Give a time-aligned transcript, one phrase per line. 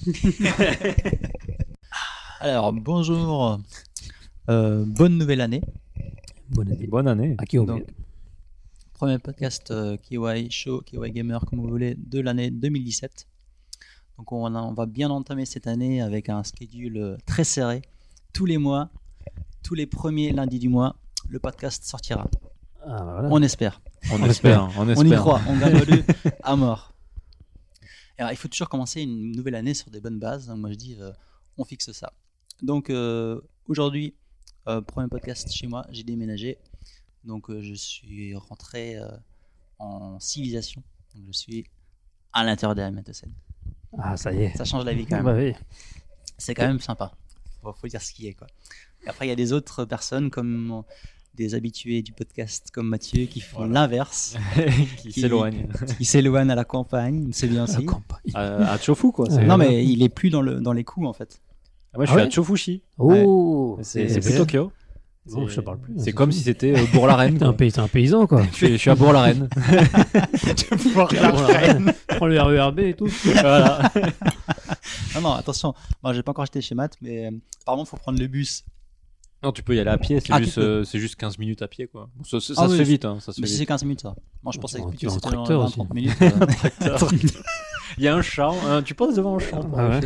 [2.40, 3.60] Alors, bonjour.
[4.48, 5.62] Euh, bonne nouvelle année.
[6.50, 6.86] Bonne année.
[6.86, 7.34] Bonne année.
[7.38, 7.84] À qui on Donc,
[8.94, 13.26] premier podcast euh, KY Show, KY Gamer, comme vous voulez, de l'année 2017.
[14.18, 17.82] Donc, on, a- on va bien entamer cette année avec un schedule euh, très serré.
[18.32, 18.88] Tous les mois,
[19.62, 20.96] tous les premiers lundis du mois,
[21.28, 22.26] le podcast sortira.
[22.86, 23.28] Ah, voilà.
[23.30, 23.80] On espère.
[24.12, 25.04] On espère, on espère.
[25.10, 25.40] On y croit.
[25.46, 26.02] On gagne
[26.42, 26.89] à mort.
[28.20, 30.46] Alors, il faut toujours commencer une nouvelle année sur des bonnes bases.
[30.46, 31.10] Donc, moi, je dis, euh,
[31.56, 32.12] on fixe ça.
[32.60, 34.14] Donc, euh, aujourd'hui,
[34.68, 36.58] euh, premier podcast chez moi, j'ai déménagé.
[37.24, 38.98] Donc, je suis rentré
[39.78, 40.82] en civilisation.
[41.14, 41.64] Donc, je suis
[42.34, 43.32] à l'intérieur des Scène.
[43.96, 44.54] Ah, ça y est.
[44.54, 45.24] Ça change la vie quand même.
[45.24, 45.54] Bah oui.
[46.36, 47.12] C'est quand même sympa.
[47.62, 48.48] Faut, faut dire ce qui est, quoi.
[49.02, 50.84] Et après, il y a des autres personnes comme
[51.34, 54.36] des habitués du podcast comme Mathieu qui font l'inverse,
[54.98, 55.68] qui Qui- s'éloigne.
[55.98, 57.84] qui s'éloignent à la campagne, c'est bien La aussi.
[57.86, 58.20] campagne.
[58.34, 59.26] à, à Chofu, quoi.
[59.30, 61.40] c'est- Non, mais il est plus dans, le, dans les coups en fait.
[61.92, 62.82] Ah, Moi, je Ah suis ouais à Chofushi.
[62.98, 64.38] Oh C'est c'est c'est plus.
[64.38, 64.72] Tokyo.
[65.26, 65.94] Bon, je parle plus.
[65.98, 67.38] C'est comme si c'était euh, Bourg-la-Reine.
[67.38, 67.56] T'es un, quoi.
[67.56, 68.42] pays- t'es un paysan, quoi.
[68.50, 69.48] Je suis, je suis à Bourg-la-Reine.
[72.08, 73.06] Prends le RERB et tout.
[73.24, 73.90] voilà.
[75.14, 75.74] Non, non, attention.
[76.02, 77.30] Moi, j'ai pas encore acheté chez Matt, mais euh,
[77.62, 78.64] apparemment, il faut prendre le bus.
[79.42, 80.20] Non, tu peux y aller à pied.
[80.20, 82.10] C'est Ah, juste, euh, c'est juste 15 minutes à pied, quoi.
[82.14, 83.04] Bon, ça ça- Ah ça se oui, fait vite.
[83.06, 83.68] Hein, ça se Mais c'est vite.
[83.68, 84.14] 15 minutes, ça.
[84.42, 85.94] Moi, je pensais que c'était dans tracteur 20-30 aussi.
[85.94, 86.16] minutes.
[86.22, 87.28] euh.
[87.98, 88.54] Il y a un champ.
[88.66, 89.68] hein, tu passes devant un champ.
[89.76, 90.00] Ah ouais.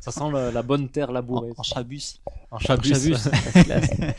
[0.00, 1.50] Ça sent la, la bonne terre labourée.
[1.56, 2.20] en, en chabus.
[2.50, 2.88] En chabus.
[2.88, 3.14] Chabus.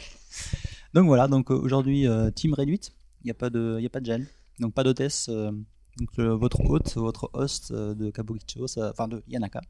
[0.94, 2.92] Donc voilà, donc euh, aujourd'hui, euh, team réduite.
[3.24, 4.26] Il n'y a pas de, il y a pas de gel.
[4.60, 5.28] Donc pas d'hôtesse.
[5.30, 5.52] euh,
[5.98, 9.62] donc euh, votre hôte, votre host euh, de Kabukicho, enfin de Yanaka.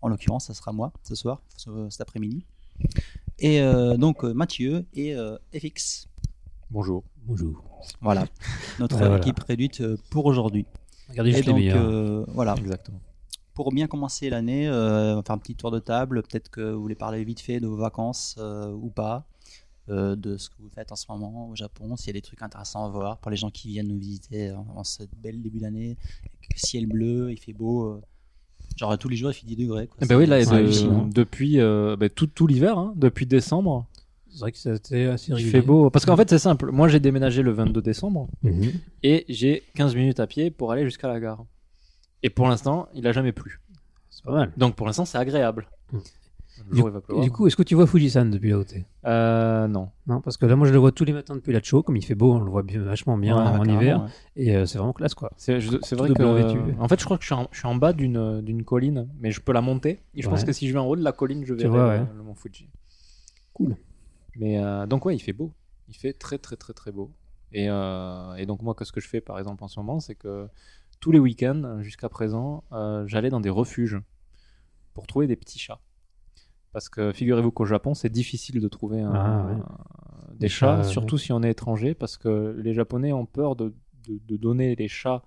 [0.00, 2.46] En l'occurrence, ça sera moi ce soir, ce- cet après-midi.
[3.38, 6.08] Et euh, donc euh, Mathieu et euh, FX.
[6.70, 7.04] Bonjour.
[7.24, 7.62] Bonjour.
[8.00, 8.26] Voilà,
[8.80, 9.18] notre Ouais, voilà.
[9.18, 10.66] équipe réduite pour aujourd'hui.
[11.08, 11.78] Regardez Et juste les meilleurs.
[11.82, 13.00] euh, voilà, Exactement.
[13.54, 16.22] pour bien commencer l'année, euh, on va faire un petit tour de table.
[16.22, 19.24] Peut-être que vous voulez parler vite fait de vos vacances euh, ou pas,
[19.88, 22.22] euh, de ce que vous faites en ce moment au Japon, s'il y a des
[22.22, 25.40] trucs intéressants à voir pour les gens qui viennent nous visiter en, en ce bel
[25.42, 25.96] début d'année.
[26.56, 28.00] Ciel bleu, il fait beau.
[28.78, 29.86] Genre tous les jours il fait 10 degrés.
[29.88, 30.06] Quoi.
[30.06, 33.86] Ben oui, là, de- depuis euh, ben, tout, tout l'hiver, hein, depuis décembre,
[34.30, 35.90] C'est vrai que c'était assez il fait beau.
[35.90, 36.70] Parce qu'en fait, c'est simple.
[36.70, 38.72] Moi, j'ai déménagé le 22 décembre Mhm.
[39.02, 41.44] et j'ai 15 minutes à pied pour aller jusqu'à la gare.
[42.22, 43.60] Et pour l'instant, il a jamais plu.
[44.10, 44.52] C'est pas mal.
[44.56, 45.66] Donc pour l'instant, c'est agréable.
[46.70, 47.24] Le jour, il va Et pleuvoir.
[47.24, 48.84] du coup, est-ce que tu vois Fujisan depuis là où t'es?
[49.04, 49.90] Euh, non.
[50.06, 51.82] Non, parce que là, moi, je le vois tous les matins depuis la Cho.
[51.82, 54.02] Comme il fait beau, on le voit bien, vachement bien Ouais, en hiver.
[54.02, 54.08] ouais.
[54.36, 55.30] Et euh, c'est vraiment classe, quoi.
[55.36, 56.80] C'est vrai que.
[56.80, 59.08] En fait, je crois que je suis en, je suis en bas d'une d'une colline,
[59.20, 60.00] mais je peux la monter.
[60.14, 61.96] Et je pense que si je vais en haut de la colline, je verrai vois,
[62.16, 62.68] le mont Fuji.
[63.54, 63.76] Cool.
[64.36, 65.52] Mais euh, donc, ouais, il fait beau.
[65.88, 67.10] Il fait très, très, très, très beau.
[67.52, 70.48] Et, et donc, moi, qu'est-ce que je fais, par exemple, en ce moment, c'est que
[71.00, 72.64] tous les week-ends, jusqu'à présent,
[73.06, 73.98] j'allais dans des refuges
[74.94, 75.80] pour trouver des petits chats.
[76.78, 79.54] Parce que figurez-vous qu'au Japon, c'est difficile de trouver un- Ah, ouais.
[80.34, 83.56] des Des chats, chats, surtout si on est étranger, parce que les Japonais ont peur
[83.56, 83.74] de,
[84.06, 85.24] de- de donner les chats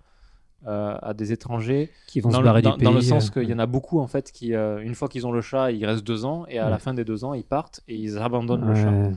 [0.65, 2.85] euh, à des étrangers, Qui vont dans, se le, barrer dans- du pays.
[2.85, 5.09] dans le sens euh, qu'il y en a beaucoup en fait qui, euh, une fois
[5.09, 7.33] qu'ils ont le chat, ils restent deux ans, et à la fin des deux ans,
[7.33, 9.11] ils partent et ils abandonnent le chat.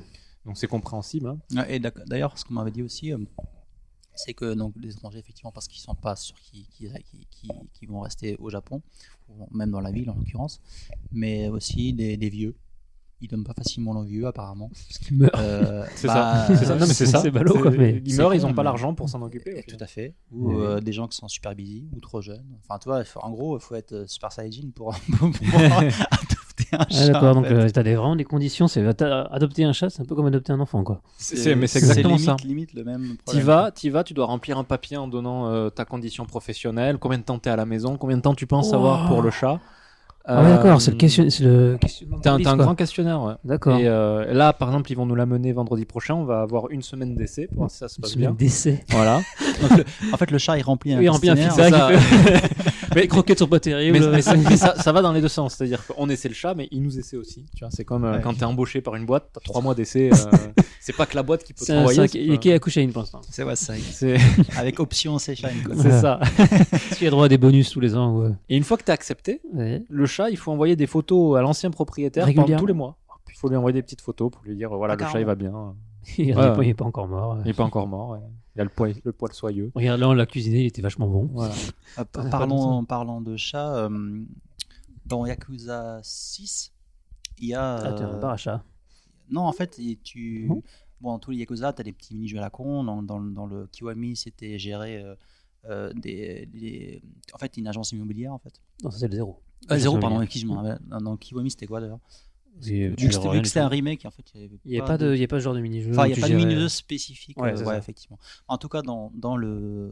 [0.45, 1.37] Donc c'est compréhensible.
[1.55, 1.65] hein.
[1.69, 3.19] Et d'ailleurs, ce qu'on m'avait dit aussi, euh,
[4.17, 8.51] c'est que donc, les étrangers, effectivement, parce qu'ils sont pas sûrs qu'ils vont rester au
[8.51, 8.83] Japon,
[9.53, 10.61] même dans la ville en l'occurrence,
[11.13, 12.55] mais aussi des, des vieux.
[13.21, 14.71] Ils donnent pas facilement aux vieux, apparemment.
[15.01, 15.35] Qui meurt.
[15.39, 16.57] Euh, C'est bah, ça.
[16.57, 16.75] C'est ça.
[16.75, 17.21] Non, mais c'est ça.
[17.23, 19.65] c'est ballot, quoi, mais Ils meurent, ils n'ont pas l'argent pour s'en occuper.
[19.67, 20.15] Tout à fait.
[20.31, 20.67] Ou Ouais.
[20.67, 22.45] euh, des gens qui sont super busy ou trop jeunes.
[22.63, 25.83] Enfin, tu vois, il en gros, il faut être euh, super saiyajin pour, pour pouvoir
[26.79, 27.07] Ah, chat.
[27.07, 27.55] d'accord, en donc fait.
[27.55, 28.69] euh, t'as des, vraiment des conditions.
[28.69, 31.01] C'est t'as- adopter un chat, c'est un peu comme adopter un enfant, quoi.
[31.17, 32.47] C'est mais c'est exactement limite, ça.
[32.47, 33.45] limite le même problème.
[33.45, 37.19] vas, tu vas, tu dois remplir un papier en donnant euh, ta condition professionnelle, combien
[37.19, 38.77] de temps tu es à la maison, combien de temps tu penses Oh.
[38.77, 39.61] avoir pour le chat?
[40.27, 42.19] Ah, ouais, d'accord, c'est le, Euh, question, c'est le questionnement.
[42.23, 43.35] T'as un, t'as un grand questionnaire, ouais.
[43.45, 43.77] D'accord.
[43.79, 46.15] Et euh, là, par exemple, ils vont nous l'amener vendredi prochain.
[46.15, 48.35] On va avoir une semaine d'essai pour voir si ça se Une passe semaine bien.
[48.35, 48.83] d'essai.
[48.89, 49.21] Voilà.
[49.61, 51.91] Donc, le- en fait, le chat, il remplit un Oui, il remplit un ça.
[52.95, 54.11] Les croquettes sont pas mais, terribles.
[54.13, 55.55] mais ça, mais ça- ça va dans les deux sens.
[55.57, 57.45] C'est-à-dire qu'on essaie le chat, mais il nous essaie aussi.
[57.55, 58.21] Tu vois, c'est comme euh, Ouais.
[58.23, 60.11] quand t'es embauché par une boîte, t'as trois mois d'essai.
[60.13, 60.17] euh,
[60.81, 61.97] c'est pas que la boîte qui peut C'est te un renvoyer.
[62.03, 63.21] 5 c'est et pas- qui a couché à une pour l'instant.
[63.31, 63.75] C'est ouais, ça.
[63.91, 64.17] C'est
[64.57, 66.21] Avec option c'est c'est ça.
[66.39, 68.33] Est-ce qu'il y a droit à des bonus tous les ans.
[68.49, 71.71] Et une fois que t'es accepté, le chat, il faut envoyer des photos à l'ancien
[71.71, 72.97] propriétaire pendant tous les mois.
[73.29, 75.27] Il faut lui envoyer des petites photos pour lui dire voilà, Ah, le chat il
[75.27, 75.75] va bien.
[76.19, 76.75] Il est Ouais.
[76.75, 77.39] pas- encore mort.
[77.45, 78.11] Il est pas encore mort.
[78.11, 78.19] ouais.
[78.55, 79.73] Il a le poil, le poil soyeux.
[79.75, 81.29] Regarde, là, on l'a cuisiné, il était vachement bon.
[81.33, 81.55] Voilà.
[81.99, 84.21] Euh, parlons, parlant de chat, euh,
[85.07, 86.73] dans Yakuza 6,
[87.41, 87.77] il y a.
[87.77, 88.63] Ah, un euh, bar à chat.
[89.31, 90.47] non, en fait, tu.
[90.49, 90.63] Non
[91.01, 92.85] Bon, dans tous les Yakuza, tu as des petits mini-jeux à la con.
[92.85, 95.15] Dans, dans, dans le Kiwami, c'était gérer euh,
[95.69, 97.03] euh, des, des-
[97.33, 98.55] En fait, une agence immobilière, en fait.
[98.85, 99.41] Non, ça c'est le zéro.
[99.69, 100.79] Ah, zéro, pardon, excuse-moi.
[101.01, 102.01] Non, Kiwami, c'était quoi d'ailleurs
[102.57, 103.59] euh, Vu que tout.
[103.59, 105.55] un remake, en fait, il n'y a pas de, il y a pas ce genre
[105.55, 105.91] de mini-jeu.
[105.91, 107.37] Enfin, il n'y a pas de mini-jeu spécifique.
[107.41, 108.19] Ouais, euh, c'est ouais, effectivement.
[108.47, 109.91] En tout cas, dans, dans, le,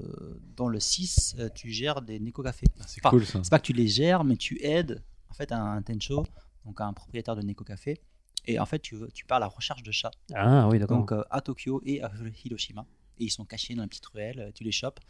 [0.56, 2.66] dans le 6, euh, tu gères des Neko Café.
[2.86, 3.40] C'est Enfin, cool ça.
[3.42, 6.24] C'est pas que tu les gères, mais tu aides en fait un Tencho,
[6.64, 8.00] donc un propriétaire de Neko Café.
[8.46, 10.10] Et en fait, tu, tu pars à la recherche de chats.
[10.34, 10.98] Ah oui, d'accord.
[10.98, 12.10] Donc euh, à Tokyo et à
[12.44, 12.86] Hiroshima.
[13.18, 15.00] Et ils sont cachés dans une petite ruelle, tu les chopes.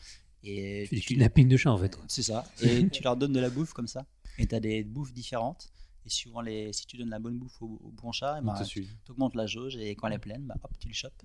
[0.45, 1.99] Et Tu tu- kidnapping de chat en fait.
[2.09, 2.45] C'est ça.
[2.63, 4.05] Et tu leur donnes de la bouffe comme ça.
[4.39, 5.69] Et tu as des bouffes différentes.
[6.05, 8.65] Et suivant les, si tu donnes la bonne bouffe au, au bon chat, bah,
[9.05, 11.23] tu augmentes la jauge et quand elle est pleine, bah, hop, tu le chopes.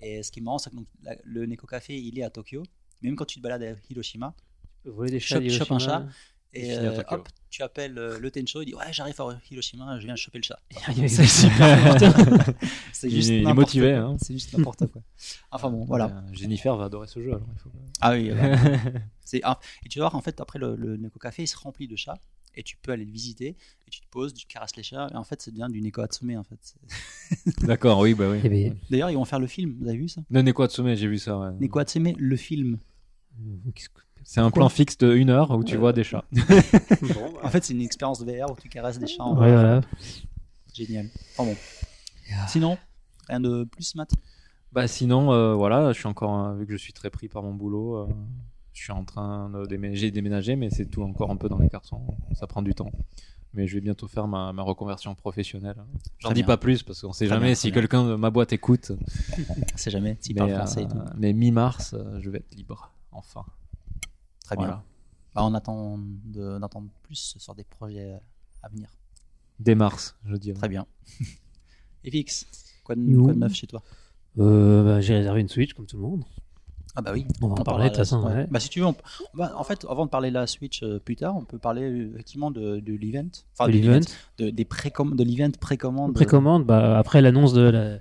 [0.00, 2.30] Et ce qui est marrant, c'est que donc, la- le Neko Café, il est à
[2.30, 2.62] Tokyo.
[3.02, 5.36] Même quand tu te balades à Hiroshima, Tu peux voler des chats.
[5.40, 6.08] Chope- chope un d'Hiroshima.
[6.52, 10.04] et euh, hop, tu appelles euh, le Tencho, il dit Ouais, j'arrive à Hiroshima, je
[10.06, 10.58] viens choper le chat.
[11.08, 12.54] C'est super.
[12.92, 14.00] C'est juste il est n'importe motivé, quoi.
[14.00, 14.16] hein.
[14.20, 15.00] C'est juste n'importe quoi.
[15.50, 16.06] Enfin bon, voilà.
[16.06, 17.48] Euh, Jennifer va adorer ce jeu alors.
[17.54, 17.70] il faut-
[18.00, 18.30] Ah oui.
[19.24, 21.56] C'est ah, et tu vas voir en fait après le, le Neko Café il se
[21.56, 22.18] remplit de chats
[22.54, 23.48] et tu peux aller le visiter
[23.86, 26.00] et tu te poses, tu caresses les chats et en fait c'est bien du Neko
[26.02, 26.74] Hatsume en fait.
[27.66, 28.40] D'accord, oui, bah oui.
[28.44, 30.22] Eh ben, D'ailleurs ils vont faire le film, vous avez vu ça?
[30.30, 31.38] Le Neko Hatsume, j'ai vu ça.
[31.38, 31.50] ouais.
[31.60, 32.78] Neko Hatsume le film.
[33.40, 33.70] euh,
[34.24, 36.24] C'est un plan fixe de une heure où tu Euh, vois des chats.
[37.42, 39.22] En fait c'est une expérience de VR où tu caresses des chats.
[39.22, 39.80] en Ouais, voilà.
[40.74, 41.08] Génial.
[41.36, 41.56] Enfin bon.
[42.48, 42.78] Sinon
[43.28, 44.10] rien de plus Matt?
[44.72, 47.42] Bah sinon, euh, voilà, je suis encore, euh, vu que je suis très pris par
[47.42, 48.06] mon boulot, euh,
[48.78, 51.58] je suis en train de déménager, j'ai déménagé, mais c'est tout encore un peu dans
[51.58, 52.00] les cartons.
[52.34, 52.92] Ça prend du temps.
[53.54, 55.76] Mais je vais bientôt faire ma, ma reconversion professionnelle.
[56.18, 56.46] J'en dis bien.
[56.46, 58.92] pas plus parce qu'on sait Très jamais bien, si quelqu'un de ma boîte écoute.
[59.74, 60.98] On sait jamais s'il Mais, parle euh, français et tout.
[61.16, 63.44] mais mi-mars, euh, je vais être libre, enfin.
[64.44, 64.82] Très bien.
[65.34, 68.18] Bah, on attend de- d'entendre plus sur des projets euh,
[68.62, 68.90] à venir.
[69.58, 70.58] Dès mars, je dirais.
[70.58, 70.86] Très bien.
[72.04, 72.46] Et Fix,
[72.84, 73.82] quoi de, quoi de neuf chez toi?
[74.38, 76.24] Euh, bah, J'ai réservé une Switch comme tout le monde.
[76.96, 77.26] Ah bah oui.
[77.42, 78.22] On va en On parler de toute façon.
[78.24, 78.46] ouais.
[78.50, 78.94] Bah si tu veux, on-
[79.34, 81.82] bah, en fait, avant de parler de la Switch euh, plus tard, on peut parler
[81.82, 84.00] euh, effectivement de, de l'event, enfin De l'event.
[84.38, 86.14] de, des précom- de l'event précommande.
[86.14, 87.98] Précommande, bah, après l'annonce de la,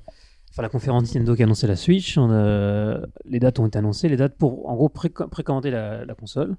[0.50, 3.78] enfin, la conférence Nintendo qui a annoncé la Switch, on a- les dates ont été
[3.78, 6.56] annoncées, les dates pour en gros préco- précommander la, la console.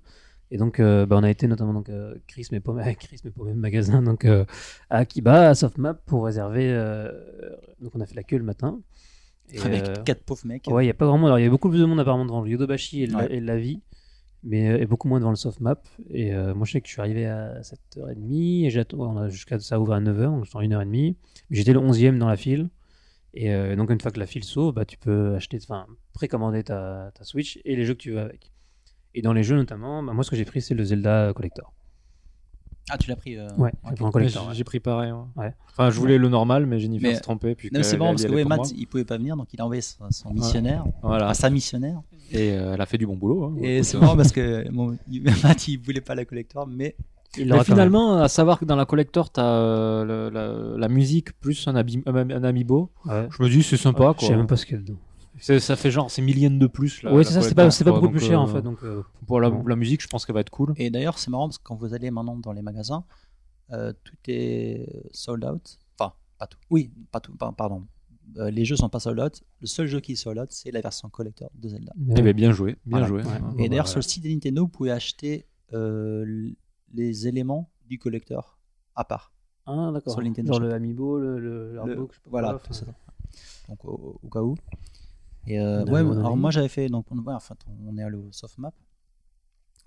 [0.51, 3.31] Et donc, euh, bah, on a été notamment donc euh, Chris, mais pas Chris, mais
[3.31, 4.45] pas au même magasin, donc euh,
[4.91, 6.71] à Akiba, à Softmap pour réserver.
[6.73, 7.11] euh,
[7.83, 8.79] donc, on a fait la queue le matin.
[9.53, 10.67] Et, avec euh, quatre pauvres mecs.
[10.69, 11.29] Ouais, il y a pas grand monde.
[11.29, 13.33] Alors, il y a beaucoup plus de monde apparemment devant le Yodobashi et, le- Ouais.
[13.35, 13.81] et la vie,
[14.43, 15.87] mais euh, et beaucoup moins devant le softmap.
[16.11, 19.29] Et euh, moi, je sais que je suis arrivé à 7h30 et j'attends, on a
[19.29, 21.17] jusqu'à ça ouvre à 9h, donc j'attends 1h30.
[21.51, 22.69] J'étais le 11e dans la file.
[23.35, 26.65] Et euh, donc, une fois que la file s'ouvre, bah, tu peux acheter, enfin, précommander
[26.65, 28.53] ta, ta Switch et les jeux que tu veux avec.
[29.15, 31.73] Et dans les jeux, notamment, bah, moi, ce que j'ai pris, c'est le Zelda Collector.
[32.91, 33.37] Ah, tu l'as pris.
[33.37, 34.49] euh, Ouais, Ouais, collector.
[34.53, 34.65] j'ai ouais.
[34.65, 35.13] pris pareil.
[35.13, 35.19] ouais.
[35.37, 35.55] Ouais.
[35.71, 37.55] Enfin, je voulais le normal, mais Jennifer Mais- s'est trompée.
[37.55, 38.67] Puis Non, c'est marrant elle parce que ouais, Matt, moi.
[38.77, 41.27] il pouvait pas venir, donc il a envoyé son, son missionnaire, Voilà.
[41.27, 42.01] enfin, sa missionnaire.
[42.33, 43.45] Et euh, elle a fait du bon boulot.
[43.45, 43.55] hein.
[43.63, 46.95] Et c'est marrant parce que bon, il- Matt, il voulait pas la collector, mais
[47.37, 51.39] Il Mais finalement, à savoir que dans la collector, t'as euh, le- la, la musique
[51.39, 52.91] plus un, abi- un, un amiibo.
[53.05, 53.29] Ouais.
[53.31, 54.15] Je me dis, c'est sympa.
[54.17, 54.37] Je sais quoi.
[54.39, 54.99] même pas ce qu'il y a dedans.
[55.41, 57.03] Ça fait genre, c'est millième de plus.
[57.03, 58.63] Là, Oui, c'est ça, c'est pas, c'est pas beaucoup plus cher euh, en fait.
[58.63, 60.73] Donc, euh, Pour la, musique, je pense qu'elle va être cool.
[60.77, 63.05] Et d'ailleurs, c'est marrant parce que quand vous allez maintenant dans les magasins,
[63.73, 65.79] euh, tout est sold out.
[65.99, 66.59] Enfin, pas tout.
[66.71, 67.35] Oui, pas tout.
[67.37, 67.87] pa- Pardon.
[68.37, 69.43] Euh, les jeux sont pas sold out.
[69.61, 71.93] Le seul jeu qui est sold out, c'est la version collector de Zelda.
[72.17, 73.07] Eh ben, bien joué, bien Voilà.
[73.07, 73.23] joué.
[73.23, 73.29] Ouais.
[73.33, 73.55] Hein.
[73.59, 73.91] Et d'ailleurs, voilà.
[73.91, 76.51] sur le site de Nintendo, vous pouvez acheter euh,
[76.95, 78.59] les éléments du collector
[78.95, 79.33] à part.
[79.67, 80.13] Ah, d'accord.
[80.13, 80.67] Sur le Nintendo Genre Shop.
[80.67, 82.87] le Amiibo, le, le, le artbook, je sais pas voilà, quoi, tout ça.
[82.89, 84.55] enfin, Donc au, au cas où.
[85.47, 87.55] Et euh, ouais, alors moi j'avais fait donc on, ouais, enfin,
[87.87, 88.75] on est allé au softmap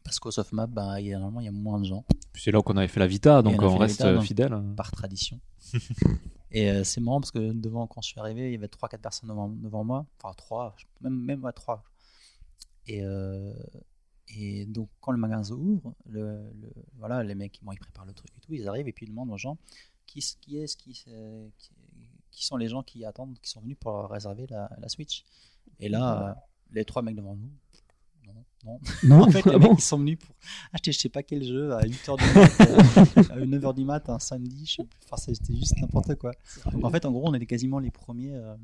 [0.04, 2.04] parce qu'au softmap bah il y a normalement il y a moins de gens
[2.34, 4.54] Puis c'est là qu'on avait fait la Vita, donc on reste Vita, euh, donc- fidèle.
[4.54, 4.74] hein.
[4.76, 5.40] par tradition.
[6.54, 8.90] Et euh, c'est marrant parce que devant quand je suis arrivé, il y avait 3
[8.90, 11.84] 4 personnes devant, devant moi, enfin 3, même même ouais, 3.
[12.88, 13.54] Et euh,
[14.36, 18.14] et donc quand le magasin ouvre, le, le- voilà, les mecs bon, ils préparent le
[18.14, 19.58] truc et tout, ils arrivent et puis ils demandent aux gens
[20.08, 21.72] qui, qui est-ce qui, qui,
[22.32, 25.24] qui sont les gens qui attendent, qui sont venus pour réserver la, la Switch.
[25.80, 26.34] Et là, euh,
[26.72, 27.52] les trois mecs devant nous,
[28.26, 28.34] non,
[28.66, 28.80] non.
[29.04, 30.36] Non, En fait, les mecs, ils sont venus pour
[30.74, 34.10] acheter je sais pas quel jeu à 8h du mat, euh, à 9h du mat,
[34.10, 35.00] un samedi, je sais plus.
[35.06, 36.32] Enfin, c'était juste n'importe quoi.
[36.72, 38.56] Donc en fait, en gros, on était quasiment les premiers euh,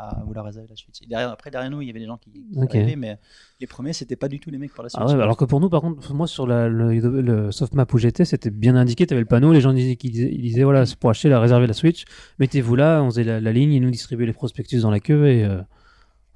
[0.00, 1.02] à vouloir réserver la Switch.
[1.02, 3.18] Et derrière, après, derrière nous, il y avait des gens qui, qui arrivaient, mais
[3.60, 5.02] les premiers, c'était pas du tout les mecs pour la Switch.
[5.04, 7.92] Ah ouais, bah alors que pour nous, par contre, moi sur la, le, le softmap
[7.92, 9.06] où j'étais, c'était bien indiqué.
[9.06, 11.40] Tu avais le panneau, les gens disaient, disaient, ils disaient voilà, c'est pour acheter, la
[11.40, 12.04] réserver la Switch.
[12.38, 15.26] Mettez-vous là, on faisait la, la ligne, ils nous distribuaient les prospectus dans la queue
[15.28, 15.60] et euh,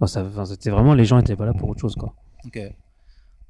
[0.01, 2.15] enfin, ça, enfin, c'était vraiment, les gens étaient pas là pour autre chose quoi.
[2.45, 2.59] Ok.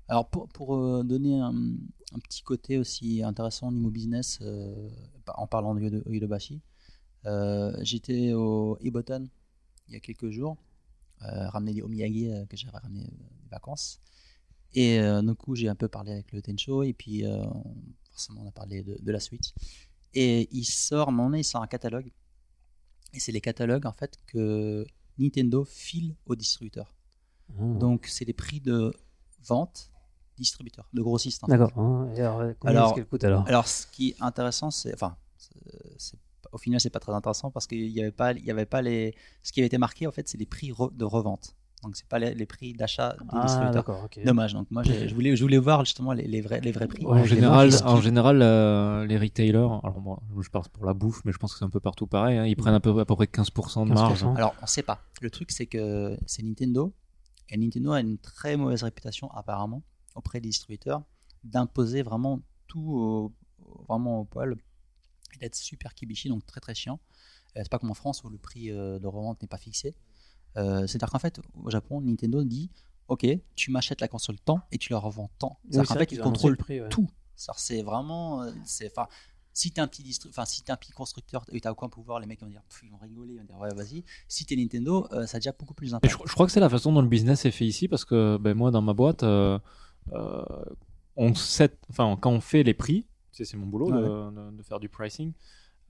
[0.09, 4.89] Alors pour, pour euh, donner un, un petit côté aussi intéressant au niveau business, euh,
[5.35, 6.61] en parlant de Yodo- Yodobashi,
[7.25, 9.29] euh, j'étais au Eboton
[9.93, 10.57] il y a quelques jours,
[11.23, 14.01] euh, ramener des omiyage euh, que j'avais ramené euh, des vacances.
[14.75, 17.25] Et du coup, j'ai un peu parlé avec le Tencho et puis
[18.11, 19.53] forcément, on a parlé de, de la Switch.
[20.15, 22.11] Et il sort, à un moment donné, il sort un catalogue.
[23.13, 24.87] Et c'est les catalogues, en fait, que
[25.19, 26.95] Nintendo file aux distributeurs.
[27.51, 27.65] Ah.
[27.79, 28.95] Donc, c'est les prix de
[29.45, 29.91] vente
[30.39, 31.47] distributeurs, de fait.
[31.49, 31.73] D'accord.
[32.17, 33.47] Et alors, combien Alors- est-ce qu'elle coûte alors?
[33.47, 34.95] Alors, ce qui est intéressant, c'est.
[34.95, 36.19] Enfin, c'est- c'est-
[36.53, 38.83] au final, c'est pas très intéressant parce qu'il n'y avait, pas- il y avait pas
[38.83, 39.15] les.
[39.43, 41.55] Ce qui avait été marqué, en fait, c'est les prix re- de revente.
[41.83, 43.85] Donc, c'est pas les, les prix d'achat des Ah, distributeurs.
[44.25, 44.53] Dommage.
[44.53, 47.05] Donc, moi, je voulais, je voulais voir justement les, les vrais, les vrais prix.
[47.05, 48.01] Ouais, en général, en
[48.41, 51.65] euh, les retailers, alors moi, je parle pour la bouffe, mais je pense que c'est
[51.65, 54.23] un peu partout pareil, hein, ils prennent à peu, à peu près 15% de marge.
[54.23, 54.37] 15%.
[54.37, 55.01] Alors, on sait pas.
[55.21, 56.93] Le truc, c'est que c'est Nintendo.
[57.51, 59.83] Et Nintendo a une très mauvaise réputation, apparemment,
[60.15, 61.03] auprès des distributeurs,
[61.43, 63.33] d'imposer vraiment tout au-
[63.89, 64.55] vraiment au poil
[65.35, 67.01] et d'être super kibishi, donc très très chiant.
[67.57, 69.95] Euh, c'est pas comme en France où le prix euh, de revente n'est pas fixé.
[70.57, 72.71] Euh, C'est-à-dire qu'en fait, au Japon, Nintendo dit
[73.09, 75.59] Ok, tu m'achètes la console tant et tu la revends tant.
[75.65, 76.89] C'est-à-dire c'est qu'en vrai fait, qu'ils ils contrôlent le prix, ouais.
[76.89, 77.09] tout.
[77.37, 78.47] C'est-à-dire, C'est vraiment.
[78.65, 79.09] c'est- Enfin,
[79.55, 82.27] si t'es un petit enfin si t'es un petit constructeur et t'as aucun pouvoir, les
[82.27, 84.03] mecs vont dire, Pff, ils vont rigoler, ils vont dire ouais vas-y.
[84.29, 86.11] Si t'es Nintendo, euh, ça a déjà beaucoup plus d'impact.
[86.11, 88.39] je, je crois que c'est la façon dont le business est fait ici parce que
[88.41, 89.59] ben, moi, dans ma boîte, euh,
[90.13, 90.43] euh,
[91.17, 94.89] on set, enfin, quand on fait les prix, sais, c'est mon boulot de, faire du
[94.89, 95.33] pricing,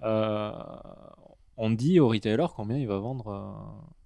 [0.02, 0.52] euh,
[1.56, 3.52] on dit au retailer combien il va vendre euh,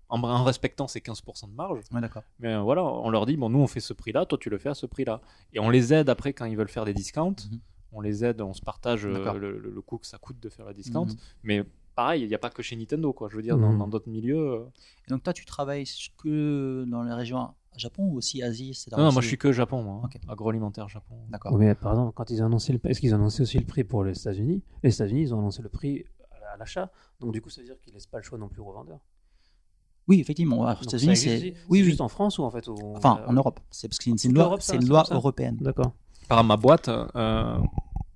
[0.08, 1.78] en, en respectant ses 15% de marge.
[1.92, 2.00] Ouais.
[2.40, 4.58] Mais euh, voilà, on leur dit, bon, nous on fait ce prix-là, toi tu le
[4.58, 5.20] fais à ce prix-là.
[5.52, 7.34] Et on les aide après quand ils veulent faire des discounts.
[7.50, 7.60] Mhm.
[7.92, 10.66] On les aide, on se partage le, le- le coût que ça coûte de faire
[10.66, 11.06] la discount.
[11.06, 11.16] Mhm.
[11.44, 11.64] Mais
[11.94, 13.28] pareil, il n'y a pas que chez Nintendo, quoi.
[13.30, 13.78] Je veux dire, dans- Mhm.
[13.78, 14.66] dans d'autres milieux.
[15.06, 15.86] Et donc toi, tu travailles
[16.18, 19.82] que dans les régions Japon ou aussi Asie Non, non, moi je suis que Japon,
[19.82, 20.02] moi.
[20.04, 20.18] hein.
[20.28, 21.14] Agroalimentaire Japon.
[21.28, 21.52] D'accord.
[21.52, 23.64] Oui, mais par exemple, quand ils ont annoncé le est-ce qu'ils ont annoncé aussi le
[23.66, 24.62] prix pour les États-Unis?
[24.82, 26.04] Les États-Unis, ils ont annoncé le prix
[26.52, 26.90] à l'achat.
[27.20, 29.00] Donc, du coup, ça veut dire qu'ils laissent pas le choix non plus aux revendeurs.
[30.08, 30.64] Oui, effectivement.
[30.66, 31.84] Alors, aux États-Unis, c'est oui, oui.
[31.84, 33.60] juste en France ou en fait au- Enfin, euh, en Europe.
[33.70, 35.56] C'est parce que c'est une loi, ça, c'est une loi européenne.
[35.60, 35.92] D'accord.
[36.28, 37.58] Par ma boîte, euh,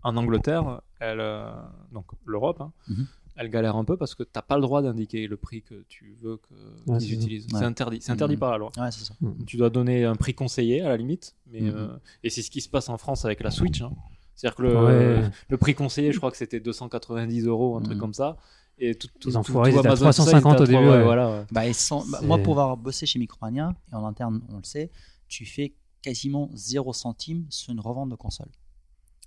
[0.02, 1.50] en Angleterre, elle, euh,
[1.92, 3.06] donc l'Europe, hein, Mhm.
[3.40, 6.14] Elle galère un peu parce que t'as pas le droit d'indiquer le prix que tu
[6.20, 6.38] veux
[6.86, 7.46] Ouais, qu'ils utilisent.
[7.52, 7.58] Ouais.
[7.58, 7.98] C'est interdit.
[8.02, 8.40] C'est interdit Mhm.
[8.40, 8.70] par la loi.
[8.76, 9.14] Ouais, ça.
[9.46, 11.72] Tu dois donner un prix conseillé à la limite, mais Mhm.
[11.74, 11.88] euh,
[12.22, 13.80] et c'est ce qui se passe en France avec la Switch.
[13.80, 13.92] hein.
[14.34, 14.84] C'est-à-dire que le,
[15.22, 15.30] Ouais.
[15.48, 18.36] le prix conseillé, je crois que c'était 290 euros, un truc comme ça.
[18.78, 20.52] Et tout, tout, Les tout- enfoirés, tout ils étaient à Amazon, tout ça, ils 350
[20.54, 21.44] étaient à au début, voilà.
[21.52, 21.62] Bah,
[22.10, 24.90] bah, moi, pour avoir bossé chez Micromania, et en interne, on le sait,
[25.28, 28.48] tu fais quasiment 0 centime sur une revente de console.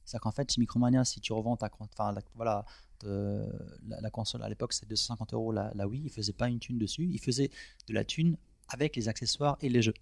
[0.06, 2.66] C'est-à-dire qu'en fait, chez Micromania, si tu revends ta, con- enfin, la, voilà,
[3.04, 3.46] de-
[3.88, 6.60] la, la console à l'époque, c'était 250 euros la, la Wii, ils faisaient pas une
[6.60, 7.52] thune dessus, ils faisaient
[7.88, 8.38] de la thune
[8.70, 9.94] avec les accessoires et les jeux.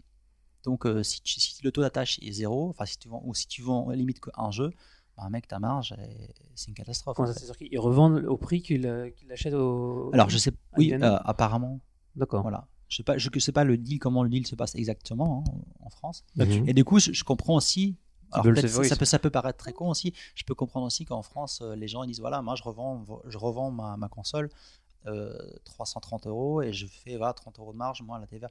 [0.63, 3.33] Donc, euh, si, tu- si le taux d'attache est zéro, enfin, si tu vends, ou
[3.33, 4.71] si tu vends limite qu'un jeu,
[5.17, 5.95] bah, mec, ta marge,
[6.55, 7.19] c'est une catastrophe.
[7.19, 7.57] En fait.
[7.57, 10.09] qu'ils revendent au prix qu'ils euh, qu'ils l'achètent au.
[10.13, 11.81] Alors, je sais, oui, euh, apparemment,
[12.15, 12.43] D'accord.
[12.43, 12.67] voilà.
[12.87, 15.51] Je sais pas, je sais pas le deal comment le deal se passe exactement hein,
[15.79, 16.25] en France.
[16.35, 16.67] Mhm.
[16.67, 17.95] Et du coup, je, je comprends aussi.
[18.31, 18.45] Alors
[18.85, 20.13] ça, peut, ça peut paraître très con aussi.
[20.35, 23.05] Je peux comprendre aussi qu'en France, euh, les gens ils disent voilà, moi je revends,
[23.27, 24.49] je revends ma, ma console
[25.07, 25.33] euh,
[25.65, 28.49] 330 euros et je fais voilà, 30 euros de marge, moi à la TVA.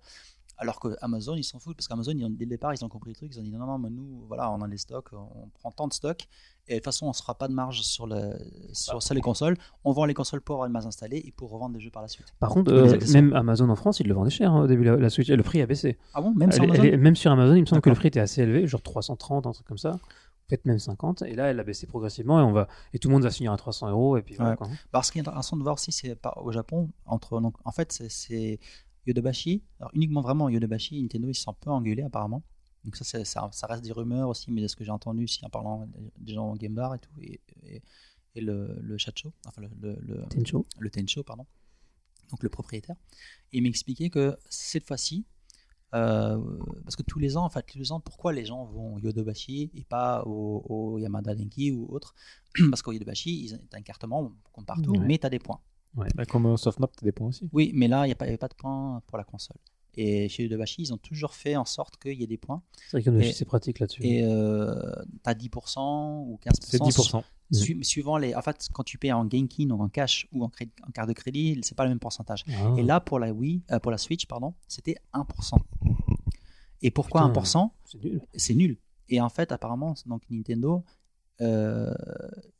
[0.62, 3.16] Alors que Amazon, ils s'en foutent parce qu'Amazon, dès le départ, ils ont compris le
[3.16, 3.32] truc.
[3.34, 5.88] Ils ont dit non, non, mais nous, voilà, on a les stocks, on prend tant
[5.88, 6.28] de stocks
[6.68, 8.34] et de toute façon, on ne se fera pas de marge sur, le,
[8.74, 9.56] sur, les consoles.
[9.84, 12.02] On vend les consoles pour avoir une masse installée et pour revendre des jeux par
[12.02, 12.26] la suite.
[12.38, 14.96] Par contre, euh, même Amazon en France, ils le vendaient cher hein, au début, la,
[14.96, 15.30] la Switch.
[15.30, 15.96] Et le prix a baissé.
[16.14, 17.88] Ah bon, même sur Elle- Amazon elle est- même sur Amazon, il me semble que
[17.90, 19.98] le prix était assez élevé, genre 330, un truc comme ça.
[20.46, 21.22] Peut-être même 50.
[21.22, 22.66] Et là, elle a baissé progressivement et, on va...
[22.92, 24.16] et tout le monde va finir à 300 euros.
[24.18, 24.56] Et puis voilà, Ouais.
[24.56, 24.68] quoi.
[24.92, 27.92] Alors, ce qui est intéressant de voir aussi, c'est au Japon, entre, donc, en fait,
[27.92, 28.58] c'est- c'est
[29.06, 32.42] Yodobashi, alors uniquement vraiment Yodobashi, Nintendo, ils se sont un peu engueulés apparemment.
[32.84, 35.44] Donc, ça, ça, ça reste des rumeurs aussi, mais de ce que j'ai entendu aussi
[35.44, 35.86] en parlant
[36.18, 37.82] des gens au Game Bar et tout, et, et,
[38.36, 40.66] et le, le Chacho, enfin le, le, le, Tencho.
[40.78, 41.44] le Tencho, pardon,
[42.30, 42.96] donc le propriétaire.
[43.52, 45.26] Et il m'expliquait que cette fois-ci,
[45.94, 46.40] euh,
[46.84, 48.98] parce que tous les ans, en fait, tous les ans, pourquoi les gens vont au
[49.00, 52.14] Yodobashi et pas au, au Yamada Denki ou autre?
[52.70, 54.98] Parce qu'au Yodobashi, ils ont un cartement comme partout, Ouais.
[55.00, 55.60] mais tu as des points.
[55.94, 57.48] Bah, comme euh, Softmap, t'as des points aussi.
[57.52, 59.56] Oui, mais là, il n'y avait pas de points pour la console.
[59.96, 62.62] Et chez Yodobashi, ils ont toujours fait en sorte qu'il y ait des points.
[62.88, 64.00] C'est vrai que c'est pratique là-dessus.
[64.06, 64.72] Et euh,
[65.24, 66.50] tu as 10% ou 15%.
[66.60, 67.22] C'est 10%.
[67.52, 68.36] su- suivant les.
[68.36, 71.58] En fait, quand tu payes en Genki, donc en cash ou en, carte de crédit,
[71.62, 72.44] c'est pas le même pourcentage.
[72.48, 72.72] Ah.
[72.78, 75.56] Et là, pour la Wii, euh, pour la Switch, pardon, c'était 1%.
[76.82, 77.40] Et pourquoi Putain.
[77.42, 78.20] 1% c'est nul.
[78.34, 78.78] C'est nul.
[79.08, 80.84] Et en fait, apparemment, donc Nintendo,
[81.40, 81.92] euh,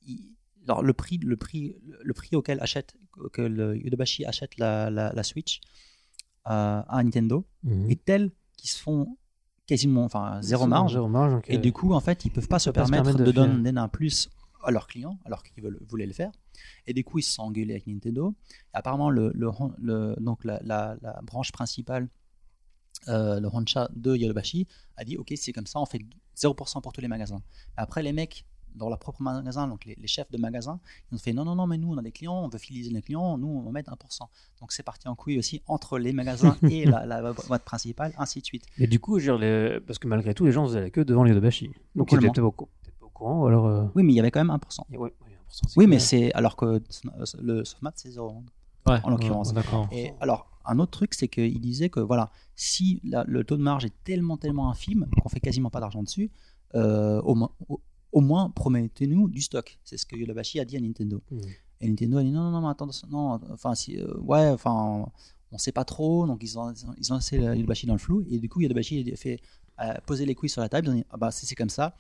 [0.03, 0.35] il-
[0.65, 2.95] alors le prix, le prix, le prix auquel achète,
[3.29, 5.61] que le Yodobashi achète la, la, la Switch
[6.49, 7.91] euh, à Nintendo Mhm.
[7.91, 9.17] est tel qu'ils se font
[9.67, 10.93] quasiment, enfin zéro marge.
[10.93, 11.33] Zéro marge.
[11.33, 13.17] donc, Et euh, du coup, en fait, ils peuvent pas se peuvent pas se permettre
[13.19, 14.29] permettre de, donner un plus
[14.65, 16.33] à leurs clients, alors qu'ils voulaient le faire.
[16.87, 18.35] Et du coup, ils se sont engueulés avec Nintendo.
[18.51, 19.49] Et apparemment, le, le,
[19.79, 22.09] le- donc la, la- la branche principale,
[23.09, 26.01] euh, le Honcha de Yodobashi, a dit Ok, c'est comme ça, on fait
[26.37, 27.41] 0% pour tous les magasins.
[27.77, 31.19] Après, les mecs dans leur propre magasin, donc les, les chefs de magasin, ils ont
[31.19, 33.37] fait non, non, non, mais nous, on a des clients, on veut fidéliser les clients,
[33.39, 33.97] nous, on va mettre 1%.
[34.61, 38.41] Donc c'est parti en couille aussi entre les magasins et la, la boîte principale, ainsi
[38.41, 38.65] de suite.
[38.79, 40.91] Et du coup, je veux dire, les- parce que malgré tout, les gens faisaient la
[40.91, 41.67] queue devant les Yodobashi.
[41.95, 42.29] Donc ils Complètement.
[42.31, 42.41] étaient
[42.85, 43.67] peut-être pas au courant, ou alors.
[43.67, 44.81] euh, Oui, mais il y avait quand même 1%.
[44.91, 45.13] ouais, ouais, 1%,
[45.49, 46.81] c'est Oui, mais c'est alors que
[47.41, 48.43] le softmat, c'est 0.
[48.87, 49.53] Ouais, En l'occurrence.
[49.93, 53.63] Et alors, un autre truc, c'est qu'il disait que voilà, si la- le taux de
[53.63, 56.31] marge est tellement, tellement infime qu'on fait quasiment pas d'argent dessus,
[56.75, 57.81] euh, au, moins, au,
[58.13, 59.79] au moins promettez-nous du stock.
[59.85, 61.23] C'est ce que Yodobashi a dit à Nintendo.
[61.31, 61.41] Mhm.
[61.83, 65.07] Et Nintendo a dit non, non, non, mais attends, non, enfin, si, euh, ouais, enfin,
[65.53, 68.39] on sait pas trop, donc ils ont, ils ont laissé Yodobashi dans le flou, et
[68.39, 69.41] du coup, Yodobashi a fait
[69.81, 71.71] euh, poser les couilles sur la table, ils ont dit, ah bah, si c'est comme
[71.71, 71.97] ça,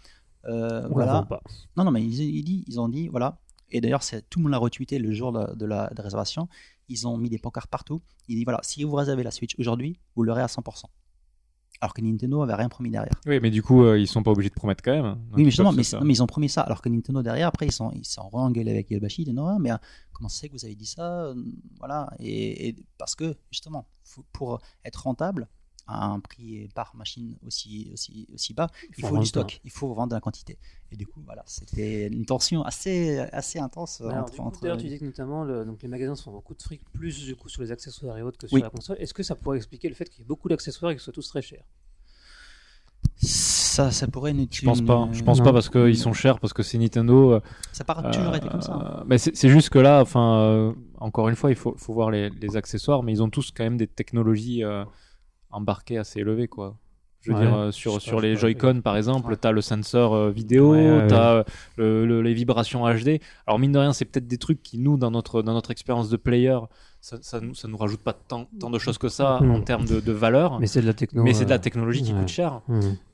[0.47, 1.43] euh, voilà, pas.
[1.77, 3.39] non, non, mais ils, ils, dit- ils ont dit, voilà.
[3.71, 6.49] Et d'ailleurs, tout le monde l'a retweeté le jour de, de la, de la réservation.
[6.89, 8.03] Ils ont mis des pancartes partout.
[8.27, 10.85] Ils disent, voilà, si vous réservez la Switch aujourd'hui, vous l'aurez à 100%.
[11.83, 13.15] Alors que Nintendo avait rien promis derrière.
[13.27, 15.03] Oui, mais du coup, euh, ils sont pas obligés de promettre quand même.
[15.05, 16.61] Donc, oui, mais justement, mais, non, ils ont promis ça.
[16.61, 19.23] Alors que Nintendo derrière, après, ils sont, ils sont engueulés avec Yobashi.
[19.23, 19.77] Ils disent, non, mais euh,
[20.13, 21.35] comment c'est que vous avez dit ça Euh,
[21.79, 22.11] Voilà.
[22.19, 25.49] Et, et parce que, justement, faut- pour être rentable,
[25.91, 29.93] à un prix par machine aussi, aussi, aussi bas, il faut du stock, il faut
[29.93, 30.57] vendre de la quantité.
[30.93, 34.61] Et du coup, voilà, c'était une tension assez, assez intense Alors, entre, du coup, entre-
[34.63, 37.25] d'ailleurs, tu disais que notamment le- donc les magasins se font beaucoup de fric, plus
[37.25, 38.63] du coup sur les accessoires et autres que sur Oui.
[38.63, 38.97] la console.
[39.01, 41.13] Est-ce que ça pourrait expliquer le fait qu'il y ait beaucoup d'accessoires et qu'ils soient
[41.13, 41.65] tous très chers?
[43.23, 45.09] Ça, ça pourrait nous Je pense pas.
[45.13, 45.45] Je pense Non.
[45.45, 47.33] pas parce qu'ils sont chers, parce que c'est Nintendo.
[47.35, 47.41] euh,
[47.73, 48.73] Ça n'a toujours été comme ça.
[48.75, 48.97] hein.
[49.01, 51.93] Euh, mais c'est c'est juste que là, enfin, euh, encore une fois, il faut, faut
[51.93, 54.85] voir les, les accessoires, mais ils ont tous quand même des technologies euh,
[55.51, 56.77] embarquées assez élevées, quoi.
[57.23, 58.35] Je veux Ouais, dire, euh, sur, sur pas, les.
[58.37, 59.37] Joy-Con, par exemple, Ouais.
[59.37, 61.45] t'as le sensor euh, vidéo, Ouais, ouais, t'as euh,
[61.77, 63.21] le- le- les vibrations HD.
[63.47, 66.09] Alors, mine de rien, c'est peut-être des trucs qui, nous, dans notre, dans notre expérience
[66.09, 66.59] de player,
[67.03, 69.85] ça, ça, nous, ça nous rajoute pas tant, tant de choses que ça en termes
[69.85, 71.27] de, de valeur, Mais mais, c'est de la techno.
[71.35, 72.21] c'est de la technologie qui ouais.
[72.21, 72.63] coûte cher.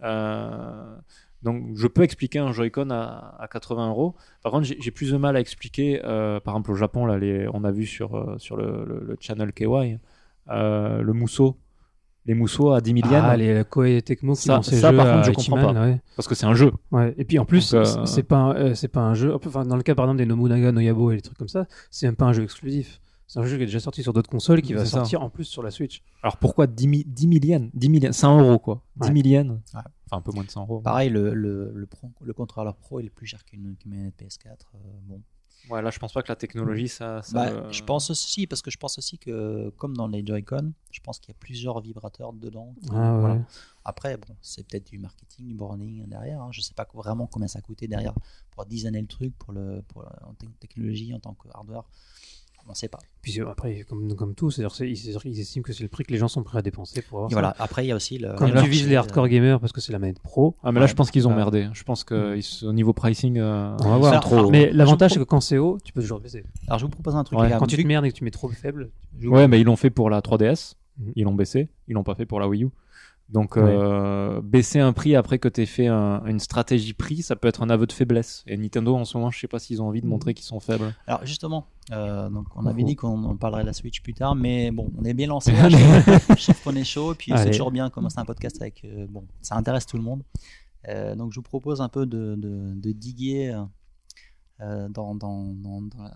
[0.04, 0.96] Euh,
[1.42, 4.14] donc, je peux expliquer un Joy-Con à, à 80 euros.
[4.42, 6.00] Par contre, j'ai plus de mal à expliquer.
[6.04, 9.16] euh, par exemple, au Japon, là, les, on a vu sur, sur le, le- le
[9.20, 9.98] channel KY
[10.48, 11.56] euh, le mousseau.
[12.26, 13.24] Les mousseaux à 10 000 yens.
[13.24, 15.80] Ah, les Koei Tecmo qui Ça- ces ça, jeux par contre, je comprends pas.
[15.80, 16.00] ouais.
[16.16, 16.72] Parce que c'est un jeu.
[16.90, 17.14] Ouais.
[17.18, 19.32] Et puis en plus, euh, c'est- pas, un- euh, c'est pas un jeu.
[19.34, 22.06] Enfin, dans le cas par exemple des Nobunaga, Noyabo et les trucs comme ça, c'est
[22.06, 23.00] même pas un jeu exclusif.
[23.28, 24.98] C'est un jeu qui est déjà sorti sur d'autres consoles et qui va ça.
[24.98, 26.02] sortir en plus sur la Switch.
[26.22, 27.70] Alors pourquoi 10 000, 10 000 yens?
[27.74, 28.82] 10 000 yens 100 euros, quoi.
[28.96, 29.50] 10 000 yens.
[29.50, 29.58] Ouais.
[29.74, 30.80] Enfin, un peu moins de 100 euros.
[30.80, 34.66] Pareil, le, le, le, pro- le contrôleur pro il est plus cher qu'une manette PS4.
[34.76, 35.20] euh, bon.
[35.68, 37.22] Ouais, là, je pense pas que la technologie, ça.
[37.22, 40.24] ça Bah, euh, Je pense aussi, parce que je pense aussi que, comme dans les
[40.24, 42.74] Joy-Con, je pense qu'il y a plusieurs vibrateurs dedans.
[42.90, 43.20] Ah ouais.
[43.20, 43.38] voilà.
[43.84, 46.40] Après, bon, c'est peut-être du marketing, du branding derrière.
[46.40, 46.48] hein.
[46.52, 48.14] Je sais pas vraiment combien ça a coûté derrière
[48.50, 51.84] pour designer le truc, pour, le, pour en te- technologie en tant que hardware.
[52.68, 52.98] On sait pas.
[53.22, 56.18] Puis après, comme, comme tout, c'est-à-dire c'est- ils, estiment que c'est le prix que les
[56.18, 57.40] gens sont prêts à dépenser pour avoir Et ça.
[57.40, 57.54] voilà.
[57.58, 58.34] Après, il y a aussi le.
[58.36, 60.56] Quand tu vises les hardcore euh, gamers parce que c'est la manette pro.
[60.62, 60.90] Ah, mais là, Ouais.
[60.90, 61.36] je pense qu'ils ont Ah.
[61.36, 61.68] merdé.
[61.72, 63.38] Je pense que ils se- au niveau pricing.
[63.38, 64.14] euh, On va voir.
[64.14, 64.50] Ça, trop.
[64.50, 66.44] Mais l'avantage, c'est que quand c'est haut, tu peux toujours baisser.
[66.66, 67.38] Alors, je vous propose un truc.
[67.38, 67.50] Ouais.
[67.58, 69.76] Quand tu te merdes et que tu mets trop faible, tu- Ouais, mais ils l'ont
[69.76, 70.74] fait pour la 3DS.
[70.98, 71.12] Mhm.
[71.16, 71.68] Ils l'ont baissé.
[71.88, 72.68] Ils l'ont pas fait pour la Wii U.
[73.28, 73.62] Donc, Ouais.
[73.64, 77.48] euh, baisser un prix après que tu aies fait un- une stratégie prix, ça peut
[77.48, 78.44] être un aveu de faiblesse.
[78.46, 80.60] Et Nintendo, en ce moment, je sais pas s'ils ont envie de montrer qu'ils sont
[80.60, 80.94] faibles.
[81.08, 82.86] Alors justement, euh, donc on avait oh.
[82.86, 85.52] dit qu'on parlerait de la Switch plus tard, mais bon, on est bien lancé.
[86.36, 88.84] chef, qu'on est chaud, et puis c'est toujours bien de commencer un podcast avec.
[88.84, 90.22] euh, bon, ça intéresse tout le monde.
[90.88, 93.60] Euh, donc je vous propose un peu de, de, de diguer
[94.60, 96.14] euh, dans, dans, dans- dans la-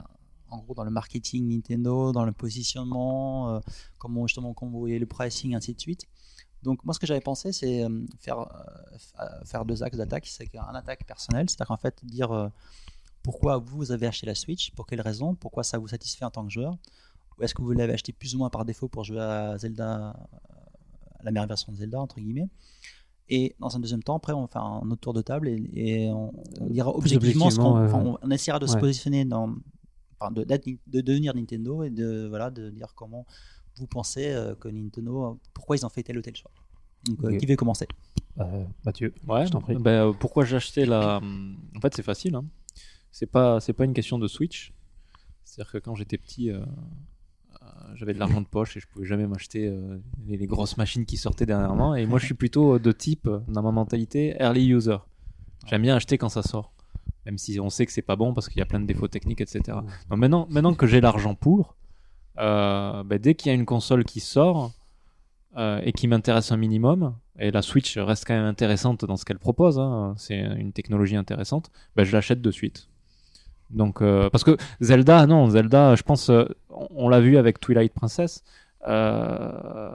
[0.53, 3.61] en gros dans le marketing Nintendo, dans le positionnement, euh,
[3.99, 6.07] comment justement comment vous voyez le pricing, ainsi de suite.
[6.63, 8.45] Donc moi ce que j'avais pensé c'est euh, faire, euh,
[9.21, 10.27] euh, faire deux axes d'attaque.
[10.27, 12.51] C'est un attaque personnelle, c'est-à-dire qu'en fait dire
[13.23, 16.45] pourquoi vous avez acheté la Switch, pour quelles raisons, pourquoi ça vous satisfait en tant
[16.45, 16.77] que joueur,
[17.39, 20.11] ou est-ce que vous l'avez acheté plus ou moins par défaut pour jouer à Zelda,
[21.19, 22.49] à la meilleure version de Zelda entre guillemets.
[23.33, 25.63] Et dans un deuxième temps, après, on va faire un autre tour de table et,
[25.75, 28.19] et on, on dira objectivement, ce qu'on- objectivement, enfin, ouais.
[28.23, 29.55] on, on essaiera de se positionner dans,
[30.19, 33.27] enfin, de, d'être- de devenir Nintendo et de voilà de dire comment
[33.81, 36.51] vous pensez euh, que Nintendo, pourquoi ils ont fait tel ou tel choix?
[37.07, 37.89] Donc, euh, qui veut commencer?
[38.39, 39.15] Euh, Mathieu.
[39.27, 39.75] Ouais, Je t'en prie.
[39.77, 41.21] ben, pourquoi j'ai acheté la.
[41.77, 42.35] En fait, c'est facile.
[42.35, 42.45] Hein.
[43.11, 44.73] C'est pas, c'est pas une question de Switch.
[45.45, 46.61] C'est-à-dire que quand j'étais petit, euh,
[47.63, 50.77] euh, j'avais de l'argent de poche et je pouvais jamais m'acheter euh, les, les grosses
[50.77, 51.97] machines qui sortaient dernièrement.
[51.97, 54.99] Et moi, je suis plutôt de type, dans ma mentalité, early user.
[55.67, 56.73] J'aime bien acheter quand ça sort.
[57.27, 59.09] Même si on sait que c'est pas bon parce qu'il y a plein de défauts
[59.09, 59.79] techniques, etc.
[60.09, 61.77] Donc maintenant, maintenant que j'ai l'argent pour,
[62.41, 64.73] euh, ben, dès qu'il y a une console qui sort
[65.57, 69.25] euh, et qui m'intéresse un minimum, et la Switch reste quand même intéressante dans ce
[69.25, 72.89] qu'elle propose, hein, c'est une technologie intéressante, ben, je l'achète de suite.
[73.71, 77.61] Donc, euh, parce que Zelda, non, Zelda, je pense, euh, on, on l'a vu avec
[77.61, 78.43] Twilight Princess.
[78.89, 79.93] Euh,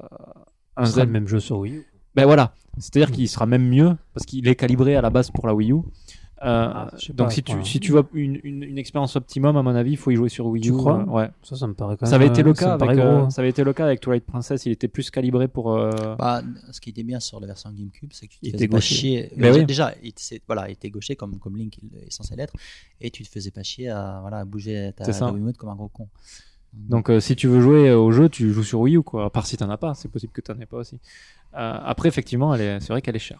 [0.78, 1.86] un Ce sera Zelda- le même jeu sur Wii U.
[2.16, 5.48] ben voilà, c'est-à-dire qu'il sera même mieux parce qu'il est calibré à la base pour
[5.48, 5.78] la Wii U.
[6.44, 9.64] Euh, Ah, donc pas, si tu, si tu veux une, une, une expérience optimum, à
[9.64, 10.72] mon avis, il faut y jouer sur Wii U.
[10.72, 11.30] Tu crois euh, Ouais.
[11.44, 12.10] Ça, ça me paraît quand même.
[12.10, 13.30] Ça avait été le euh, cas avec, euh, gros.
[13.30, 14.66] ça avait été le cas avec Twilight Princess.
[14.66, 15.72] Il était plus calibré pour.
[15.74, 18.52] euh, Bah, ce qui était bien sur la version GameCube, c'est que tu te Il
[18.52, 19.32] faisais était pas chier.
[19.38, 19.66] Ben déjà, oui.
[19.66, 20.14] déjà, il,
[20.46, 22.54] voilà, il était gaucher comme, comme Link il est censé l'être,
[23.00, 25.76] et tu te faisais pas chier à, voilà, à bouger ta, ta Wiimote comme un
[25.76, 26.10] gros con.
[26.74, 29.24] Donc euh, si tu veux jouer au jeu, tu joues sur Wii U quoi.
[29.26, 31.00] À part si t'en as pas, c'est possible que t'en aies pas aussi.
[31.56, 33.40] Euh, après effectivement, c'est vrai qu'elle est chère.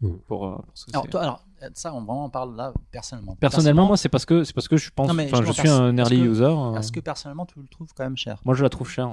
[0.00, 0.10] Mm.
[0.28, 3.34] Pour, euh, parce que alors, c'est- toi, alors, ça, on vraiment parle là personnellement.
[3.34, 6.10] Personnellement, moi c'est parce que c'est parce que je pense, Non, je suis un parce
[6.10, 6.44] early que- user.
[6.44, 9.10] euh, Est-ce que personnellement tu le trouves quand même cher Moi je la trouve chère.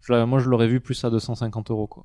[0.00, 2.02] Je la- moi je l'aurais vu plus à 250 euros quoi.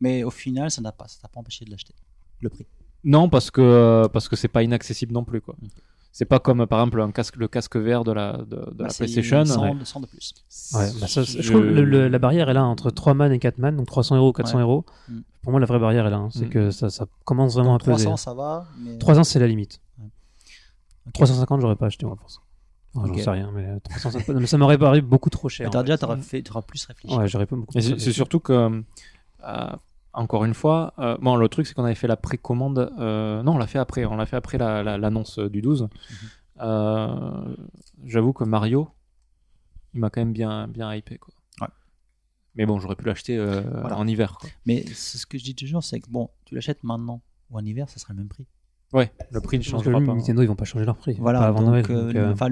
[0.00, 1.94] Mais au final, ça n'a pas, ça t'a pas empêché de l'acheter.
[2.40, 2.66] Le prix.
[3.04, 5.54] Non parce que euh, parce que c'est pas inaccessible non plus quoi.
[5.62, 5.70] Ok.
[6.12, 8.56] C'est pas comme euh, par exemple un casque, le casque vert de la de, de
[8.74, 9.44] Bah, la PlayStation.
[9.44, 9.74] 100, Ouais.
[9.74, 10.34] de- 100 de plus.
[10.74, 13.32] Ouais, bah ça, je Je- trouve le- le- la barrière est là entre 3 man
[13.32, 14.62] et 4 man, donc 300 euros, 400 Ouais.
[14.62, 14.84] euros.
[15.08, 15.18] Mm.
[15.46, 16.16] Pour moi, la vraie barrière est là.
[16.16, 16.28] hein.
[16.32, 16.50] C'est Mm.
[16.50, 18.06] que ça, ça commence vraiment Donc, à peser.
[18.06, 18.66] 300, ça va.
[18.80, 18.98] Mais...
[18.98, 19.80] 300, c'est la limite.
[20.00, 20.06] Ouais.
[21.06, 21.12] Ok.
[21.12, 22.40] 350, j'aurais pas acheté moi pour ça.
[22.96, 23.06] Enfin.
[23.06, 25.70] J'en sais rien, mais euh, 350, non, mais ça m'aurait paru beaucoup trop cher.
[25.72, 26.42] Mais déjà, fait.
[26.42, 27.14] t'auras plus réfléchi.
[27.16, 27.78] Ouais, j'aurais pas beaucoup.
[27.78, 28.82] C'est surtout que,
[29.44, 29.76] euh,
[30.14, 32.90] encore une fois, euh, bon, le truc c'est qu'on avait fait la précommande.
[32.98, 34.04] euh, non, on l'a fait après.
[34.04, 35.88] On l'a fait après la- la- l'annonce du 12.
[36.60, 37.54] Euh,
[38.04, 38.88] J'avoue que Mario,
[39.94, 41.18] il m'a quand même bien, bien hypé.
[41.18, 41.34] Quoi.
[42.56, 43.98] Mais bon, j'aurais pu l'acheter euh, Voilà.
[43.98, 44.36] en hiver.
[44.40, 44.48] Quoi.
[44.66, 47.64] Mais c'est ce que je dis toujours, c'est que bon, tu l'achètes maintenant ou en
[47.64, 48.46] hiver, ça sera le même prix.
[48.92, 50.14] Ouais, le prix ne changera pas.
[50.14, 51.16] Nintendo, ils vont pas changer leur prix.
[51.18, 51.84] Voilà, pas avant donc, Noël.
[51.90, 52.48] euh, donc, euh, enfin,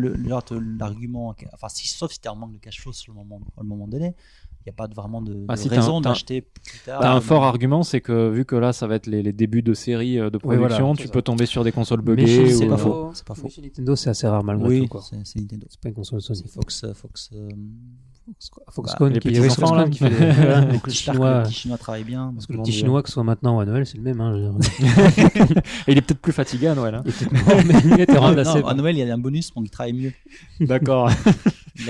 [0.78, 3.62] l'argument, enfin, si, sauf si t'es en manque de cash flow sur le moment, au
[3.62, 4.14] moment donné,
[4.60, 7.02] il n'y a pas de- vraiment de, Ah, de si raison un- d'acheter plus tard.
[7.02, 9.74] Un fort argument, c'est que vu que là, ça va être les, les débuts de
[9.74, 11.12] série euh, de Oui, voilà, production, c'est tu ça.
[11.12, 12.48] peux tomber sur des consoles mais buggées.
[12.48, 13.10] chez ou, pas faux.
[13.14, 13.48] C'est pas mais faux.
[13.48, 15.00] chez Nintendo, c'est assez rare malgré Oui, tout.
[15.02, 15.66] c'est c'est Nintendo.
[15.70, 16.40] C'est pas une console Sony.
[16.44, 17.48] C'est Fox, euh, Fox, euh,
[18.70, 19.88] Foxconn les qui, petits oui, enfants, Foxconn là.
[19.90, 21.38] qui fait voilà, les petits chinois.
[21.38, 22.32] le petit chinois travaille bien.
[22.34, 24.20] Parce que le petit chinois, que ce soit maintenant ou à Noël, c'est le même.
[24.20, 24.56] Hein.
[25.86, 26.94] Et il est peut-être plus fatigué à Noël.
[26.94, 27.02] hein.
[27.04, 29.52] Il était mort, mais il était Ah, non, à Noël, il y a un bonus,
[29.54, 30.12] donc il travaille mieux.
[30.60, 31.10] D'accord.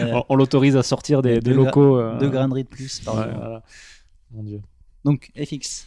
[0.00, 1.98] On on l'autorise à sortir des, des Deux gra- locaux.
[1.98, 3.32] euh, deux graineries de plus par ouais, jour.
[3.36, 3.62] voilà.
[4.32, 4.60] Mon dieu.
[5.04, 5.86] Donc, FX.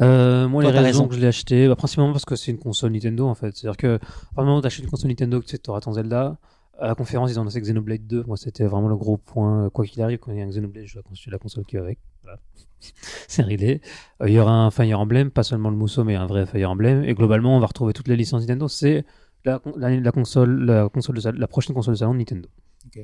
[0.00, 1.08] Euh, moi, Toi, les raisons raison.
[1.08, 3.54] que je l'ai acheté, bah, principalement parce que c'est une console Nintendo en fait.
[3.56, 5.92] C'est-à-dire que, à partir du moment où t'achètes une console Nintendo, tu sais, auras ton
[5.92, 6.36] Zelda.
[6.78, 8.24] À la conférence, ils ont annoncé Xenoblade 2.
[8.26, 9.70] Moi, c'était vraiment le gros point.
[9.70, 11.76] Quoi qu'il arrive, quand il y a un Xenoblade, je vais construire la console qui
[11.76, 11.98] va avec.
[12.22, 12.38] Voilà.
[13.28, 13.80] c'est réglé.
[14.20, 16.70] Euh, Il y aura un Fire Emblem, pas seulement le Musou, mais un vrai Fire
[16.70, 17.04] Emblem.
[17.04, 18.68] Et globalement, on va retrouver toutes les licences Nintendo.
[18.68, 19.04] C'est
[19.44, 22.48] la, la, la console, la console de la prochaine console de salon de Nintendo.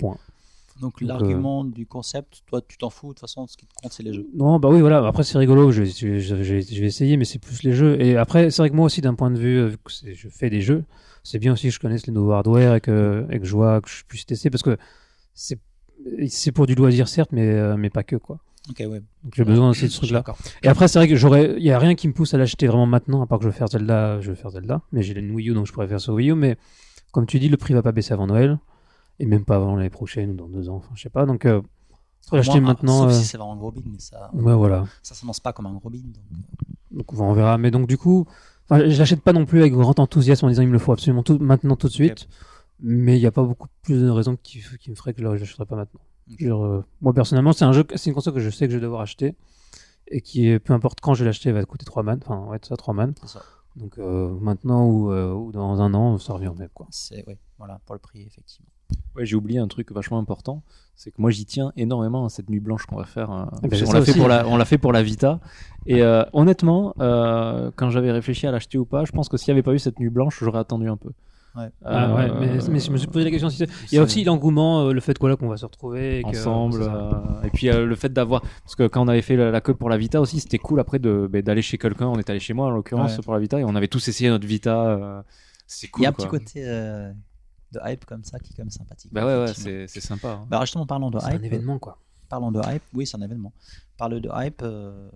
[0.00, 0.16] Donc,
[0.80, 3.08] Donc, l'argument du concept, toi, tu t'en fous.
[3.08, 4.26] De toute façon, ce qui te compte, c'est les jeux.
[4.34, 5.06] Non, bah oui, voilà.
[5.06, 5.70] Après, c'est rigolo.
[5.72, 8.00] Je, je, je, je vais- essayer, mais c'est plus les jeux.
[8.00, 10.14] Et après, c'est vrai que moi aussi, d'un point de vue, euh, vu que c'est-
[10.14, 10.84] je fais des jeux,
[11.28, 13.82] c'est bien aussi que je connaisse les nouveaux hardware et que, et que je vois,
[13.82, 14.78] que je puisse tester parce que
[15.34, 15.58] c'est,
[16.26, 18.38] c'est pour du loisir, certes, mais, euh, mais pas que, quoi.
[18.70, 19.02] Ok, ouais.
[19.24, 20.24] Donc, j'ai besoin de ce truc-là.
[20.62, 22.66] Et après, c'est vrai que j'aurais, il y a rien qui me pousse à l'acheter
[22.66, 24.80] vraiment maintenant, à part que je veux faire Zelda, je veux faire Zelda.
[24.90, 26.34] Mais j'ai une Wii U, donc je pourrais faire sur Wii U.
[26.34, 26.56] Mais,
[27.12, 28.58] comme tu dis, le prix va pas baisser avant Noël.
[29.18, 30.76] Et même pas avant l'année prochaine ou dans deux ans.
[30.76, 31.26] Enfin, je sais pas.
[31.26, 31.60] Donc, euh,
[32.32, 33.02] l'acheter maintenant.
[33.02, 34.86] Sauf euh, si c'est vraiment un gros mais ça, ouais, voilà.
[35.02, 35.90] ça s'annonce pas comme un gros
[36.90, 37.58] Donc on verra.
[37.58, 38.26] Mais donc du coup,
[38.70, 40.92] enfin, je l'achète pas non plus avec grand enthousiasme en disant il me le faut
[40.92, 42.28] absolument tout maintenant tout de suite.
[42.80, 45.26] Mais il n'y a pas beaucoup plus de raisons qui, qui me feraient que je
[45.26, 46.00] l'achèterais pas maintenant.
[46.42, 48.82] Euh, moi personnellement, c'est un jeu, c'est une console que je sais que je vais
[48.82, 49.34] devoir acheter
[50.08, 52.20] et qui, est- peu importe quand je vais l'acheter, va coûter 3 man.
[52.22, 53.14] Enfin ouais, ça 3 man.
[53.24, 53.42] Ça.
[53.76, 56.86] Donc euh, maintenant ou, euh, ou dans un an, ça revient au même quoi.
[56.90, 58.68] C'est, ouais, voilà, pour le prix, effectivement.
[59.16, 60.62] Ouais, j'ai oublié un truc vachement important,
[60.94, 63.30] c'est que moi j'y tiens énormément à cette nuit blanche qu'on va faire.
[63.32, 65.40] euh, ben, j'ai qu'on ça l'a fait pour la, on l'a fait pour la Vita.
[65.86, 69.52] Et euh, honnêtement, euh, quand j'avais réfléchi à l'acheter ou pas, je pense que s'il
[69.52, 71.10] n'y avait pas eu cette nuit blanche, j'aurais attendu un peu.
[71.56, 71.70] Ouais.
[71.84, 73.48] Ah, ouais, mais, mais je me suis posé la question.
[73.48, 76.22] Il y a aussi l'engouement, euh, le fait quoi là qu'on va se retrouver et
[76.22, 77.10] que- ensemble euh,
[77.42, 79.74] et puis euh, le fait d'avoir parce que quand on avait fait la, la queue
[79.74, 82.38] pour la Vita aussi c'était cool après de ben, d'aller chez quelqu'un on est allé
[82.38, 83.24] chez moi en l'occurrence Ouais.
[83.24, 85.22] pour la Vita et on avait tous essayé notre Vita euh,
[85.66, 86.26] c'est cool Il y a un quoi.
[86.26, 87.10] petit côté euh,
[87.72, 89.12] de hype comme ça qui est quand même sympathique.
[89.12, 90.46] bah ouais ouais c'est c'est sympa hein.
[90.48, 91.44] Bah, justement, parlons de C'est un hype.
[91.44, 91.98] événement quoi.
[92.28, 92.82] Parlons de hype.
[92.92, 93.52] Oui, c'est un événement.
[93.96, 94.60] Parle de hype.
[94.62, 95.10] euh,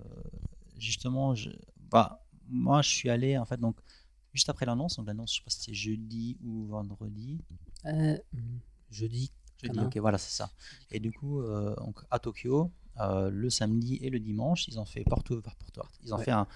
[0.78, 1.50] justement, je,
[1.90, 3.76] bah, moi, je suis allé, en fait, donc,
[4.32, 4.96] juste après l'annonce.
[4.96, 7.38] Donc, l'annonce, je sais pas si c'était jeudi ou vendredi.
[7.86, 8.16] Euh,
[8.90, 9.30] jeudi.
[9.62, 10.50] Jeudi, ok, voilà, c'est ça.
[10.90, 14.84] Et du coup, euh, donc, à Tokyo, euh, le samedi et le dimanche, ils ont
[14.86, 15.94] fait porte ouverte, porte ouverte.
[16.02, 16.24] Ils ont Ouais.
[16.24, 16.46] fait un,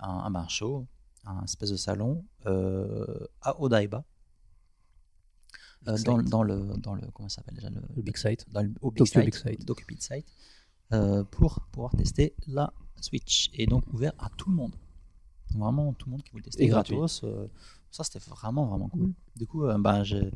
[0.00, 0.86] un, un show,
[1.24, 4.04] un espèce de salon euh, à Odaiba.
[5.86, 8.46] Euh, dans, le dans le comment ça s'appelle déjà le, Le big site.
[8.50, 10.26] dans le, au Big Tokyo Site, Big Site.
[10.92, 14.74] euh, pour pouvoir tester la Switch et donc ouvert à tout le monde
[15.54, 16.96] vraiment tout le monde qui voulait tester Et gratuit.
[16.96, 17.46] gratos euh,
[17.92, 20.30] ça c'était vraiment vraiment cool du coup euh, bah, je-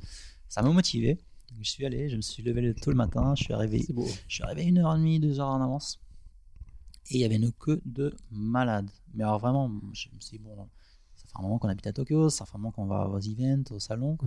[0.49, 1.19] ça m'a motivé
[1.61, 4.07] je suis allé je me suis levé le- tôt le matin je suis arrivé beau.
[4.29, 5.99] je suis arrivé une heure et demie deux heures en avance
[7.11, 10.45] et il y avait une queue de malade mais alors vraiment je me suis dit
[10.45, 10.69] bon
[11.33, 13.65] fait un moment qu'on habite à Tokyo, ça fait un moment qu'on va aux events,
[13.73, 14.17] au salon.
[14.21, 14.27] On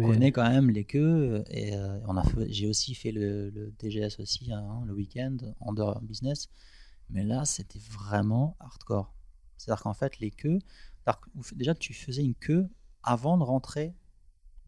[0.00, 3.50] On connaît quand même les queues et euh, on a fait- j'ai aussi fait le,
[3.50, 6.48] le TGS aussi hein, le week-end en dehors business
[7.10, 9.14] mais là c'était vraiment hardcore
[9.58, 10.58] c'est à dire qu'en fait les queues
[11.54, 12.66] déjà tu faisais une queue
[13.02, 13.94] avant de rentrer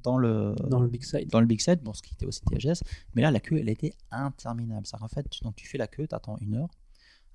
[0.03, 1.29] dans le dans le big side.
[1.31, 2.83] dans le big set bon ce qui était aussi TGS
[3.15, 5.67] mais là la queue elle était interminable c'est à dire qu'en fait tu, donc tu
[5.67, 6.71] fais la queue tu attends une heure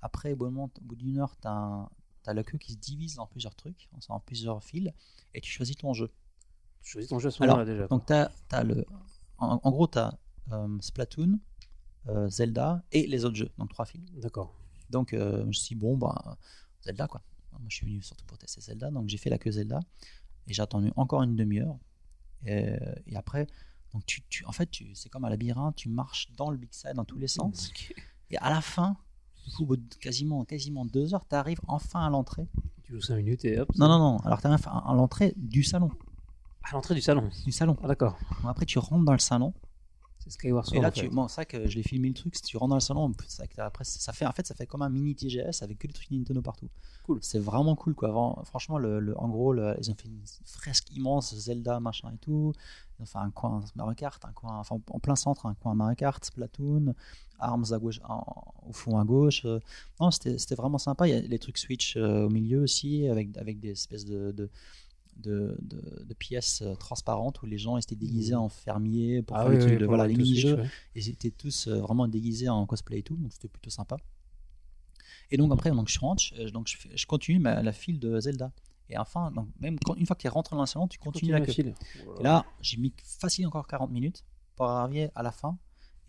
[0.00, 1.88] après au bout d'une heure tu as,
[2.26, 4.90] la queue qui se divise en plusieurs trucs en plusieurs fils
[5.34, 6.10] et tu choisis ton jeu
[6.82, 7.86] Tu choisis ton jeu à ce Alors, moment-là déjà.
[7.88, 8.84] donc, tu as, le.
[9.38, 10.18] En, en gros, tu as
[10.80, 11.38] Splatoon,
[12.08, 14.04] euh, Zelda et les autres jeux, donc trois films.
[14.20, 14.54] D'accord.
[14.90, 16.36] Donc, euh, je me suis dit, bon, bah,
[16.82, 17.22] Zelda, quoi.
[17.52, 19.80] Moi, je suis venu surtout pour tester Zelda, donc j'ai fait la queue Zelda
[20.46, 21.76] et j'ai attendu encore une demi-heure.
[22.44, 22.74] Et,
[23.06, 23.46] et après,
[23.92, 26.72] donc tu, tu- en fait, tu, c'est comme un labyrinthe, tu marches dans le big
[26.72, 27.70] side dans tous les sens.
[28.30, 28.96] Et à la fin,
[29.44, 32.46] du coup, au bout de quasiment, quasiment deux heures, tu arrives enfin à l'entrée.
[32.84, 33.68] Tu joues 5 minutes et hop.
[33.76, 35.90] Non, non, non, alors tu arrives à l'entrée du salon.
[36.64, 37.28] À l'entrée du salon.
[37.44, 37.76] Du salon.
[37.82, 38.18] Ah, d'accord.
[38.42, 39.52] Bon, après, tu rentres dans le salon.
[40.20, 40.78] C'est Skyward Sword.
[40.78, 42.36] Et là, tu, bon, c'est vrai que je l'ai filmé le truc.
[42.36, 43.12] Si tu rentres dans le salon,
[43.56, 45.92] t'as- après, ça fait, en fait, ça fait comme un mini TGS avec que des
[45.92, 46.68] trucs Nintendo partout.
[47.04, 47.18] Cool.
[47.20, 48.40] C'est vraiment cool, quoi.
[48.44, 52.18] Franchement, le, le- en gros, le- ils ont fait une fresque immense, Zelda, machin et
[52.18, 52.52] tout.
[53.06, 56.24] Fait un coin Mario Kart, un coin, enfin, en plein centre, un coin Mario Kart,
[56.24, 56.94] Splatoon,
[57.38, 59.44] Arms à gauche, en- au fond à gauche.
[59.44, 59.58] Euh,
[60.00, 61.06] Non, c'était c'était vraiment sympa.
[61.08, 64.32] Il y a les trucs Switch euh, au milieu aussi, avec, avec des espèces de,
[64.32, 64.50] de
[65.18, 69.42] de, de- de pièces euh, transparentes où les gens étaient déguisés en fermiers pour Ah
[69.42, 70.68] faire oui, les oui, de voilà mini-jeux ouais.
[70.94, 73.96] ils étaient tous euh, vraiment déguisés en cosplay et tout, donc c'était plutôt sympa.
[75.30, 78.52] Et donc après, donc je rentre, je- donc je, continue ma, la file de Zelda.
[78.88, 81.32] Et enfin, donc même quand, une fois que tu es rentré dans salon, tu continues
[81.32, 81.52] Continue la queue.
[81.52, 81.74] file.
[82.20, 84.24] Et là, j'ai mis facile encore 40 minutes
[84.56, 85.58] pour arriver à la fin.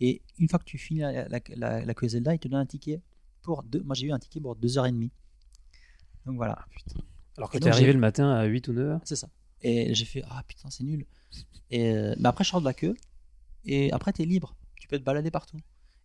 [0.00, 2.60] Et une fois que tu finis la, la, la- la queue Zelda, il te donne
[2.60, 3.00] un ticket
[3.42, 3.82] pour deux.
[3.82, 5.10] Moi, j'ai eu un ticket pour 2h30.
[6.26, 6.58] Donc voilà,
[7.36, 9.00] Alors que t'es donc, arrivé le matin à 8 ou 9 heures.
[9.04, 9.28] c'est ça.
[9.60, 11.06] Et j'ai fait ah putain, c'est nul.
[11.70, 12.94] Et euh, mais après, je sors de la queue.
[13.64, 14.56] Et après, tu es libre.
[14.76, 15.58] Tu peux te balader partout.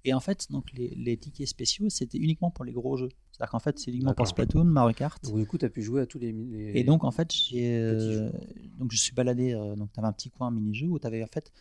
[0.06, 3.10] Et en fait, donc les, les tickets spéciaux, c'était uniquement pour les gros jeux.
[3.40, 4.28] C'est-à-dire qu'en fait, c'est uniquement pour.
[4.28, 5.24] Splatoon, Mario Kart.
[5.24, 6.34] Donc du coup, t'as pu jouer à tous les.
[6.34, 8.30] les- Et donc en fait, j'ai euh,
[8.78, 9.54] donc je suis baladé.
[9.54, 11.52] euh, donc tu avais un petit coin mini-jeu où tu avais en fait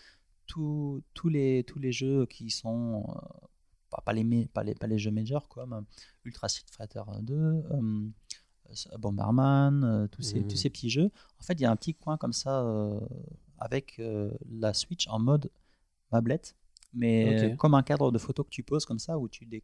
[0.47, 3.47] tous tous les tous les jeux qui sont euh,
[3.91, 5.85] pas, pas les pas les pas les jeux majors comme
[6.25, 10.49] Ultra Street Fighter 2, euh, euh, Bomberman, euh, tous ces Mhm.
[10.49, 11.11] tous ces petits jeux.
[11.39, 12.99] En fait, il y a un petit coin comme ça euh,
[13.59, 15.49] avec euh, la Switch en mode
[16.11, 16.57] tablette,
[16.93, 17.57] mais Ok.
[17.57, 19.63] comme un cadre de photo que tu poses comme ça où tu dé-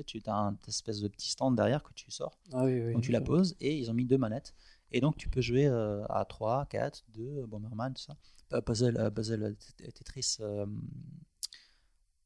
[0.00, 2.38] tu as un espèce de petit stand derrière que tu sors.
[2.52, 2.92] Ah oui, oui.
[2.94, 4.54] Donc tu la poses et ils ont mis deux manettes.
[4.90, 8.16] Et donc tu peux jouer euh, à 3, 4, 2, Bomberman, tout ça.
[8.54, 10.36] Euh, puzzle, euh, puzzle Tetris.
[10.40, 10.64] euh,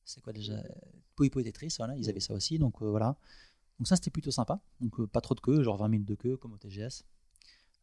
[0.04, 0.62] c'est quoi déjà?
[1.16, 2.58] Poipo Tetris, voilà, ils avaient ça aussi.
[2.58, 3.16] Donc euh, voilà.
[3.78, 4.60] Donc ça c'était plutôt sympa.
[4.80, 7.04] Donc pas trop de queue, genre 20 minutes de queue comme au TGS.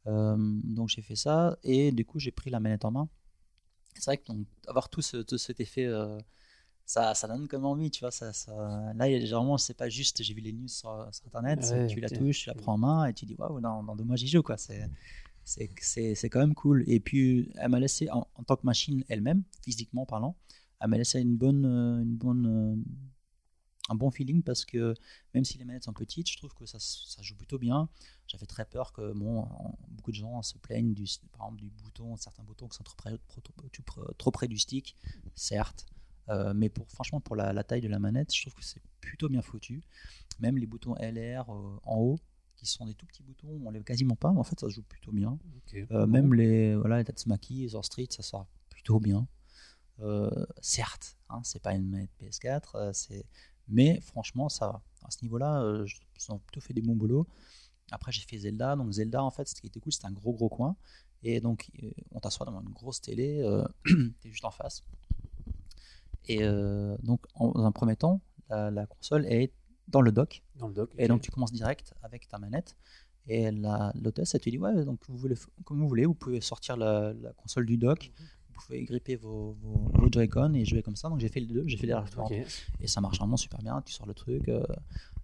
[0.05, 3.09] Donc j'ai fait ça et du coup j'ai pris la manette en main.
[3.95, 5.85] C'est vrai que donc, avoir tout, ce- tout cet effet,
[6.85, 8.11] ça, ça donne comme envie, tu vois.
[8.11, 8.51] Ça, ça...
[8.95, 12.09] Là, généralement, c'est pas juste, j'ai vu les news sur, sur internet, Ouais, tu la
[12.09, 14.27] touches, tu la prends en main et tu dis waouh, dans, dans deux mois j'y
[14.27, 14.57] joue, quoi.
[14.57, 14.89] C'est,
[15.45, 16.83] c'est, c'est, c'est quand même cool.
[16.87, 20.37] Et puis, elle m'a laissé, en, en tant que machine elle-même, physiquement parlant,
[20.81, 22.75] elle m'a laissé une bonne, euh, une bonne, euh,
[23.89, 24.93] un bon feeling parce que
[25.33, 27.89] même si les manettes sont petites, je trouve que ça, ça joue plutôt bien.
[28.27, 29.45] J'avais très peur que bon,
[29.89, 32.95] beaucoup de gens se plaignent du, par exemple, du bouton, certains boutons qui sont trop
[32.95, 33.53] près, trop, trop-
[33.85, 34.95] trop- trop près du stick,
[35.35, 35.85] certes.
[36.29, 38.81] Euh, mais pour, franchement, pour la, la taille de la manette, je trouve que c'est
[39.01, 39.83] plutôt bien foutu.
[40.39, 42.19] Même les boutons LR euh, en haut,
[42.55, 44.69] qui sont des tout petits boutons, on les voit quasiment pas, mais en fait, ça
[44.69, 45.37] se joue plutôt bien.
[45.91, 49.27] Euh, même les, voilà, les Tatsumaki, les Or Street, ça sort plutôt bien.
[50.61, 53.25] Certes, hein, c'est pas une manette PS4, euh, c'est...
[53.67, 54.81] mais franchement, ça va.
[55.05, 57.27] À ce niveau-là, je- ils ont plutôt fait des bons boulots.
[57.91, 58.75] Après, j'ai fait Zelda.
[58.75, 60.75] Donc, Zelda, en fait, ce qui était cool, c'était un gros, gros coin.
[61.23, 61.69] Et donc,
[62.11, 63.43] on t'assoit devant une grosse télé,
[64.21, 64.83] t'es juste en face.
[66.27, 69.51] Et euh, donc, en, dans un premier temps, la, la console est
[69.87, 70.43] dans le dock.
[70.55, 70.91] Dans le dock.
[70.97, 72.75] Et donc tu commences direct avec ta manette.
[73.27, 76.75] Et l'hôtesse, elle te dit Ouais, donc vous voulez, comme vous voulez, vous pouvez sortir
[76.75, 78.11] la, la console du dock,
[78.49, 81.09] vous pouvez gripper vos, vos, vos Joy-Con et jouer comme ça.
[81.09, 82.27] Donc j'ai fait les deux, j'ai fait les restaurants.
[82.27, 82.45] Ok.
[82.81, 83.81] Et ça marche vraiment super bien.
[83.85, 84.49] Tu sors le truc.
[84.49, 84.63] euh,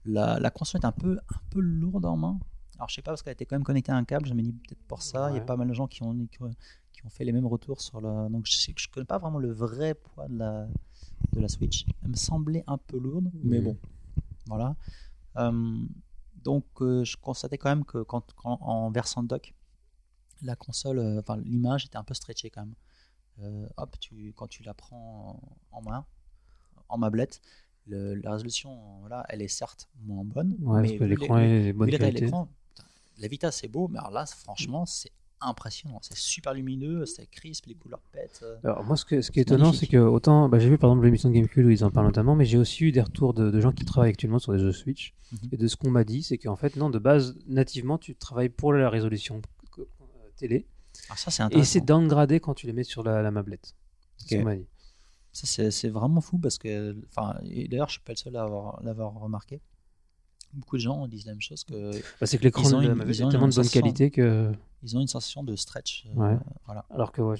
[0.06, 2.40] la, la console est un peu, un peu lourde en main.
[2.78, 4.26] Alors je sais pas, parce qu'elle était quand même connectée à un câble.
[4.28, 5.30] Je me dis peut-être pour ça.
[5.32, 7.82] Il y a pas mal de gens qui ont, qui ont, fait les mêmes retours
[7.82, 8.30] sur la.
[8.30, 10.68] Donc je je connais pas vraiment le vrai poids de la,
[11.34, 11.86] de la Switch.
[12.04, 13.64] Elle me semblait un peu lourde, mais Mhm.
[13.66, 13.78] bon.
[14.48, 14.76] Voilà.
[15.38, 15.86] Euh,
[16.44, 19.54] donc, euh, je constatais quand même que quand, quand- en versant le dock,
[20.42, 22.76] la console, euh, enfin l'image était un peu stretchée quand même.
[23.78, 25.40] Hop, tu, quand tu la prends
[25.72, 26.06] en, main,
[26.90, 27.42] en mablette,
[27.88, 31.90] le- la résolution, voilà, elle est certes moins bonne, Ouais, parce mais l'écran est bonne
[31.90, 32.30] qualité.
[33.18, 36.00] la Vita c'est beau, mais alors là, franchement, c'est impressionnant.
[36.02, 38.42] C'est super lumineux, c'est crisp, les couleurs pètent.
[38.44, 38.58] euh.
[38.64, 40.90] Alors moi, ce, que- ce qui est étonnant, c'est que autant, bah, j'ai vu par
[40.90, 43.34] exemple l'émission de Gamecube où ils en parlent notamment, mais j'ai aussi eu des retours
[43.34, 45.14] de, de gens qui travaillent actuellement sur des jeux Switch.
[45.32, 45.50] Mhm.
[45.54, 48.50] Et de ce qu'on m'a dit, c'est qu'en fait, non, de base, nativement, tu travailles
[48.50, 49.42] pour la résolution
[49.78, 49.84] euh,
[50.36, 50.66] télé,
[51.08, 53.76] Alors ça, c'est et c'est downgradé quand tu les mets sur la, la mablette.
[54.18, 54.40] C'est ce Ok.
[54.42, 54.66] qu'on m'a dit.
[55.32, 56.96] Ça, c'est vraiment fou parce que,
[57.70, 59.62] d'ailleurs, je suis pas le seul à avoir- l'avoir remarqué.
[60.54, 63.06] Beaucoup de gens disent la même chose que Bah, c'est que l'écran Ils ont une-
[63.08, 66.06] ils ont tellement de bonne qualité que, ils ont une sensation de stretch.
[66.08, 66.38] euh.
[66.66, 67.38] Voilà, alors que ouais,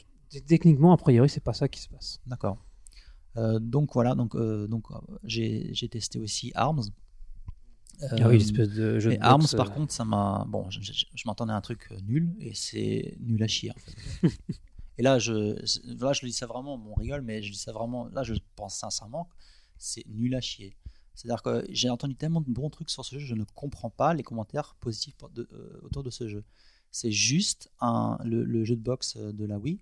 [0.48, 2.20] techniquement, a priori, c'est pas ça qui se passe.
[2.28, 2.64] d'accord.
[3.38, 4.88] Euh, donc voilà, donc euh, donc
[5.24, 6.84] j'ai j'ai testé aussi Arms.
[8.02, 10.46] ah oui, l'espèce de jeu mais de Arms, boxe, par contre, ça m'a.
[10.48, 13.76] Bon, je, je- je m'attendais à un truc nul et c'est nul à chier en
[13.80, 13.96] fait.
[14.98, 15.34] et là, je,
[16.02, 18.06] là, je le dis ça vraiment, bon, on rigole, mais je dis ça vraiment.
[18.10, 19.36] Là, je pense sincèrement que
[19.78, 20.76] c'est nul à chier.
[21.20, 24.14] C'est-à-dire que j'ai entendu tellement de bons trucs sur ce jeu, je ne comprends pas
[24.14, 26.46] les commentaires positifs euh, autour de ce jeu.
[26.92, 27.70] C'est juste
[28.24, 29.82] le, jeu de boxe euh, de la Wii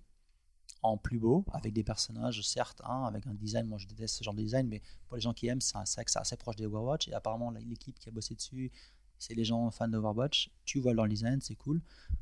[0.82, 4.24] en plus beau, avec des personnages, certes, hein, avec un design, moi je déteste ce
[4.24, 7.06] genre de design, mais pour les gens qui aiment, c'est c'est assez proche des Overwatch,
[7.06, 8.72] et apparemment l'équipe qui a bossé dessus,
[9.16, 11.80] c'est les gens fans d'Overwatch, tu vois leur design, c'est cool,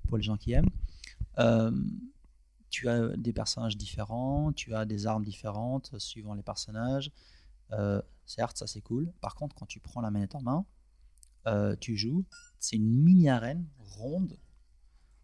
[0.08, 0.70] pour les gens qui aiment.
[1.38, 1.70] Euh,
[2.68, 7.10] tu as des personnages différents, tu as des armes différentes suivant les personnages,
[7.72, 9.12] Euh, certes, ça c'est cool.
[9.20, 10.64] Par contre, quand tu prends la manette en main,
[11.46, 12.24] euh, tu joues,
[12.58, 14.38] c'est une mini arène ronde,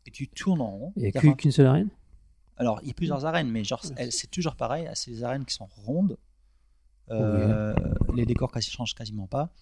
[0.07, 0.93] et tu tournes en rond.
[0.97, 1.91] Il n'y a qu'une seule arène?
[2.57, 4.89] Alors, il y a plusieurs arènes, mais genre, c'est toujours pareil.
[4.95, 6.17] C'est des arènes qui sont rondes.
[7.11, 7.75] Euh,
[8.15, 9.53] Les décors quasi changent quasiment pas.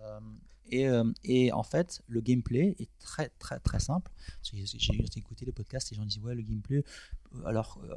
[0.00, 0.20] Euh,
[0.66, 4.10] et, euh, et en fait, le gameplay est très très très simple.
[4.42, 4.64] J'ai
[5.16, 6.84] écouté les podcasts et les gens disent ouais le gameplay,
[7.44, 7.96] alors euh,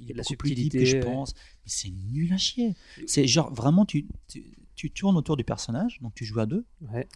[0.00, 2.74] il y a de la deep que je subtilité, pense, mais c'est nul à chier.
[3.06, 6.64] C'est genre vraiment tu, tu tu tournes autour du personnage, donc tu joues à deux.
[6.80, 7.06] Ouais.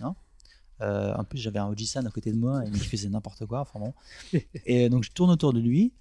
[0.83, 3.61] Euh, en plus, j'avais un Ojisan à côté de moi et il faisait n'importe quoi.
[3.61, 3.95] Enfin bon.
[4.67, 5.93] Et donc, je tourne autour de lui.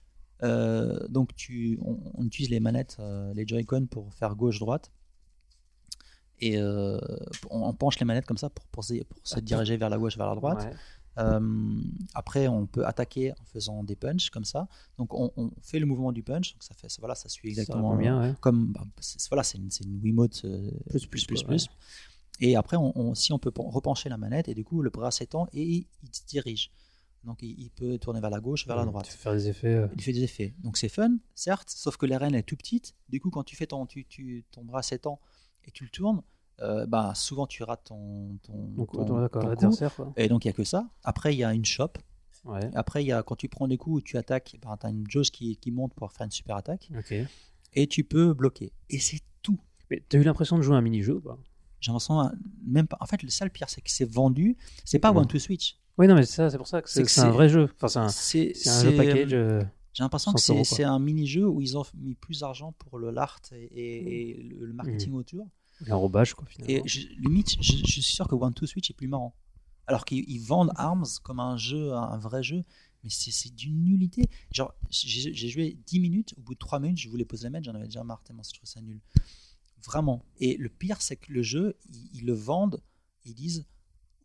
[0.42, 4.92] Euh, donc, tu, on, on utilise les manettes, euh, les Joy-Con pour faire gauche-droite.
[6.40, 7.00] Et on,
[7.50, 10.18] on penche les manettes comme ça pour, pour, se- pour se diriger vers la gauche,
[10.18, 10.64] vers la droite.
[10.66, 10.76] Ouais.
[11.20, 11.40] Euh,
[12.16, 14.68] après, on peut attaquer en faisant des punches comme ça.
[14.98, 16.54] Donc, on, on fait le mouvement du punch.
[16.54, 18.36] Donc, ça fait, voilà, ça suit Ça exactement répond bien, ouais.
[18.42, 21.68] comme bah, c'est- voilà, c'est une, une Wiimote euh, Plus, plus plus, plus quoi, plus.
[22.40, 24.90] Et après, on, on- si on peut pen- repencher la manette et du coup le
[24.90, 26.72] bras s'étend et il, il se dirige.
[27.24, 29.06] Donc il, il peut tourner vers la gauche, vers la Tu droite.
[29.08, 29.68] fais faire des effets.
[29.76, 30.54] euh, Il fait des effets.
[30.64, 32.96] Donc c'est fun, certes, sauf que l'arène est tout petite.
[33.08, 35.20] Du coup, quand tu fais ton, tu, tu- ton bras s'étend
[35.66, 36.24] et tu le tournes,
[36.64, 39.02] euh, bah, souvent tu rates ton, ton, Donc, coup.
[40.18, 40.88] Et donc il n'y a que ça.
[41.04, 41.92] Après, il y a une shop.
[42.46, 42.70] Ouais.
[42.76, 44.90] Après, il y a, quand tu prends des coups ou tu attaques, bah, tu as
[44.90, 46.90] une jauge qui, qui monte pour faire une super attaque.
[47.74, 48.72] Et tu peux bloquer.
[48.90, 49.60] Et c'est tout.
[49.90, 51.22] Mais t'as eu l'impression de jouer à un mini-jeu
[51.80, 52.30] J'ai l'impression, euh,
[52.66, 52.98] même pas.
[53.00, 54.58] En fait, le sale pire, c'est que c'est vendu.
[54.86, 55.20] C'est pas Ouais.
[55.20, 55.78] One to Switch.
[55.98, 57.50] Oui, non, mais c'est ça, c'est pour ça que C'est c'est que c'est un vrai
[57.50, 57.70] jeu.
[57.82, 59.34] Enfin, c'est un, jeu package.
[59.34, 62.40] euh, euh, J'ai l'impression que 100 euros, c'est un mini-jeu où ils ont mis plus
[62.40, 65.16] d'argent pour le l'art et, et- et le, marketing Mm.
[65.18, 65.48] autour.
[65.88, 66.74] L'enrobage, quoi, finalement.
[66.74, 69.36] Et je, limite, je, je suis sûr que One to Switch est plus marrant.
[69.88, 72.64] Alors qu'ils ils vendent Arms comme un jeu, un vrai jeu,
[73.04, 74.30] mais c'est d'une nullité.
[74.52, 77.66] Genre, j'ai joué 10 minutes, au bout de 3 minutes, je voulais poser la manette,
[77.66, 79.02] j'en avais déjà marre tellement je trouve ça nul.
[79.86, 80.24] Vraiment.
[80.38, 82.82] Et le pire, c'est que le jeu, ils, ils le vendent,
[83.26, 83.66] ils disent,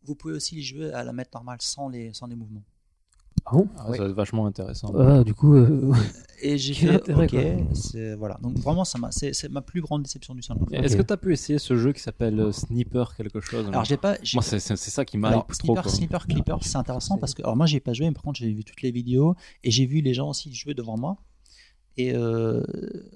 [0.04, 2.64] vous pouvez aussi les jouer à la manette normale sans les, sans les mouvements.
[3.50, 3.68] Ah bon?
[3.78, 3.96] Ah, Ouais.
[3.96, 4.92] Ça va être vachement intéressant.
[4.98, 5.92] Ah, du coup, euh,
[6.40, 7.26] Et j'ai fait, intérêt,
[7.64, 8.38] ok, voilà.
[8.42, 10.60] Donc vraiment, ça m'a, c'est, c'est ma plus grande déception du salon.
[10.70, 11.00] Est-ce Ok.
[11.00, 13.96] que tu as pu essayer ce jeu qui s'appelle euh, Sniper quelque chose Alors j'ai
[13.96, 15.52] pas, Moi, c'est ça qui m'arrive trop.
[15.74, 15.90] Sniper.
[15.90, 18.52] Sniper Clipper, c'est intéressant parce que, alors moi j'ai pas joué, mais par contre j'ai
[18.52, 19.34] vu toutes les vidéos
[19.64, 21.16] et j'ai vu les gens aussi jouer devant moi.
[21.96, 22.62] Et euh,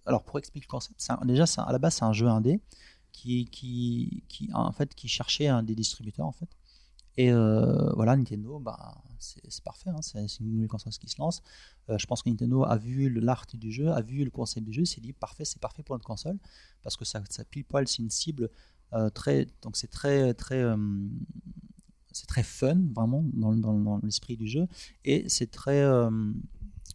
[0.07, 2.27] alors pour expliquer le concept, un- déjà c'est un- à la base c'est un jeu
[2.27, 2.61] indé
[3.12, 6.49] qui, qui, qui en fait qui cherchait un des distributeurs en fait.
[7.16, 11.42] Et euh, voilà Nintendo, bah c'est parfait, hein, c'est une nouvelle console qui se lance.
[11.90, 14.73] Euh, je pense que Nintendo a vu l'art du jeu, a vu le concept du
[14.73, 16.38] jeu, s'est dit parfait, c'est parfait pour notre console
[16.83, 18.50] parce que ça, ça pile poil c'est une cible
[18.94, 20.63] euh, très, donc c'est très très
[22.13, 24.67] c'est très fun vraiment dans, l'esprit du jeu.
[25.04, 25.83] Et c'est très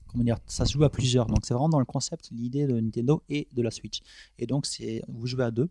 [0.08, 1.28] comment dire ça se joue à plusieurs.
[1.28, 4.02] Donc c'est vraiment dans le concept l'idée de Nintendo et de la Switch.
[4.40, 5.70] Et donc c'est vous jouez à deux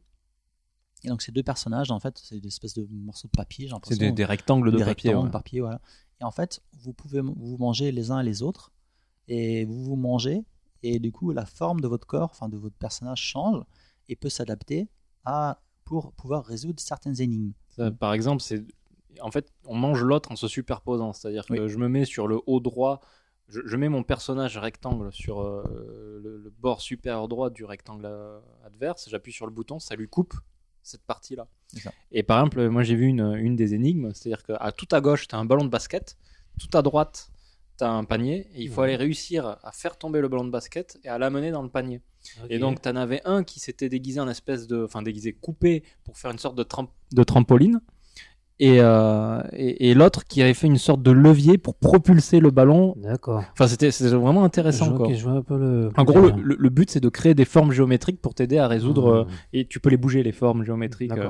[1.07, 3.69] et donc ces deux personnages en fait c'est des espèces de morceaux de papier j'ai
[3.71, 5.11] C'est l'impression des, des rectangles de des papier.
[5.11, 5.31] rectangles ouais.
[5.31, 5.81] de papier voilà
[6.21, 8.73] et en fait vous pouvez vous manger les uns et les autres
[9.29, 10.43] et vous vous mangez
[10.83, 13.63] et du coup la forme de votre corps enfin de votre personnage change
[14.09, 14.89] et peut s'adapter
[15.25, 18.65] à pour pouvoir résoudre certaines énigmes Ça, par exemple, c'est
[19.23, 21.13] en fait, on mange l'autre en se superposant.
[21.15, 23.01] C'est-à-dire que je me mets sur le haut droit,
[23.49, 28.05] je, je mets mon personnage rectangle sur euh, le, le bord supérieur droit du rectangle
[28.05, 30.35] euh, adverse, j'appuie sur le bouton, ça lui coupe
[30.87, 31.47] cette partie-là.
[32.13, 35.27] Et par exemple, moi j'ai vu une, une des énigmes, c'est-à-dire qu'à tout à gauche,
[35.29, 36.17] tu as un ballon de basket.
[36.59, 37.29] tout à droite,
[37.79, 38.87] tu as un panier et il faut Ouais.
[38.89, 42.01] aller réussir à faire tomber le ballon de basket et à l'amener dans le panier.
[42.49, 44.83] Et donc, tu en avais un qui s'était déguisé en espèce de.
[44.85, 47.81] Enfin, déguisé coupé pour faire une sorte de, tram- de trampoline.
[48.59, 52.51] Et, euh, et, et l'autre qui avait fait une sorte de levier pour propulser le
[52.51, 52.95] ballon.
[52.97, 53.45] D'accord.
[53.53, 54.87] Enfin, c'était c'était vraiment intéressant.
[54.87, 55.13] Je, quoi.
[55.13, 55.91] je un peu le.
[55.97, 59.07] En gros, le, le- but, c'est de créer des formes géométriques pour t'aider à résoudre.
[59.09, 59.29] euh, Mmh.
[59.53, 61.13] et tu peux les bouger, les formes géométriques.
[61.13, 61.29] Euh.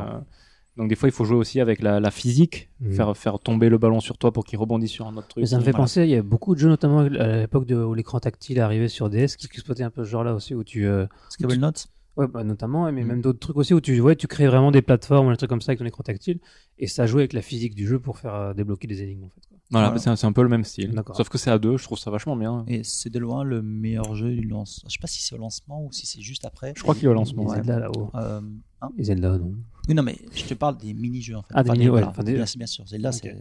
[0.76, 2.92] donc, des fois, il faut jouer aussi avec la, la physique, Mhm.
[2.92, 5.40] faire, faire tomber le ballon sur toi pour qu'il rebondisse sur un autre truc.
[5.42, 5.82] Mais ça me fait Voilà.
[5.82, 7.08] penser, il y a beaucoup de jeux, notamment à
[7.38, 10.32] l'époque de- où l'écran tactile est arrivé sur DS, qui exploitaient un peu ce genre-là
[10.34, 10.86] aussi, où tu.
[10.86, 11.88] euh, Scrabble Notes.
[12.16, 13.06] Ouais, bah, notamment, mais Mm.
[13.06, 15.50] même d'autres trucs aussi où tu, ouais, tu crées vraiment des plateformes ou des trucs
[15.50, 16.40] comme ça avec ton écran tactile
[16.78, 19.28] et ça joue avec la physique du jeu pour faire euh, débloquer des énigmes en
[19.30, 19.40] fait.
[19.48, 19.58] quoi.
[19.70, 20.00] Voilà, Voilà.
[20.00, 20.92] c'est un- c'est un peu le même style.
[20.92, 21.16] D'accord.
[21.16, 22.64] Sauf que c'est à deux, je trouve ça vachement bien.
[22.68, 24.88] Et c'est de loin le meilleur jeu du lancement.
[24.88, 26.72] Je sais pas si c'est au lancement ou si c'est juste après.
[26.76, 27.42] Je crois qu'il est au lancement.
[27.42, 27.56] Les Ouais.
[27.56, 28.10] Zelda là-haut.
[28.14, 28.40] Euh,
[28.80, 28.88] hein?
[28.96, 29.54] Les Zelda, non
[29.88, 31.54] oui, non, mais je te parle des mini-jeux en fait.
[31.54, 32.08] Ah, des mini- ouais, voilà.
[32.08, 32.86] enfin, des- bien, bien sûr.
[32.88, 33.14] Zelda, Ok.
[33.22, 33.36] c'est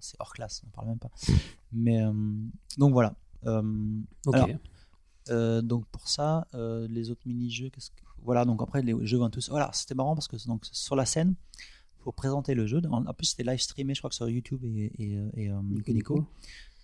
[0.00, 1.10] c'est hors classe, on parle même pas.
[1.72, 2.12] Mais euh,
[2.78, 3.14] donc voilà.
[3.46, 3.62] Euh,
[4.26, 4.34] Ok.
[4.36, 4.48] Alors,
[5.30, 8.02] Euh, donc pour ça, euh, les autres mini-jeux, qu'est-ce que...
[8.22, 8.44] voilà.
[8.44, 9.48] Donc après les jeux vont tous.
[9.50, 11.34] Voilà, c'était marrant parce que donc sur la scène,
[11.98, 12.80] faut présenter le jeu.
[12.90, 15.50] En en plus, c'était live streamé, je crois que sur YouTube et, et, euh, et,
[15.50, 16.14] euh, Nico Nico.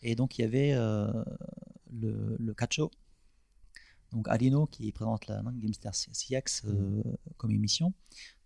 [0.02, 1.10] Et donc il y avait euh,
[1.92, 2.90] le, le Cacho,
[4.12, 7.02] donc Alino qui présente la Gamestar CX euh,
[7.36, 7.92] comme émission.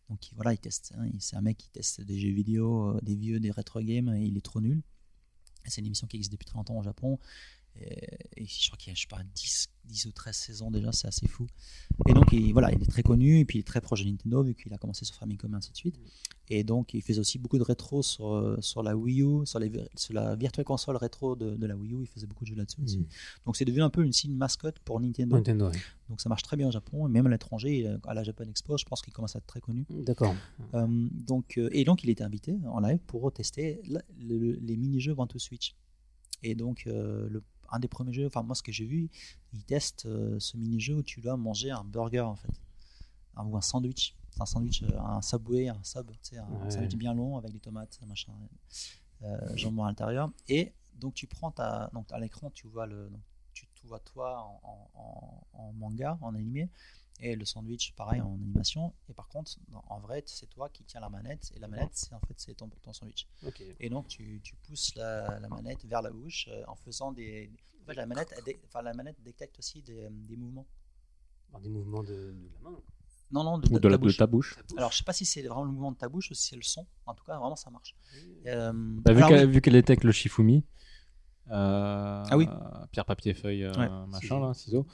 [0.08, 0.92] Donc il- voilà, il teste.
[0.96, 4.08] hein, il- c'est un mec qui teste des jeux vidéo, des vieux, des rétro games.
[4.14, 4.82] Et il est trop nul.
[5.66, 7.18] C'est une émission qui existe depuis très longtemps au Japon.
[7.76, 10.70] Et, et je crois qu'il y a, je sais pas, 10, 10 ou 13 saisons
[10.70, 11.46] déjà, c'est assez fou.
[12.06, 14.08] Et donc, il, voilà, il est très connu, et puis il est très proche de
[14.10, 15.98] Nintendo, vu qu'il a commencé sur Famicom et ainsi de suite.
[16.48, 19.58] Et donc, il faisait aussi beaucoup de rétro sur, euh, sur la Wii U, sur,
[19.58, 22.44] les, vir- sur la Virtual Console rétro de, de la Wii U, il faisait beaucoup
[22.44, 22.98] de jeux là-dessus aussi.
[22.98, 23.06] Mhm.
[23.46, 25.36] Donc, c'est devenu un peu une signe mascotte pour Nintendo.
[25.36, 25.70] Nintendo.
[26.08, 28.44] Donc, ça marche très bien au Japon, et même à l'étranger, euh, à la Japan
[28.44, 29.84] Expo, je pense qu'il commence à être très connu.
[29.90, 30.34] D'accord.
[30.74, 30.86] Euh,
[31.26, 35.38] donc, et donc, il était invité en live pour tester la- le- les mini-jeux to
[35.38, 35.74] Switch.
[36.42, 37.42] Et donc, euh, le,
[37.72, 39.10] un des premiers jeux, enfin, moi, ce que j'ai vu,
[39.52, 42.52] il teste euh, ce mini-jeu où tu dois manger un burger, en fait,
[43.36, 44.14] Un- ou un sandwich.
[44.40, 46.70] Un sandwich, euh, un subway, un sub, tu sais, un Ouais.
[46.70, 48.32] sandwich bien long avec des tomates, machin,
[49.22, 50.30] euh, jambon à l'intérieur.
[50.48, 51.90] Et donc, tu prends ta.
[51.92, 53.08] Donc, à l'écran, tu vois le.
[53.10, 53.20] donc,
[53.52, 56.68] tu te vois toi en- en manga, en animé,
[57.24, 58.92] et le sandwich pareil en animation.
[59.08, 61.90] Et par contre, dans- en vrai, c'est toi qui tiens la manette, et la manette,
[61.94, 63.26] c'est en fait c'est ton, ton sandwich.
[63.80, 67.50] Et donc tu, tu pousses la, la manette vers la bouche euh, en faisant des.
[67.82, 70.66] En fait, la manette, dé- enfin, la manette détecte aussi des, des mouvements.
[71.50, 72.78] Alors, des mouvements de, de la main.
[73.32, 74.16] Non, non, de, Ou de de, la, ta de bouche.
[74.18, 74.58] ta bouche.
[74.76, 76.56] Alors, je sais pas si c'est vraiment le mouvement de ta bouche ou si c'est
[76.56, 76.86] le son.
[77.06, 77.96] En tout cas, vraiment, ça marche.
[78.46, 79.52] Euh, Bah, vu qu'elle oui.
[79.54, 80.64] vu qu'elle était avec le Shifumi,
[81.50, 82.46] euh, Ah oui.
[82.92, 83.88] pierre, papier, feuille, euh, Ouais.
[84.06, 84.40] machin, Ciseaux.
[84.46, 84.86] là, ciseaux,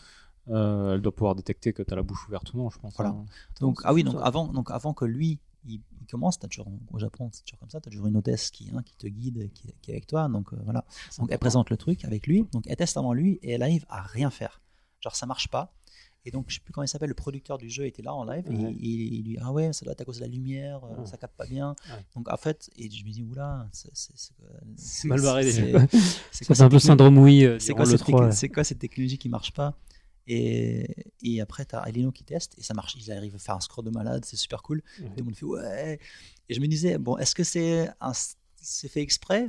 [0.50, 2.94] euh, elle doit pouvoir détecter que tu as la bouche ouverte ou non, je pense.
[2.96, 3.10] Voilà.
[3.10, 3.24] hein.
[3.60, 4.20] Donc, ah oui, donc ça.
[4.24, 7.68] avant, donc avant que lui il, il commence, as toujours, au Japon, c'est toujours comme
[7.70, 10.06] ça, tu as toujours une hôtesse qui, hein, qui te guide, qui, qui est avec
[10.06, 10.28] toi.
[10.28, 10.84] Donc euh, voilà.
[11.18, 13.84] Donc elle présente le truc avec lui, donc elle teste avant lui et elle arrive
[13.88, 14.60] à rien faire.
[15.00, 15.74] Genre ça marche pas.
[16.24, 18.24] Et donc je sais plus comment il s'appelle, le producteur du jeu était là en
[18.24, 18.76] live et Ouais.
[18.80, 20.96] il, il lui dit ah ouais ça doit être à cause de la lumière, euh,
[21.00, 21.06] Ouais.
[21.06, 21.70] ça capte pas bien.
[21.88, 22.04] Ouais.
[22.14, 26.64] Donc en fait et je me dis oula c'est mal barré c'est- déjà.
[26.64, 27.46] un peu syndrome oui.
[27.58, 29.78] c'est durant quoi, le cette 3, techni- c'est quoi cette technologie qui marche pas?
[30.28, 32.94] Et, et après, tu as Alino qui teste et ça marche.
[32.96, 34.82] Ils arrivent à faire un score de malade, c'est super cool.
[35.00, 35.06] Ouais.
[35.08, 35.98] Tout le monde fait ouais.
[36.48, 37.90] Et je me disais, bon, est-ce que c'est
[38.60, 39.48] c'est fait exprès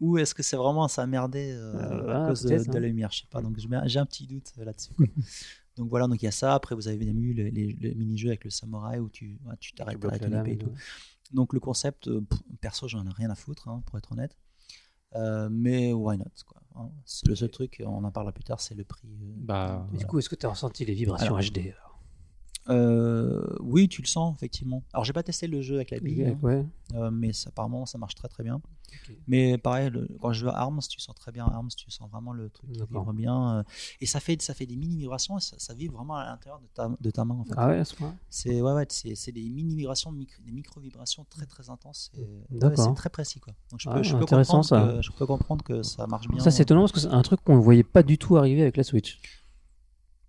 [0.00, 2.62] ou est-ce que c'est vraiment ça a merdé euh, Euh, à cause de, hein.
[2.74, 3.10] la lumière?
[3.12, 3.40] Je sais pas.
[3.40, 4.90] Donc j'ai un petit doute euh, là-dessus.
[5.76, 6.54] donc voilà, donc il y a ça.
[6.54, 9.54] Après, vous avez bien vu le, les- le mini-jeu avec le samouraï où tu ouais,
[9.60, 10.72] tu t'arrêtes t'arrêtes la et tout.
[11.32, 14.36] Donc le concept, pff, perso, j'en ai rien à foutre, hein, pour être honnête.
[15.14, 16.90] Euh, mais why not quoi, hein.
[17.04, 19.08] C'est Le seul truc, on en parlera plus tard, c'est le prix.
[19.08, 21.93] euh, Bah, Du coup, est-ce que tu as ressenti les vibrations Alors, HD alors
[23.60, 24.82] oui, tu le sens effectivement.
[24.92, 26.64] Alors j'ai pas testé le jeu avec la bille, hein, Ouais.
[26.94, 28.60] euh, mais ça, apparemment ça marche très très bien.
[29.26, 32.08] Mais pareil, le- quand je joue à Arms, tu sens très bien Arms, tu sens
[32.10, 33.62] vraiment le truc qui vibre bien, euh,
[34.00, 36.60] et ça fait ça fait des mini vibrations, et ça, ça vibre vraiment à l'intérieur
[36.60, 37.54] de ta, de ta main en fait.
[37.56, 37.82] Ah ouais,
[38.30, 42.12] C'est ouais ouais, c'est c'est des mini vibrations, micro, des micro vibrations très très intenses.
[42.16, 43.52] ouais, c'est très précis quoi.
[43.70, 44.94] Donc je peux, Ah, je peux intéressant, comprendre ça.
[44.96, 46.40] que, je peux comprendre que ça marche bien.
[46.40, 48.62] Ça, c'est étonnant parce que c'est un truc qu'on ne voyait pas du tout arriver
[48.62, 49.20] avec la Switch.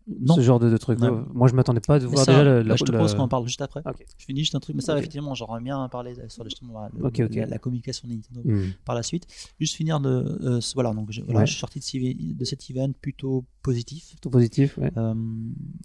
[0.07, 0.35] Non.
[0.35, 0.99] Ce genre de, de truc.
[0.99, 1.25] Non.
[1.33, 3.15] Moi, je m'attendais pas de voir ça, déjà le- bah, la- je te la- propose
[3.15, 3.81] qu'on en parle juste après.
[4.19, 4.99] Je finis juste un truc, mais ça, Ok.
[4.99, 7.35] effectivement, j'aurais bien parlé sur le, justement, le- Ok, ok.
[7.35, 8.69] La, la communication de Nintendo Hmm.
[8.85, 9.25] par la suite.
[9.59, 10.09] Juste finir de.
[10.43, 11.45] euh, voilà, donc je, voilà, Ouais.
[11.47, 14.15] je suis sorti de, ce- de cet event plutôt positif.
[14.21, 14.91] Tout positif, ouais.
[14.95, 15.15] Euh,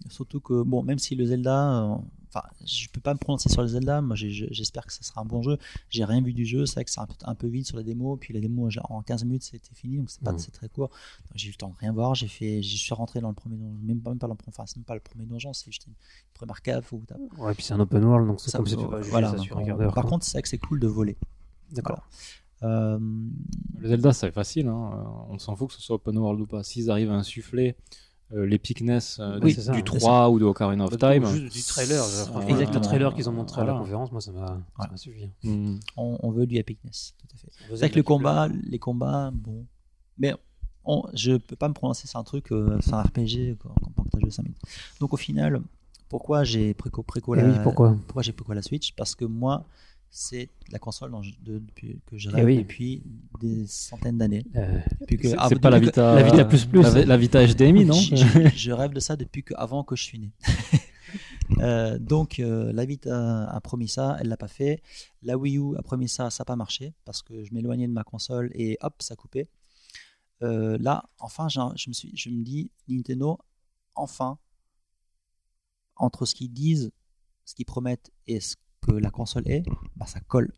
[0.09, 1.99] surtout que, bon, même si le Zelda.
[2.35, 4.01] Euh, Enfin, je peux pas me prononcer sur le Zelda.
[4.01, 5.57] Moi, j'espère que ça sera un bon jeu.
[5.89, 6.65] J'ai rien vu du jeu.
[6.65, 8.15] C'est vrai que c'est un, peu- un peu vide sur la démo.
[8.17, 9.97] Puis la démo, en 15 minutes, c'était fini.
[9.97, 10.89] Donc, c'est pas c'est très court.
[11.35, 12.15] J'ai eu le temps de rien voir.
[12.15, 13.77] J'ai fait, je suis rentré dans le premier donjon.
[13.83, 15.53] Même pas, même pas, dans le, enfin, c'est même pas le premier donjon.
[15.53, 15.93] C'est juste une
[16.33, 17.01] première cave où
[17.37, 19.57] Ouais, puis c'est un open world, donc c'est ça- comme si tu vas voilà, sur
[19.57, 19.93] un d'heure.
[19.93, 20.11] Par quoi.
[20.11, 21.17] contre, c'est vrai que c'est cool de voler.
[21.71, 22.07] d'accord.
[22.63, 22.99] Euh,
[23.79, 24.67] Le Zelda, c'est facile.
[24.67, 24.91] hein.
[24.93, 26.63] Euh, On s'en fout que ce soit open world ou pas.
[26.63, 27.75] S'ils arrivent à insuffler
[28.33, 31.13] euh, l'epicness euh, Oui, du, c'est ça, du c'est 3 ou de Ocarina of Bah,
[31.13, 31.25] Time.
[31.25, 32.03] Juste du trailer.
[32.03, 32.79] je- franchement, Exactement.
[32.79, 34.91] Le trailer qu'ils ont montré à la conférence, moi, ça m'a ça Voilà.
[34.91, 35.29] m'a suffi.
[35.43, 35.77] Hmm.
[35.97, 37.47] on, on veut du epicness, tout à fait.
[37.69, 39.65] C'est vrai que le combat, les combats, bon.
[40.17, 40.33] Mais
[40.85, 44.21] on, je peux pas me prononcer sur un truc, euh, c'est un RPG qu'on partage
[44.23, 44.61] de 5 minutes.
[44.99, 45.61] Donc au final,
[46.09, 47.95] pourquoi j'ai préco, préco la, oui, pourquoi?
[48.07, 48.93] pourquoi j'ai préco la Switch?
[48.95, 49.65] Parce que moi,
[50.13, 52.57] c'est la console dont je- de- depuis, que je Eh rêve oui.
[52.57, 53.01] depuis
[53.39, 54.45] des centaines d'années.
[54.55, 56.81] Euh, C'est ah, pas la que- Vita, la Vita plus plus.
[56.81, 57.93] La, la Vita HDMI, non
[58.55, 60.31] je, rêve de ça depuis que, avant que je suis né.
[61.59, 64.81] Euh, donc euh, la Vita a promis ça, elle l'a pas fait.
[65.21, 67.91] La Wii U a promis ça, ça n'a pas marché parce que je m'éloignais de
[67.91, 69.49] ma console et hop, ça coupait.
[70.43, 73.37] Euh, là, enfin, je me suis, je me dis, Nintendo,
[73.95, 74.39] enfin,
[75.97, 76.91] entre ce qu'ils disent,
[77.43, 79.63] ce qu'ils promettent et ce que la console est,
[79.95, 80.51] bah, ça colle.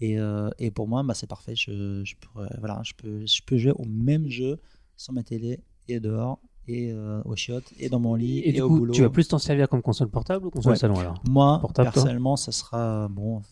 [0.00, 1.56] Et, euh, et pour moi, bah, c'est parfait.
[1.56, 4.60] Je, je pourrais- voilà, je peux, je peux jouer au même jeu
[4.96, 8.52] sur ma télé et dehors et euh, au chiottes et dans mon lit et, Et,
[8.52, 8.92] du au coup, boulot.
[8.94, 10.78] tu vas plus t'en servir comme console portable ou console Ouais.
[10.78, 13.42] salon alors Moi, Portable, toi personnellement, ça sera bon.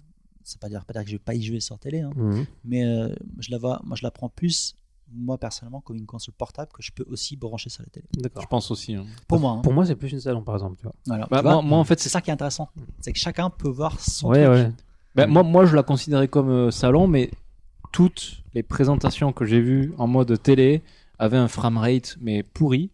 [0.42, 2.44] C'est pas dire, pas dire que je vais pas y jouer sur télé, hein, Mhm.
[2.64, 4.76] mais euh, je la vois, moi je la prends plus,
[5.12, 8.06] moi personnellement, comme une console portable que je peux aussi brancher sur la télé.
[8.16, 8.42] D'accord.
[8.42, 8.94] Je pense aussi.
[8.94, 9.04] hein.
[9.28, 9.52] Pour moi.
[9.52, 9.60] hein.
[9.62, 10.76] Pour moi, c'est plus une salon par exemple.
[10.76, 10.94] Tu vois.
[11.06, 11.26] Voilà.
[11.30, 12.68] Bah, Tu vois, moi, moi, en fait, c'est ça qui est intéressant,
[13.00, 14.56] c'est que chacun peut voir son Ouais, truc.
[14.66, 14.72] ouais.
[15.14, 17.30] Ben, moi, moi, je la considérais comme euh, salon, mais
[17.92, 20.82] toutes les présentations que j'ai vues en mode télé
[21.18, 22.90] avaient un framerate mais pourri.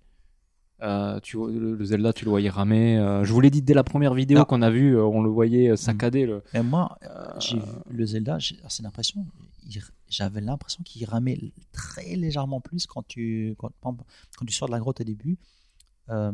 [0.82, 2.98] Euh, tu vois, le, le Zelda, tu le voyais ramer.
[2.98, 5.28] euh, je vous l'ai dit dès la première vidéo qu'on a vue, euh, on le
[5.28, 6.24] voyait saccader.
[6.26, 6.42] Le...
[6.54, 9.26] Et moi, Euh, j'ai vu le Zelda, j'ai- alors, c'est l'impression,
[10.08, 11.38] j'avais l'impression qu'il ramait
[11.72, 13.96] très légèrement plus quand tu, quand,
[14.46, 15.38] tu sors de la grotte au début,
[16.08, 16.32] euh,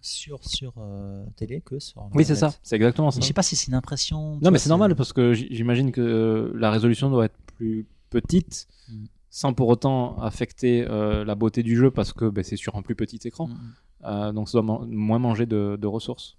[0.00, 2.08] sur, sur euh, télé que sur.
[2.14, 2.54] Oui, c'est ça.
[2.62, 3.18] C'est exactement ça.
[3.18, 4.34] Mais Je sais pas si c'est une impression.
[4.34, 7.86] Non, vois, mais c'est normal parce que j'imagine que euh, la résolution doit être plus
[8.08, 9.04] petite Mm.
[9.28, 12.82] sans pour autant affecter euh, la beauté du jeu parce que ben, c'est sur un
[12.82, 13.46] plus petit écran.
[13.48, 13.56] Mm.
[14.04, 16.36] Euh, donc ça doit man- moins manger de, de ressources.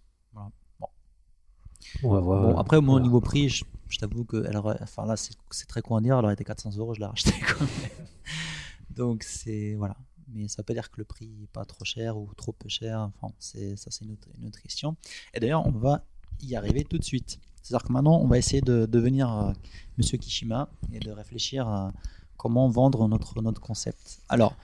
[2.04, 2.42] On va voir.
[2.44, 3.04] Bon, après, moi, au Voilà.
[3.06, 6.18] niveau prix, je, je t'avoue que, elle aurait- enfin là, c'est très con à dire,
[6.18, 7.70] elle aurait été 400 euros, je l'ai racheté quand même.
[8.90, 9.76] Donc, c'est.
[9.76, 9.96] Voilà.
[10.34, 12.70] Mais ça veut pas dire que le prix est pas trop cher ou trop peu
[12.70, 13.12] cher.
[13.22, 14.96] Enfin, c'est ça, c'est une autre, une autre question.
[15.34, 16.06] Et d'ailleurs, on va
[16.42, 17.40] y arriver tout de suite.
[17.62, 19.52] C'est-à-dire que maintenant, on va essayer de devenir euh,
[19.98, 21.92] Monsieur Kishima et de réfléchir à
[22.38, 24.20] comment vendre notre, notre concept.
[24.30, 24.56] Alors,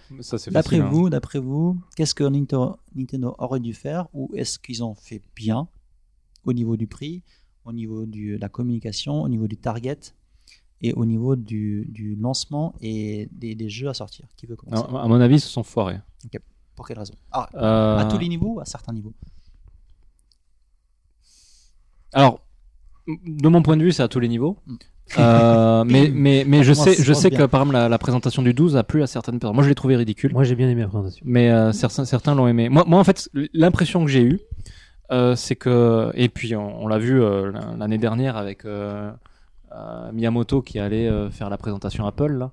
[0.51, 0.89] D'après hein.
[0.89, 5.67] vous, d'après vous, qu'est-ce que Nintendo aurait dû faire ou est-ce qu'ils ont fait bien
[6.45, 7.23] au niveau du prix,
[7.68, 9.99] au niveau de la communication, au niveau du target
[10.82, 14.84] et au niveau du, du lancement et des, des jeux à sortir Qui veut commencer
[14.93, 15.99] À, à mon avis, ils se sont foirés.
[16.76, 17.15] Pour quelle raison?
[17.32, 19.13] Ah, Euh, À tous les niveaux ou à certains niveaux?
[22.13, 22.39] Alors,
[23.07, 24.57] de mon point de vue, c'est à tous les niveaux.
[24.65, 24.76] Mm.
[25.20, 28.53] Euh, mais mais, mais je sais, je sais que par exemple la, la présentation du
[28.53, 29.55] 12 a plu à certaines personnes.
[29.55, 30.34] Moi, je l'ai trouvé ridicule.
[30.34, 31.26] Moi, j'ai bien aimé la présentation.
[31.28, 32.70] mais euh, certains, certains l'ont aimé.
[32.70, 34.39] Moi, moi, en fait, l'impression que j'ai eue,
[35.36, 39.12] c'est que, et puis on, on l'a vu euh, l'année dernière avec euh,
[39.74, 42.34] euh, Miyamoto qui allait euh, faire la présentation Apple.
[42.34, 42.51] Là.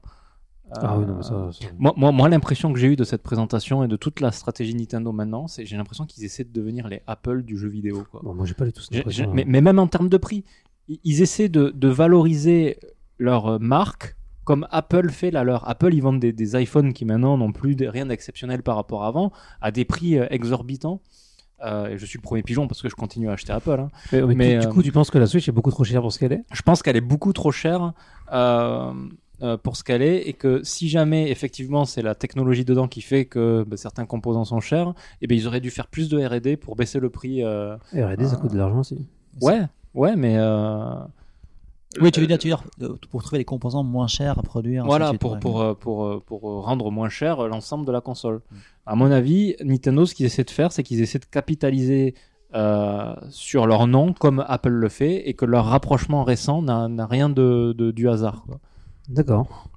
[0.72, 1.50] Ah Euh, oui, non, mais ça.
[1.52, 4.32] ça- Moi, moi, moi l'impression que j'ai eue de cette présentation et de toute la
[4.32, 8.04] stratégie Nintendo maintenant, c'est j'ai l'impression qu'ils essaient de devenir les Apple du jeu vidéo.
[8.10, 8.20] Quoi.
[8.24, 9.24] Bon, moi, j'ai pas du tout cette J'ai- impression.
[9.24, 9.32] j'ai- hein.
[9.34, 10.44] mais, mais même en termes de prix,
[10.88, 12.78] ils, essaient de, de valoriser
[13.18, 15.66] leur euh, marque comme Apple fait la leur.
[15.68, 19.08] Apple, ils vendent des, des iPhones qui maintenant n'ont plus rien d'exceptionnel par rapport à
[19.08, 19.32] avant,
[19.62, 21.00] à des prix euh, exorbitants.
[21.62, 23.78] Euh, et je suis le premier pigeon parce que je continue à acheter Apple.
[23.78, 23.88] hein.
[24.12, 26.00] Mais, mais mais, du, euh, coup, tu penses que la Switch est beaucoup trop chère
[26.02, 26.44] pour ce qu'elle est?
[26.52, 27.92] Je pense qu'elle est beaucoup trop chère
[28.32, 28.92] euh,
[29.62, 33.24] pour ce qu'elle est et que si jamais effectivement c'est la technologie dedans qui fait
[33.26, 36.56] que bah, certains composants sont chers, et ben ils auraient dû faire plus de R&D
[36.56, 37.42] pour baisser le prix.
[37.44, 39.06] R&D, ça coûte de l'argent aussi.
[39.40, 39.62] Ouais,
[39.94, 40.36] ouais, mais
[42.00, 44.42] Oui, tu veux dire, tu veux dire euh, pour trouver les composants moins chers à
[44.42, 44.84] produire.
[44.84, 47.92] Voilà, suite, pour, pour, euh, pour, euh, pour euh, rendre moins cher euh, l'ensemble de
[47.92, 48.36] la console.
[48.50, 48.56] Mm.
[48.86, 52.14] À mon avis, Nintendo, ce qu'ils essaient de faire, c'est qu'ils essaient de capitaliser
[52.54, 57.06] euh, sur leur nom, comme Apple le fait, et que leur rapprochement récent n'a n'a
[57.06, 58.44] rien de, de- du hasard.
[58.46, 58.60] quoi.
[59.08, 59.68] D'accord.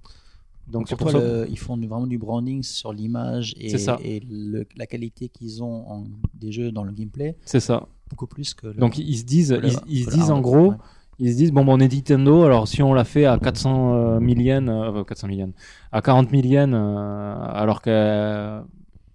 [0.68, 3.97] Donc pour toi, le- ils font vraiment du branding sur l'image et, C'est ça.
[4.03, 6.03] et le- la qualité qu'ils ont en,
[6.34, 7.88] des jeux dans le gameplay, C'est ça.
[8.09, 8.68] beaucoup plus que.
[8.68, 10.78] le- Donc ils se disent, ils, ils se disent en gros, ouais.
[11.20, 13.95] Ils se disent bon, ben, on est Nintendo, alors si on l'a fait à 400
[13.95, 15.53] euh, 1000 yens, euh, 400 000 yens,
[15.91, 18.61] à 40 000 yens, euh, alors que euh,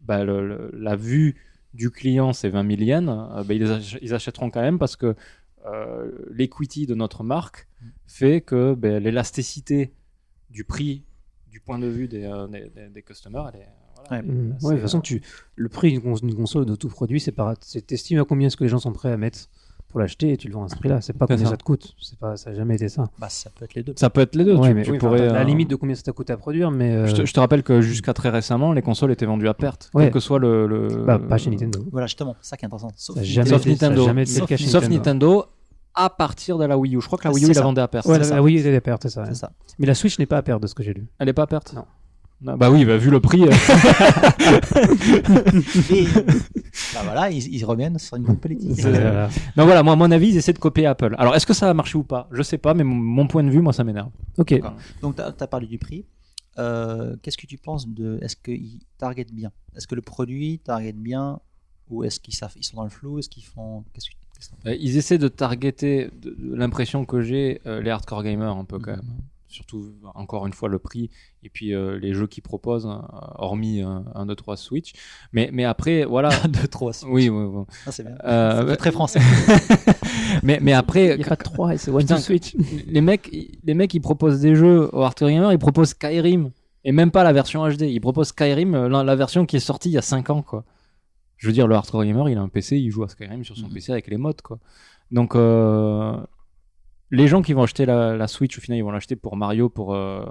[0.03, 1.37] bah, le- le- la vue
[1.75, 4.97] du client c'est 20 000 yens, euh, bah, ils, ach- ils achèteront quand même parce
[4.97, 5.15] que
[5.67, 7.69] euh, l'equity de notre marque
[8.07, 9.93] fait que ben, l'élasticité
[10.51, 11.05] du prix
[11.51, 14.19] du point de vue des, des, des- des customers, elle est, voilà, Ouais.
[14.29, 15.23] elle est assez, Ouais, de toute façon, tu...
[15.55, 17.33] le prix d'une cons- d'une console de tout produit, c'est
[17.87, 19.49] t'estimes à combien est-ce que les gens sont prêts à mettre
[19.93, 21.01] pour l'acheter et tu le vends à ce prix-là.
[21.01, 21.51] C'est pas combien ça.
[21.53, 21.95] ça te coûte.
[22.01, 23.05] C'est pas, ça a jamais été ça.
[23.20, 23.93] Bah, ça peut être les deux.
[23.97, 24.57] Ça peut être les deux.
[24.57, 26.32] Ouais, tu, mais tu oui, enfin, pourrais, la euh, limite de combien ça t'a coûté
[26.32, 29.12] à produire, mais euh, Je te, je te rappelle que jusqu'à très récemment, les consoles
[29.12, 30.05] étaient vendues à perte, Ouais.
[30.05, 30.66] quel que soit le.
[30.66, 31.84] le- bah, pas chez Nintendo.
[31.93, 32.90] Voilà, justement, ça qui est intéressant.
[32.97, 34.07] Sauf Ça jamais Sauf été, ça a Nintendo.
[34.07, 34.88] jamais Sauf Nintendo.
[34.97, 35.45] Nintendo
[35.95, 37.01] à partir de la Wii U.
[37.03, 38.07] Je crois que la C'est Wii U, la vendait à perte.
[38.07, 39.53] Ouais, la, Wii était à perte, c'est ça.
[39.78, 41.07] Mais la Switch n'est pas à perte de ce que j'ai lu.
[41.18, 41.84] Elle est pas à perte Non.
[42.45, 43.45] Non, Bah oui, bah, vu le prix.
[46.95, 48.84] bah voilà, ils, ils reviennent sur une bonne politique.
[48.84, 49.26] Euh,
[49.57, 51.14] Donc voilà, moi, à mon avis, ils essaient de copier Apple.
[51.18, 52.28] Alors, est-ce que ça va marcher ou pas?
[52.32, 54.11] Je sais pas, mais mon, mon point de vue, moi, ça m'énerve.
[54.38, 54.61] ok.
[55.01, 56.05] Donc, tu as, parlé du prix.
[56.59, 58.18] Euh, Qu'est-ce que tu penses de.
[58.22, 59.51] Est-ce qu'ils targetent bien?
[59.76, 61.40] Est-ce que le produit target bien
[61.88, 63.18] Ou est-ce qu'ils savent, ils sont dans le flou?
[63.18, 63.84] Est-ce qu'ils font.
[64.66, 68.93] Euh, Ils essaient de targeter, l'impression que j'ai, euh, les hardcore gamers un peu quand
[68.93, 69.12] même.
[69.53, 71.11] Surtout, encore une fois, le prix
[71.43, 74.93] et puis euh, les jeux qu'ils proposent, hein, hormis un 1, 2, 3 Switch.
[75.33, 76.31] Mais, mais après, voilà.
[76.49, 76.91] de trop.
[77.07, 77.65] oui, oui, oui.
[77.87, 78.17] Ah, c'est bien.
[78.25, 79.21] Euh, C'est très français.
[80.43, 82.57] mais, mais après, Il n'y a pas de 3 et c'est One Switch.
[82.87, 83.31] les mecs,
[83.65, 86.51] les mecs, ils proposent des jeux aux hardcore gamers, ils proposent Skyrim.
[86.85, 87.83] Et même pas la version HD.
[87.83, 90.43] Ils proposent Skyrim, euh, la, la version qui est sortie il y a 5 ans,
[90.43, 90.65] quoi.
[91.37, 93.57] Je veux dire, le hardcore gamer, il a un PC, il joue à Skyrim sur
[93.57, 93.73] son Mhm.
[93.75, 94.59] PC avec les mods, quoi.
[95.11, 96.17] Donc, euh,
[97.13, 99.69] les gens qui vont acheter la, la Switch, au final, ils vont l'acheter pour Mario,
[99.69, 100.25] pour, euh,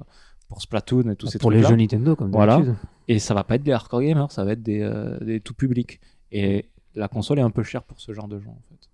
[0.50, 1.70] pour Splatoon et tous ces Pour les trucs-là.
[1.70, 2.62] jeux Nintendo, comme Voilà.
[3.08, 5.54] Et ça va pas être des hardcore gamers, ça va être des, euh, des tout
[5.54, 6.02] publics.
[6.32, 6.66] Et
[6.96, 8.90] la console est un peu chère pour ce genre de gens, en fait.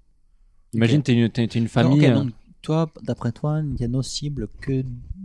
[0.73, 2.05] Imagine, t'es une, t'es- t'es une famille.
[2.05, 2.29] Ok, euh, donc,
[2.61, 4.83] toi, d'après toi, Nintendo cible que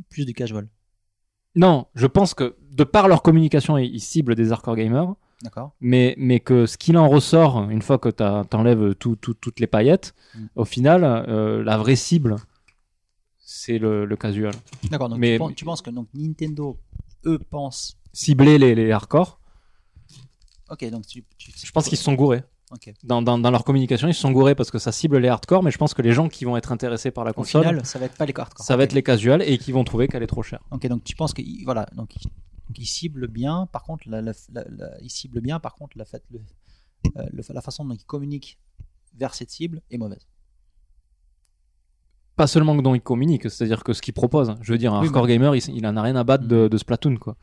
[0.08, 0.68] plus du casual?
[1.54, 6.14] Non, je pense que de par leur communication, ils ciblent des hardcore gamers, D'accord mais,
[6.18, 9.66] mais que ce qu'il en ressort, une fois que t'as- t'enlèves tout, tout- toutes les
[9.66, 10.38] paillettes, Mm.
[10.56, 12.36] au final, euh, la vraie cible,
[13.64, 14.54] c'est le, le casual.
[14.90, 16.78] D'accord, donc Mais- tu, penses, tu penses que donc, Nintendo,
[17.26, 17.96] eux, pensent.
[18.12, 19.38] Cibler les, les hardcore,
[20.70, 21.24] Ok, donc tu.
[21.38, 22.42] tu- je pense qu'ils se sont gourés.
[22.70, 22.92] Ok.
[23.04, 25.62] Dans, dans, dans leur communication, ils se sont gourés parce que ça cible les hardcore,
[25.62, 27.84] mais je pense que les gens qui vont être intéressés par la Au console, final,
[27.86, 28.58] ça va être pas les cartes.
[28.58, 30.60] ça va être les casuals et qui vont trouver qu'elle est trop chère.
[30.70, 32.14] Ok, donc tu penses qu'ils voilà, donc,
[32.68, 33.66] donc ils ciblent bien.
[33.70, 35.60] Par contre, la, la- la- la- ils ciblent bien.
[35.60, 36.40] Par contre, la, fait, le,
[37.18, 38.58] euh, le- la façon dont ils communiquent
[39.14, 40.26] vers cette cible est mauvaise.
[42.42, 44.56] Pas seulement dont ils communiquent, c'est-à-dire que ce qu'ils proposent.
[44.62, 46.66] Je veux dire, un Oui, hardcore gamer, il, il en a rien à battre de,
[46.66, 47.36] de Splatoon, quoi.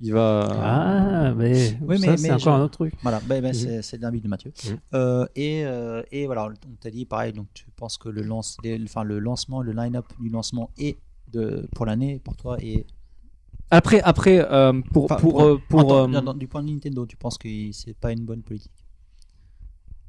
[0.00, 0.48] Il va.
[0.50, 2.94] Ah, mais, Oui, mais- c'est encore je- un autre truc.
[3.02, 3.82] Voilà, ben, ben, Mhm.
[3.82, 4.50] c'est l'invite de Mathieu.
[4.66, 4.78] Mhm.
[4.94, 7.34] Euh, et, euh, et voilà, on t'a dit pareil.
[7.34, 10.96] Donc tu penses que le lance, les- enfin le lancement, le line-up du lancement est
[11.30, 12.86] de pour l'année pour toi et
[13.70, 17.18] Après, après, euh, pour, Enfin, pour, pour- euh, euh, du point de vue Nintendo, tu
[17.18, 18.83] penses que c'est pas une bonne politique?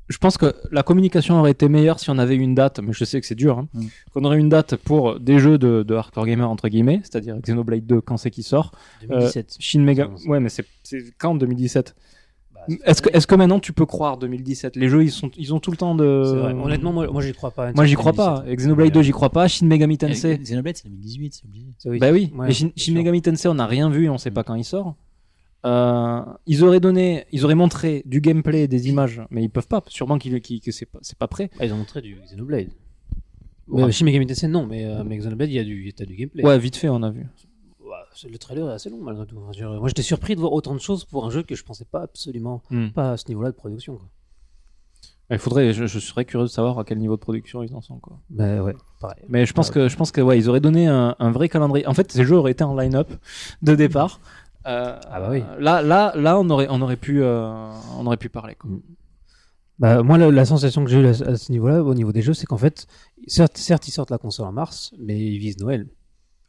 [0.08, 2.93] Je pense que la communication aurait été meilleure si on avait eu une date, mais
[2.93, 3.58] je sais que c'est dur.
[3.60, 3.86] Hein, Mm.
[4.14, 7.86] Qu'on aurait une date pour des jeux de, de hardcore gamer entre guillemets, c'est-à-dire Xenoblade
[7.86, 8.72] 2 quand c'est qui sort.
[9.08, 9.58] 2017.
[9.60, 10.10] Shin Mega.
[10.28, 10.66] Ouais, mais c'est
[11.18, 11.95] quand 2017
[12.53, 15.53] Bah, Est-ce que, est-ce que maintenant tu peux croire 2017 Les jeux ils sont, ils
[15.53, 16.03] ont tout le temps de.
[16.06, 16.53] Vrai.
[16.53, 17.72] Honnêtement, moi, moi j'y crois pas.
[17.74, 18.43] moi j'y crois pas.
[18.47, 19.47] Et Xenoblade 2 j'y crois pas.
[19.47, 20.38] Shin Megami Tensei.
[20.38, 21.34] Xenoblade, c'est 2018,
[21.78, 21.99] c'est obligé.
[21.99, 22.93] Bah oui, Ouais, mais Shin.
[22.93, 24.34] Megami Tensei, on n'a rien vu et on sait Mm.
[24.34, 24.95] pas quand il sort.
[25.66, 29.84] Euh, ils auraient donné, ils auraient montré du gameplay, des images, mais ils peuvent pas.
[29.88, 31.49] Sûrement qu'ils, qu'ils- que c'est pas, c'est pas prêt.
[31.59, 32.68] Ah, ils ont montré du Xenoblade.
[33.68, 33.86] Ouais.
[33.86, 36.16] Mais Shin Megami Tensei, non, mais, euh, mais Xenoblade, il y a du, t'as du
[36.16, 36.43] gameplay.
[36.43, 37.22] Ouais, vite fait, on a vu.
[37.80, 39.39] Ouais, c'est- le trailer est assez long malgré tout.
[39.39, 39.51] Moi,
[39.88, 42.61] j'étais surpris de voir autant de choses pour un jeu que je pensais pas absolument
[42.70, 42.89] Mm.
[42.89, 43.95] pas à ce niveau-là de production.
[43.97, 44.07] Quoi.
[45.32, 47.82] Il faudrait, je, je serais curieux de savoir à quel niveau de production ils en
[47.82, 48.20] sont, quoi.
[48.30, 49.24] Mais ouais, pareil.
[49.28, 49.74] Mais je pense Ouais.
[49.74, 51.88] que, je pense que, ouais, ils auraient donné un, un vrai calendrier.
[51.88, 53.11] En fait, ces jeux auraient été en line-up
[53.63, 54.20] de départ.
[54.68, 55.43] Euh, Ah bah oui.
[55.59, 58.70] Là, là, là, on aurait, on aurait pu, euh, on aurait pu parler, quoi.
[58.72, 58.82] Mm.
[59.78, 62.22] Bah, moi, la, la sensation que j'ai eue à, à ce niveau-là, au niveau des
[62.22, 62.88] jeux, c'est qu'en fait,
[63.28, 65.88] certes, certes, ils sortent la console en mars, mais ils visent Noël.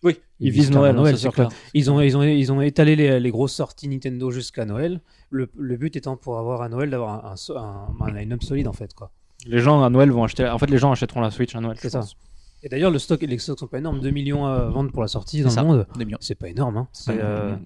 [0.04, 1.48] Oui, ils, Ils visent visent Noël, Noël, ça, clair.
[1.74, 5.00] Ils ont, ils ont, ils ont étalé les, les grosses sorties Nintendo jusqu'à Noël.
[5.30, 8.44] Le, le but étant pour avoir à Noël d'avoir un, un so- un, un line-up
[8.44, 9.10] solide en fait, quoi.
[9.46, 10.46] Les gens à Noël vont acheter.
[10.48, 11.76] En fait, les gens achèteront la Switch à Noël.
[11.80, 12.00] C'est ça.
[12.00, 12.16] pense.
[12.62, 14.00] Et d'ailleurs, le stock, les stocks sont pas énormes.
[14.00, 15.62] 2 millions à vendre pour la sortie dans ça.
[15.62, 15.86] le monde.
[16.20, 16.88] C'est pas énorme, hein.
[16.92, 17.18] C'est, Ouais.
[17.20, 17.56] euh,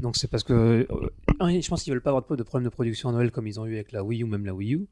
[0.00, 0.86] Donc c'est parce que euh,
[1.40, 3.58] un, je pense qu'ils veulent pas avoir de problème de production à Noël comme ils
[3.58, 4.86] ont eu avec la Wii U ou même la Wii U.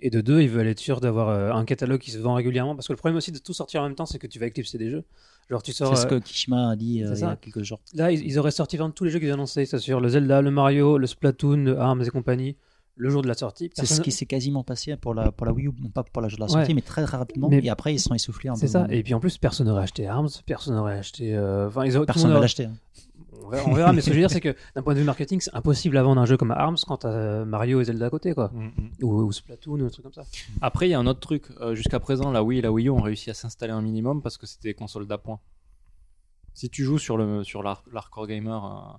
[0.00, 2.74] Et de deux, ils veulent être sûrs d'avoir euh, un catalogue qui se vend régulièrement
[2.74, 4.46] parce que le problème aussi de tout sortir en même temps, c'est que tu vas
[4.46, 5.04] éclipser des jeux.
[5.48, 7.36] Genre tu sors C'est ce euh, que Kishima a dit euh, il y a ça.
[7.40, 7.80] quelques jours.
[7.94, 10.50] là, ils, ils auraient sorti tous les jeux qu'ils annoncés, c'est sûr, le Zelda, le
[10.50, 12.56] Mario, le Splatoon, le Arms et compagnie,
[12.96, 13.70] le jour de la sortie.
[13.74, 16.20] C'est ce qui s'est quasiment passé pour la, pour la Wii U, non pas pour
[16.22, 16.74] la jeu de la sortie, Ouais.
[16.74, 17.48] mais très, rapidement.
[17.48, 18.56] Mais- et après, ils sont essoufflés peu.
[18.56, 18.86] C'est ça.
[18.90, 21.34] Et puis en plus, personne n'aurait acheté Arms, personne n'aurait acheté.
[21.34, 22.64] euh, Enfin, ils ont, Personne va aurait- l'acheter.
[22.64, 22.74] hein.
[23.42, 25.00] On verra, on verra, mais ce que je veux dire, c'est que d'un point de
[25.00, 28.06] vue marketing, c'est impossible à vendre un jeu comme Arms quand t'as Mario et Zelda
[28.06, 28.50] à côté, quoi.
[28.52, 28.90] Mm, mm.
[29.04, 30.24] Ou, ou Splatoon ou un truc comme ça.
[30.62, 31.44] Après, il y a un autre truc.
[31.60, 34.22] Euh, Jusqu'à présent, la Wii et la Wii U ont réussi à s'installer un minimum
[34.22, 35.40] parce que c'était des consoles d'appoint.
[36.54, 38.96] Si tu joues sur le sur l'hard- l'hardcore gamer euh,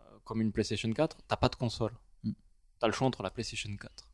[0.00, 1.92] euh, comme une PlayStation 4, t'as pas de console.
[2.24, 2.30] Mm.
[2.78, 4.08] T'as le choix entre la PlayStation 4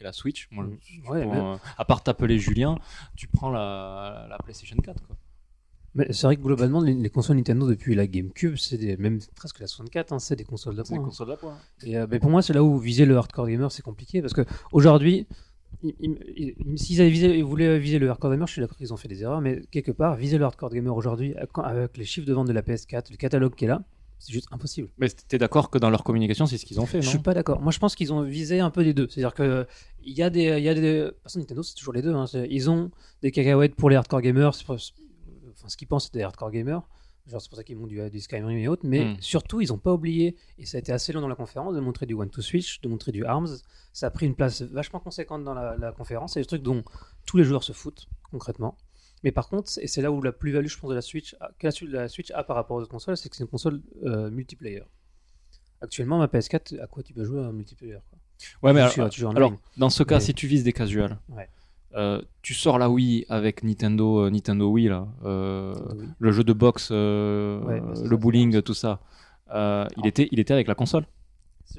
[0.00, 0.48] et la Switch.
[0.52, 1.08] Moi, Mm.
[1.10, 2.76] Ouais, mais- euh, à part t'appeler Julien,
[3.16, 5.04] tu prends la, la PlayStation 4.
[5.06, 5.16] Quoi.
[6.10, 9.60] C'est vrai que globalement, les, les consoles Nintendo depuis la GameCube, c'est des, même presque
[9.60, 10.96] la 64, hein, c'est des consoles C'est d'appoint.
[10.96, 11.06] une hein.
[11.06, 11.56] console d'appoint.
[11.82, 14.32] Et euh, mais pour moi, c'est là où viser le hardcore gamer, c'est compliqué parce
[14.34, 14.42] que
[14.72, 15.26] aujourd'hui,
[15.82, 18.76] ils- ils- ils- s'ils avaient visé, ils voulaient viser le hardcore gamer, je suis d'accord
[18.76, 21.96] qu'ils ont fait des erreurs, mais quelque part, viser le hardcore gamer aujourd'hui, quand- avec
[21.96, 23.82] les chiffres de vente de la PS4, le catalogue qui est là,
[24.20, 24.88] c'est juste impossible.
[24.98, 27.10] Mais t'es d'accord que dans leur communication, c'est ce qu'ils ont fait, Je non?
[27.10, 27.60] suis pas d'accord.
[27.62, 29.06] Moi, je pense qu'ils ont visé un peu les deux.
[29.08, 29.64] C'est-à-dire que
[30.02, 32.02] il y a des, il y a des, de toute façon, Nintendo, c'est toujours les
[32.02, 32.12] deux.
[32.14, 32.26] hein.
[32.26, 32.90] C'est- Ils ont
[33.22, 34.54] des cacahuètes pour les hardcore gamers.
[35.68, 36.82] Enfin, ce qu'ils pensent, c'est des hardcore gamers.
[37.26, 38.86] Genre, c'est pour ça qu'ils montent du, du Skyrim et autres.
[38.86, 39.16] Mais Mm.
[39.20, 41.80] surtout, ils ont pas oublié, et ça a été assez long dans la conférence, de
[41.80, 43.48] montrer du One to Switch, de montrer du Arms.
[43.92, 46.32] Ça a pris une place vachement conséquente dans la, la conférence.
[46.34, 46.82] C'est des trucs dont
[47.26, 48.78] tous les joueurs se foutent, concrètement.
[49.24, 51.50] Mais par contre, et c'est là où la plus-value, je pense, de la Switch, a-
[51.58, 53.50] que la, Switch- la Switch a par rapport aux autres consoles, c'est que c'est une
[53.50, 54.82] console euh, multiplayer.
[55.82, 58.18] Actuellement, ma PS4, à quoi tu peux jouer en multiplayer quoi?
[58.62, 61.48] Ouais, mais alors, tu alors, dans ce cas, Mais- si tu vises des casuals, Ouais.
[61.96, 66.04] Euh, tu sors la Wii avec Nintendo, euh, Nintendo Wii, là, euh, Oui.
[66.18, 69.00] le jeu de boxe, euh, Ouais, bah, le ça, bowling, tout ça.
[69.54, 70.08] Euh, il, Ah.
[70.08, 71.04] était, il était avec la console.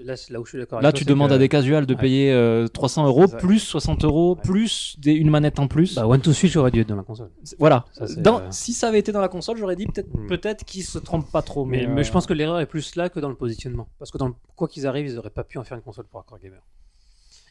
[0.03, 0.82] Là, c'est là où je suis d'accord.
[0.82, 1.99] Là, avec tu demandes que- à des casuals de Ouais.
[1.99, 4.41] payer euh, 300 euros, plus 60 euros, Ouais.
[4.43, 5.95] plus des, une manette en plus.
[5.95, 7.32] Bah, One to Switch aurait dû être dans la console.
[7.57, 7.86] Voilà.
[7.93, 10.28] Ça, Dans- Si ça avait été dans la console, j'aurais dit peut-être Hmm.
[10.28, 11.66] peut-être qu'ils se trompent pas trop.
[11.66, 13.88] Mais, Mais, mais je pense que l'erreur est plus là que dans le positionnement.
[13.97, 16.05] Parce que dans le- quoi qu'ils arrivent, ils auraient pas pu en faire une console
[16.05, 16.62] pour hardcore gamer.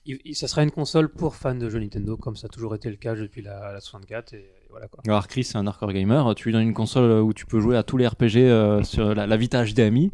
[0.08, 2.74] Il- il- ça sera une console pour fans de jeux Nintendo, comme ça a toujours
[2.74, 4.32] été le cas depuis la, la 64.
[4.32, 5.00] Et, et voilà quoi.
[5.06, 6.34] Alors Chris, c'est un hardcore gamer.
[6.34, 9.14] Tu lui donnes une console où tu peux jouer à tous les RPG euh, sur
[9.14, 10.10] la, la Vita HDMI.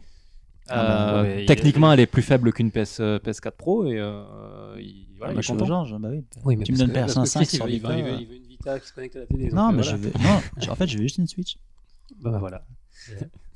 [0.69, 3.87] Ah bah, Euh, ouais, il- techniquement, elle est plus faible qu'une PS, euh, PS4 Pro
[3.87, 5.65] et euh, il, Ah, voilà, il bah, est content.
[5.67, 6.25] Georges, bah oui.
[6.45, 7.95] Oui, mais tu me donnes que- Persona parce que 5 Chris, sur il veut, il
[7.95, 7.95] Vita.
[7.95, 9.45] veut- il veut- il veut une Vita qui se connecte à la télé.
[9.45, 9.91] donc, Non, euh, mais voilà.
[9.91, 10.13] je veux.
[10.23, 11.57] Non, en fait, je veux juste une Switch.
[12.23, 12.65] Bah, bah, voilà.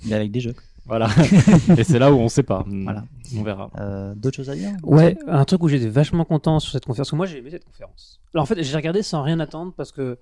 [0.04, 0.54] Mais avec des jeux.
[0.88, 1.08] Voilà.
[1.76, 2.64] et c'est là où on sait pas.
[2.66, 3.04] Voilà.
[3.36, 3.70] On verra.
[3.78, 7.08] Euh, D'autres choses à dire Ouais, un truc où j'étais vachement content sur cette conférence.
[7.08, 8.20] Parce que moi, j'ai aimé cette conférence.
[8.34, 10.18] Alors, en fait, j'ai regardé sans rien attendre parce que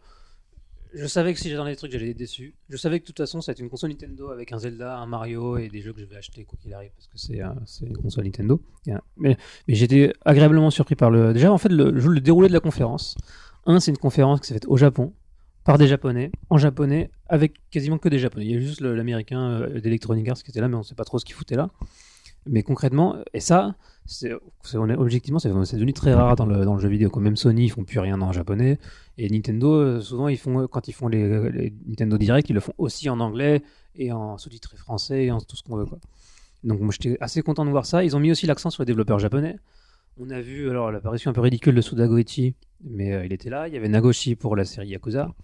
[0.95, 2.55] je savais que si j'attendais des trucs, j'allais être déçu.
[2.69, 4.97] Je savais que de toute façon, ça va être une console Nintendo avec un Zelda,
[4.99, 7.43] un Mario et des jeux que je vais acheter quoi qu'il arrive parce que c'est
[7.43, 8.61] euh, une console Nintendo.
[9.19, 9.37] Mais
[9.69, 11.33] j'étais agréablement surpris par le.
[11.33, 13.17] Déjà, en fait, le, le déroulé de la conférence.
[13.67, 15.13] Un, c'est une conférence qui s'est faite au Japon
[15.67, 18.47] par des Japonais, en japonais, avec quasiment que des Japonais.
[18.47, 20.95] Il y a juste l'américain euh, d'Electronic Arts qui était là, mais on ne sait
[20.95, 21.71] pas trop ce qu'il foutait là.
[22.49, 24.31] Mais concrètement, et ça, c'est,
[24.73, 27.11] objectivement, c'est, devenu très rare dans le, dans le jeu vidéo.
[27.11, 27.21] Quoi.
[27.21, 28.79] Même Sony, ils font plus rien en japonais.
[29.19, 32.75] Et Nintendo, euh, souvent, ils font, quand ils font les, Nintendo Direct, ils le font
[32.79, 33.63] aussi en anglais
[33.97, 35.87] et en sous-titré français et en tout ce qu'on veut.
[36.63, 38.05] Donc, moi, j'étais assez content de voir ça.
[38.05, 39.57] Ils ont mis aussi l'accent sur les développeurs japonais.
[40.19, 42.55] On a vu alors l'apparition un peu ridicule de Suda Goichi,
[42.85, 43.67] mais euh, il était là.
[43.67, 45.35] Il y avait Nagoshi pour la série Yakuza.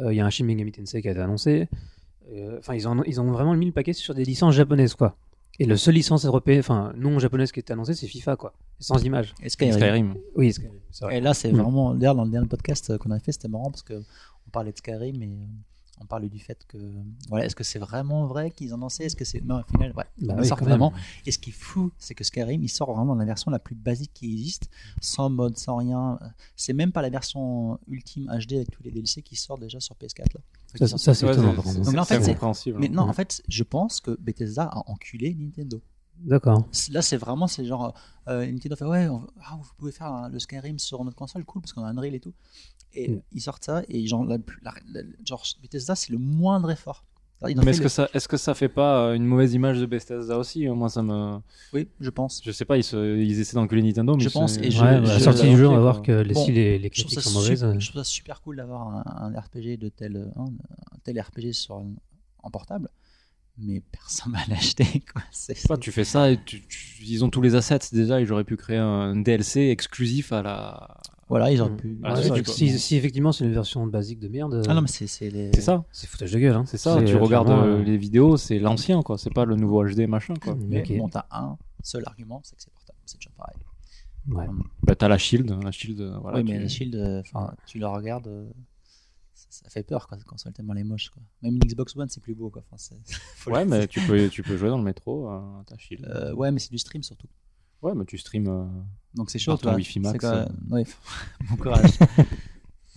[0.00, 1.68] Euh, il y a un Shin Megami Tensei qui a été annoncé.
[2.32, 5.16] Euh, Enfin, ils, ont, ils ont vraiment mis le paquet sur des licences japonaises, quoi.
[5.60, 8.52] Et le seul licence européenne, enfin non japonaise qui était annoncée, c'est FIFA, quoi.
[8.78, 9.34] Sans image.
[9.42, 9.74] Et Skyrim.
[9.74, 10.14] Skyrim.
[10.36, 10.54] Oui,
[11.00, 11.16] vrai.
[11.16, 11.56] Et là, c'est Mm.
[11.60, 11.94] vraiment.
[11.94, 14.70] D'ailleurs, dans le dernier podcast euh, qu'on a fait, c'était marrant parce que on parlait
[14.72, 15.46] de Skyrim et euh,
[16.00, 16.78] on parlait du fait que.
[17.28, 19.04] Voilà, est-ce que c'est vraiment vrai qu'ils en lancé?
[19.04, 19.44] Est-ce que c'est.
[19.44, 20.04] Non, au final, ouais.
[20.20, 20.58] Bah oui, même.
[20.60, 20.92] vraiment.
[21.26, 23.58] Et ce qui est fou, c'est que Skyrim, il sort vraiment dans la version la
[23.58, 24.70] plus basique qui existe,
[25.00, 26.18] sans mode, sans rien.
[26.56, 29.94] C'est même pas la version ultime HD avec tous les DLC qui sortent déjà sur
[29.96, 30.34] PS4.
[30.34, 30.40] Là.
[30.74, 31.54] Ça, ça, ça, c'est étonnant.
[31.54, 32.78] Donc là, en fait, incompréhensible.
[32.78, 35.80] Mais non, en fait, je pense que Bethesda a enculé Nintendo.
[36.20, 36.66] D'accord.
[36.72, 37.94] C'est- Là, c'est vraiment, c'est genre,
[38.28, 41.44] euh, Nintendo fait, ouais, on- ah, vous pouvez faire un- le Skyrim sur notre console,
[41.44, 42.34] cool, parce qu'on a Unreal et tout.
[42.94, 43.20] Et Mm.
[43.32, 47.04] ils sortent ça, et genre, la, la- la- genre Bethesda, c'est le moindre effort.
[47.40, 49.86] Mais est-ce le- que ça, est-ce que ça fait pas euh, une mauvaise image de
[49.86, 51.38] Bethesda aussi hein Moi, ça me,
[51.72, 52.40] Oui, je pense.
[52.44, 53.16] je sais pas, ils, se...
[53.16, 55.22] ils essaient d'enculer Nintendo, mais Je pense, se- et je- ouais, je- bah, la je-
[55.22, 57.30] sortie je- du jeu, on va voir que les, Bon, si les, les critiques sont
[57.38, 57.60] mauvaises.
[57.60, 59.04] super, euh, je trouve ça super cool d'avoir un,
[59.36, 60.46] un RPG de tel, un
[61.04, 61.92] tel RPG sur, un-
[62.42, 62.88] en portable,
[63.60, 65.02] mais personne va l'acheter.
[65.12, 65.22] quoi.
[65.30, 68.20] C'est- pas, tu fais ça et tu, tu- ils ont tous les assets déjà.
[68.20, 70.96] Ils auraient pu créer un DLC exclusif à la.
[71.28, 71.76] Voilà, ils auraient Mm.
[71.76, 71.98] pu.
[72.04, 74.80] Ah, ouais, si- du- si, si effectivement c'est une version basique de merde, Ah non,
[74.82, 75.50] mais c'est c'est les.
[75.54, 76.56] C'est ça, c'est foutage de gueule.
[76.56, 76.64] Hein.
[76.66, 77.02] c'est ça.
[77.02, 79.18] Tu euh, regardes euh, euh, les vidéos, c'est l'ancien quoi.
[79.18, 80.56] C'est pas le nouveau HD machin quoi.
[80.66, 80.96] Mais ok.
[80.98, 82.98] bon, t'as un seul argument, c'est que c'est portable.
[83.04, 83.56] C'est toujours pareil.
[84.30, 84.46] Ouais.
[84.82, 86.00] Bah t'as la Shield, la Shield.
[86.22, 87.22] Voilà, oui, tu- mais la Shield, euh,
[87.66, 88.50] tu la regardes, euh,
[89.50, 91.10] ça, fait peur quoi, cette console tellement elle est moche.
[91.10, 91.22] Quoi.
[91.42, 92.50] Même une Xbox One, c'est plus beau.
[92.50, 92.62] Quoi.
[92.70, 92.96] Enfin,
[93.50, 96.04] Ouais, mais tu peux, tu peux jouer dans le métro, euh, ta Shield.
[96.06, 97.28] Euh, ouais, mais c'est du stream surtout.
[97.82, 98.48] Ouais, mais tu streams.
[98.48, 98.66] euh,
[99.14, 99.56] Donc c'est chaud.
[99.56, 99.74] Toi.
[99.74, 100.46] Wi-Fi Max, C'est quand- euh.
[100.70, 100.84] ouais,
[101.48, 101.90] bon courage.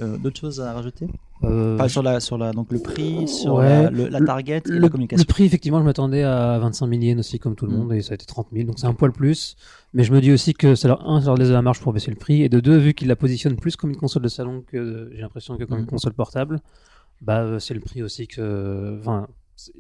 [0.01, 1.07] Euh, D'autres choses à rajouter
[1.43, 4.61] Euh, sur la, sur la, donc le prix, sur Ouais, la, le- la le- target
[4.67, 5.23] et la communication.
[5.27, 7.77] le prix, effectivement, je m'attendais à 25 000 yens aussi, comme tout le Mm.
[7.77, 9.55] monde, et ça a été 30 000, donc c'est un poil plus.
[9.93, 11.79] Mais je me dis aussi que ça leur, un, ça leur laisse de la marge
[11.81, 14.21] pour baisser le prix, et de deux, vu qu'ils la positionnent plus comme une console
[14.23, 15.81] de salon que j'ai l'impression que comme Mm.
[15.81, 16.59] une console portable,
[17.21, 19.27] bah euh, c'est le prix aussi que, enfin,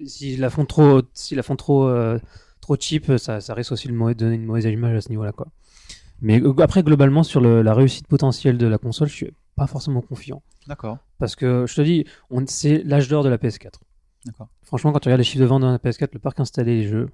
[0.05, 2.19] s'ils la font trop, s'ils la font trop, euh,
[2.59, 5.47] trop cheap, ça, ça risque aussi de donner une mauvaise image à ce niveau-là, quoi.
[6.23, 10.01] Mais après, globalement, sur le- la réussite potentielle de la console, je suis pas forcément
[10.01, 10.41] confiant.
[10.67, 10.97] D'accord.
[11.17, 13.79] Parce que je te dis, on- c'est l'âge d'or de la PS4.
[14.25, 14.49] D'accord.
[14.63, 16.87] Franchement, quand tu regardes les chiffres de vente de la PS4, le parc installé, les
[16.87, 17.09] jeux,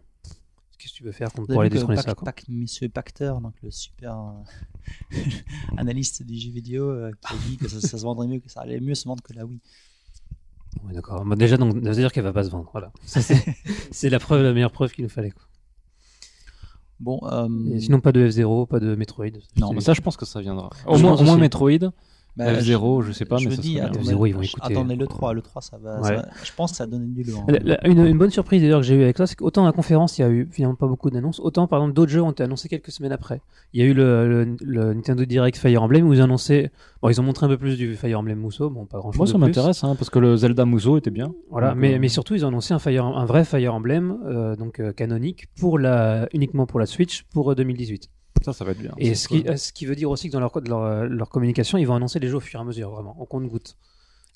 [0.78, 3.54] qu'est-ce que tu veux faire pour Vous aller détrôner ça quoi Pac- Monsieur Pacter, donc
[3.64, 5.18] le super euh,
[5.78, 8.50] analyste du jeu vidéo, euh, qui a dit que ça, ça se vendrait mieux, que
[8.50, 9.60] ça allait mieux se vendre que la Wii.
[10.86, 11.26] Ouais, d'accord.
[11.26, 12.70] Bah, déjà, donc, ça veut dire qu'elle va pas se vendre.
[12.72, 12.92] Voilà.
[13.06, 13.42] Ça, c'est
[13.92, 15.32] c'est la preuve, la meilleure preuve qu'il nous fallait.
[15.32, 15.44] Quoi.
[17.00, 19.26] Bon, euh, Et sinon, pas de F0, pas de Metroid.
[19.58, 20.70] Non, Mais ça, je pense que ça viendra.
[20.86, 21.38] Au Je moins, au.
[21.38, 21.92] Metroid.
[22.38, 24.74] Bah, F0, je sais pas, je mais me ça dis, attendez, F0, ils vont écouter.
[24.74, 26.16] attendez le 3, le 3, ça va, ça Ouais.
[26.18, 27.46] va- je pense que ça donne du lourd.
[27.48, 29.72] La- une, une bonne surprise d'ailleurs que j'ai eu avec ça, c'est qu'autant à la
[29.74, 32.32] conférence il y a eu finalement pas beaucoup d'annonces, autant par exemple d'autres jeux ont
[32.32, 33.42] été annoncés quelques semaines après.
[33.74, 36.70] Il y a eu le, le- le Nintendo Direct Fire Emblem où ils ont annoncé,
[37.02, 39.18] bon ils ont montré un peu plus du Fire Emblem Musso, bon pas grand chose.
[39.18, 41.34] Moi, ça m'intéresse, hein, parce que le Zelda Muso était bien.
[41.50, 44.18] Voilà, Donc, mais, euh, mais surtout ils ont annoncé un, Fire, un vrai Fire Emblem
[44.26, 48.10] euh, donc euh, canonique pour la uniquement pour la Switch pour euh, 2018.
[48.44, 48.94] Ça, ça va être bien.
[48.98, 51.78] Et ce qui, ce qui veut dire aussi que dans leur, leur, euh, leur communication
[51.78, 53.76] ils vont annoncer les jeux au fur et à mesure vraiment, au compte-goutte.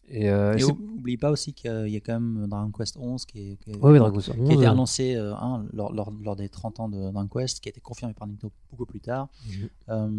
[0.10, 3.52] Et, euh, Et oublie pas aussi qu'il y a quand même Dragon Quest 11 qui,
[3.52, 6.82] est, qui, est- Ouais, a été 11, annoncé euh, hein, lors, lors, lors des 30
[6.82, 9.30] ans de Dragon Quest, qui a été confirmé par Nintendo beaucoup plus tard.
[9.48, 9.70] Mhm.
[9.90, 10.10] Euh,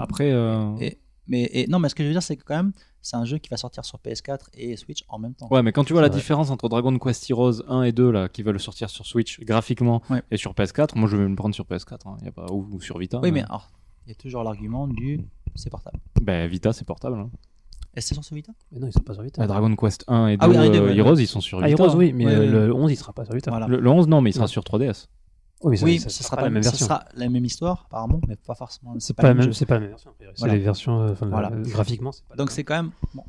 [0.00, 0.98] Après, euh, et,
[1.28, 2.72] mais et- non, mais ce que je veux dire, c'est que quand même,
[3.02, 5.48] c'est un jeu qui va sortir sur PS4 et Switch en même temps.
[5.50, 6.16] ouais, mais quand tu vois la vrai.
[6.16, 10.02] différence entre Dragon Quest Heroes 1 et 2 là, qui veulent sortir sur Switch graphiquement
[10.10, 10.22] Ouais.
[10.30, 12.66] et sur PS4, moi je vais me prendre sur PS4, hein, y a pas, ou,
[12.72, 13.20] ou sur Vita.
[13.22, 13.70] oui, mais alors,
[14.06, 15.20] il y a toujours l'argument du
[15.54, 15.98] c'est portable.
[16.20, 17.18] Ben, Vita, c'est portable.
[17.18, 17.30] hein.
[17.98, 18.52] Et c'est sur Vita?
[18.72, 19.40] Mais non ils sont pas sur Vita.
[19.40, 21.22] Ouais, Dragon Quest 1 et 2 Ah oui, ah, euh, Heroes, ouais.
[21.22, 21.82] ils sont sur Ah, Vita.
[21.84, 22.46] Heroes, oui, mais Ouais, euh, ouais.
[22.66, 23.50] le 11 il sera pas sur Vita.
[23.50, 23.66] Voilà.
[23.68, 24.48] Le, le 11, non, mais il sera Ouais.
[24.50, 25.06] sur 3DS.
[25.62, 26.86] Oui, ça- Oui, ça sera sera pas pas la même ce version.
[26.86, 28.94] sera la même histoire apparemment, mais pas forcément.
[28.98, 30.12] C'est pas, la même, c'est pas la même version.
[30.18, 30.54] C'est Voilà.
[30.54, 31.50] les versions, euh, enfin, Voilà.
[31.50, 32.12] euh, graphiquement.
[32.12, 33.24] c'est pas Donc c'est quand même, bon,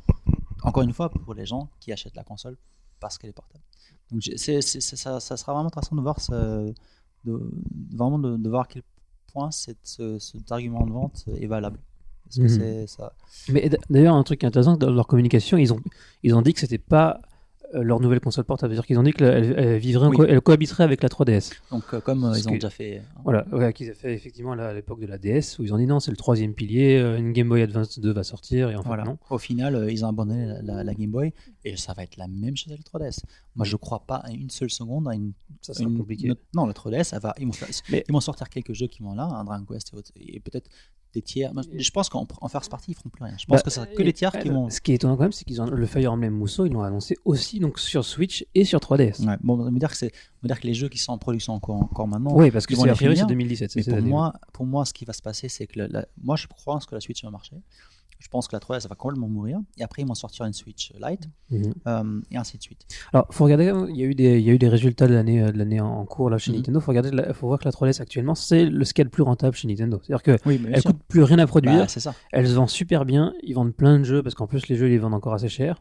[0.62, 2.56] encore une fois, pour les gens qui achètent la console
[3.00, 3.64] parce qu'elle est portable.
[4.10, 6.72] Donc ça, ça sera vraiment intéressant de voir, ce,
[7.24, 7.50] de,
[7.94, 8.82] vraiment de, de voir à quel
[9.32, 11.78] point cette, ce, cet argument de vente est valable.
[12.24, 12.86] Parce que Mhm.
[12.86, 13.12] ça.
[13.48, 15.80] Mais d'ailleurs, un truc intéressant, dans leur communication, ils ont,
[16.22, 17.20] ils ont dit que c'était pas
[17.74, 18.72] leur nouvelle console portable.
[18.72, 20.16] C'est-à-dire qu'ils ont dit qu'elle elle vivrait, en Oui.
[20.16, 21.52] co- elle cohabiterait avec la 3DS.
[21.70, 22.98] Donc euh, comme euh, ils ont déjà fait.
[22.98, 23.20] hein.
[23.24, 25.78] Voilà, ouais, qu'ils avaient fait effectivement là, à l'époque de la DS, où ils ont
[25.78, 28.76] dit non, c'est le troisième pilier, euh, une Game Boy Advance 2 va sortir, et
[28.76, 29.04] en fait Voilà.
[29.04, 29.18] non.
[29.30, 31.32] Au final, euh, ils ont abandonné la, la- la Game Boy
[31.64, 33.20] et ça va être la même chose avec le 3DS.
[33.54, 35.32] Moi, je crois pas une seule seconde à une.
[35.60, 36.28] Ça sera une- compliqué.
[36.28, 38.86] une- non, le 3DS, ça va, ils, vont faire- Mais- ils vont sortir quelques jeux
[38.86, 40.70] qui vont là, un Dragon Quest et, autres, et peut-être
[41.18, 41.52] des tiers.
[41.76, 43.34] Je pense qu'en en first party, ils feront plus rien.
[43.38, 44.70] Je pense Bah, que c'est que les tiers qui euh, vont.
[44.70, 46.82] Ce qui est étonnant quand même, c'est qu'ils ont le Fire Emblem Musso, ils l'ont
[46.82, 49.24] annoncé aussi donc sur Switch et sur 3DS.
[49.26, 50.12] Ouais, bon, on va dire que c'est,
[50.42, 52.30] dire que les jeux qui sont en production encore, encore maintenant.
[52.34, 53.26] Oui, parce que c'est les a priori c'est finir.
[53.28, 53.70] 2017.
[53.70, 56.06] c'est Mais pour moi, pour moi, ce qui va se passer, c'est que la- la-
[56.22, 57.56] moi, je pense que la Switch va marcher.
[58.18, 59.60] Je pense que la 3DS va complètement mourir.
[59.78, 61.72] Et après, ils vont sortir une Switch Lite Mhm.
[61.86, 62.84] euh, et ainsi de suite.
[63.12, 65.14] Alors, faut regarder, il y a eu des, il y a eu des résultats de
[65.14, 66.56] l'année, euh, de l'année en- cours là chez Mhm.
[66.58, 66.80] Nintendo.
[66.80, 69.08] Faut regarder, la- faut voir que la 3DS actuellement, c'est le ce qu'il y a
[69.08, 70.00] de plus rentable chez Nintendo.
[70.02, 72.12] C'est-à-dire que Oui, elle coûte plus rien à produire, ça.
[72.32, 74.86] elle se vend super bien, ils vendent plein de jeux parce qu'en plus les jeux
[74.88, 75.80] ils les vendent encore assez cher.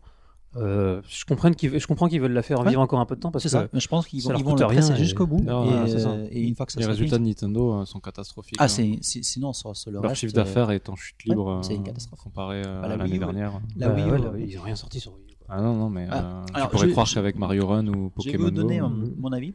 [0.57, 2.69] Euh, je comprends qu'ils, je comprends qu'ils veulent la faire Ouais.
[2.69, 3.69] vivre encore un peu de temps parce C'est que ça.
[3.73, 5.41] Mais je pense qu'ils ça vont, ils vont rien presser et- jusqu'au bout.
[5.43, 6.09] Non, et, ça.
[6.09, 8.55] euh, et une fois que ça Les résultats de Nintendo euh, sont catastrophiques.
[8.59, 8.67] Ah, hein.
[8.67, 9.51] c'est, c'est- sinon,
[9.87, 10.15] le Leur reste.
[10.15, 12.21] chiffre d'affaires est en chute libre ouais, c'est une catastrophe.
[12.21, 13.61] comparé Bah, la à Wii l'année dernière.
[13.75, 15.23] La bah, Wii ouais, la- ils ont rien sorti sur Wii.
[15.49, 17.91] Ah non, non, mais Ah, euh, alors, tu pourrais je- croire qu'avec Mario Run ou
[17.93, 18.81] Je vais Pokémon vous donner
[19.17, 19.53] mon avis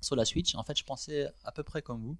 [0.00, 0.54] sur la Switch.
[0.56, 2.16] En fait, je pensais à peu près comme vous.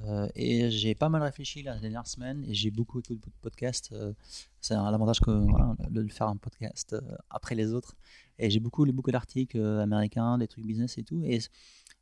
[0.00, 3.92] Euh, et j'ai pas mal réfléchi la dernière semaine et j'ai beaucoup écouté de podcasts.
[3.92, 4.12] euh,
[4.60, 5.30] c'est un l'avantage que
[5.90, 7.96] de faire un podcast euh, après les autres.
[8.38, 11.22] Et j'ai beaucoup lu beaucoup d'articles américains, des trucs business et tout.
[11.24, 11.40] Et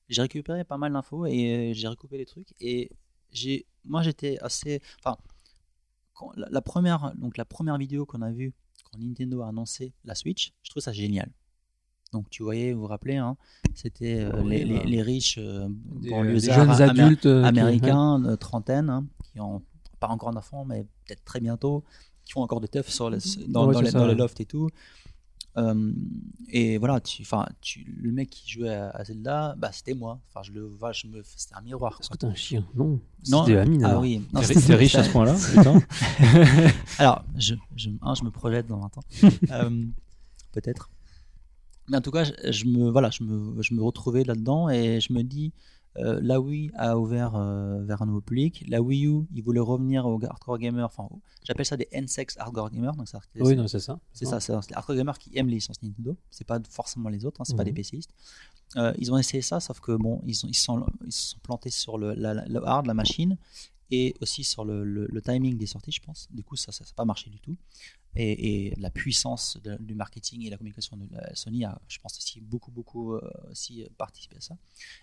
[0.08, 2.54] j'ai récupéré pas mal d'infos et j'ai recoupé les trucs.
[2.60, 2.90] Et
[3.84, 4.80] moi, j'étais assez.
[5.04, 5.16] Enfin,
[6.36, 8.52] la première, donc la première vidéo qu'on a vue
[8.84, 11.30] quand Nintendo a annoncé la Switch, je trouve ça génial.
[12.14, 13.36] Donc tu voyais, vous vous rappelez, hein,
[13.74, 14.80] c'était euh, Oui, les, bah.
[14.84, 15.66] les- les riches euh,
[16.00, 19.60] Des, banlieusards jeunes amé- adultes euh, qui- américains, de trentaine, hein, qui ont
[20.00, 21.84] pas encore d'enfants, mais peut-être très bientôt,
[22.24, 24.18] qui font encore des teufs sur les, dans, Ouais, dans les, ça, dans les ouais.
[24.18, 24.68] lofts et tout.
[25.56, 25.92] Euh,
[26.48, 27.22] et voilà, tu,
[28.00, 30.18] le mec qui jouait à, à Zelda, bah, c'était moi.
[30.28, 31.96] Enfin, je le, voilà, je me, c'était un miroir.
[32.00, 32.64] Est-ce que t'es un chien?
[32.74, 32.98] Non.
[33.28, 34.20] Non, C'était la mine ah oui,
[34.66, 35.36] T'es riche à ce point-là
[36.98, 39.04] Alors, je, je, un, je me projette dans 20 ans.
[39.50, 39.84] Euh,
[40.52, 40.88] Peut-être.
[41.88, 45.00] Mais en tout cas, je, je me, voilà, je, me, je me retrouvais là-dedans et
[45.00, 45.52] je me dis,
[45.98, 48.64] euh, la Wii a ouvert euh, vers un nouveau public.
[48.68, 50.86] La Wii U, ils voulaient revenir aux hardcore gamers.
[50.86, 51.08] Enfin,
[51.44, 52.94] j'appelle ça des N-sex hardcore gamers.
[52.94, 53.06] Donc,
[53.38, 54.00] Oui, non, c'est ça.
[54.12, 56.16] c'est ça, c'est les hardcore gamers qui aiment les licences Nintendo.
[56.30, 57.72] C'est pas forcément les autres, hein, c'est pas Mhm.
[57.72, 58.10] des PCistes.
[58.76, 61.38] Euh, ils ont essayé ça, sauf que bon, ils, ont, ils, sont, ils se sont
[61.44, 63.36] plantés sur le, la- le hard, la machine,
[63.90, 66.28] et aussi sur le, timing des sorties, je pense.
[66.30, 67.56] Du coup, ça n'a pas marché du tout.
[68.16, 72.40] Et, la puissance du marketing et la communication de la- Sony a, je pense, aussi
[72.40, 73.20] beaucoup, beaucoup euh,
[73.50, 74.56] aussi participé à ça.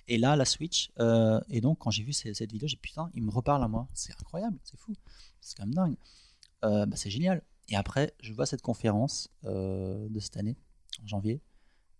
[0.08, 3.10] Et là, la Switch, euh, et donc quand j'ai vu cette vidéo, j'ai dit, putain,
[3.14, 3.88] il me reparle à moi.
[3.94, 4.94] C'est incroyable, c'est fou,
[5.42, 5.96] c'est quand même dingue.
[6.64, 7.42] Euh, bah, c'est génial.
[7.70, 10.56] Et après, je vois cette conférence euh, de cette année,
[11.04, 11.42] en janvier,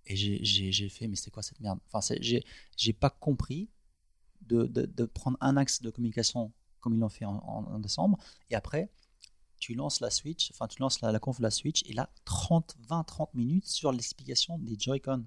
[0.08, 1.80] et j'ai- fait, mais c'est quoi cette merde?
[1.92, 2.16] Enfin,
[2.78, 3.70] j'ai pas compris
[4.48, 6.52] de, de prendre un axe de communication
[6.82, 8.18] comme ils l'ont fait en, décembre,
[8.50, 8.90] et après,
[9.60, 12.78] tu lances la Switch, enfin, tu lances la, conf de la Switch, et là, 30,
[12.90, 15.26] 20, 30 minutes sur l'explication des Joy-Con.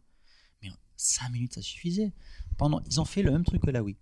[0.63, 2.13] Mais 5 minutes, ça suffisait.
[2.59, 3.97] Pendant, ils ont fait le même truc que la Wii.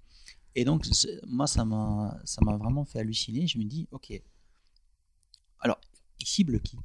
[0.54, 0.86] Et donc,
[1.26, 2.16] moi, ça m'a
[2.58, 3.46] vraiment fait halluciner.
[3.46, 4.12] Je me dis, ok,
[5.62, 5.80] alors,
[6.20, 6.78] ils ciblent qui?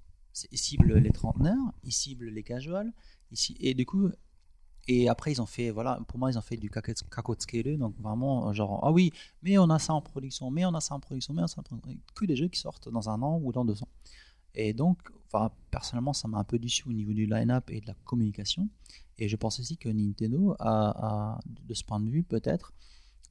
[0.52, 2.94] Ils ciblent les trentenaires, ils ciblent les casuals,
[3.32, 4.10] ici, et du coup,
[4.88, 8.54] et après, ils ont fait, voilà, pour moi, ils ont fait du kakotsukere, donc vraiment,
[8.54, 9.12] genre, ah oui,
[9.44, 11.48] mais on a ça en production, mais on a ça en production, mais on a
[11.48, 12.00] ça en production.
[12.16, 13.90] Que des jeux qui sortent dans un an ou dans deux ans.
[14.56, 17.88] Et donc, enfin, personnellement, ça m'a un peu déçu au niveau du line-up et de
[17.88, 18.70] la communication.
[19.18, 22.74] Et je pense aussi que Nintendo a, de ce point de vue, peut-être,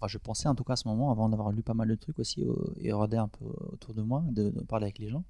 [0.06, 2.18] je pensais en tout cas à ce moment, avant d'avoir lu pas mal de trucs
[2.18, 5.24] aussi euh, et regardé un peu autour de moi, de, parler avec les gens,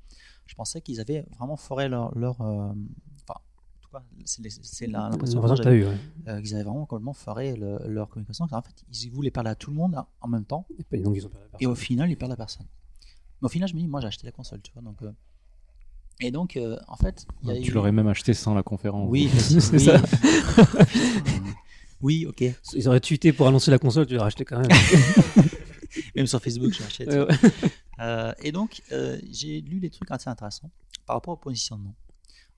[0.46, 2.16] je pensais qu'ils avaient vraiment foré leur.
[2.18, 2.72] leur euh,
[4.24, 5.84] c'est l'impression que eu.
[5.86, 5.96] ouais.
[6.28, 8.46] euh, qu'ils avaient vraiment complètement foré le- leur communication.
[8.50, 11.16] En fait, ils voulaient parler à tout le monde en même temps, Et puis, donc,
[11.16, 12.66] ils ont perdu la et au final, ils perdent la personne.
[13.42, 14.82] Mais au final, je me dis, moi j'ai acheté la console, tu vois.
[14.82, 15.12] Donc, euh,
[16.20, 18.62] Et donc, euh, en fait, il y a Tu eu- l'aurais même acheté sans la
[18.62, 19.08] conférence.
[19.10, 19.80] Oui, C'est oui.
[19.84, 20.00] ça.
[22.00, 22.44] oui, ok.
[22.74, 24.70] Ils auraient tweeté pour annoncer la console, tu l'aurais acheté quand même.
[26.14, 27.08] Même sur Facebook, je l'achète.
[27.08, 27.50] Ouais, ouais.
[28.00, 30.70] Euh, et donc, euh, j'ai lu des trucs assez intéressants
[31.06, 31.94] par rapport au positionnement.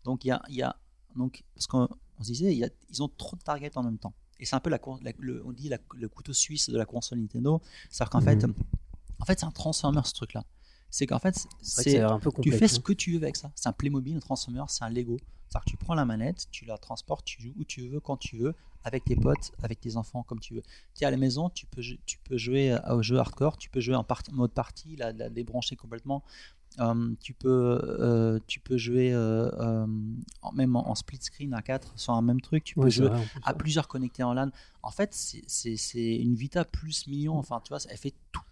[0.05, 0.74] Donc, il y a, il y a
[1.19, 1.89] donc, parce qu'on
[2.19, 4.14] on se disait, il y a- ils ont trop de targets en même temps.
[4.41, 4.79] Et c'est un peu la,
[5.19, 7.61] le, on dit la- le couteau suisse de la console Nintendo.
[7.91, 8.55] C'est-à-dire qu'en fait, Mhm.
[9.21, 10.45] en fait, c'est un transformer ce truc-là.
[10.91, 12.83] C'est qu'en fait, C'est un peu tu fais ce hein.
[12.83, 13.51] que tu veux avec ça.
[13.55, 15.19] C'est un Playmobil, un Transformer, c'est un Lego.
[15.49, 18.16] C'est-à-dire que tu prends la manette, tu la transportes, tu joues où tu veux, quand
[18.16, 18.55] tu veux,
[18.85, 20.62] avec tes potes, avec tes enfants, comme tu veux.
[20.95, 23.69] Tu es à la maison, tu peux, tu peux jouer à- au jeu hardcore, tu
[23.71, 26.23] peux jouer en mode partie, la, la débrancher complètement.
[26.81, 29.87] Euh, tu, peux, euh, tu peux jouer euh, euh,
[30.55, 32.62] même en, en split screen à 4 sur un même truc.
[32.64, 34.51] Tu peux Ouais, jouer vrai, à plusieurs connectés en LAN.
[34.83, 37.37] En fait, c'est- une Vita plus million.
[37.37, 38.43] Enfin, tu vois, elle fait tout.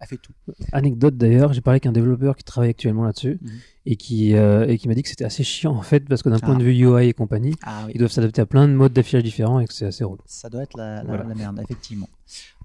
[0.00, 0.32] Elle fait tout.
[0.72, 3.50] Anecdote d'ailleurs, j'ai parlé avec un développeur qui travaille actuellement là-dessus Mhm.
[3.86, 6.40] et qui, et qui m'a dit que c'était assez chiant en fait parce que d'un
[6.40, 6.58] point Ah.
[6.58, 7.92] de vue UI et compagnie, Ah oui.
[7.94, 10.20] ils doivent s'adapter à plein de modes d'affichage différents et que c'est assez relou.
[10.26, 11.24] Ça doit être la, la- Voilà.
[11.24, 12.08] la merde, effectivement.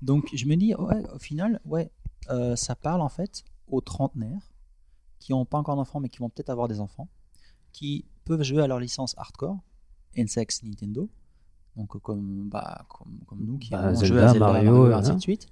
[0.02, 1.90] Donc, je me dis, ouais, au final, ouais,
[2.56, 4.42] ça parle en fait aux trentenaires
[5.30, 7.08] qui n'ont pas encore d'enfants, mais qui vont peut-être avoir des enfants,
[7.72, 9.60] qui peuvent jouer à leur licence hardcore,
[10.18, 11.08] NSX Nintendo,
[11.76, 14.94] donc comme, bah, comme, comme nous qui Bah, avons Zelda, joué à Zelda, Mario, Mario,
[14.94, 15.48] ainsi de suite.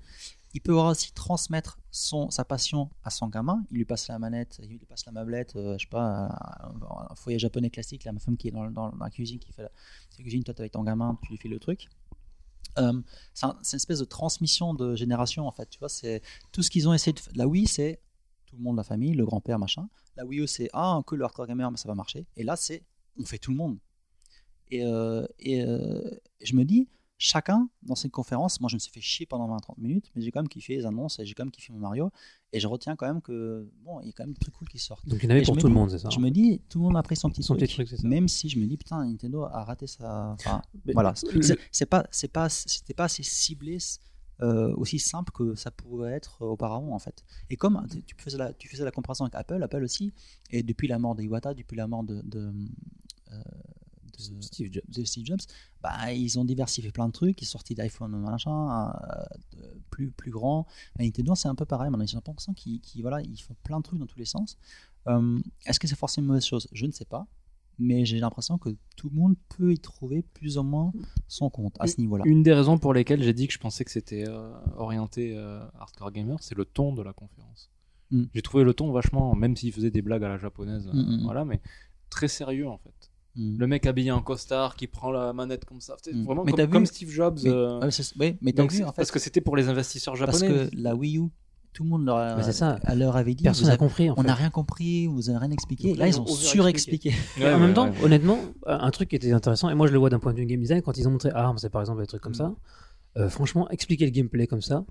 [0.56, 3.64] Il peut aussi transmettre son, sa passion à son gamin.
[3.70, 6.26] Il lui passe la manette, il lui passe la mablette, euh, je sais pas,
[6.64, 9.62] un, un foyer japonais classique, la femme qui est dans, dans la cuisine qui fait
[9.62, 9.70] la,
[10.18, 11.88] la cuisine, toi avec ton gamin, tu lui fais le truc.
[12.80, 13.00] Euh,
[13.36, 15.70] c'est un- c'est une espèce de transmission de génération en fait.
[15.70, 17.34] Tu vois, c'est tout ce qu'ils ont essayé de faire.
[17.36, 18.00] La Wii, c'est
[18.48, 19.88] tout le monde, la famille, le grand-père, machin.
[20.16, 22.26] La Wii U, c'est ah, que le hardcore gamer, mais ça va marcher.
[22.36, 22.84] Et là, c'est
[23.20, 23.78] on fait tout le monde.
[24.70, 26.02] Et, euh, et euh,
[26.42, 26.88] je me dis,
[27.18, 30.32] chacun dans cette conférence, moi je me suis fait chier pendant 20-30 minutes, mais j'ai
[30.32, 32.12] quand même kiffé les annonces et j'ai quand même kiffé mon Mario.
[32.54, 34.68] Et je retiens quand même que, bon, il y a quand même des trucs cool
[34.70, 35.08] qui sortent.
[35.08, 36.30] Donc il y en avait Et pour me tout le monde, c'est ça Je me
[36.30, 37.70] dis, tout le monde a pris son petit Son truc.
[37.70, 38.06] petit.
[38.06, 40.32] Même si je me dis, putain, Nintendo a raté sa.
[40.40, 40.62] Enfin,
[40.94, 41.14] voilà.
[41.72, 43.78] C'est- pas, pas, c'était pas assez ciblé,
[44.42, 47.24] euh, aussi simple que ça pouvait être euh, auparavant en fait.
[47.50, 50.14] Et comme tu- faisais la, tu faisais la comparaison avec Apple, Apple aussi,
[50.52, 52.54] et depuis la mort d'Iwata, depuis la mort de, de,
[53.32, 53.42] euh,
[54.18, 54.84] de- Steve Jobs.
[54.88, 55.40] de Steve Jobs,
[55.82, 59.24] bah, ils ont diversifié plein de trucs, ils sont sortis d'iPhone machin, euh,
[59.58, 60.66] de- plus, plus grand.
[60.98, 63.78] Mais Nintendo, c'est un peu pareil, ils ont l'impression qu'ils qu'ils- voilà, ils font plein
[63.78, 64.58] de trucs dans tous les sens.
[65.66, 66.68] Est-ce que c'est forcément une mauvaise chose?
[66.74, 67.26] Je ne sais pas.
[67.80, 70.92] Mais j'ai l'impression que tout le monde peut y trouver plus ou moins
[71.28, 72.24] son compte à ce niveau-là.
[72.26, 75.60] Une des raisons pour lesquelles j'ai dit que je pensais que c'était euh, orienté euh,
[75.80, 77.70] hardcore gamer, c'est le ton de la conférence.
[78.12, 78.24] Mm.
[78.34, 81.18] J'ai trouvé le ton vachement, même s'il faisait des blagues à la japonaise, euh, Mm,
[81.20, 81.60] mm, voilà, mais
[82.10, 83.12] très sérieux en fait.
[83.40, 86.70] Le mec habillé en costard qui prend la manette comme ça, vraiment Mais comme, vu-
[86.72, 87.38] comme Steve Jobs.
[87.44, 90.16] Mais, euh, ouais, ouais, mais donc vu en fait, parce que c'était pour les investisseurs
[90.18, 90.70] parce japonais.
[90.72, 91.26] que la Wii U,
[91.74, 92.80] tout le monde leur a, Mais c'est ça.
[92.84, 95.52] à leur avait dit Personne n'a compris en on n'a rien compris, vous n'avez rien
[95.52, 95.90] expliqué.
[95.90, 97.14] Donc Là, là, ils ont surexpliqué.
[97.38, 98.04] Et Ouais, en ouais, même temps, ouais.
[98.04, 100.46] honnêtement, un truc qui était intéressant, et moi je le vois d'un point de vue
[100.46, 102.36] game design, quand ils ont montré ARMS, c'est par exemple des trucs comme Mm.
[102.36, 102.56] ça,
[103.18, 104.86] euh, franchement, expliquer le gameplay comme ça,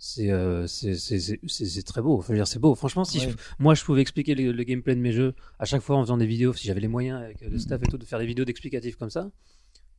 [0.00, 2.18] c'est euh, c'est- c'est- c'est- c'est- c'est très beau.
[2.18, 2.74] Enfin, je veux dire, c'est beau.
[2.76, 3.30] Franchement, si Ouais.
[3.30, 6.02] je- moi je pouvais expliquer le, le gameplay de mes jeux à chaque fois en
[6.02, 7.60] faisant des vidéos, si j'avais les moyens avec euh, le Mm.
[7.60, 9.28] staff et tout, de faire des vidéos d'explicatifs comme ça,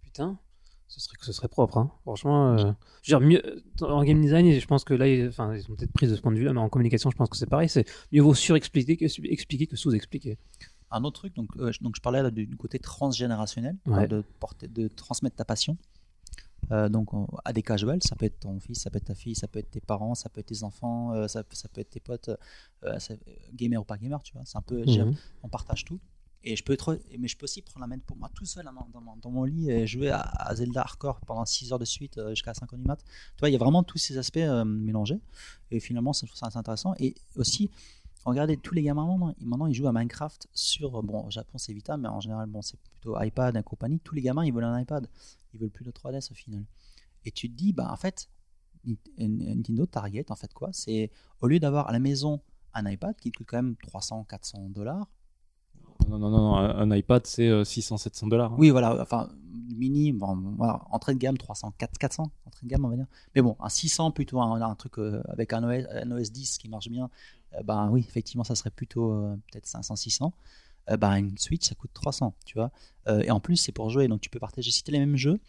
[0.02, 0.38] putain,
[0.92, 1.92] Ce serait, ce serait propre, hein.
[2.02, 2.54] franchement.
[2.54, 2.72] euh,
[3.04, 5.76] je veux dire, mieux, en game design, je pense que là, ils, enfin, ils ont
[5.76, 7.70] peut-être pris de ce point de vue-là, mais en communication, je pense que c'est pareil.
[7.70, 10.38] C'est mieux vaut surexpliquer que expliquer que sous-expliquer.
[10.92, 14.08] Un autre truc, donc, euh, je- donc je parlais là du, côté transgénérationnel, Ouais.
[14.08, 15.78] de, porter, de transmettre ta passion.
[16.72, 19.16] Euh, donc on- à des casuals, ça peut être ton fils, ça peut être ta
[19.16, 21.82] fille, ça peut être tes parents, ça peut être tes enfants, euh, ça, ça peut
[21.82, 22.32] être tes potes,
[22.84, 22.98] euh,
[23.54, 24.42] gamer ou pas gamer, tu vois.
[24.46, 25.14] C'est un peu, Mhm.
[25.44, 26.00] on partage tout.
[26.44, 28.64] Et je peux être, mais je peux aussi prendre la main pour moi tout seul
[28.66, 32.30] dans, dans mon, lit et jouer à, Zelda Hardcore pendant 6 heures de suite euh,
[32.30, 33.04] jusqu'à 5 heures du mat.
[33.36, 35.20] Tu vois, il y a vraiment tous ces aspects euh, mélangés.
[35.70, 36.94] Et finalement, je trouve ça assez intéressant.
[36.98, 37.70] Et aussi,
[38.24, 41.74] regardez, tous les gamins maintenant, maintenant ils jouent à Minecraft sur, bon, au Japon c'est
[41.74, 44.00] Vita, mais en général, bon, c'est plutôt iPad et compagnie.
[44.00, 45.10] Tous les gamins, ils veulent un iPad.
[45.54, 46.64] Ils veulent plus de 3DS au final.
[47.26, 48.30] Et tu te dis, bah en fait,
[49.18, 50.70] Nintendo Target, en fait quoi?
[50.72, 51.12] C'est
[51.42, 52.40] au lieu d'avoir à la maison
[52.74, 55.08] un iPad qui coûte quand même 300, 400 dollars.
[56.10, 58.52] Non, non, non, un iPad, c'est 600-700 dollars.
[58.54, 58.58] hein.
[58.58, 59.30] Oui, voilà, enfin,
[59.76, 63.06] mini, bon, voilà, entrée de gamme 300, 4- 400, entrée de gamme, on va dire.
[63.36, 66.58] Mais bon, un 600 plutôt, un, un truc euh, avec un OS, un OS 10
[66.58, 67.10] qui marche bien,
[67.56, 70.34] euh, ben oui, effectivement, ça serait plutôt euh, peut-être 500, 600.
[70.90, 72.72] Euh, ben, une Switch, ça coûte 300, tu vois.
[73.08, 75.16] Euh, et en plus, c'est pour jouer, donc tu peux partager, si t'as les mêmes
[75.18, 75.40] jeux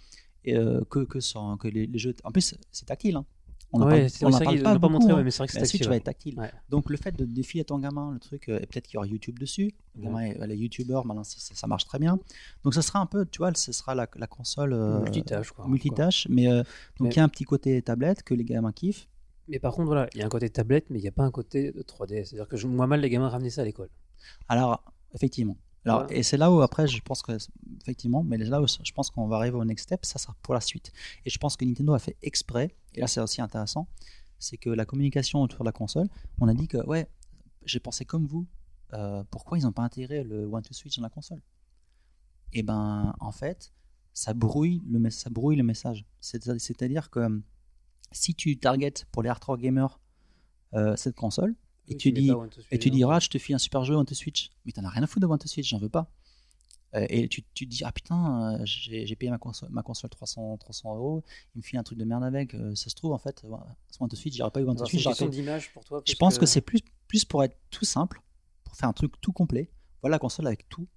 [0.45, 2.15] et, euh, que, que, sur, que les, les jeux.
[2.25, 3.25] En plus, c'est tactile, hein.
[3.73, 5.17] On Ouais, c'est vrai qu'ils pas pas montré, hein.
[5.17, 5.97] ouais, mais c'est vrai que c'est tactile, va ouais.
[5.99, 6.39] être tactile.
[6.39, 6.51] Ouais.
[6.71, 8.99] Donc le fait de défiler à ton gamin le truc, euh, et peut-être qu'il y
[8.99, 9.73] aura YouTube dessus.
[9.97, 12.19] Le gamin est- les youtubeurs, maintenant ça, marche très bien.
[12.65, 15.69] Donc ça sera un peu, tu vois, ce sera la, la console euh, Multitâche, quoi.
[15.69, 16.67] multitâche, mais euh, donc
[17.01, 19.07] Mais- il y a un petit côté tablette que les gamins kiffent.
[19.47, 21.25] Mais par contre, voilà, il y a un côté tablette, mais il n'y a pas
[21.25, 22.25] un côté de 3D.
[22.25, 23.89] C'est-à-dire que je vois mal les gamins ramener ça à l'école.
[24.49, 24.83] Alors
[25.15, 25.57] effectivement.
[25.87, 26.19] Alors, Ouais.
[26.19, 27.33] Et c'est là où après je pense que
[27.81, 30.55] effectivement, mais là où je pense qu'on va arriver au next step, ça sera pour
[30.55, 30.93] la suite.
[31.25, 33.89] Et je pense que Nintendo a fait exprès, et là c'est aussi intéressant,
[34.39, 36.09] c'est que la communication autour de la console,
[36.41, 37.09] on a dit que ouais,
[37.65, 38.47] j'ai pensé comme vous.
[38.93, 41.41] euh, pourquoi ils n'ont pas intégré le One to Switch dans la console?
[42.53, 43.73] Et ben en fait,
[44.13, 46.05] ça brouille le, ça brouille le message.
[46.21, 47.41] C'est- C'est-à-dire que
[48.13, 50.01] si tu targetes pour les hardcore gamers
[50.75, 51.55] euh, cette console,
[51.91, 52.31] et tu dis
[52.71, 54.51] et tu diras, je te file un super jeu One to Switch.
[54.65, 56.11] Mais t'en as rien à foutre de One to Switch, j'en veux pas.
[56.97, 60.11] Euh, et tu, tu te dis, ah putain, euh, j'ai payé ma console, ma console
[60.11, 61.23] 300, 300 euros,
[61.55, 62.55] il me file un truc de merde avec.
[62.55, 63.59] Euh, ça se trouve, en fait, ouais,
[64.01, 65.23] One Switch, j'aurais pas eu One Switch.
[65.31, 66.03] d'image pour toi.
[66.05, 68.21] Je pense que, c'est plus, plus pour être tout simple,
[68.65, 69.71] pour faire un truc tout complet.
[70.03, 70.89] Voilà la console avec tout.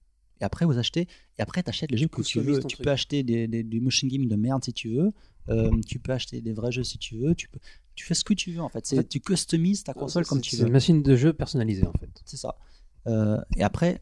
[0.41, 1.01] Et après, vous achetez,
[1.37, 2.59] et après, tu achètes les jeux que tu veux.
[2.63, 2.85] Tu truc.
[2.85, 5.11] peux acheter des, des- du motion gaming de merde si tu veux.
[5.49, 7.35] Euh, tu peux acheter des vrais jeux si tu veux.
[7.35, 7.59] Tu, peux,
[7.95, 8.85] tu fais ce que tu veux, en fait.
[8.85, 10.67] C'est- En fait, tu customises ta console comme tu C'est veux.
[10.67, 12.09] une machine de jeu personnalisée, en fait.
[12.25, 12.55] C'est ça.
[13.07, 14.01] Euh, et après,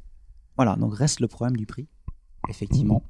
[0.55, 1.87] voilà, donc reste le problème du prix.
[2.49, 3.03] Effectivement.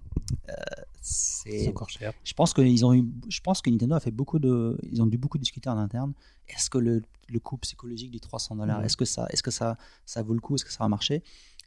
[0.50, 0.54] Euh,
[1.02, 2.14] C'est c'est encore cher.
[2.24, 5.02] je pense que ils ont eu, je pense que Nintendo a fait beaucoup de, ils
[5.02, 6.14] ont dû beaucoup discuter en interne.
[6.48, 9.78] Est-ce que le, le coût psychologique du 300 dollars, est-ce que ça, est-ce que ça,
[10.06, 11.24] ça vaut le coup, est-ce que ça va marcher?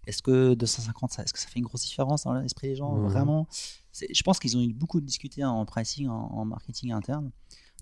[0.07, 2.95] Est-ce que 250, ça, est-ce que ça fait une grosse différence dans l'esprit des gens.
[3.09, 3.49] Vraiment?
[3.91, 7.31] C'est- Je pense qu'ils ont eu beaucoup discuté en pricing, en, en marketing interne.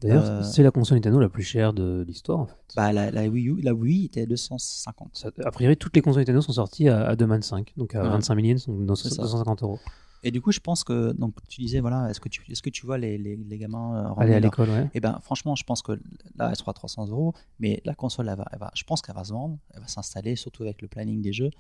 [0.03, 2.57] D'ailleurs, Euh, c'est la console Nintendo la plus chère de l'histoire, en fait.
[2.77, 5.11] Bah, la, la Wii U, la Wii était à 250.
[5.17, 8.09] Ça- a priori, toutes les consoles Nintendo sont sorties à, à 2,25, donc à Ouais.
[8.09, 9.23] 25 000 yens, donc dans C'est ça.
[9.23, 9.79] 250 euros.
[10.25, 12.71] Et du coup, je pense que, donc, tu disais, voilà, est-ce que tu, est-ce que
[12.71, 14.89] tu vois les, les, les gamins euh, Aller à l'école, ouais.
[14.95, 15.93] Eh ben, franchement, je pense que
[16.37, 19.03] là, elle sera à 300 euros, mais la console, elle va, elle va- je pense
[19.03, 21.51] qu'elle va se vendre, elle va s'installer, surtout avec le planning des jeux.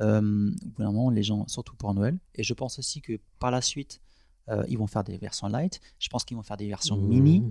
[0.00, 3.18] Euh, au bout d'un moment, les gens, surtout pour Noël, et je pense aussi que
[3.38, 4.02] par la suite,
[4.50, 5.80] euh, ils vont faire des versions light.
[5.98, 7.42] Je pense qu'ils vont faire des versions mini.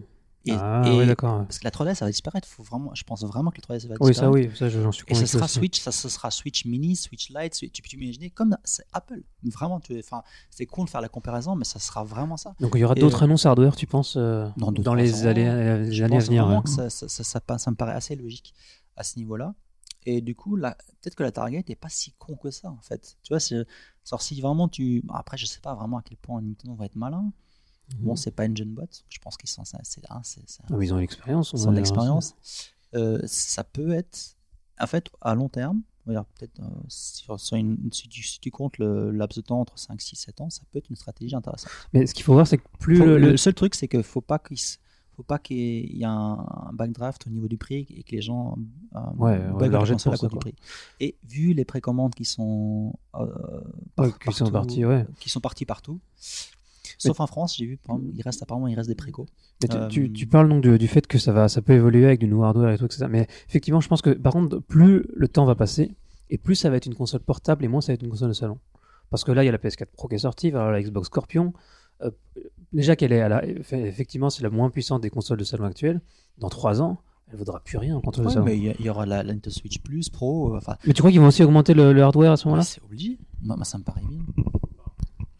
[0.46, 1.44] Et, ah, et- ouais, d'accord.
[1.46, 2.48] parce que la 3DS, ça va disparaître.
[2.48, 4.16] Faut vraiment, je pense vraiment que la 3DS va Oui, disparaître.
[4.16, 5.28] ça, oui, ça, j'en suis Et ça convaincu.
[5.32, 5.54] sera aussi.
[5.56, 7.56] Switch, ça, ce sera Switch mini, Switch Lite.
[7.56, 9.22] Switch- tu peux imaginer comme c'est Apple.
[9.44, 12.56] Vraiment, tu, enfin, c'est con de faire la comparaison, mais ça sera vraiment ça.
[12.62, 15.30] Donc, il y aura Et, d'autres euh, annonces hardware, tu penses, euh, Dans les, euh,
[15.30, 16.64] années à venir vraiment ouais.
[16.64, 17.24] que ça, ça, ça,
[17.58, 18.54] ça, me paraît assez logique
[18.96, 19.54] à ce niveau-là.
[20.06, 23.18] Et du coup, peut-être que la Target n'est pas si con que ça, en fait.
[23.24, 23.66] Tu vois, c'est,
[24.20, 25.04] si vraiment tu.
[25.14, 27.32] Après, je sais pas vraiment à quel point Nintendo va être malin.
[27.98, 28.86] Bon, c'est pas Engine Bot.
[29.10, 29.64] Je pense qu'ils sont.
[29.66, 29.78] C'est,
[30.10, 31.52] hein, c'est, c'est- Ah, mais ils ont l'expérience.
[31.54, 32.36] ils ont dire, l'expérience.
[32.96, 34.36] Euh, ça peut être.
[34.80, 38.78] En fait, à long terme, peut-être euh, sur, sur une, si, tu, si tu comptes
[38.78, 41.70] le laps de temps entre 5, 6, 7 ans, ça peut être une stratégie intéressante.
[41.94, 43.88] Mais ce qu'il faut voir, c'est que plus Faut- le, le, le- seul truc, c'est
[43.88, 44.58] qu'il faut pas qu'il
[45.16, 46.12] faut pas qu'il y ait un,
[46.68, 48.58] un backdraft au niveau du prix et que les gens
[48.96, 50.56] euh, Ouais, ouais, leur la jettent ça, du prix.
[51.02, 53.28] Et vu les précommandes qui sont euh,
[53.98, 55.06] Ouais, qui sont partis, ouais.
[55.20, 56.00] qui sont partis partout,
[57.08, 59.26] sauf en France, j'ai vu, par exemple, il reste apparemment il reste des précos.
[59.62, 61.74] Mais tu, Euh, tu- tu parles donc du, du fait que ça va, ça peut
[61.74, 63.08] évoluer avec du nouveau hardware et tout, etc.
[63.10, 65.96] Mais effectivement, je pense que par contre, plus le temps va passer
[66.30, 68.30] et plus ça va être une console portable et moins ça va être une console
[68.30, 68.60] de salon.
[69.10, 70.62] Parce que là, il y a la PS4 Pro qui est sortie, il va y
[70.62, 71.54] avoir la Xbox Scorpion.
[72.04, 72.12] Euh,
[72.74, 76.00] déjà qu'elle est à la, effectivement, c'est la moins puissante des consoles de salon actuelles.
[76.38, 77.00] Dans trois ans,
[77.32, 78.46] elle vaudra plus rien de Ouais, salon.
[78.46, 78.76] mais Mais...
[78.80, 80.54] il y, aura la, la Nintendo Switch Plus Pro.
[80.54, 82.64] euh, Enfin, tu crois qu'ils vont aussi augmenter le, le hardware à ce moment-là?
[82.64, 83.18] C'est obligé.
[83.42, 84.20] Moi, ça me paraît bien.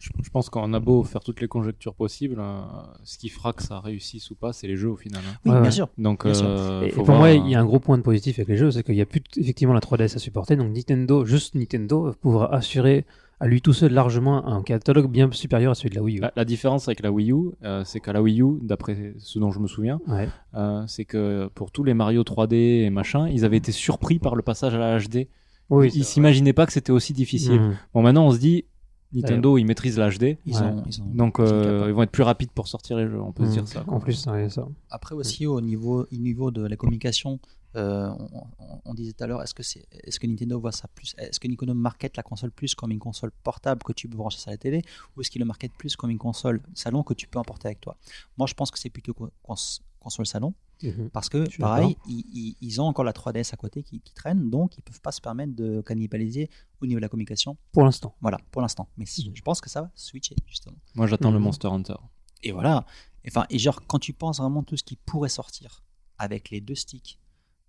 [0.00, 2.60] Je, pense qu'on a beau faire toutes les conjectures possibles, euh,
[3.04, 5.20] ce qui fera que ça réussisse ou pas, c'est les jeux au final.
[5.28, 5.34] hein.
[5.44, 5.70] Oui, Ouais, bien ouais.
[5.70, 5.88] sûr.
[5.98, 6.46] Donc, Bien sûr.
[6.48, 8.56] euh, Et, pour voir, moi, il y a un gros point de positif avec les
[8.56, 12.14] jeux, c'est qu'il n'y a plus effectivement la 3DS à supporter, donc Nintendo, juste Nintendo,
[12.20, 13.04] pourra assurer
[13.42, 16.20] à lui tout seul largement un catalogue bien supérieur à celui de la Wii U.
[16.20, 19.38] La, la différence avec la Wii U, euh, c'est qu'à la Wii U, d'après ce
[19.38, 20.28] dont je me souviens, Ouais.
[20.54, 24.34] euh, c'est que pour tous les Mario 3D et machin, ils avaient été surpris par
[24.34, 25.28] le passage à la HD.
[25.70, 27.60] Oui, ils s'imaginaient pas que c'était aussi difficile.
[27.60, 27.76] Mhm.
[27.94, 28.64] Bon, maintenant on se dit,
[29.12, 30.62] Nintendo, ils maîtrisent la HD, Ils Ouais.
[30.62, 33.32] ont, ils ont, donc euh, ils vont être plus rapides pour sortir les jeux, on
[33.32, 33.54] peut se Mhm.
[33.54, 33.80] dire ça.
[33.80, 33.94] quoi.
[33.94, 34.66] En plus, ouais, ça.
[34.90, 37.40] Après aussi au niveau, au niveau de la communication,
[37.76, 41.38] euh, on, on- on disait tout à l'heure, est-ce que, Nintendo voit ça plus Est-ce
[41.40, 44.50] que Nintendo market la console plus comme une console portable que tu peux brancher sur
[44.50, 44.82] la télé
[45.16, 47.80] ou est-ce qu'il le market plus comme une console salon que tu peux emporter avec
[47.80, 47.96] toi?
[48.38, 50.52] Moi je pense que c'est plutôt co- cons- console salon
[50.82, 51.10] Mhm.
[51.10, 54.48] parce que pareil, ils, ils- ils ont encore la 3DS à côté qui, qui traîne
[54.50, 56.48] donc ils peuvent pas se permettre de cannibaliser
[56.80, 57.56] au niveau de la communication.
[57.72, 58.14] Pour l'instant.
[58.20, 58.88] Voilà, pour l'instant.
[58.96, 59.36] Mais si- Mhm.
[59.36, 60.76] je pense que ça va switcher justement.
[60.94, 61.44] Moi j'attends le Mhm.
[61.44, 61.96] Monster Hunter.
[62.42, 62.86] Et voilà.
[63.28, 65.84] Enfin, et genre, quand tu penses vraiment tout ce qui pourrait sortir
[66.18, 67.18] avec les deux sticks,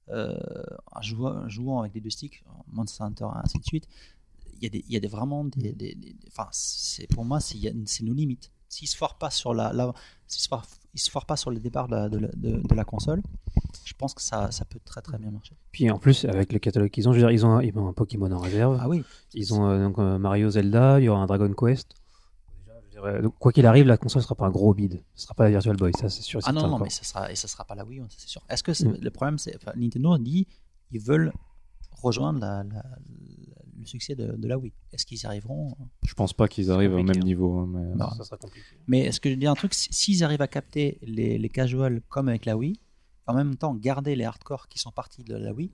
[0.09, 0.37] euh,
[0.91, 3.87] en jouant, jouant avec les deux sticks, Monster Hunter, ainsi de suite,
[4.53, 5.73] il y a, des, il y a des, vraiment des.
[5.73, 7.57] des- des- enfin, c'est, pour moi, c'est
[8.03, 8.51] nos limites.
[8.71, 9.73] S'ils se forent pas sur la.
[9.73, 9.93] la
[10.27, 12.73] se forent, ils se forent pas sur le départ de la, de la- de- de
[12.75, 13.21] la console,
[13.85, 15.55] je pense que ça, ça peut très très bien marcher.
[15.73, 17.77] Puis en plus, avec le catalogue qu'ils ont, je veux dire, ils ont, un- ils
[17.77, 18.77] ont un Pokémon en réserve.
[18.81, 19.03] Ah oui,
[19.33, 21.95] Ils ont euh, donc euh, Mario, Zelda, il y aura un Dragon Quest.
[23.23, 25.01] Donc, quoi qu'il arrive, la console sera pas un gros bid.
[25.15, 26.39] Ce sera pas la Virtual Boy, ça c'est sûr.
[26.43, 28.41] Ah non, non, mais ça sera, et ça sera pas la Wii, c'est sûr.
[28.47, 28.97] Est-ce que Mm.
[29.01, 29.55] le problème, c'est.
[29.55, 30.45] Enfin, Nintendo dit
[30.91, 31.33] ils veulent
[31.91, 32.63] rejoindre la-
[33.81, 34.71] le succès de, de la Wii.
[34.93, 35.75] Est-ce qu'ils y arriveront
[36.05, 37.25] Je pense pas qu'ils arrivent au même hein.
[37.25, 37.59] niveau.
[37.59, 38.09] hein, mais- Non.
[38.17, 38.65] Ça sera compliqué.
[38.87, 42.01] Mais est-ce que je dis un truc si- S'ils arrivent à capter les, les casuals
[42.09, 42.79] comme avec la Wii,
[43.27, 45.69] en même temps garder les hardcore qui sont partis de la Wii,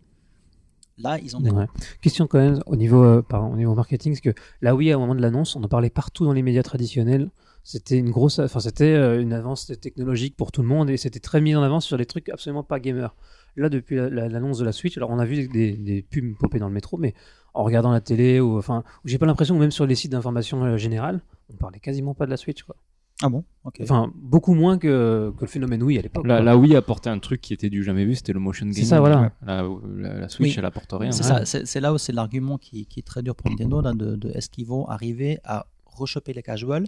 [0.97, 1.51] là, ils ont des.
[1.51, 1.65] Ouais.
[2.01, 4.99] Question quand même au niveau, euh, pardon, au niveau marketing, parce que la Wii, au
[4.99, 7.29] moment de l'annonce, on en parlait partout dans les médias traditionnels.
[7.63, 11.19] C'était une grosse, enfin c'était euh, une avance technologique pour tout le monde et c'était
[11.19, 13.13] très mis en avant sur des trucs absolument pas gamers.
[13.57, 16.35] Là, depuis la- la- l'annonce de la Switch, alors on a vu des, des pubs
[16.37, 17.13] popper dans le métro, mais
[17.53, 20.63] en regardant la télé ou enfin, j'ai pas l'impression, ou même sur les sites d'information
[20.63, 21.21] euh, générale,
[21.51, 22.75] on parlait quasiment pas de la Switch, quoi.
[23.23, 23.43] Ah bon?
[23.63, 23.77] Ok.
[23.81, 26.27] Enfin, beaucoup moins que, que le phénomène Wii à l'époque.
[26.27, 28.83] La, la Wii apportait un truc qui était du jamais vu, c'était le motion gaming.
[28.85, 29.31] ça, voilà.
[29.43, 29.63] La,
[29.95, 30.55] la- la Switch, Oui.
[30.59, 31.11] elle apporte rien.
[31.11, 31.37] C'est hein.
[31.39, 33.93] ça, c'est c'est là où c'est l'argument qui, qui est très dur pour Nintendo, là,
[33.93, 36.85] de, de est-ce qu'ils vont arriver à rechoper les casuals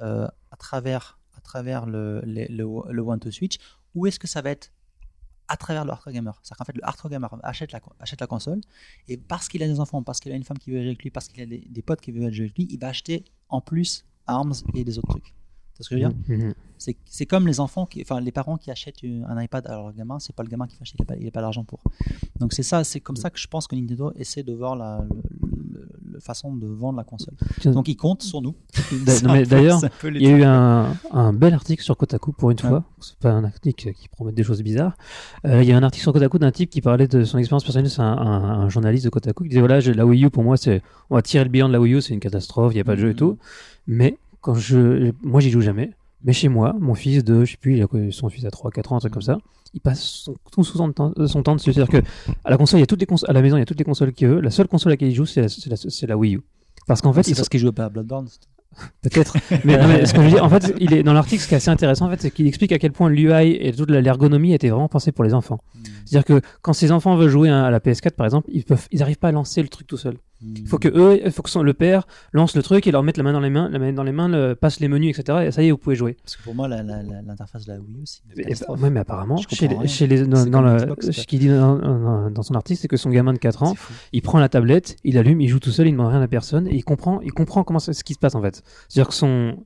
[0.00, 3.58] euh, à travers, à travers le, les- le, le One to Switch,
[3.94, 4.72] ou est-ce que ça va être
[5.48, 8.26] à travers le hardcore gamer C'est-à-dire qu'en fait, le hardcore gamer achète la, achète la
[8.26, 8.60] console,
[9.08, 11.02] et parce qu'il a des enfants, parce qu'il a une femme qui veut jouer avec
[11.02, 13.24] lui, parce qu'il a des, des potes qui veulent jouer avec lui, il va acheter
[13.48, 15.34] en plus ARMS et des autres trucs.
[15.82, 16.18] C'est ce que je veux dire?
[16.46, 16.54] Mhm.
[16.78, 19.92] c'est, c'est comme les enfants, qui, enfin les parents qui achètent un iPad à leur
[19.92, 21.80] gamin, c'est pas le gamin qui va acheter, il n'a pas, l'argent pour.
[22.40, 25.04] Donc c'est ça, c'est comme ça que je pense que Nintendo essaie de voir la,
[25.08, 25.22] le-
[25.72, 27.34] le- le façon de vendre la console.
[27.64, 28.54] Donc ils comptent sur nous.
[29.48, 32.68] D'ailleurs, Il y a eu un, un bel article sur Kotaku pour une Ouais.
[32.68, 32.84] fois.
[33.00, 34.96] C'est pas un article qui promet des choses bizarres.
[35.46, 37.64] Euh, il y a un article sur Kotaku d'un type qui parlait de son expérience
[37.64, 37.90] personnelle.
[37.90, 40.56] C'est un, un- un journaliste de Kotaku qui disait voilà, la Wii U pour moi,
[40.56, 42.80] c'est on va tirer le bilan de la Wii U, c'est une catastrophe, il y
[42.80, 43.38] a pas de jeu et tout.
[43.86, 45.92] Mais quand je, moi, j'y joue jamais.
[46.24, 48.70] Mais chez moi, mon fils de, je sais plus, il a son fils a 3,
[48.70, 49.38] 4 ans, un truc comme ça.
[49.74, 51.72] Il passe son, tout son temps, son temps dessus.
[51.72, 52.06] C'est-à-dire que
[52.44, 53.66] à la console, il y a toutes les consoles, à la maison, il y a
[53.66, 54.40] toutes les consoles qu'il veut.
[54.40, 56.42] La seule console à laquelle il joue, c'est la, c'est la, c'est la Wii U.
[56.86, 58.28] Parce qu'en fait, c'est ils parce qu'ils jouent pas à Bloodborne.
[59.02, 59.36] Peut-être.
[59.64, 61.48] Mais, non, mais ce que je veux dire, en fait, il est dans l'article, ce
[61.48, 63.90] qui est assez intéressant, en fait, c'est qu'il explique à quel point l'UI et toute
[63.90, 65.58] l'ergonomie étaient vraiment pensés pour les enfants.
[66.04, 69.02] C'est-à-dire que quand ces enfants veulent jouer à la PS4, par exemple, ils peuvent, ils
[69.02, 70.16] arrivent pas à lancer le truc tout seul.
[70.44, 73.02] Il faut que eux, il faut que son- le père lance le truc et leur
[73.02, 75.16] mette la main dans les mains, la main dans les mains, le- passe les menus,
[75.18, 75.38] etc.
[75.46, 76.16] Et ça y est, vous pouvez jouer.
[76.22, 78.04] Parce que pour moi, la- la- la- l'interface de la Wii
[78.36, 78.80] catastrophe.
[78.82, 79.86] ouais, mais apparemment, chez les, rien.
[79.86, 81.12] chez les, dans, Xbox, quoi.
[81.12, 83.74] ce qu'il dit dans, dans- dans son article, c'est que son gamin de 4 ans,
[84.12, 86.28] il prend la tablette, il allume, il joue tout seul, il ne demande rien à
[86.28, 88.62] personne et il comprend, il comprend comment ce qui se passe en fait.
[88.88, 89.56] C'est-à-dire que son,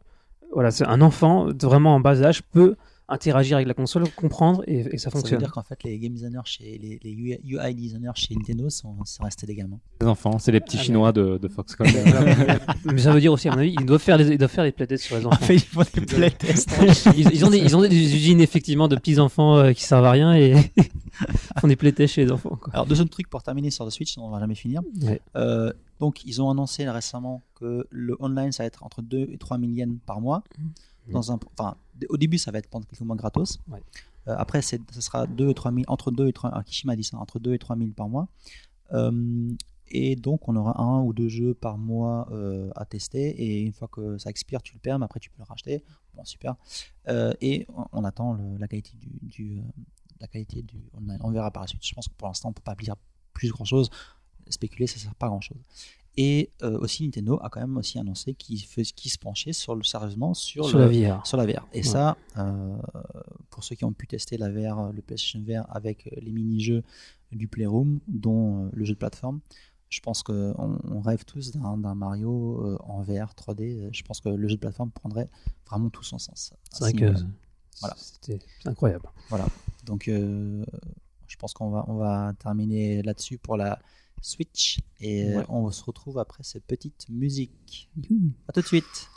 [0.53, 2.77] voilà, c'est un enfant vraiment en bas âge peut
[3.09, 5.39] interagir avec la console, comprendre et, et ça Ça veut fonctionne.
[5.39, 9.23] dire qu'en fait, les game designers chez les, les UI designers chez Nintendo sont, sont
[9.23, 9.79] restés des gamins.
[10.01, 11.87] Les enfants, c'est les petits Ah, chinois de, de Foxconn.
[12.85, 14.65] Mais ça veut dire aussi, à mon avis, ils doivent faire des, ils doivent faire
[14.65, 15.47] des playtests sur les enfants.
[15.53, 16.71] ils font des playtests.
[17.17, 20.05] ils, ils ont des, ils ont des usines effectivement de petits enfants euh, qui servent
[20.07, 20.55] à rien et
[21.61, 22.57] font des playtests chez les enfants.
[22.61, 22.73] Quoi.
[22.75, 24.83] Alors, deuxième truc pour terminer sur le Switch, on va jamais finir.
[25.03, 25.21] Ouais.
[25.37, 29.39] Euh, donc, ils ont annoncé récemment que le online, ça va être entre 2 et
[29.39, 30.43] 3 000 yens par mois.
[30.59, 30.73] Mhm.
[31.13, 31.77] Dans un, enfin,
[32.09, 33.59] au début, ça va être pendant quelques mois gratos.
[33.69, 33.83] Ouais.
[34.29, 36.97] Euh, après, ce sera 2 et 3 000, entre 2 et 3 alors, Kishima a
[36.97, 38.29] dit ça, entre 2 et 3 000 par mois.
[38.93, 39.53] Euh,
[39.89, 43.29] et donc, on aura un ou deux jeux par mois euh, à tester.
[43.43, 45.85] Et une fois que ça expire, tu le perds, mais après, tu peux le racheter.
[46.15, 46.57] Bon, super.
[47.41, 49.63] Et on, on attend le- la qualité du, du,
[50.21, 51.19] la qualité du online.
[51.23, 51.87] On verra par la suite.
[51.87, 52.97] Je pense que pour l'instant, on peut pas dire
[53.33, 53.91] plus grand chose.
[54.49, 55.59] Spéculer, ça ne sert pas à grand chose.
[56.19, 60.33] Et euh, aussi Nintendo a quand même aussi annoncé qu'il se penchait sur le, sérieusement
[60.33, 61.27] sur, Sur le, la VR.
[61.27, 61.67] sur la VR.
[61.75, 61.83] Et Ouais.
[61.83, 62.77] ça, euh,
[63.51, 66.83] pour ceux qui ont pu tester la VR, le PlayStation VR avec les mini-jeux
[67.33, 69.41] du Playroom, dont euh, le jeu de plateforme,
[69.89, 73.89] je pense qu'on on rêve tous d'un Mario euh, en VR 3D.
[73.93, 75.29] Je pense que le jeu de plateforme prendrait
[75.69, 76.53] vraiment tout son sens.
[76.73, 77.13] C'est vrai que.
[77.81, 77.95] Voilà.
[77.99, 79.07] c'était incroyable.
[79.85, 80.65] Donc, euh,
[81.29, 83.79] je pense qu'on va, on va terminer là-dessus pour la
[84.21, 84.81] Switch.
[85.01, 85.45] Et euh, Ouais.
[85.49, 87.89] on se retrouve après cette petite musique.
[88.49, 89.09] À tout de suite.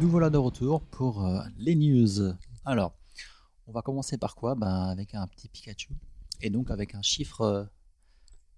[0.00, 2.34] Nous voilà de retour pour euh, les news.
[2.64, 2.94] Alors,
[3.66, 4.54] on va commencer par quoi?
[4.54, 5.90] Bah, Avec un petit Pikachu.
[6.40, 7.64] Et donc avec un chiffre euh,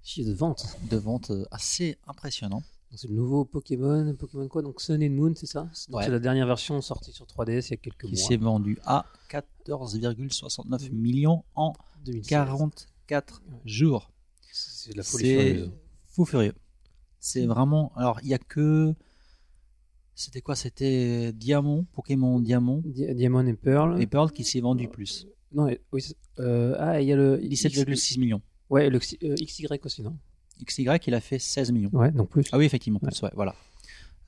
[0.04, 0.76] Chiffre de vente.
[0.90, 2.62] de vente euh, assez impressionnant.
[2.90, 4.14] Donc, C'est le nouveau Pokémon.
[4.14, 4.62] Pokémon quoi?
[4.62, 5.68] Donc Sun and Moon, c'est ça?
[5.72, 6.04] C'est donc Ouais.
[6.04, 8.28] c'est la dernière version sortie sur 3DS il y a quelques Qui mois.
[8.28, 11.72] s'est vendu à 14,69 millions en
[12.04, 12.28] 2016.
[12.28, 14.10] 44 jours.
[14.52, 15.70] C'est de la folie C'est
[16.06, 16.54] fou furieux.
[17.18, 17.92] C'est vraiment.
[17.96, 18.94] Alors, il y a que.
[20.24, 20.54] C'était quoi?
[20.56, 24.00] C'était Diamant, Pokémon Diamant Di- Diamond et Pearl.
[24.00, 25.26] et Pearl qui s'est vendu plus.
[25.52, 28.40] Non, oui, c'est- euh, ah, il y a le 17,6 millions.
[28.70, 30.16] Ouais, le Xy- euh, XY aussi, non?
[30.64, 31.90] XY, il a fait 16 millions.
[31.92, 32.44] Ouais, donc plus.
[32.52, 33.54] Ah oui, effectivement, plus, ouais, voilà.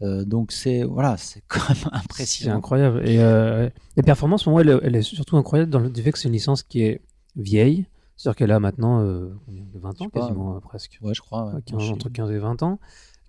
[0.02, 2.56] Euh, donc, c'est voilà, c'est quand même C'est impressionnant.
[2.56, 3.08] incroyable.
[3.08, 6.18] Et euh, les performances, pour moi, elle, elle est surtout incroyable dans le fait que
[6.18, 7.00] c'est une licence qui est
[7.36, 7.86] vieille.
[8.16, 10.98] C'est-à-dire qu'elle a maintenant euh, combien, 20 Je sais ans quasiment, euh, presque.
[11.02, 11.46] Ouais, je crois.
[11.46, 11.54] ouais.
[11.54, 12.78] Ouais, 15 Je- entre 15 et 20 ans.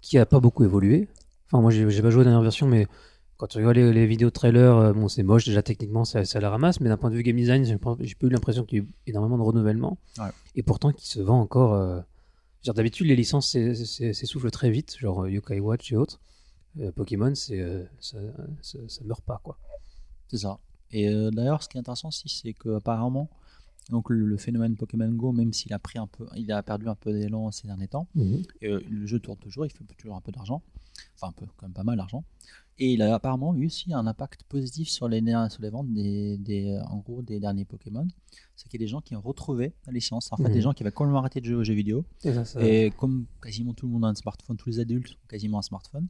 [0.01, 1.07] Qui a pas beaucoup évolué.
[1.47, 2.87] Enfin, moi, j'ai pas joué la dernière version, mais
[3.37, 6.39] quand tu regardes les, les vidéos trailers, euh, bon, c'est moche déjà techniquement, ça, ça
[6.39, 8.81] la ramasse, mais d'un point de vue game design, j'ai pas, eu l'impression qu'il y
[8.81, 9.97] a eu énormément de renouvellement.
[10.17, 10.29] Ouais.
[10.55, 11.73] Et pourtant, qui se vend encore.
[11.73, 12.01] euh,
[12.73, 16.19] D'habitude, les licences s'essoufflent très vite, genre euh, Yokai Watch et autres.
[16.79, 17.63] Euh, Pokémon, c'est
[17.99, 18.17] ça,
[18.61, 19.57] ça, ça meurt pas, quoi.
[20.29, 20.57] C'est ça.
[20.91, 23.29] Et d'ailleurs, ce qui est intéressant aussi, c'est que apparemment,
[23.91, 26.87] donc le, le phénomène Pokémon Go, même s'il a pris un peu, il a perdu
[26.87, 28.07] un peu d'élan ces derniers temps,
[28.61, 30.63] et, euh, le jeu tourne toujours, il fait toujours un peu d'argent,
[31.15, 32.23] enfin un peu, quand même pas mal d'argent.
[32.77, 36.37] Et il a apparemment eu aussi un impact positif sur les, sur les ventes des,
[36.37, 38.05] des, en gros, des derniers Pokémon.
[38.57, 40.27] C'est qu'il y a des gens qui ont retrouvé la licence.
[40.33, 40.51] En fait, Mhm.
[40.51, 42.03] des gens qui avaient complètement arrêté de jouer aux jeux vidéo.
[42.25, 45.11] Et ça, ça- Et comme quasiment tout le monde a un smartphone, tous les adultes
[45.13, 46.07] ont quasiment un smartphone,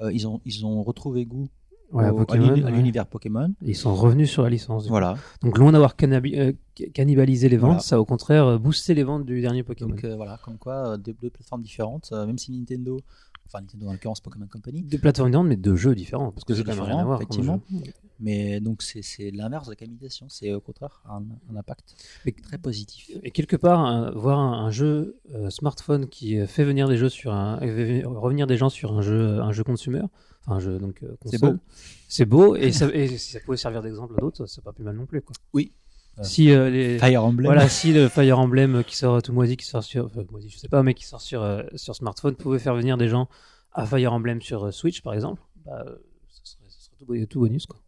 [0.00, 1.48] euh, ils, ont, ils ont retrouvé goût
[1.92, 2.70] Ouais, au- à Pokémon, à ouais.
[2.70, 3.52] l'univers Pokémon.
[3.62, 4.86] Ils sont revenus sur la licence.
[4.86, 5.16] Voilà.
[5.42, 6.52] Donc loin d'avoir euh,
[6.92, 7.80] cannibalisé les ventes, Voilà.
[7.80, 9.90] ça a au contraire euh, boosté les ventes du dernier Pokémon.
[9.90, 13.00] Donc euh, voilà, comme quoi euh, deux, deux plateformes différentes, même si Nintendo,
[13.46, 16.54] enfin Nintendo en l'occurrence Pokémon Company, Deux plateformes différentes, mais deux jeux différents, parce que
[16.54, 17.20] c'est quand même rien à voir.
[17.20, 17.52] jeu.
[18.20, 21.22] mais donc c'est l'inverse de la cannibalisation, c'est au contraire un,
[21.52, 21.94] un impact
[22.24, 23.10] Mais- très positif.
[23.22, 26.96] Et quelque part, un- voir un, un jeu euh, smartphone qui euh, fait venir des
[26.96, 30.02] jeux sur un, euh, revenir des gens sur un jeu, un jeu consumer,
[30.46, 31.54] enfin un jeu donc euh, C'est beau.
[32.08, 34.84] C'est beau et ça, et si ça pouvait servir d'exemple à d'autres, c'est pas plus
[34.84, 35.34] mal non plus quoi.
[35.52, 35.72] Oui.
[36.22, 39.64] Si euh, les Fire Emblem, voilà, si le Fire Emblem qui sort tout moisi, qui
[39.66, 42.58] sort sur, enfin, moisi, je sais pas, mais qui sort sur euh, sur smartphone, pouvait
[42.60, 43.28] faire venir des gens
[43.72, 45.96] à Fire Emblem sur euh, Switch par exemple, bah, euh,
[46.28, 47.80] ce serait, ce serait tout, bo- tout bonus quoi.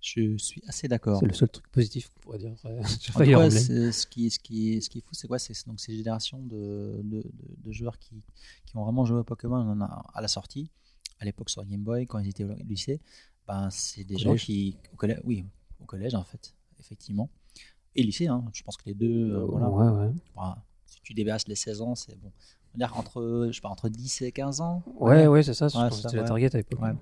[0.00, 1.20] je suis assez d'accord.
[1.20, 3.92] C'est le seul truc positif qu'on pourrait dire euh, sur En tout Fire cas, Emblem.
[3.92, 7.00] ce qui, ce qui, ce qui est fou, c'est quoi C'est donc ces générations de,
[7.04, 7.24] de, de-
[7.64, 8.22] de joueurs qui,
[8.66, 10.70] qui ont vraiment joué à Pokémon on en a- à la sortie,
[11.20, 13.00] à l'époque sur Game Boy, quand ils étaient au lycée.
[13.46, 14.44] Ben, c'est des gens Collège.
[14.46, 15.44] qui, au collège, oui,
[15.80, 17.30] au collège en fait, effectivement,
[17.96, 18.26] et lycée.
[18.26, 19.68] Hein, je pense que les deux, euh, voilà.
[19.70, 20.12] Ouais, ouais.
[20.34, 20.56] Enfin,
[20.86, 22.30] si tu dépasses les 16 ans, c'est bon.
[22.74, 24.82] Dire entre, je sais pas, entre 10 et 15 ans.
[24.98, 25.30] Ouais, dire.
[25.30, 25.66] ouais, c'est ça.
[25.66, 26.28] Ouais, c'était la ouais.
[26.28, 26.80] target à l'époque.
[26.80, 26.92] Ouais.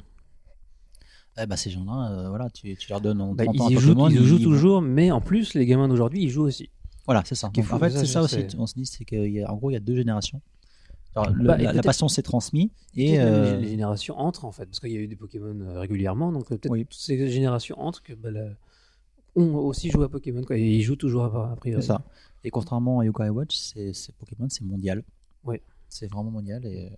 [1.41, 3.77] Eh ben, ces gens-là, euh, voilà, tu, tu leur donnes en Bah, 30 ans ils,
[3.77, 6.71] un jouent, ils jouent ils- toujours, mais en plus, les gamins d'aujourd'hui, ils jouent aussi.
[7.07, 7.49] Voilà, c'est ça.
[7.55, 8.35] Donc, en fait, c'est ça aussi.
[8.35, 10.41] c'est- On se dit, c'est qu'en gros, il y a, deux générations.
[11.15, 14.79] Alors, le- Bah, la, passion s'est transmise et euh, les, générations entrent, en fait, parce
[14.81, 16.85] qu'il y a eu des Pokémon régulièrement, donc peut-être Oui.
[16.85, 18.51] toutes ces générations entrent que bah, la-
[19.37, 21.83] ont aussi joué à Pokémon, quoi, et ils jouent toujours à, priori.
[21.83, 22.03] c'est ça.
[22.45, 25.03] Et contrairement à Yokai Watch, c'est Pokémon, c'est mondial.
[25.45, 25.61] Oui.
[25.89, 26.91] C'est vraiment mondial et euh,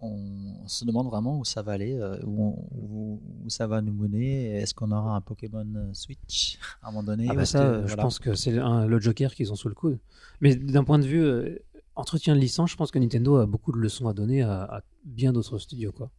[0.00, 3.80] on, se demande vraiment où ça va aller, euh, où, on- où- où ça va
[3.82, 4.56] nous mener.
[4.56, 7.74] Est-ce qu'on aura un Pokémon euh, Switch à un moment donné Ah bah ça, que-
[7.82, 8.02] je voilà.
[8.02, 9.98] pense que c'est le Joker qu'ils ont sous le coude.
[10.40, 11.58] Mais d'un point de vue euh,
[11.94, 14.82] entretien de licence, je pense que Nintendo a beaucoup de leçons à donner à, à
[15.04, 16.10] bien d'autres studios, quoi.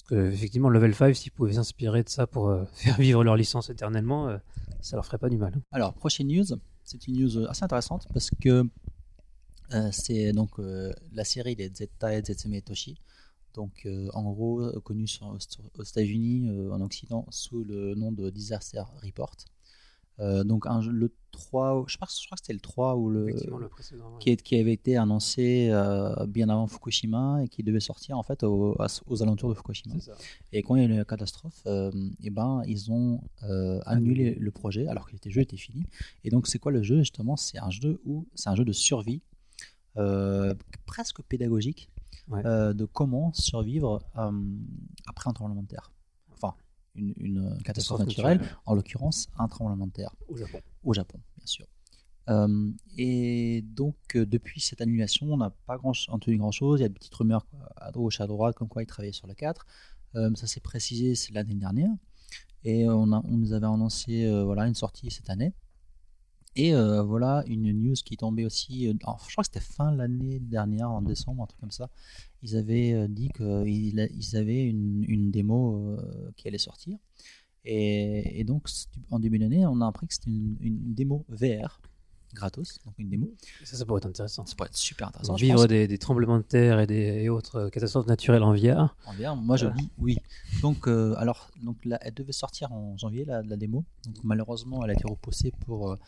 [0.00, 3.36] Parce que effectivement, Level 5, s'ils pouvaient s'inspirer de ça pour euh, faire vivre leur
[3.36, 4.38] licence éternellement, euh,
[4.80, 5.52] ça leur ferait pas du mal.
[5.72, 6.44] Alors, prochaine news,
[6.84, 8.64] c'est une news assez intéressante parce que
[9.74, 12.96] euh, c'est donc euh, la série des Zettai Zetsume Toshi.
[13.54, 18.82] Donc, en gros, connu sur- sur- aux États-Unis, en Occident, sous le nom de Disaster
[19.02, 19.34] Report.
[20.20, 23.24] Euh, donc, un le 3, je, pense, je crois que c'était le 3 ou le,
[23.70, 24.12] précédent.
[24.12, 24.18] ouais.
[24.20, 28.22] qui, est- qui avait été annoncé euh, bien avant Fukushima et qui devait sortir en
[28.22, 28.76] fait au-
[29.06, 29.94] aux alentours de Fukushima.
[30.52, 31.90] Et quand il y a eu la catastrophe, euh,
[32.22, 33.22] eh ben, ils ont
[33.86, 35.84] annulé le projet alors que le jeu était fini.
[36.24, 38.72] Et donc, c'est quoi le jeu Justement, c'est un jeu où c'est un jeu de
[38.72, 39.22] survie,
[40.86, 41.88] presque pédagogique,
[42.28, 42.42] Ouais.
[42.44, 44.00] de comment survivre
[45.06, 45.90] après un tremblement de terre.
[46.94, 48.58] Une, une catastrophe Catastrophe naturelle, naturelle.
[48.66, 50.60] en l'occurrence, un tremblement de terre Au Japon.
[50.84, 51.66] au Japon, bien sûr.
[52.28, 56.80] Euh, et donc, euh, depuis cette annulation, on n'a pas grand entendu grand chose.
[56.80, 57.46] Il y a des petites rumeurs
[57.76, 59.66] à gauche, à droite, comme quoi ils travaillaient sur le 4.
[60.16, 61.90] Euh, ça s'est précisé l'année dernière.
[62.64, 65.52] Et on, a, on nous avait annoncé euh, voilà, une sortie cette année.
[66.56, 68.88] Et euh, voilà une news qui est tombée aussi.
[68.88, 71.88] euh, alors, je crois que c'était fin l'année dernière, en décembre, un truc comme ça.
[72.42, 76.96] Ils avaient euh, dit qu'ils ils avaient une, une démo euh, qui allait sortir.
[77.64, 78.68] Et, et donc,
[79.10, 81.80] en début d'année, on a appris que c'était une, une démo VR,
[82.32, 83.30] gratos, donc une démo.
[83.64, 84.46] Ça, ça pourrait être intéressant.
[84.46, 85.36] Ça pourrait être super intéressant.
[85.36, 88.54] je Vivre des, des tremblements de terre et, des, et autres euh, catastrophes naturelles en
[88.54, 88.96] VR.
[89.06, 90.16] En VR, moi je dis oui.
[90.62, 93.84] Donc, euh, alors, donc là, elle devait sortir en janvier, la, la démo.
[94.06, 95.90] Donc, malheureusement, elle a été repoussée pour.
[95.90, 95.98] euh,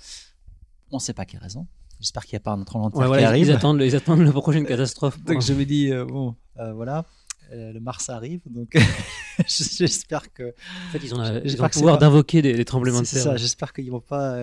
[0.91, 1.67] on ne sait pas quelle raison.
[2.03, 3.47] J'espère qu'il n'y a pas un tremblement de terre Ouais, qui voilà, ils, arrive.
[3.47, 5.19] ils attendent, ils attendent la prochaine catastrophe.
[5.25, 7.07] Donc, je me dis, euh, bon, euh, voilà.
[7.53, 8.77] euh, le Mars arrive, donc
[9.47, 10.53] j'espère que
[10.89, 13.01] En fait, ils ont, la- J'espère ils ont le c'est pouvoir d'invoquer des, des tremblements
[13.01, 13.25] de C'est terre.
[13.25, 14.37] ça, j'espère qu'ils vont pas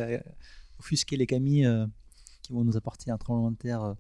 [0.80, 1.28] offusquer les
[1.66, 1.86] euh,
[2.42, 3.96] qui vont nous apporter un tremblement de terre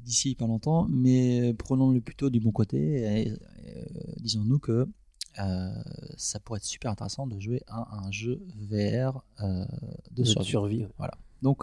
[0.00, 2.78] d'ici pas longtemps, mais prenons-le plutôt du bon côté
[3.20, 3.32] et,
[4.20, 4.88] disons-nous que
[6.16, 8.40] ça pourrait être super intéressant de jouer à un jeu
[8.70, 9.66] VR de
[10.10, 10.48] de survie.
[10.48, 10.86] survie.
[10.98, 11.08] ouais.
[11.42, 11.62] Donc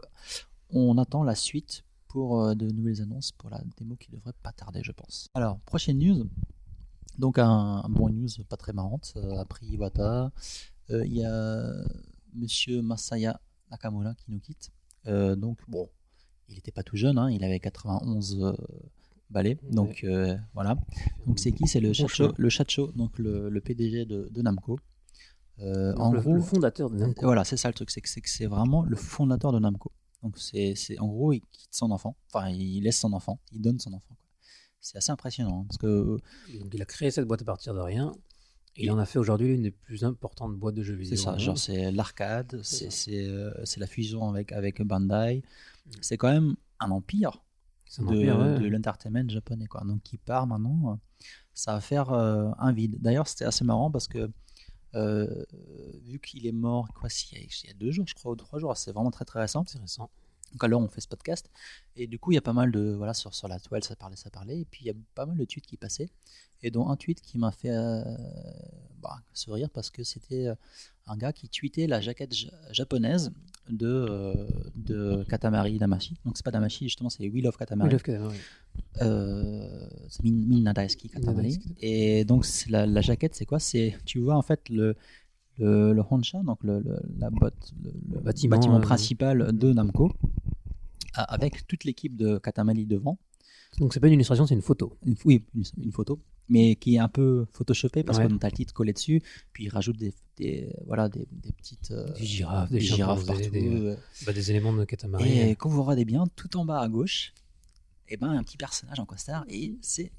[0.69, 4.51] on attend la suite pour euh, de nouvelles annonces pour la démo qui devrait pas
[4.51, 5.27] tarder, je pense.
[5.33, 6.27] Alors, prochaine news.
[7.17, 9.13] Donc un, un bon news pas très marrante.
[9.17, 10.31] Euh, après Iwata,
[10.91, 11.71] euh, il y a
[12.33, 13.39] Monsieur Masaya
[13.69, 14.71] Nakamura qui nous quitte.
[15.07, 15.89] Euh, donc bon,
[16.47, 18.53] il n'était pas tout jeune, hein, il avait 91 euh,
[19.29, 19.57] balais.
[19.71, 20.05] Donc
[20.53, 20.75] voilà.
[21.27, 21.67] Donc c'est qui?
[21.67, 24.79] C'est le Chacho, le Chacho, donc le, le PDG de, de Namco.
[25.61, 27.25] En le, gros, le fondateur de Namco.
[27.25, 29.91] voilà, c'est ça le truc, c'est que c'est vraiment le fondateur de Namco.
[30.23, 33.79] Donc c'est en gros il quitte son enfant, enfin il laisse son enfant, il donne
[33.79, 34.15] son enfant.
[34.81, 36.17] C'est assez impressionnant hein, parce que
[36.59, 38.13] Donc, il a créé cette boîte à partir de rien.
[38.75, 41.17] Et il en a fait aujourd'hui l'une des plus importantes boîtes de jeux vidéo.
[41.17, 45.37] c'est ça, genre c'est l'arcade, C'est euh, c'est la fusion avec avec Bandai.
[45.85, 45.91] Mm.
[46.01, 47.43] C'est quand même un empire
[47.97, 48.59] de, empire, ouais.
[48.59, 49.65] de l'entertainment japonais.
[49.65, 49.83] Quoi.
[49.83, 50.95] Donc, qui part maintenant, euh,
[51.53, 52.97] ça va faire euh, un vide.
[53.01, 54.29] D'ailleurs, c'était assez marrant parce que
[54.95, 55.43] euh,
[56.03, 58.31] vu qu'il est mort, quoi, s'il y, a, il y a deux jours, je crois,
[58.31, 59.63] ou trois jours, c'est vraiment très très récent.
[59.67, 60.09] C'est récent.
[60.51, 61.47] Donc alors on fait ce podcast
[61.95, 63.95] et du coup il y a pas mal de voilà sur, sur la toile ça
[63.95, 66.09] parlait ça parlait et puis il y a pas mal de tweets qui passaient
[66.63, 68.03] et dont un tweet qui m'a fait euh,
[68.97, 70.55] bah, sourire parce que c'était euh,
[71.05, 73.31] un gars qui tweetait la jaquette ja- japonaise
[73.69, 74.33] de euh,
[74.75, 78.37] de Katamari Damashi donc c'est pas Damashi justement c'est Wheel of Katamari Oui, Love Katamari.
[79.01, 81.59] euh, c'est Min, Katamari.
[81.79, 83.59] Et donc la, la jaquette, c'est quoi?
[83.59, 84.95] C'est tu vois en fait le
[85.57, 89.73] le, le Honsha, donc le, le- la botte, le, le Bâtiment, bâtiment, euh, principal de
[89.73, 90.11] Namco,
[91.13, 93.17] avec toute l'équipe de Katamari devant.
[93.79, 94.97] Donc c'est pas une illustration, c'est une photo.
[95.05, 98.27] Une, oui, une, une photo, mais qui est un peu photoshopée parce Ouais.
[98.27, 99.21] qu'on a le titre collé dessus,
[99.53, 103.49] puis il rajoute des, des voilà des, des petites euh, Des girafes, des girafes partout.
[103.51, 103.95] des- euh,
[104.25, 105.39] Bah, des éléments de Katamari.
[105.39, 107.33] et quand vous regardez bien, tout en bas à gauche,
[108.07, 110.11] et ben un petit personnage en costard et c'est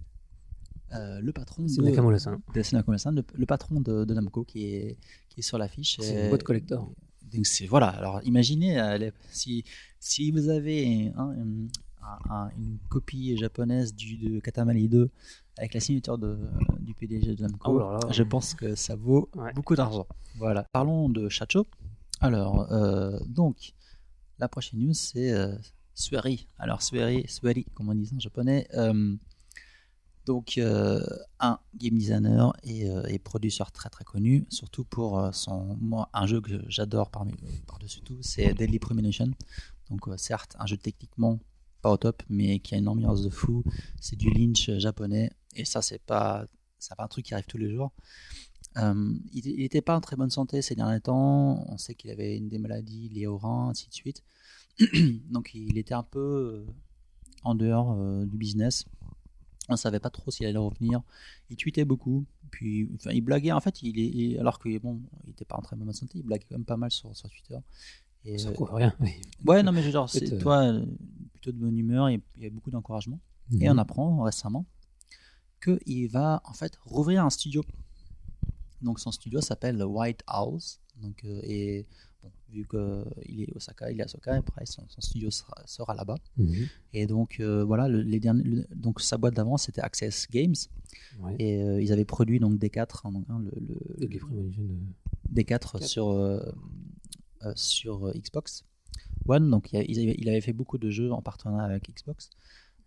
[0.94, 4.96] euh, le patron de, de Nakamura-san, le, patron de, de Namco qui est,
[5.28, 5.96] qui est sur l'affiche.
[6.00, 6.90] C'est une boîte collector.
[7.32, 7.86] Donc c'est voilà.
[7.88, 9.64] Alors imaginez euh, si
[10.00, 11.68] si vous avez une, un-
[12.28, 15.10] un- une copie japonaise du de Katamari 2
[15.60, 16.38] avec la signature de,
[16.80, 19.52] du PDG de Namco, Oh je pense que ça vaut Ouais.
[19.54, 20.06] beaucoup d'argent.
[20.36, 20.64] Voilà.
[20.72, 21.66] Parlons de Shacho.
[22.20, 23.72] Alors euh, donc
[24.38, 25.54] la prochaine news c'est euh,
[25.94, 26.48] Sueri.
[26.58, 28.66] Alors Sueri, Sueri comme on dit en japonais.
[28.74, 29.16] euh,
[30.26, 31.00] donc euh,
[31.40, 36.08] un game designer et, euh, et producteur très très connu, surtout pour euh, son moi
[36.12, 37.32] un jeu que j'adore parmi
[37.66, 39.30] par dessus tout, c'est Deadly Premonition.
[39.90, 41.38] Donc euh, certes un jeu techniquement
[41.82, 43.64] pas au top, mais qui a une ambiance de fou.
[44.00, 46.46] C'est du Lynch euh, japonais et ça c'est pas
[46.78, 47.92] c'est pas un truc qui arrive tous les jours.
[48.78, 51.64] Euh, il n'était pas en très bonne santé ces derniers temps.
[51.68, 54.22] On sait qu'il avait une des maladies liées au rein, ainsi de suite.
[55.30, 56.72] Donc il était un peu euh,
[57.42, 58.84] en dehors euh, du business.
[59.68, 61.02] On ne savait pas trop s'il allait revenir.
[61.50, 62.24] Il tweetait beaucoup.
[62.50, 63.52] Puis, enfin, il blaguait.
[63.52, 66.24] En fait, il il- alors que bon, il n'était pas en très bonne santé, il
[66.24, 67.58] blaguait quand même pas mal sur, sur Twitter.
[68.24, 68.94] Et, Ça couvre rien.
[69.00, 69.10] oui.
[69.46, 70.72] ouais, non, mais genre, c'est toi
[71.32, 73.20] plutôt de bonne humeur et il y a beaucoup d'encouragement.
[73.60, 73.74] Et Mhm.
[73.74, 74.64] on apprend récemment
[75.60, 77.62] qu'il va en fait rouvrir un studio.
[78.82, 80.80] Donc son studio s'appelle le White House.
[81.02, 81.86] Donc, euh, et
[82.22, 85.94] bon, vu qu'il est Osaka, il est à Osaka, après son, son studio sera, sera
[85.94, 86.16] là-bas.
[86.36, 86.66] Mhm.
[86.92, 90.54] Et donc euh, voilà, le- les derniers, le- donc sa boîte d'avant c'était Access Games.
[91.20, 91.36] Ouais.
[91.38, 95.32] Et euh, ils avaient produit donc D4, hein, donc, hein, le, le- Deadly Premonition, euh,
[95.34, 95.82] D4 Quatre.
[95.84, 96.40] sur, euh,
[97.44, 98.64] euh, sur euh, Xbox
[99.26, 99.48] One.
[99.50, 102.30] Donc il, a- il avait, il avait fait beaucoup de jeux en partenariat avec Xbox,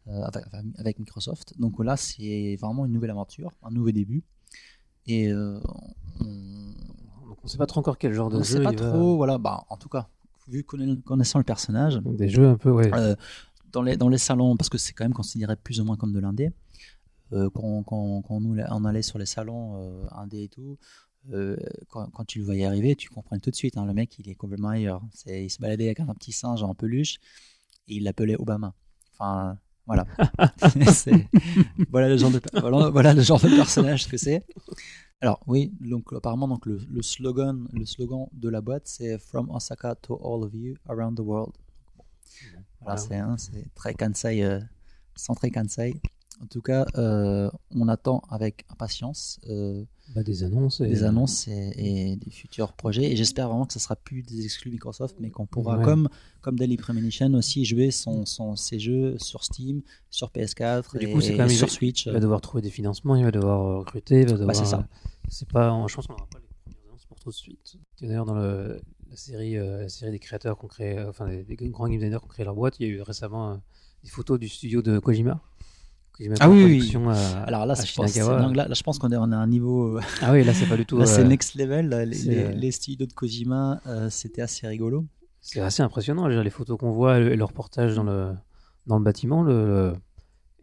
[0.08, 1.60] avec, enfin, avec Microsoft.
[1.60, 4.24] Donc là, c'est vraiment une nouvelle aventure, un nouveau début.
[5.06, 5.60] Et euh,
[6.20, 6.26] on
[7.28, 8.90] Donc on sait pas trop encore quel genre de ne jeu sait pas il va-
[8.90, 10.08] trop, voilà, bah, en tout cas,
[10.48, 12.94] vu connaissant le personnage, Donc des jeux un peu, ouais.
[12.94, 13.16] euh,
[13.72, 16.14] dans, les, dans les salons, parce que c'est quand même considéré plus ou moins comme
[16.14, 16.52] de l'indé,
[17.32, 20.78] euh, quand, quand, quand nous, on allait sur les salons euh, indé et tout,
[21.32, 21.56] euh,
[21.90, 24.30] quand, quand tu le voyais arriver, tu comprenais tout de suite, hein, le mec il
[24.30, 25.02] est complètement ailleurs.
[25.26, 27.16] Il se baladait avec un petit singe en peluche
[27.88, 28.74] et il l'appelait Obama.
[29.14, 30.06] Enfin, voilà.
[31.90, 34.44] Voilà, le genre de, voilà, voilà le genre de personnage que c'est.
[35.22, 39.50] Alors oui, donc apparemment donc le, le slogan le slogan de la boîte c'est From
[39.50, 41.54] Osaka to all of you around the world.
[42.82, 42.98] Voilà, Voilà.
[42.98, 44.60] c'est hein, c'est très Kansai, euh,
[45.16, 46.02] centré Kansai.
[46.42, 50.82] En tout cas, euh, on attend avec impatience euh, Bah, des annonces.
[50.82, 50.88] Et...
[50.88, 53.12] des annonces et, et des futurs projets.
[53.12, 55.84] Et j'espère vraiment que ce sera plus des exclus Microsoft, mais qu'on pourra, Ouais.
[55.86, 56.10] comme,
[56.42, 61.12] comme Daily Premonition, aussi jouer son, son, ses jeux sur Steam, sur PS4 Du et,
[61.14, 62.06] coup, quand même- et sur Switch.
[62.06, 64.56] Il va devoir trouver des financements, il va devoir recruter, il va devoir.
[64.56, 64.80] c'est ça.
[64.80, 64.98] euh,
[65.30, 65.70] C'est pas.
[65.88, 67.78] Je pense qu'on n'aura pas les premières annonces pour tout de suite.
[68.02, 71.44] D'ailleurs, dans le, la série, euh, la série des créateurs qu'on crée, euh, enfin des,
[71.44, 73.56] des grands game designers qui ont créé leur boîte, il y a eu récemment euh,
[74.04, 75.42] des photos du studio de Kojima.
[76.40, 79.00] Ah oui, oui, à- Alors là, c'est- je pense, c'est- non, là, là, je pense
[79.00, 79.98] qu'on est, on à un niveau.
[79.98, 80.98] euh, Ah oui, là c'est pas du tout.
[81.00, 81.90] Là, c'est euh, next level.
[81.90, 85.06] là, les, c'est, les- euh, les studios de Kojima, c'était assez rigolo.
[85.42, 86.28] C'est assez impressionnant.
[86.28, 88.34] Les photos qu'on voit et le reportage dans le
[88.86, 89.94] dans le bâtiment, le, le-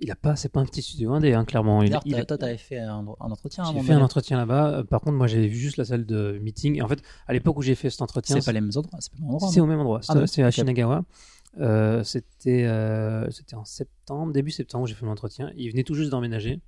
[0.03, 1.83] il a pas, c'est pas un petit studio indé, hein, clairement.
[1.83, 3.65] Il, il- t'as- toi, tu avais fait un, un entretien.
[3.65, 4.85] J'ai moment fait un entretien là-bas.
[4.89, 6.77] Par contre, moi, j'ai vu juste la salle de meeting.
[6.77, 8.99] Et en fait, à l'époque où j'ai fait cet entretien, C'est pas les mêmes endroits.
[9.01, 9.51] C'est pas le même endroit.
[9.51, 10.01] c'est non au même endroit.
[10.09, 10.51] Ah c'est à.
[10.51, 11.03] Shinagawa.
[11.59, 15.53] Euh, c'était euh, c'était en septembre, début septembre, où j'ai fait mon entretien.
[15.57, 16.61] Ils venaient tout juste d'emménager.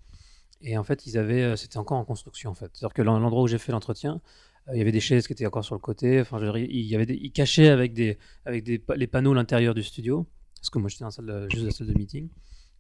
[0.61, 2.71] Et en fait, ils avaient, euh, c'était encore en construction en fait.
[2.73, 4.21] C'est-à-dire que l'en- l'endroit où j'ai fait l'entretien,
[4.69, 6.21] euh, il y avait des chaises qui étaient encore sur le côté.
[6.21, 9.75] Enfin, je il y avait des, ils cachaient avec des, avec des, les panneaux l'intérieur
[9.75, 10.27] du studio.
[10.57, 12.29] Parce que moi, j'étais dans la salle de- juste la salle de meeting.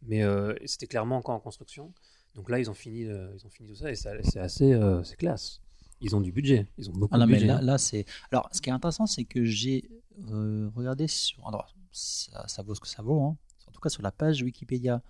[0.05, 0.23] Mais
[0.66, 1.93] c'était clairement encore en construction.
[2.35, 4.09] Donc là, ils ont fini, ils ont fini tout ça et c'est
[4.41, 5.61] assez, c'est classe.
[6.01, 6.66] Ils ont du budget.
[6.79, 7.47] Ils ont beaucoup Ah non, de mais budget.
[7.47, 8.05] là, là, c'est.
[8.33, 9.89] Alors, ce qui est intéressant, c'est que j'ai
[10.33, 11.47] euh, regardé sur.
[11.47, 13.23] Alors, ça, ça vaut ce que ça vaut.
[13.23, 13.36] Hein.
[13.69, 15.02] En tout cas sur la page Wikipédia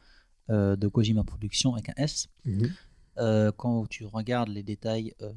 [0.50, 2.68] euh, de Kojima Productions avec un S, Mhm.
[3.18, 5.32] euh, quand tu regardes les détails euh,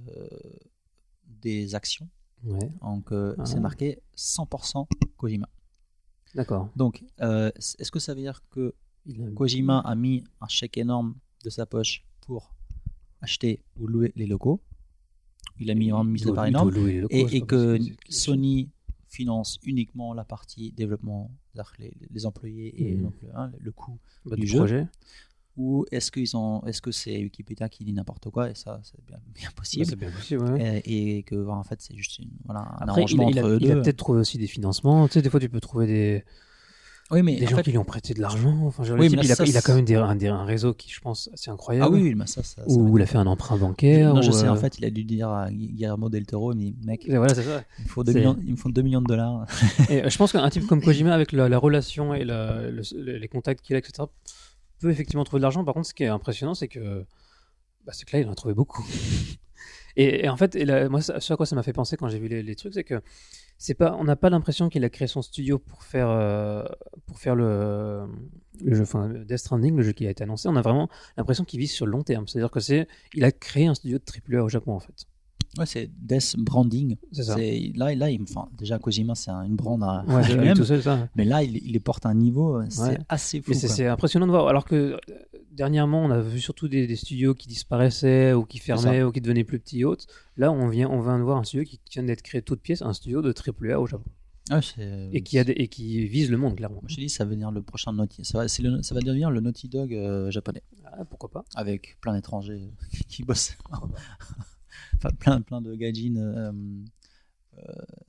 [1.27, 2.09] des actions,
[2.43, 3.45] Ouais, donc Ah.
[3.45, 5.47] c'est marqué 100% Kojima.
[6.35, 6.69] d'accord.
[6.75, 8.73] Donc, est-ce que ça veut dire que
[9.09, 12.53] a- Kojima a mis un chèque énorme de sa poche pour
[13.21, 14.61] acheter ou louer les locaux?
[15.59, 16.69] Il a mis en mise de part énorme.
[16.71, 18.69] locaux, et, que Sony
[19.15, 21.31] finance uniquement la partie développement,
[21.79, 23.03] les, les employés et Mhm.
[23.03, 24.57] donc le, hein, le coût Bah, du du jeu.
[24.59, 24.87] projet.
[25.57, 28.49] ou est-ce qu'ils ont est-ce que c'est Wikipédia qui dit n'importe quoi?
[28.51, 30.81] Et ça c'est bien, bien Bah, possible c'est bien possible, ouais.
[30.85, 33.41] et, et que en fait c'est juste une, voilà, un Après, il, arrangement il a,
[33.43, 35.07] entre eux il a peut-être trouvé aussi des financements.
[35.07, 36.23] Tu sais, des fois, tu peux trouver des,
[37.11, 38.57] oui mais des en gens fait- qui lui ont prêté de l'argent.
[38.65, 40.27] Enfin, Oui, type, là, il, a, ça, il a c'est- quand même des, un, des-
[40.27, 41.85] un réseau qui, je pense, assez incroyable.
[41.87, 44.13] ah oui, mais ça, ça, Où il a fait un emprunt bancaire.
[44.15, 47.07] non, je sais, en euh, fait, il a dû dire à Guillermo del Toro, mec,
[47.07, 47.63] et voilà, c'est ça.
[47.79, 49.45] il, faut 2 C'est- millions, il me faut 2 millions de dollars.
[49.89, 53.17] Et euh, je pense qu'un type comme Kojima, avec la, la relation et la- le-
[53.17, 54.03] les contacts qu'il a, etc.,
[54.79, 55.63] peut effectivement trouver de l'argent.
[55.63, 57.05] Par contre, ce qui est impressionnant, c'est que,
[57.85, 58.83] bah, c'est que là, il en a trouvé beaucoup.
[59.95, 62.19] et, et en fait, et moi, ce à quoi ça m'a fait penser quand j'ai
[62.19, 63.01] vu les, les trucs, c'est que
[63.57, 66.63] c'est pas, on n'a pas l'impression qu'il a créé son studio pour faire, euh,
[67.25, 68.07] le,
[68.75, 68.85] jeu,
[69.25, 70.49] Death Stranding, le jeu qui a été annoncé.
[70.49, 72.27] On a vraiment l'impression qu'il vise sur le long terme.
[72.27, 75.05] C'est-à-dire que c'est, il a créé un studio de AAA au Japon, en fait.
[75.57, 76.97] Ouais, c'est Death Branding.
[77.11, 77.35] C'est ça.
[77.35, 80.55] C'est- Là, là il, enfin, déjà, Kojima, c'est un- une brand à Ouais, lui-même.
[80.57, 81.07] tout seul, ça.
[81.15, 82.97] Mais là, il, il les porte à un niveau, c'est Ouais.
[83.09, 83.53] assez fou.
[83.53, 84.47] C'est c'est impressionnant de voir.
[84.47, 84.97] Alors que euh,
[85.51, 89.21] dernièrement, on a vu surtout des, des studios qui disparaissaient ou qui fermaient ou qui
[89.21, 90.05] devenaient plus petits et autres.
[90.37, 92.81] Là, on vient, on vient de voir un studio qui vient d'être créé toute pièce,
[92.81, 94.09] un studio de AAA au Japon.
[94.61, 96.81] C'est- Et qui, a des- et qui vise le monde, clairement.
[96.85, 98.23] Je te dis, ça va devenir le prochain Naughty.
[98.25, 101.45] Ça va, c'est le- ça va devenir le Naughty Dog euh, japonais, Ah, pourquoi pas
[101.55, 102.69] avec plein d'étrangers
[103.09, 103.57] qui bossent.
[104.97, 106.51] Enfin, plein, plein de gadgets euh,
[107.57, 107.61] euh,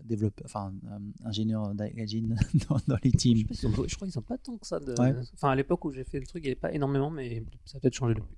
[0.02, 0.98] développeurs, enfin, euh,
[2.68, 3.44] dans, dans les je, teams.
[3.54, 4.80] sais pas je crois qu'ils n'ont pas tant que ça.
[4.80, 4.92] De...
[5.00, 5.14] Ouais.
[5.34, 7.78] Enfin, à l'époque où j'ai fait le truc, il n'y avait pas énormément, mais ça
[7.78, 8.34] a peut-être changé depuis.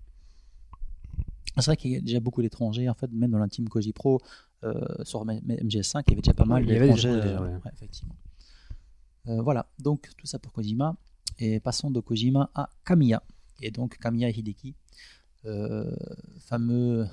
[1.57, 3.93] C'est vrai qu'il y a déjà beaucoup d'étrangers, en fait, même dans la team Koji
[3.93, 4.21] Pro,
[4.65, 7.09] euh, sur M- MGS5, il y avait déjà pas mal d'étrangers.
[7.09, 7.71] euh, ouais.
[7.73, 8.15] effectivement.
[9.25, 10.97] Voilà, donc tout ça pour Kojima.
[11.39, 13.23] Et passons de Kojima à Kamiya.
[13.61, 14.75] Et donc Kamiya Hideki,
[16.41, 17.07] fameux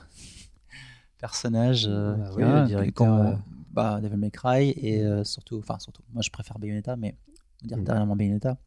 [1.26, 3.36] personnage euh, Bah qui oui, a- le directeur, quand- euh.
[3.74, 7.16] bah, Devil May Cry et euh, surtout, enfin surtout, moi je préfère Bayonetta, mais
[7.64, 7.84] on dire Mm.
[7.84, 8.58] dernièrement Bayonetta.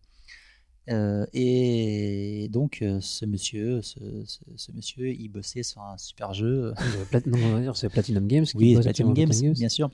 [0.91, 6.33] Euh, et donc euh, ce monsieur, ce, ce- ce monsieur, il bossait sur un super
[6.35, 6.73] jeu.
[7.15, 8.45] Euh, non, on va dire c'est Platinum Games.
[8.47, 9.91] qui Oui, Platinum Games, bien sûr.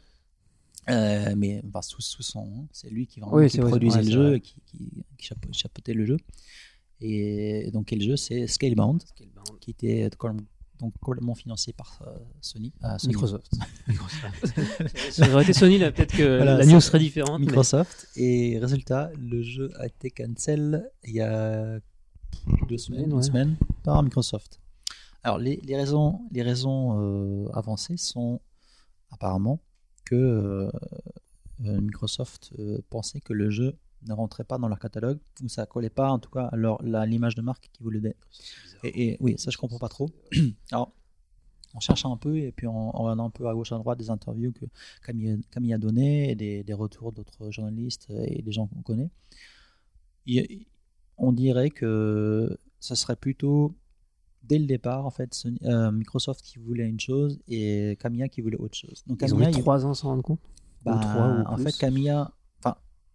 [0.91, 4.11] Euh, mais bah, sous, sous son c'est lui qui, vraiment, Oui, qui vrai, produisait le
[4.11, 4.79] jeu, qui, qui,
[5.19, 6.17] qui chapeau- chapeautait le jeu.
[7.01, 9.59] Et donc, quel jeu C'est Scalebound, Scalebound.
[9.61, 10.09] qui était
[10.85, 13.15] donc complètement financé par euh, Sony, euh, Sony.
[13.15, 13.51] Microsoft.
[15.11, 17.41] Ça aurait été Sony, là, peut-être que Voilà, la news serait différente.
[17.41, 18.09] mais- Microsoft.
[18.17, 21.79] Et résultat, le jeu a été cancel il y a
[22.69, 24.61] deux semaines, une semaine par Microsoft.
[25.23, 28.41] Alors, les, les raisons, les raisons euh, avancées sont
[29.11, 29.61] apparemment
[30.05, 30.71] que euh,
[31.81, 33.75] Microsoft euh, pensait que le jeu
[34.07, 37.35] ne rentrait pas dans leur catalogue ou ça collait pas en tout cas à l'image
[37.35, 38.15] de marque qu'ils voulaient.
[38.83, 40.11] Et, et oui, ça je comprends pas trop.
[40.73, 40.93] Alors,
[41.75, 43.99] en cherchant un peu et puis en, en regardant un peu à gauche à droite
[43.99, 44.65] des interviews que
[45.05, 49.11] Camille, Camille a donné et des, des retours d'autres journalistes et des gens qu'on connaît,
[50.27, 50.67] il-
[51.17, 53.75] on dirait que ce serait plutôt
[54.43, 58.41] dès le départ en fait Sony- euh, Microsoft qui voulait une chose et Camilla qui
[58.41, 59.03] voulait autre chose.
[59.07, 60.41] Donc Ils ont Camilla, mis il- trois ans sans rendre compte?
[60.83, 61.65] Bah, Ou trois ou en plus?
[61.65, 62.33] fait, Camilla,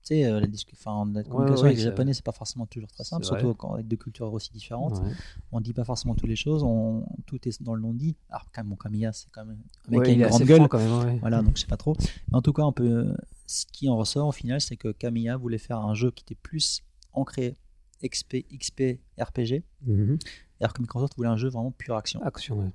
[0.03, 2.65] tu sais, euh, la, discu- enfin, la communication ouais, avec les Japonais, c'est pas forcément
[2.65, 4.97] toujours très simple, surtout quand avec deux cultures aussi différentes.
[4.99, 5.11] Ouais.
[5.51, 8.15] On dit pas forcément toutes les choses, on, tout est dans le non-dit.
[8.29, 10.67] Alors, quand même, mon Camilla, c'est quand même un mec qui a une grande gueule.
[10.67, 11.19] quand même.
[11.19, 11.95] Voilà, donc je sais pas trop.
[12.31, 13.13] Mais en tout cas, on peut,
[13.45, 16.35] ce qui en ressort au final, c'est que Camilla voulait faire un jeu qui était
[16.35, 16.81] plus
[17.13, 17.55] ancré
[18.03, 20.17] XP, XP RPG, Mhm.
[20.61, 22.21] alors que Microsoft voulait un jeu vraiment pure action.
[22.23, 22.71] Action, ouais.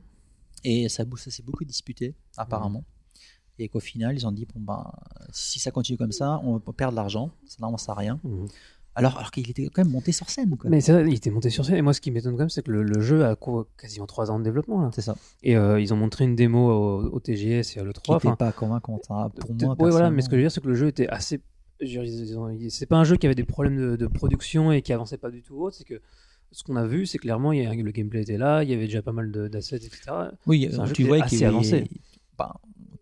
[0.64, 2.84] Et ça, ça s'est beaucoup disputé, apparemment.
[3.58, 4.90] Et qu'au final, ils ont dit bon, ben,
[5.32, 8.18] si ça continue comme ça, on va perdre de l'argent, ça n'avance à rien.
[8.24, 8.46] Mhm.
[8.96, 10.56] Alors, alors qu'il était quand même monté sur scène.
[10.56, 10.70] quoi.
[10.70, 11.74] Mais c'est vrai, il était monté sur scène.
[11.76, 14.06] Et moi, ce qui m'étonne quand même, c'est que le, le jeu a quoi, quasiment
[14.06, 14.82] 3 ans de développement.
[14.82, 14.90] Là.
[14.94, 15.16] C'est ça.
[15.42, 18.20] Et euh, ils ont montré une démo au, au TGS et à l'E3.
[18.20, 19.76] Qui n'était pas convaincant hein, pour moi.
[19.80, 21.40] ouais, voilà, mais ce que je veux dire, c'est que le jeu était assez.
[22.68, 25.30] C'est pas un jeu qui avait des problèmes de, de production et qui avançait pas
[25.30, 25.56] du tout.
[25.62, 26.00] autre, C'est que
[26.52, 28.74] ce qu'on a vu, c'est clairement il y a- le gameplay était là, il y
[28.74, 30.02] avait déjà pas mal d'assets, etc.
[30.46, 31.90] Oui, euh, jeu tu qui voyais est qu'il assez avancé.
[32.38, 32.52] ben,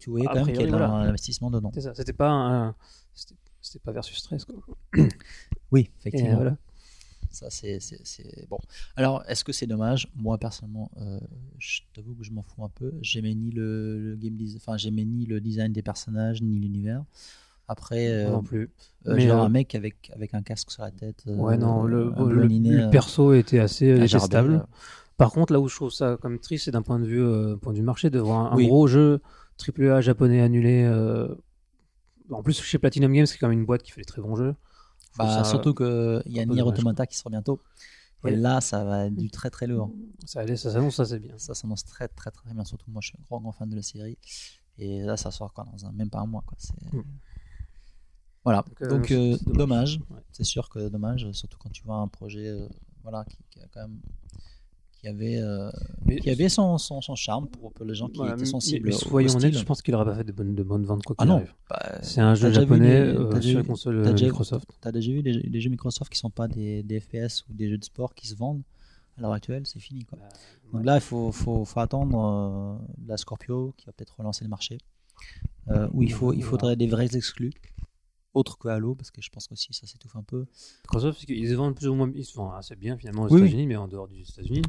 [0.02, 1.04] tu voyais A quand même qu'il y priori, avait voilà.
[1.04, 1.70] un investissement dedans.
[1.74, 1.94] C'est ça.
[1.94, 2.74] C'était pas un.
[3.14, 4.56] C'était c'était pas versus stress quoi.
[5.70, 6.34] Oui, Et effectivement.
[6.36, 6.56] voilà.
[7.30, 8.58] Ça, c'est, c'est- c'est- bon.
[8.96, 10.08] Alors, est-ce que c'est dommage?
[10.16, 11.18] Moi, personnellement, euh,
[11.58, 12.92] je t'avoue que je m'en fous un peu.
[13.00, 17.04] J'aimais ni le, le game design, enfin, j'aimais ni le design des personnages, ni l'univers.
[17.68, 18.68] Après, euh, non plus.
[19.06, 21.22] euh, mais, genre euh, un mec avec, avec un casque sur la tête.
[21.28, 24.66] euh, Ouais, non, le, le- perso était assez détestable.
[25.16, 27.72] Par contre, là où je trouve ça comme triste, c'est d'un point de vue, point
[27.72, 29.20] de vue marché, de voir un, gros jeu
[29.58, 30.82] AAA japonais annulé.
[30.84, 31.34] euh,
[32.30, 34.36] En plus, chez Platinum Games, c'est quand même une boîte qui fait des très bons
[34.36, 34.54] jeux.
[35.18, 37.60] Bah, ça- surtout qu'il y a Nier Automata qui sort bientôt.
[38.24, 39.90] Et là, ça va être du très très lourd.
[40.24, 41.36] ça, ça s'annonce, ça c'est bien.
[41.38, 42.64] Ça s'annonce très très très bien.
[42.64, 44.16] Surtout moi, je suis un grand grand fan de la série.
[44.78, 46.42] Et là, ça sort quoi, dans un, même pas un mois.
[46.46, 46.56] Quoi.
[46.58, 47.02] C'est- Mm.
[48.44, 48.64] Voilà.
[48.80, 50.00] Donc, euh, Donc, euh, dommage.
[50.10, 50.20] Ouais.
[50.32, 51.30] C'est sûr que dommage.
[51.32, 52.68] Surtout quand tu vois un projet euh,
[53.02, 54.00] voilà, qui, qui a quand même.
[55.02, 55.68] Qui avait, euh,
[56.04, 58.88] Mais- qui avait son, son, son charme pour, les gens qui Voilà, étaient mais- sensibles.
[58.88, 61.02] mais au soyons honnêtes, je pense qu'il aurait pas fait de bonnes, de bonnes ventes
[61.02, 61.52] quoi Ah qu'il arrive.
[61.68, 64.68] Bah, C'est un jeu japonais les- euh, sur vu- les consoles t'as euh, déjà- Microsoft.
[64.94, 67.78] Vu des, jeux- des jeux Microsoft qui sont pas des, des FPS ou des jeux
[67.78, 68.62] de sport qui se vendent
[69.18, 70.18] à l'heure actuelle, c'est fini quoi.
[70.72, 74.50] Donc là, il faut, faut, faut attendre euh, la Scorpio qui va peut-être relancer le
[74.50, 74.78] marché.
[75.92, 77.52] Où il, faut, il faudrait des vrais exclus,
[78.34, 80.46] autres que Halo, parce que je pense qu'aussi ça s'étouffe un peu.
[80.84, 83.40] Microsoft, qu'ils se vendent plus ou moins, ils se vendent assez bien finalement aux Oui,
[83.42, 83.46] oui.
[83.48, 84.62] États-Unis, mais en dehors des États-Unis,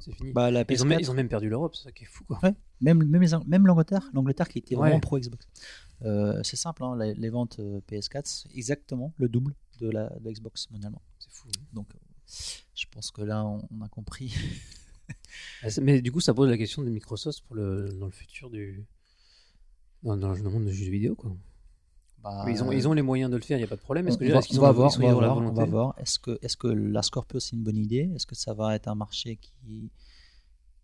[0.00, 0.32] C'est fini.
[0.32, 2.06] Bah, la ils, ont même, PS4, ils ont même perdu l'Europe, c'est ça qui est
[2.08, 2.38] fou quoi.
[2.80, 5.00] même, même, Ang- même l'Angleterre, l'Angleterre qui était vraiment Ouais.
[5.00, 5.46] pro Xbox.
[6.02, 10.08] Euh, c'est simple, hein, les, les ventes euh, PS4, c'est exactement le double de la,
[10.20, 11.02] de Xbox mondialement.
[11.18, 11.48] C'est fou.
[11.72, 11.98] Donc euh,
[12.74, 14.32] je pense que là, on, on a compris.
[15.62, 18.48] Ah, Mais du coup, ça pose la question de Microsoft pour le, dans le futur
[18.50, 18.84] du.
[20.02, 21.36] Dans, dans le monde du jeu vidéo, quoi.
[22.22, 23.80] Bah, ils, ont, ils ont les moyens de le faire, il n'y a pas de
[23.80, 24.06] problème.
[24.08, 25.94] Est-ce qu'ils on ont, va la- voir, on qu'ils va voir, on volonté va voir.
[25.98, 28.10] Est-ce que, est-ce que la Scorpio c'est une bonne idée?
[28.14, 29.90] Est-ce que ça va être un marché qui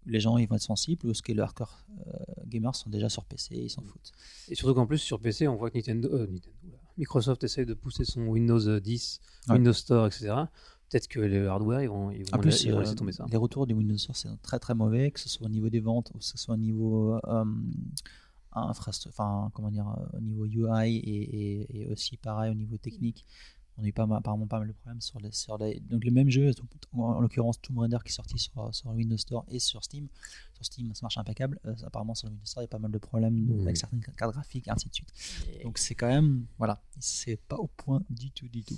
[0.06, 2.12] les gens ils vont être sensibles ou est-ce que les hardcore euh,
[2.46, 4.12] gamers sont déjà sur PC ils s'en foutent?
[4.48, 6.56] Et surtout qu'en plus, sur PC, on voit que Nintendo, euh, Nintendo,
[6.96, 9.54] Microsoft essaie de pousser son Windows 10, Ouais.
[9.56, 10.32] Windows Store, etc.
[10.90, 13.26] Peut-être que les hardware, ils vont, ils vont, ils vont euh, laisser tomber ça.
[13.30, 15.80] les retours du Windows Store c'est très très mauvais, que ce soit au niveau des
[15.80, 17.44] ventes ou que ce soit au niveau euh,
[18.52, 23.24] enfin comment dire, euh, au niveau UI et, et- et aussi pareil au niveau technique.
[23.80, 26.02] On a eu pas mal, apparemment pas mal de problèmes sur les, sur les donc
[26.04, 26.50] les mêmes jeux,
[26.92, 30.08] en, en l'occurrence Tomb Raider qui est sorti sur, sur Windows Store et sur Steam.
[30.54, 31.60] Sur Steam, ça marche impeccable.
[31.64, 33.60] Euh, apparemment sur le Windows Store, il y a pas mal de problèmes Mhm.
[33.60, 35.12] avec certaines cartes graphiques, et ainsi de suite.
[35.62, 38.76] Donc c'est quand même, voilà, c'est pas au point du tout, du tout.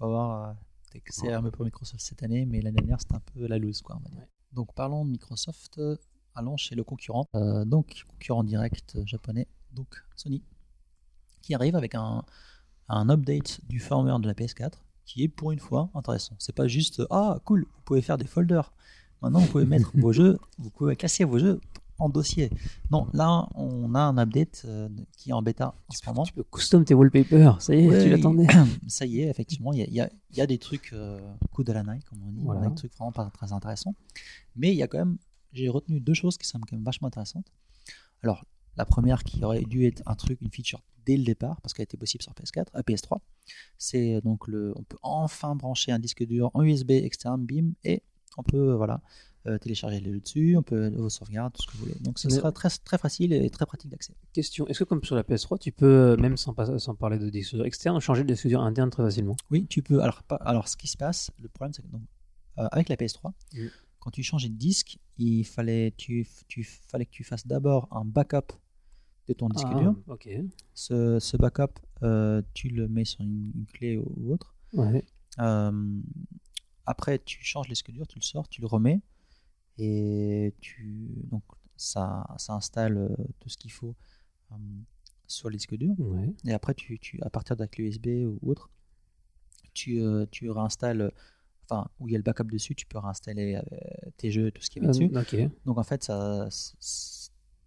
[0.00, 0.48] On va voir,
[0.94, 3.58] euh, c'est un peu pour Microsoft cette année, mais l'année dernière c'était un peu la
[3.58, 4.20] loose, quoi, on va dire.
[4.20, 4.28] Ouais.
[4.54, 5.96] Donc parlons de Microsoft, euh,
[6.38, 10.42] allons chez le concurrent, Euh, donc concurrent direct euh, japonais, donc Sony,
[11.42, 12.24] qui arrive avec un,
[12.88, 14.72] un update du firmware de la PS4
[15.04, 16.34] qui est pour une fois intéressant.
[16.38, 18.72] C'est pas juste ah cool, vous pouvez faire des folders.
[19.22, 21.60] Maintenant vous pouvez mettre vos jeux, vous pouvez classer vos jeux
[21.98, 22.50] en dossier.
[22.92, 26.24] Non, là on a un update euh, qui est en bêta en ce moment.
[26.24, 28.46] Tu peux custom tes wallpapers, ça y est, Ouais, tu l'attendais.
[28.86, 31.18] Ça y est, effectivement, il y y a- il y a des trucs euh,
[31.52, 32.68] coup de la naille, comme on dit, Voilà.
[32.68, 33.94] Des trucs vraiment pas très intéressants.
[34.56, 35.16] Mais il y a quand même,
[35.52, 37.50] j'ai retenu deux choses qui sont quand même vachement intéressantes.
[38.22, 38.44] Alors,
[38.76, 41.84] la première qui aurait dû être un truc, une feature dès le départ, parce qu'elle
[41.84, 43.18] était possible sur PS4, à PS3,
[43.78, 48.02] c'est donc le, on peut enfin brancher un disque dur en USB externe, bim, et
[48.36, 49.00] on peut, euh, voilà,
[49.46, 51.94] euh, télécharger les jeux dessus, on peut vos sauvegardes, tout ce que vous voulez.
[52.00, 54.12] Donc, ce Mais- sera très, très facile et très pratique d'accès.
[54.32, 57.30] Question, est-ce que comme sur la PS3, tu peux, euh, même sans, sans parler de
[57.30, 59.36] disque dur externe, changer le disque dur interne très facilement?
[59.50, 60.00] Oui, tu peux.
[60.02, 62.02] Alors, pas, alors ce qui se passe, le problème, c'est que donc,
[62.58, 63.66] euh, avec la PS3, Mm.
[64.00, 68.04] Quand tu changeais de disque, il fallait, tu, tu, fallait que tu fasses d'abord un
[68.04, 68.52] backup
[69.26, 69.96] de ton disque Ah, dur.
[70.74, 74.54] Ce, ce backup, euh, tu le mets sur une, une clé ou, ou autre.
[74.72, 75.04] Ouais.
[75.40, 76.00] Euh,
[76.86, 79.00] après, tu changes le disque dur, tu le sors, tu le remets.
[79.78, 81.42] Et tu, donc,
[81.76, 83.94] ça, ça installe euh, tout ce qu'il faut
[84.52, 84.56] euh,
[85.26, 85.94] sur le disque dur.
[85.98, 86.32] Ouais.
[86.44, 88.70] Et après, tu, tu, à partir de la clé USB ou autre,
[89.74, 90.02] tu,
[90.32, 91.12] tu réinstalles,
[91.70, 93.76] enfin, où il y a le backup dessus, tu peux réinstaller euh,
[94.16, 95.10] tes jeux, tout ce qu'il y avait dessus.
[95.66, 96.48] Donc en fait, ça,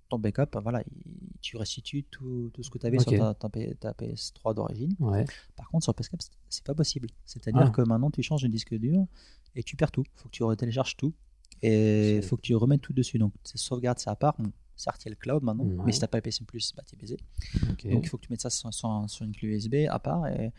[0.10, 3.50] ton backup, voilà, il- tu restitues tout, tout ce que tu avais sur ta, ta
[3.50, 4.94] P- ta PS3 d'origine.
[5.00, 5.26] Ouais.
[5.56, 7.08] Par contre, sur PS4, c'est- pas possible.
[7.26, 7.70] C'est-à-dire Ah.
[7.70, 9.06] que maintenant, tu changes de disque dur
[9.56, 10.04] et tu perds tout.
[10.06, 11.14] Il faut que tu télécharges tout
[11.62, 13.18] et il faut que tu remettes tout dessus.
[13.20, 14.36] Donc, sauvegarde, c'est à part.
[14.38, 15.84] Bon, certes, il y a le cloud maintenant, Ouais.
[15.86, 17.18] mais si t'as pas le Plus, bah, t'es baisé.
[17.70, 20.00] Donc il faut que tu mettes ça sur, sur un- sur une clé USB à
[20.00, 20.52] part et,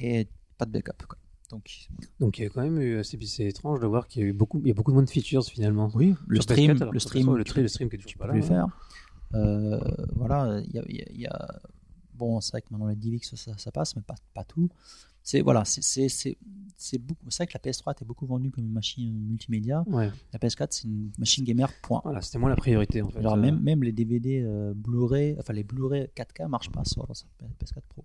[0.00, 0.28] et
[0.58, 1.06] pas de backup.
[1.06, 1.18] Quoi.
[1.50, 1.88] Donc
[2.20, 4.28] Donc il y a quand même eu, c'est c'est étrange de voir qu'il y a
[4.28, 5.90] eu beaucoup, il y a beaucoup moins de features finalement.
[5.94, 8.36] oui, le stream, PS4, alors, le stream, PS3, le, tu, stream toujours tu pas peux
[8.38, 8.42] là.
[8.42, 8.66] faire.
[9.34, 9.80] Euh,
[10.16, 11.60] voilà, il y a, il y a- il y a-
[12.14, 14.68] bon, c'est vrai que maintenant les DivX ça, ça passe, mais pas, pas tout.
[15.22, 16.38] C'est voilà, c'est c'est c'est
[16.78, 17.26] c'est beaucoup.
[17.28, 19.84] C'est vrai que la PS3 était beaucoup vendue comme une machine multimédia.
[19.86, 20.10] Ouais.
[20.32, 21.70] La PS4 c'est une machine gamer.
[21.82, 22.00] Point.
[22.04, 23.20] Voilà, c'était moins la priorité en fait.
[23.20, 27.06] Genre Euh, même, même les DVD euh, Blu-ray, enfin les Blu-ray 4K marchent pas sur,
[27.14, 27.26] sur
[27.60, 28.02] PS4 Pro.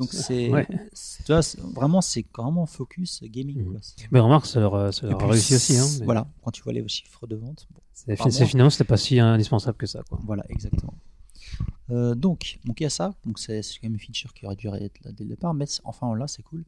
[0.00, 0.66] Donc c'est, Ouais.
[0.92, 3.64] c'est- tu vois, c'est- vraiment c'est vraiment focus gaming.
[3.64, 3.78] Quoi.
[3.82, 5.76] C'est- Mais remarque, ça leur, ça leur a réussi aussi.
[5.76, 8.46] Hein, mais Voilà, quand tu vois les chiffres de vente, bon, c'est- c'est- mois.
[8.48, 10.02] finalement, c'était pas si indispensable que ça.
[10.08, 10.18] Quoi.
[10.24, 10.94] voilà exactement.
[11.90, 13.14] Euh, donc, donc il y a ça.
[13.26, 15.66] Donc c'est quand même une feature qui aurait dû être là dès le départ, mais
[15.84, 16.64] enfin là c'est cool.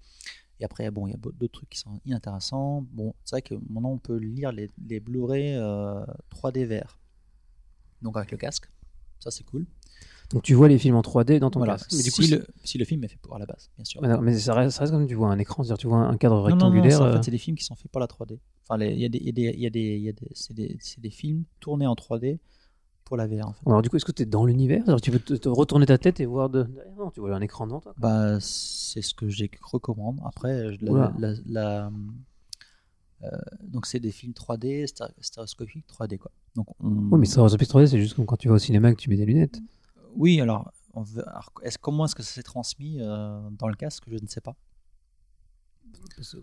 [0.61, 2.85] Et après, bon, il y a d'autres trucs qui sont inintéressants.
[2.93, 6.99] Bon, c'est vrai que maintenant on peut lire les, les Blu-ray euh, 3D VR.
[8.03, 8.69] Donc avec le casque,
[9.21, 9.65] ça c'est cool.
[10.33, 11.75] Donc tu vois les films en 3D dans ton Voilà.
[11.75, 11.93] casque.
[11.93, 13.85] Mais du si, coup, le, si le film est fait pour à la base, bien
[13.85, 14.01] sûr.
[14.21, 16.37] Mais ça reste, ça reste comme tu vois un écran, c'est-à-dire tu vois un cadre
[16.37, 16.99] Non, non, non, rectangulaire.
[16.99, 18.39] ça, en euh, fait, c'est des films qui sont faits pour la 3D.
[18.69, 20.13] Enfin, il y a des, y a des, il y a des,
[20.55, 22.39] des, c'est des, films tournés en 3D
[23.05, 23.49] pour la VR.
[23.49, 23.61] En fait.
[23.67, 24.85] Alors du coup, est-ce que tu es dans l'univers?
[25.03, 26.67] Tu peux te, te retourner ta tête et voir de...
[26.97, 27.95] Non, tu vois un écran devant toi.
[27.99, 30.21] Bah, c'est ce que j'ai recommande.
[30.25, 31.13] Après, la, Oula.
[31.19, 31.91] la- la-
[33.25, 33.29] euh,
[33.63, 36.31] donc c'est des films 3D, sté- stéréoscopiques 3D quoi.
[36.57, 36.89] Donc on...
[37.13, 39.09] Oui, mais Surface 3D, c'est juste comme quand tu vas au cinéma et que tu
[39.11, 39.61] mets des lunettes.
[40.17, 43.75] Oui, alors, on veut- alors, est-ce comment est-ce que ça s'est transmis euh, dans le
[43.75, 44.05] casque?
[44.09, 44.57] Je ne sais pas.
[46.17, 46.39] Parce que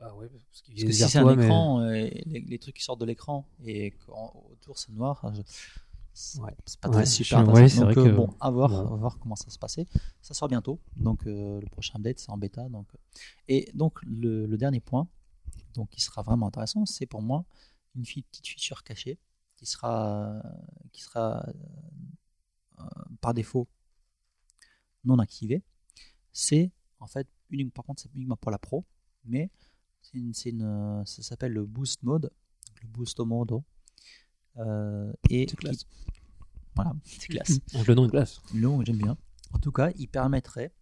[0.00, 2.58] Ah ouais, parce qu'il Parce vient que si c'est un toi, écran, euh, les, les
[2.58, 3.94] trucs qui sortent de l'écran et
[4.50, 5.42] autour c'est noir, je-
[6.14, 6.56] c'est Ouais.
[6.64, 9.36] c'est pas très super ouais, c'est Donc, vrai euh, que- bon, à voir, voir comment
[9.36, 9.86] ça se passer.
[10.22, 12.68] Ça sort bientôt, donc euh, le prochain update c'est en bêta.
[12.68, 12.88] Donc,
[13.48, 15.08] et donc le, le dernier point,
[15.74, 17.44] donc qui sera vraiment intéressant, c'est pour moi
[17.96, 19.18] une petite feature cachée
[19.56, 20.42] qui sera,
[20.92, 21.46] qui sera
[23.20, 23.68] par défaut
[25.04, 25.62] non activée.
[26.32, 26.70] C'est
[27.00, 28.84] en fait uniquement, par contre c'est uniquement pour la pro,
[29.24, 29.50] mais
[30.02, 32.30] c'est une, une, euh, ça s'appelle le boost mode,
[32.82, 33.60] le boost mode.
[34.58, 35.84] Euh, et C'est classe.
[35.84, 35.86] qui-
[36.74, 37.58] voilà, c'est classe.
[37.88, 38.40] Le nom est classe.
[38.54, 39.16] Le nom, j'aime bien.
[39.52, 40.72] En tout cas, il permettrait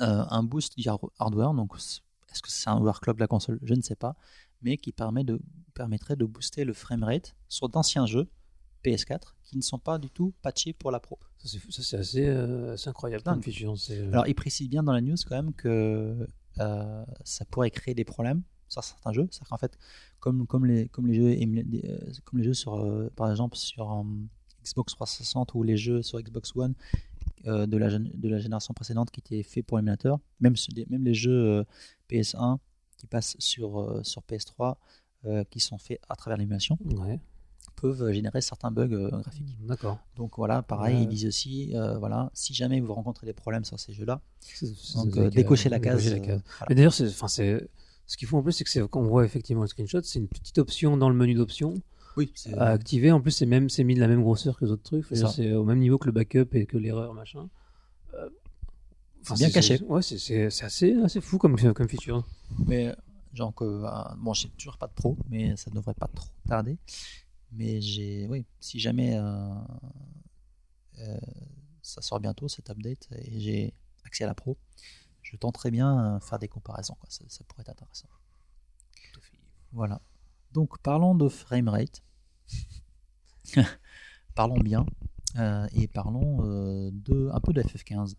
[0.00, 1.52] euh, un boost hard- hardware.
[1.54, 3.58] Donc, est-ce que c'est un overclock de la console?
[3.62, 4.16] Je ne sais pas.
[4.62, 5.40] Mais qui permet de,
[5.74, 8.28] permettrait de booster le framerate sur d'anciens jeux
[8.84, 11.18] PS4 qui ne sont pas du tout patchés pour la pro.
[11.38, 11.48] Ça,
[11.82, 13.74] c'est- assez, euh, assez incroyable comme feature.
[13.90, 16.26] euh, Alors, il précise bien dans la news quand même que
[16.60, 19.26] euh, ça pourrait créer des problèmes sur certains jeux.
[19.30, 19.76] C'est-à-dire qu'en fait,
[20.20, 23.56] comme, comme, les, comme, les jeux, émulés- des, comme les jeux sur, euh, par exemple,
[23.56, 24.04] sur
[24.64, 26.74] Xbox 360 ou les jeux sur Xbox One
[27.44, 30.54] de, la, gén- de la génération précédente qui étaient faits pour l'émulateur, même,
[30.90, 31.30] les jeux
[31.60, 31.64] euh,
[32.10, 32.58] PS1
[32.98, 34.76] qui passent sur, euh, sur PS3
[35.24, 37.18] euh, qui sont faits à travers l'émulation Ouais,
[37.80, 39.56] peuvent générer certains bugs euh, graphiques.
[39.66, 39.98] d'accord.
[40.16, 43.78] Donc voilà, pareil, ils disent aussi, euh, voilà, si jamais vous rencontrez des problèmes sur
[43.80, 46.08] ces jeux-là, C'est- c'est- donc c'est- décochez la case.
[46.10, 46.42] la euh, case.
[46.58, 46.66] voilà.
[46.68, 47.68] Mais d'ailleurs, c'est, enfin, c'est,
[48.06, 50.18] ce qu'il faut en plus, c'est que c'est, quand on voit effectivement le screenshot, c'est
[50.18, 51.74] une petite option dans le menu d'options
[52.16, 53.12] Oui, c'est à activer.
[53.12, 55.06] En plus, c'est même, c'est mis de la même grosseur que les autres trucs.
[55.08, 55.26] C'est.
[55.28, 57.48] C'est au même niveau que le backup et que l'erreur, machin.
[58.14, 58.28] Euh,
[59.22, 59.78] enfin, bien caché.
[59.78, 62.26] c'est- Ouais, c'est, c'est, c'est assez, assez fou comme, comme feature.
[62.66, 62.92] Mais
[63.32, 63.88] genre que euh,
[64.18, 66.76] bon, j'ai toujours pas de pro, mais ça devrait pas trop tarder.
[67.52, 69.54] Mais j'ai, oui, si jamais euh,
[70.98, 71.18] euh,
[71.82, 73.74] ça sort bientôt cet update et j'ai
[74.04, 74.56] accès à la pro,
[75.22, 76.94] je tenterai bien euh, faire des comparaisons.
[77.00, 77.08] Quoi.
[77.10, 78.08] Ça, ça pourrait être intéressant.
[79.72, 80.00] Voilà.
[80.52, 82.02] Donc parlons de framerate.
[84.34, 84.86] parlons bien
[85.36, 88.14] euh, et parlons euh, de un peu de FF15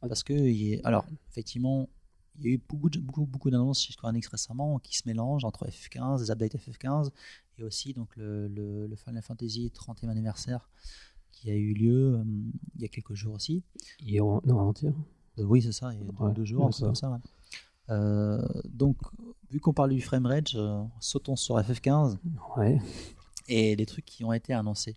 [0.00, 1.88] parce que alors effectivement
[2.40, 5.44] il y a eu beaucoup, beaucoup, beaucoup d'annonces chez Square Enix récemment qui se mélangent
[5.44, 7.10] entre FF15, les updates FF15
[7.58, 10.68] et aussi donc le, le- le Final Fantasy 30e anniversaire
[11.32, 12.24] qui a eu lieu euh,
[12.76, 13.62] il y a quelques jours aussi.
[14.00, 14.92] Hier, non, avant-hier.
[15.38, 16.86] Euh, oui, c'est ça, il y a deux, Ouais, deux jours, ouais, un truc ça.
[16.86, 17.10] comme ça.
[17.10, 17.18] ouais.
[17.90, 18.96] Euh, donc,
[19.50, 22.18] vu qu'on parle du framerate, euh, sautons sur FF15
[22.56, 22.78] Ouais.
[23.48, 24.96] et les trucs qui ont été annoncés.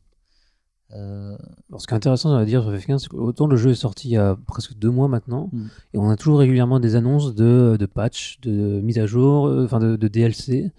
[0.95, 1.35] Euh,
[1.69, 4.09] Alors, ce qui est intéressant à dire sur FF15, c'est qu'autant le jeu est sorti
[4.09, 5.63] il y a presque deux mois maintenant, Mm.
[5.93, 9.65] et on a toujours régulièrement des annonces de, de patch, de mise à jour, euh,
[9.65, 10.71] enfin de, de DLC.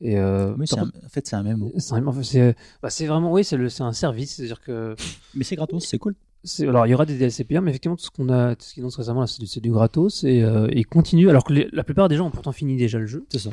[0.00, 1.72] Et euh, oui, un- en fait, c'est un MMO.
[2.22, 4.94] C'est bah, c'est vraiment, oui, c'est un service, c'est-à-dire que
[5.34, 6.14] Mais c'est gratos, c'est cool.
[6.60, 8.74] alors il y aura des DLC payants, mais effectivement tout ce qu'on a, tout ce
[8.74, 11.28] qui annonce récemment, c'est du, gratos et euh, il continue.
[11.30, 13.50] Alors que les- la plupart des gens ont pourtant fini déjà le jeu, C'est ça.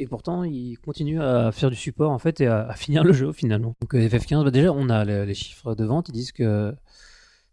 [0.00, 3.12] Et pourtant ils continuent à faire du support en fait et à, à finir le
[3.12, 3.74] jeu finalement.
[3.80, 6.74] Donc euh, FF15, bah, déjà on a les, les chiffres de vente, ils disent que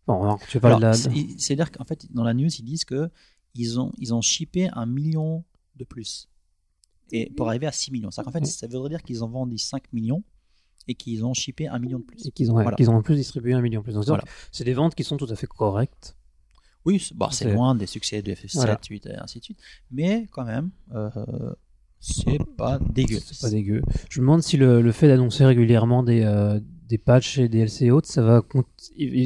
[0.07, 3.10] bon, tu de la, c'est- C'est-à-dire qu'en fait, dans la news, ils disent que
[3.56, 5.44] ils ont, ils ont shippé un million
[5.76, 6.30] de plus.
[7.11, 8.11] Et pour arriver à 6 millions.
[8.11, 10.24] C'est-à-dire qu'en fait, ça voudrait dire qu'ils ont vendu 5 millions
[10.88, 12.26] et qu'ils ont shippé un million de plus.
[12.28, 12.72] et qu'ils ont, Voilà.
[12.78, 13.94] qu'ils ont en plus distribué un million en plus.
[13.94, 14.24] Donc, Voilà.
[14.52, 16.15] c'est des ventes qui sont tout à fait correctes.
[16.86, 18.80] Oui, c'est bon, c'est C'est- loin des succès de FF7, Voilà.
[18.90, 19.60] 8 et ainsi de suite.
[19.91, 21.10] Mais quand même, euh,
[22.08, 23.20] c'est pas dégueu.
[23.24, 23.82] C'est pas dégueu.
[24.10, 27.58] Je me demande si le, le fait d'annoncer régulièrement des, euh, des patchs et des
[27.60, 28.42] DLC et autres, ça va,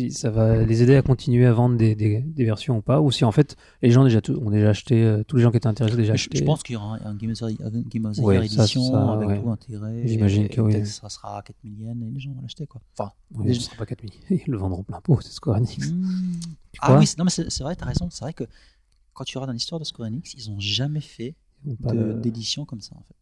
[0.10, 3.12] ça va les aider à continuer à vendre des, des, des versions ou pas, ou
[3.12, 5.68] si en fait les gens déjà ont déjà acheté, euh, tous les gens qui étaient
[5.68, 6.40] intéressés ont déjà acheté.
[6.40, 9.40] je pense qu'il y aura un, un Game of the Year, avec ouais.
[9.42, 10.08] tout intégré.
[10.08, 10.86] J'imagine que oui.
[10.88, 12.66] Ça sera à 4 millions et les gens vont l'acheter.
[12.66, 12.82] quoi.
[12.98, 14.12] Enfin, Oui, déjà- ce sera pas 4000.
[14.32, 15.92] Ils le vendront plein pot, c'est Square Enix.
[15.92, 16.40] Hmm.
[16.80, 18.10] Ah oui, c'est- non, mais c'est c'est vrai, t'as raison.
[18.10, 18.46] C'est vrai que
[19.14, 22.96] quand tu regardes dans l'histoire de Square Enix, ils ont jamais fait D'édition comme ça
[22.96, 23.16] en fait.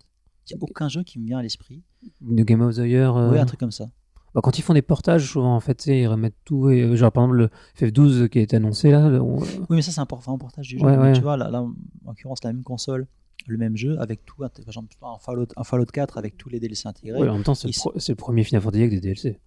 [0.50, 1.84] Il n'y a aucun jeu qui me vient à l'esprit.
[2.22, 3.16] de Game of the Year.
[3.16, 3.90] euh, Oui, un truc comme ça.
[4.34, 6.70] Bah, quand ils font des portages, souvent, en fait, ils remettent tout.
[6.70, 9.10] Et, euh, genre, par exemple, le FF12 qui a été annoncé là.
[9.10, 10.86] le- on- Oui, mais ça, c'est un por- un portage du jeu.
[10.86, 11.14] Ouais, Mais ouais.
[11.14, 11.74] Tu vois, là, là, en
[12.06, 13.08] l'occurrence, la même console,
[13.48, 14.38] le même jeu, avec tout.
[14.38, 17.20] Par exemple, un Fallout, un Fallout 4 avec tous les DLC intégrés.
[17.20, 19.40] Ouais, en même temps, c'est le, pro- le premier Final Fantasy avec des DLC.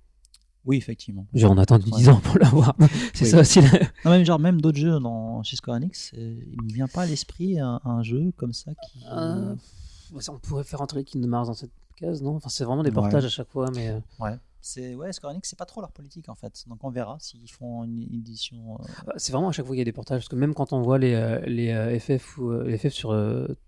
[0.65, 1.27] Oui, effectivement.
[1.35, 1.99] Genre, on a attendu Ouais.
[1.99, 2.77] 10 ans pour l'avoir.
[3.15, 3.31] c'est Oui.
[3.31, 3.61] ça aussi.
[3.61, 3.69] là.
[4.05, 7.03] Non, même, genre, même d'autres jeux dans, chez Square Enix, euh, il me vient pas
[7.03, 9.01] à l'esprit un, un jeu comme ça qui.
[9.11, 9.55] Euh,
[10.29, 12.37] on pourrait faire entrer Kingdom Mars dans cette case, non?
[12.37, 12.95] Enfin, c'est vraiment des Ouais.
[12.95, 13.89] portages à chaque fois, mais.
[13.89, 14.37] euh, Ouais.
[14.65, 16.63] C'est ouais, Square Enix, c'est pas trop leur politique en fait.
[16.69, 18.79] Donc on verra s'ils font une édition.
[19.09, 20.73] euh, C'est vraiment à chaque fois qu'il y a des portages, parce que même quand
[20.73, 23.13] on voit les, les FF ou les FF sur,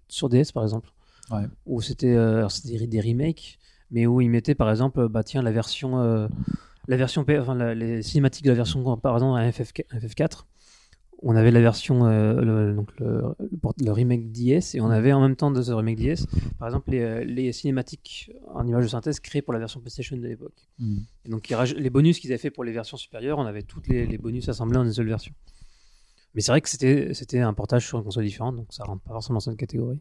[0.06, 0.92] sur DS par exemple,
[1.32, 1.46] Ouais.
[1.66, 2.14] où c'était
[2.64, 3.58] des, des remakes,
[3.90, 6.28] mais où ils mettaient par exemple, bah tiens, la version, euh,
[6.88, 10.46] la version, enfin la- les cinématiques de la version, par exemple, à FF, FF4,
[11.26, 14.90] on avait la version, euh, le, donc le, le port- le remake DS, et on
[14.90, 16.26] avait en même temps de ce remake DS,
[16.58, 20.16] par exemple, les, euh, les cinématiques en image de synthèse créées pour la version PlayStation
[20.16, 20.68] de l'époque.
[21.24, 24.06] Et donc les bonus qu'ils avaient fait pour les versions supérieures, on avait toutes les,
[24.06, 25.32] les bonus assemblés en une seule version.
[26.34, 29.02] Mais c'est vrai que c'était c'était un portage sur une console différente, donc ça rentre
[29.02, 30.00] pas forcément dans cette catégorie.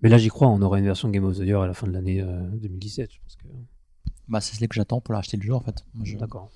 [0.00, 1.86] Mais là, j'y crois, on aura une version Game of the Year à la fin
[1.86, 3.12] de l'année euh, 2017.
[3.12, 3.44] Je pense que...
[4.30, 5.84] Bah, c'est celle que j'attends pour acheter le jeu en fait.
[6.04, 6.50] Je, D'accord.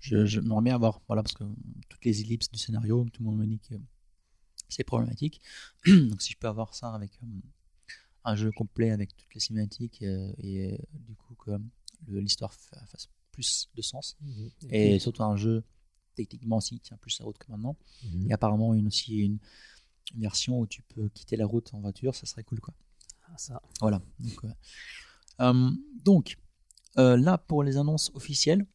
[0.00, 1.44] je, je m'aimerais bien avoir, voilà, parce que
[1.88, 3.74] toutes les ellipses du scénario, tout le monde me dit que
[4.68, 5.40] c'est problématique.
[5.86, 7.26] Donc si je peux avoir ça avec euh,
[8.24, 11.52] un jeu complet avec toutes les cinématiques euh, et euh, du coup que
[12.06, 14.16] l'histoire fa- fasse plus de sens
[14.68, 15.64] et surtout un jeu
[16.16, 17.76] techniquement aussi tient plus la route que maintenant.
[18.04, 18.30] Mhm.
[18.30, 19.38] Et apparemment une aussi une,
[20.16, 22.74] version où tu peux quitter la route en voiture, ça serait cool quoi.
[23.24, 23.60] Ah, ça.
[23.80, 24.00] Voilà.
[24.20, 24.44] Donc,
[25.40, 25.70] euh,
[26.04, 26.38] donc,
[26.98, 28.66] euh, là pour les annonces officielles,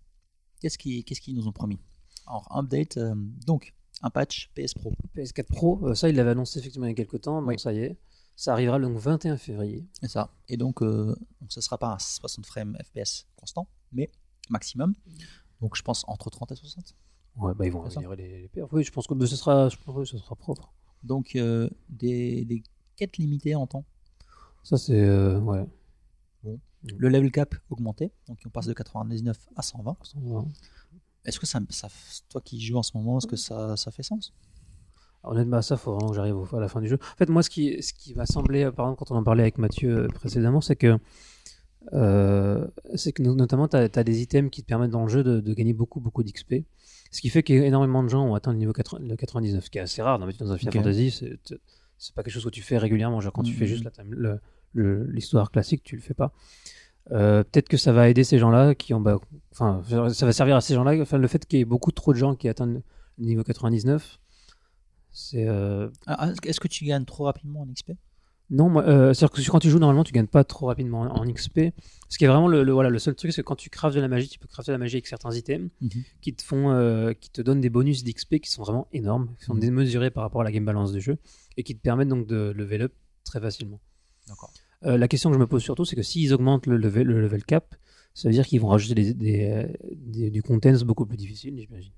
[0.62, 1.80] qu'est-ce qu'ils nous ont promis?
[2.28, 3.14] Alors update, euh,
[3.46, 4.94] donc un patch PS Pro.
[5.16, 7.42] PS4 Pro, euh, ça, il l'avait annoncé effectivement il y a quelques temps.
[7.42, 7.60] Bon, Oui.
[7.60, 7.98] ça y est.
[8.36, 9.86] Ça arrivera le 21 février.
[10.02, 10.32] C'est ça.
[10.48, 14.10] Et donc, ce sera pas un 60 frames FPS constant, mais
[14.50, 14.96] maximum.
[15.60, 16.96] Donc je pense entre 30 et 60.
[17.38, 18.64] Ouais, bah ils vont améliorer les, les.
[18.72, 20.74] Oui, je pense que bah, ce sera, je pense que ce sera propre.
[21.04, 21.38] Donc
[21.90, 22.64] des, des
[22.96, 23.86] quêtes limitées en temps.
[24.64, 25.00] Ça, c'est.
[25.38, 25.66] ouais.
[26.98, 29.98] Le level cap augmenté, donc on passe de 99 à 120.
[30.04, 30.44] Ça va.
[31.26, 31.88] Est-ce que ça, ça,
[32.30, 34.34] toi qui joues en ce moment, est-ce que ça, ça fait sens?
[35.24, 36.98] Honnêtement, ça, faut vraiment que j'arrive au- à la fin du jeu.
[37.14, 39.44] En fait, moi, ce qui, ce qui m'a semblé, par exemple, quand on en parlait
[39.44, 40.98] avec Mathieu euh, précédemment, c'est que,
[41.94, 45.24] euh, c'est que no- notamment, tu as, des items qui te permettent dans le jeu
[45.24, 46.66] de, de gagner beaucoup, beaucoup d'XP.
[47.12, 49.78] Ce qui fait qu'énormément de gens ont atteint le niveau 80 le 99, ce qui
[49.78, 50.18] est assez rare.
[50.18, 50.84] D'habitude, dans un Final Ok.
[50.84, 51.12] Fantasy,
[51.98, 53.20] c'est pas quelque chose que tu fais régulièrement.
[53.22, 54.40] Genre, quand tu fais juste la le-
[54.74, 56.34] l'histoire classique, tu le fais pas.
[57.12, 59.02] Euh, Peut-être que ça va aider ces gens-là qui ont.
[59.02, 59.20] bah,
[59.52, 59.82] Enfin,
[60.14, 61.00] ça va servir à ces gens-là.
[61.02, 62.82] Enfin, le fait qu'il y ait beaucoup trop de gens qui atteignent
[63.18, 64.20] le niveau 99,
[65.12, 65.48] c'est.
[65.48, 67.92] euh, Ah, Est-ce que tu gagnes trop rapidement en XP
[68.54, 71.22] non, moi, euh, c'est-à-dire que quand tu joues normalement, tu gagnes pas trop rapidement en,
[71.22, 71.72] en XP.
[72.10, 73.96] Ce qui est vraiment le, le- voilà, le seul truc, c'est que quand tu craftes
[73.96, 75.70] de la magie, tu peux crafter de la magie avec certains items
[76.20, 79.54] qui te font, qui te donnent des bonus d'XP qui sont vraiment énormes, qui sont
[79.54, 79.60] Mhm.
[79.62, 81.18] démesurés par rapport à la game balance du jeu
[81.56, 82.94] et qui te permettent donc de level up
[83.24, 83.80] très facilement.
[84.28, 84.52] D'accord.
[84.86, 87.22] Euh, la question que je me pose surtout, c'est que s'ils augmentent le level, le
[87.22, 87.76] level cap,
[88.14, 91.56] ça veut dire qu'ils vont rajouter des, des, euh, des- du content beaucoup plus difficile,
[91.60, 91.92] j'imagine.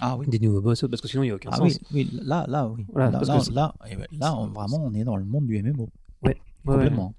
[0.00, 0.26] Ah oui.
[0.28, 1.78] Des nouveaux boss, parce que sinon il n'y a aucun Ah sens.
[1.92, 2.86] oui, oui, là, là, oui.
[2.90, 5.46] Voilà, là, là, que là, eh ben, là, on- vraiment, on est dans le monde
[5.46, 5.90] du MMO.
[6.22, 6.36] Ouais, ouais.
[6.64, 7.14] Complètement.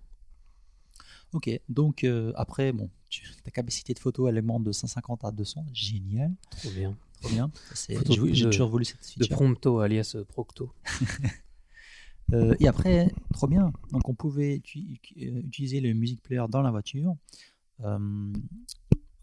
[1.33, 5.31] Ok, donc euh, après, bon, tu- ta capacité de photo, elle augmente de 150 à
[5.31, 5.63] 200.
[5.73, 6.97] Génial, Trop bien.
[7.21, 7.51] trop bien.
[7.87, 9.35] J'ai de- toujours voulu cette De feature.
[9.37, 10.73] Prompto alias Procto.
[12.33, 13.71] Euh, et après, trop bien.
[13.91, 17.15] Donc, on pouvait uti- euh, utiliser le music player dans la voiture
[17.81, 18.31] euh,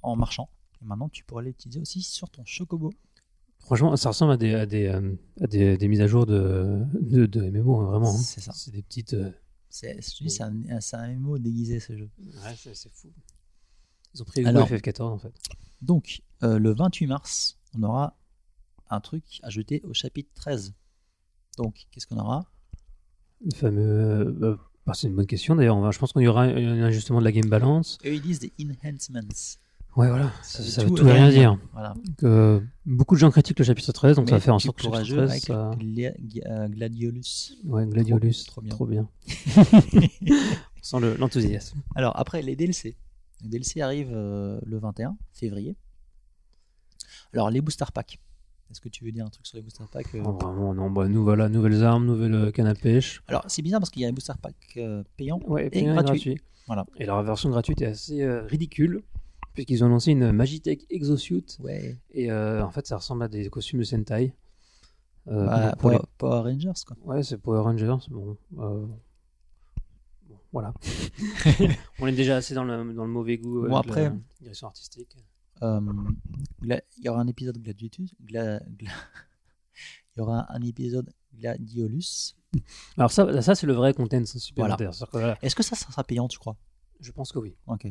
[0.02, 0.48] en marchant.
[0.82, 2.92] Et maintenant, tu pourrais l'utiliser aussi sur ton chocobo.
[3.60, 4.86] Franchement, ça ressemble à des, à des,
[5.40, 8.10] à des, des mises à jour de, de, de MMO, hein, vraiment.
[8.14, 8.18] hein.
[8.18, 8.52] C'est ça.
[8.52, 9.16] C'est des petites.
[9.70, 9.96] C'est
[10.42, 10.50] un,
[11.14, 12.08] MMO déguisé ce jeu.
[12.18, 13.08] Ouais, c'est fou.
[14.14, 15.32] Ils ont pris le Alors- goût FF14 en fait.
[15.82, 18.16] Donc, euh, le 28 mars, on aura
[18.90, 20.72] un truc ajouté au chapitre 13.
[21.58, 22.50] Donc, qu'est-ce qu'on aura?
[23.44, 23.82] Le fameux.
[24.42, 24.56] euh,
[24.86, 25.76] bah, c'est une bonne question d'ailleurs.
[25.76, 27.98] On Je pense qu'il y aura un, ajustement de la game balance.
[28.04, 29.20] Eux, ils disent des enhancements.
[29.96, 30.30] Ouais, voilà.
[30.42, 31.58] Ça, veut ça veut tout et rien dire.
[31.72, 31.94] Voilà.
[32.18, 34.78] Que beaucoup de gens critiquent le chapitre 13, donc ça va Mais faire en sorte
[34.78, 35.30] que le chapitre jouer 13.
[35.30, 36.14] avec ça- Gla-
[36.46, 37.56] euh, Gladiolus.
[37.64, 38.44] Ouais, Gladiolus.
[38.46, 39.08] Trop- trop Trop bien.
[40.22, 40.38] bien.
[40.82, 41.80] Sans le- l'enthousiasme.
[41.96, 42.96] Alors, après, les DLC.
[43.42, 45.76] Les DLC arrivent euh, le 21 février.
[47.32, 48.18] Alors, les booster packs.
[48.70, 50.90] Est-ce que tu veux dire un truc sur les booster packs euh Oh, vraiment, non.
[50.90, 53.22] Bah, nous voilà, nouvelles armes, nouvelle euh, canne à pêche.
[53.26, 55.40] Alors, c'est bizarre parce qu'il y a un booster pack euh, payant.
[55.46, 56.38] Ouais, Et gratuit.
[56.66, 56.84] Voilà.
[56.98, 59.02] Et leur version gratuite est assez euh, ridicule,
[59.54, 61.46] puisqu'ils ont annoncé une Magitech Exosuit.
[61.60, 61.96] Ouais.
[62.10, 64.34] Et euh, en fait, ça ressemble à des costumes de Sentai.
[65.24, 66.96] Bah, pour Power, les- Power Rangers, quoi.
[67.04, 67.96] Ouais, c'est Power Rangers.
[68.10, 68.88] Bon, bon,
[70.52, 70.72] voilà.
[72.00, 73.66] on est déjà assez dans le, dans le mauvais goût.
[73.66, 75.16] Bon, après- la direction artistique.
[75.62, 75.80] Euh,
[76.62, 78.14] il y aura un épisode Gladiatus.
[78.24, 78.90] Gla- Gla-
[80.16, 82.34] il y aura un épisode Gladiolus.
[82.96, 84.90] Alors ça, ça c'est le vrai content supplémentaire.
[84.90, 86.56] Que, voilà, Est-ce que ça, ça sera payant, tu crois?
[87.00, 87.54] Je pense que oui.
[87.66, 87.86] Ok.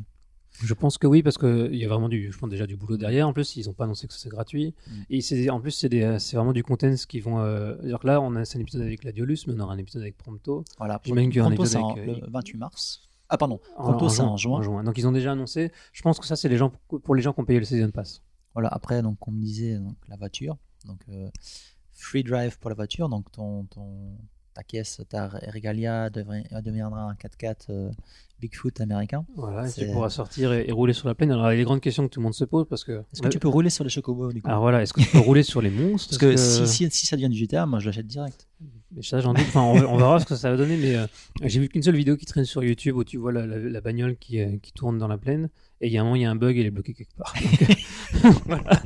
[0.64, 2.76] Je pense que oui parce que il y a vraiment du, je pense déjà du
[2.76, 3.27] boulot derrière.
[3.27, 4.73] En plus, ils ont pas annoncé que c'est gratuit.
[4.88, 4.91] Mm.
[5.10, 7.39] Et c'est, en plus, c'est, des, c'est vraiment du content qui vont.
[7.39, 9.77] Euh, dire que là, on a c'est un épisode avec Gladiolus, mais on aura un
[9.77, 10.65] épisode avec Prompto.
[10.80, 10.99] Voilà.
[11.03, 13.02] J'imagine qu'il y aura un épisode avec, euh, le 28 mars.
[13.30, 13.60] Ah, pardon.
[13.78, 14.84] En- c'est en juin.
[14.84, 15.72] Donc ils ont déjà annoncé.
[15.94, 16.72] Je pense que ça, c'est les gens
[17.04, 18.22] pour les gens qui ont payé le season pass.
[18.54, 20.58] Voilà, après, donc, on me disait donc, la voiture.
[20.86, 21.30] Donc, euh,
[21.94, 23.08] free drive pour la voiture.
[23.10, 24.18] Donc, ton, ton,
[24.58, 27.92] ta caisse, ta Regalia devrait- deviendra un 4x4 euh,
[28.40, 29.24] Bigfoot américain.
[29.36, 31.32] Voilà, et tu pourras sortir et, et rouler sur la plaine.
[31.32, 33.04] Alors, il y a les grandes questions que tout le monde se pose parce que.
[33.14, 34.48] Est-ce que tu peux rouler sur les chocobos du coup?
[34.50, 36.10] Alors voilà, est-ce que tu peux rouler sur les monstres?
[36.10, 38.48] Parce que si, si, si ça devient du GTA, moi je l'achète direct.
[38.96, 39.46] Mais ça, j'en doute.
[39.48, 40.78] Enfin, on, on verra ce que ça va donner.
[40.78, 41.06] Mais euh,
[41.44, 43.82] j'ai vu qu'une seule vidéo qui traîne sur YouTube où tu vois la, la- la
[43.82, 45.50] bagnole qui, euh, qui tourne dans la plaine.
[45.82, 46.94] Et il y a un moment, il y a un bug et elle est bloquée
[46.94, 47.34] quelque part.
[47.40, 47.62] Donc,
[48.26, 48.82] euh, voilà.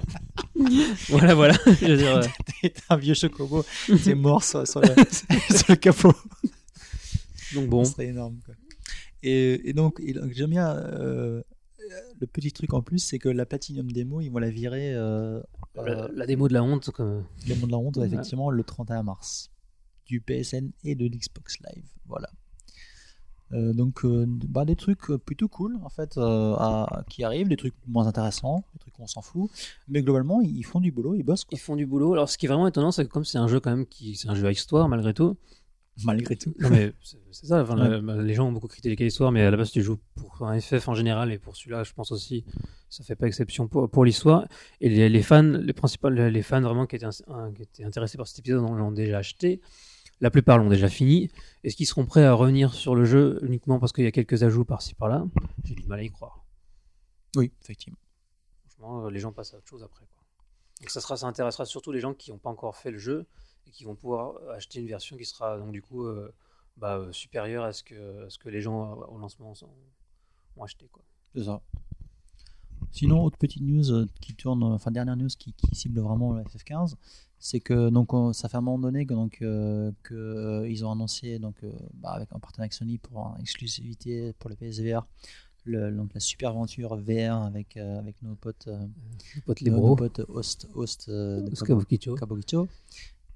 [1.10, 1.54] voilà, voilà.
[1.66, 2.22] Je veux dire, euh,
[2.62, 3.64] T'as un vieux chocobo,
[4.00, 4.88] c'est mort sur, sur le,
[5.56, 6.14] sur le capot.
[7.56, 7.84] donc bon.
[7.86, 8.40] Ce serait énorme.
[8.46, 8.56] Quoi.
[9.24, 10.02] Et, et donc,
[10.32, 11.42] j'aime bien euh,
[12.20, 15.42] le petit truc en plus, c'est que la Platinum Demo, ils vont la virer euh,
[15.76, 18.08] La, la démo de la honte, comme- le monde de la honte, Ouais.
[18.08, 19.52] effectivement, le 31 mars
[20.06, 21.86] du PSN et de l'Xbox Live.
[22.06, 22.30] Voilà.
[23.54, 27.50] Euh, donc, euh, bah, des trucs euh, plutôt cool en fait euh, à- qui arrivent,
[27.50, 29.50] des trucs moins intéressants, des trucs qu'on s'en fout,
[29.90, 32.14] mais globalement ils font du boulot, ils bossent quoi, ils font du boulot.
[32.14, 34.16] Alors, ce qui est vraiment étonnant, c'est que comme c'est un jeu quand même qui,
[34.16, 35.36] c'est un jeu à histoire malgré tout.
[36.06, 36.54] malgré tout.
[36.60, 36.94] Non mais
[37.32, 37.62] c'est ça.
[37.62, 38.00] enfin, Ouais.
[38.00, 40.60] le- les gens ont beaucoup critiqué l'histoire, mais à la base tu joues pour un
[40.60, 42.46] FF en général et pour celui-là, je pense aussi,
[42.90, 44.48] ça fait pas exception pour, pour l'histoire.
[44.80, 47.84] Et les, les fans, les principaux, les fans vraiment qui étaient, ins- un- qui étaient
[47.84, 49.60] intéressés par cet épisode l'ont déjà acheté.
[50.22, 51.30] La plupart l'ont déjà fini.
[51.64, 54.44] Est-ce qu'ils seront prêts à revenir sur le jeu uniquement parce qu'il y a quelques
[54.44, 55.26] ajouts par-ci par-là?
[55.64, 56.46] J'ai du mal à y croire.
[57.36, 57.98] Oui, effectivement.
[58.68, 60.06] Franchement, euh, les gens passent à autre chose après.
[60.06, 60.24] Quoi.
[60.82, 63.26] Donc ça, sera, ça intéressera surtout les gens qui n'ont pas encore fait le jeu
[63.68, 66.32] et qui vont pouvoir acheter une version qui sera donc du coup euh,
[66.78, 69.70] bah, euh, supérieure à ce, que, à ce que les gens euh, au lancement sont-
[70.58, 70.88] ont acheté.
[70.92, 71.04] Quoi.
[71.36, 71.62] C'est ça.
[72.92, 76.34] Sinon, autre petite news euh, qui tourne, euh, enfin dernière news qui, qui cible vraiment
[76.34, 76.96] le FF15,
[77.42, 80.86] c'est que donc on- ça fait un moment donné que donc euh, que euh, ils
[80.86, 85.06] ont annoncé donc euh, bah, avec un partenariat avec Sony pour exclusivité pour le PSVR,
[85.66, 88.70] le, donc la super aventure VR avec avec nos potes
[89.46, 91.50] potes les nos, nos potes host host de.
[92.16, 92.68] Kabukicho.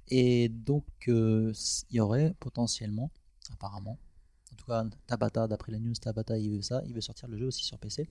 [0.10, 1.54] Et donc il
[1.92, 3.10] y aurait potentiellement,
[3.52, 3.98] apparemment,
[4.54, 7.38] en tout cas Tabata d'après la news Tabata il veut ça, il veut sortir le
[7.38, 8.08] jeu aussi sur PC.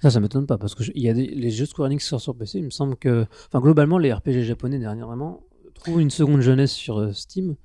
[0.00, 2.02] Ça, ça m'étonne pas parce que je- il y a des, les jeux Square Enix
[2.04, 2.58] qui sortent sur PC.
[2.58, 5.42] Il me semble que, enfin, globalement, les RPG japonais dernièrement
[5.74, 7.56] trouvent une seconde jeunesse sur euh, Steam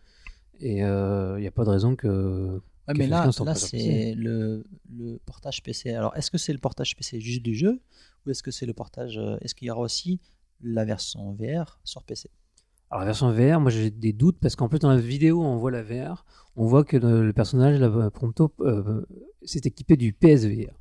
[0.60, 2.61] et euh, il n'y a pas de raison que.
[2.88, 5.93] Ouais, que mais là, là c'est le, le portage PC.
[5.93, 7.80] Alors, est-ce que c'est le portage PC juste du jeu
[8.26, 10.19] ou est-ce que c'est le portage euh, Est-ce qu'il y aura aussi
[10.61, 12.30] la version VR sur PC
[12.89, 15.57] Alors la version VR, moi j'ai des doutes parce qu'en plus dans la vidéo on
[15.57, 19.05] voit la VR, on voit que le, personnage là, Prompto euh,
[19.43, 20.73] s'est équipé du PSVR.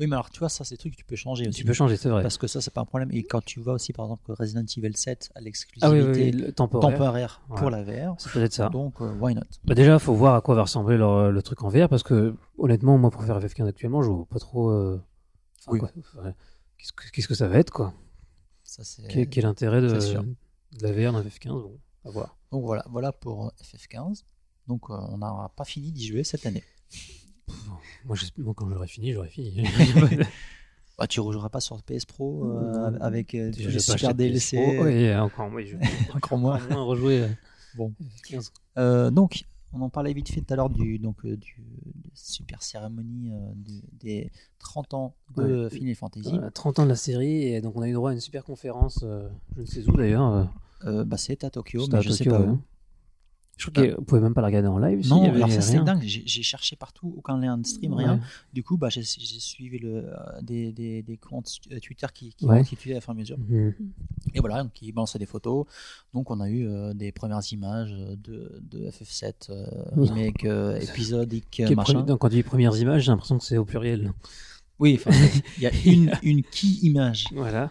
[0.00, 1.58] Oui, mais alors tu vois, ça, c'est des trucs que tu peux changer aussi.
[1.58, 2.22] Tu peux changer, c'est vrai.
[2.22, 3.10] Parce que ça, c'est pas un problème.
[3.12, 6.10] Et quand tu vois aussi, par exemple, que Resident Evil 7 a Ah oui, l'exclusivité
[6.10, 7.42] oui, oui, le temporaire.
[7.54, 8.70] pour la VR, C'est peut-être ça.
[8.70, 9.42] donc euh, why not?
[9.66, 12.34] Bah déjà, faut voir à quoi va ressembler leur- le truc en VR parce que
[12.56, 14.70] honnêtement, moi pour faire FF15 actuellement, je vois pas trop.
[14.70, 15.02] euh,
[15.66, 16.30] enfin, Oui.
[17.12, 17.92] Qu'est-ce que, ça va être quoi?
[18.64, 19.98] Ça, c'est- Quel, quel intérêt de,
[20.80, 22.38] la VR dans FF15 Bon, à voir.
[22.50, 24.22] Donc voilà, voilà pour euh, FF15.
[24.66, 26.64] Donc euh, on n'a pas fini d'y jouer cette année.
[28.04, 28.16] Moi,
[28.54, 29.62] quand j'aurai fini, j'aurai fini.
[30.98, 34.56] Bah, tu rejoueras pas sur PS Pro euh, avec euh, pas super DLC.
[34.56, 34.84] Pro.
[34.84, 35.76] Ouais, encore moi, je
[36.14, 36.58] Encore moins.
[36.70, 37.22] rejouer.
[37.22, 37.28] euh,
[37.76, 37.92] Bon.
[38.28, 38.50] FF15.
[38.78, 41.62] Euh, donc, on en parlait vite fait tout à l'heure du, donc, euh, du
[42.04, 43.52] de super cérémonie euh,
[44.00, 45.70] des 30 ans de Ouais.
[45.70, 46.30] Final Fantasy.
[46.30, 48.44] Voilà, 30 ans de la série et donc on a eu droit à une super
[48.44, 50.48] conférence, euh, je ne sais où d'ailleurs.
[50.84, 52.48] bah, c'est à Tokyo, mais à je sais Tokyo, pas ouais.
[52.48, 52.60] où.
[53.60, 55.02] Je crois que vous pouvez même pas la regarder en live.
[55.02, 56.02] si, Non, avait alors ça c'est dingue.
[56.02, 58.14] J'ai cherché partout, aucun lien de stream, rien.
[58.14, 58.20] Ouais.
[58.54, 62.46] Du coup, bah, j'ai suivi le, euh, des, des, des comptes euh, Twitter qui, qui
[62.46, 62.60] Ouais.
[62.60, 63.36] à fur et à mesure.
[63.38, 63.74] Mhm.
[64.34, 65.66] Et voilà, donc ils balançaient des photos.
[66.14, 69.66] Donc on a eu euh, des premières images de, de FF7, euh,
[69.96, 70.80] remake euh,
[71.76, 72.00] machin.
[72.02, 74.12] donc, quand tu dis premières images, j'ai l'impression que c'est au pluriel.
[74.78, 74.98] Oui,
[75.58, 77.26] il y a une, une key image.
[77.34, 77.70] Voilà.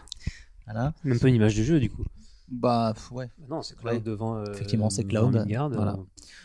[0.66, 0.94] Voilà.
[1.02, 2.04] Même pas une image du jeu du coup.
[2.50, 3.30] Bah ouais.
[3.38, 4.00] Bah non, c'est Cloud Ouais.
[4.00, 4.36] devant.
[4.36, 5.96] euh, Effectivement, c'est Cloud, Midgard, euh, voilà.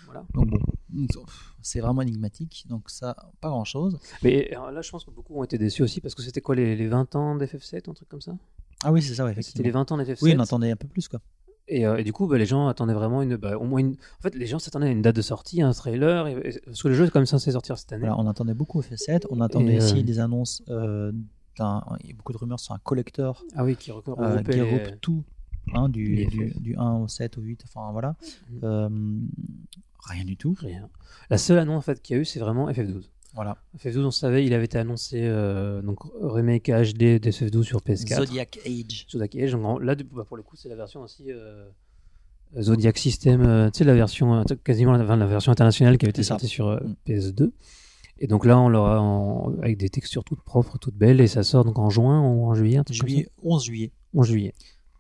[0.06, 0.23] voilà.
[0.34, 0.60] Donc bon,
[1.61, 2.65] c'est vraiment énigmatique.
[2.69, 3.98] Donc ça, pas grand chose.
[4.23, 6.56] Mais euh, là, je pense que beaucoup ont été déçus aussi parce que c'était quoi
[6.56, 8.34] les, les 20 ans d'FF7, un truc comme ça?
[8.84, 10.19] Ah oui, c'est ça, ouais, C'était les 20 ans d'FF7.
[10.22, 11.19] Oui, on attendait un peu plus quoi.
[11.68, 13.94] Et, euh, et du coup, bah, les gens attendaient vraiment une, bah, au moins une.
[14.19, 16.84] En fait, les gens s'attendaient à une date de sortie, un trailer, et- et- parce
[16.84, 18.02] que le jeu est quand même censé sortir cette année.
[18.06, 21.11] Voilà, on attendait beaucoup FF7, on attendait aussi euh, des annonces euh.
[21.57, 21.61] Il
[22.10, 23.95] y a beaucoup de rumeurs sur un collector Ah oui, qui euh,
[24.45, 25.23] les- regroupe tout,
[25.74, 28.16] hein, du, du, du 1 au 7 au 8, enfin voilà.
[28.52, 28.60] Mhm.
[28.64, 28.90] Euh,
[30.08, 30.56] rien du tout.
[30.60, 30.90] Rien.
[31.30, 33.10] La seule annonce en fait qu'il y a eu, c'est vraiment FF12.
[33.34, 33.58] Voilà.
[33.78, 38.16] FF12, on savait, il avait été annoncé euh, donc remake HD de FF12 sur PS4.
[38.18, 39.08] Zodiac Age.
[39.12, 39.52] Zodiac Age.
[39.52, 41.68] Donc, là, bah, pour le coup, c'est la version aussi euh,
[42.62, 46.06] Zodiac System, euh, tu sais, la version, euh, quasiment la, enfin, la version internationale qui
[46.06, 46.96] avait été sortie sur euh, Mm.
[47.06, 47.52] PS2.
[48.20, 51.44] Et donc là, on l'aura en- avec des textures toutes propres, toutes belles, et ça
[51.44, 53.92] sort donc en juin ou en juillet, Juillet, 11 juillet.
[54.14, 54.20] ça.
[54.20, 54.54] En juillet.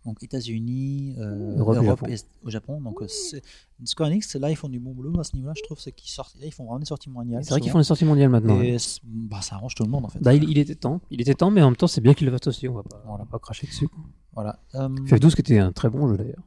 [0.05, 2.79] Donc États-Unis, euh, Europe Europe, et au Japon.
[2.79, 3.41] Donc euh, c'est-
[3.85, 5.53] Square Enix, là ils font du bon boulot à ce niveau-là.
[5.57, 7.43] Je trouve c'est qu'ils sortent, là, ils font vraiment des sorties mondiales.
[7.43, 8.61] C'est vrai qu'ils font des sorties mondiales maintenant.
[8.61, 8.77] Et ouais.
[9.03, 10.19] bah, ça arrange tout le monde en fait.
[10.21, 12.27] Bah, il, il était temps, il était temps, mais en même temps, c'est bien qu'il
[12.27, 12.67] le fasse aussi.
[12.69, 13.87] On va pas, on va pas cracher dessus.
[14.33, 14.59] Voilà.
[14.75, 16.43] Euh, FF12 qui était un très bon jeu d'ailleurs.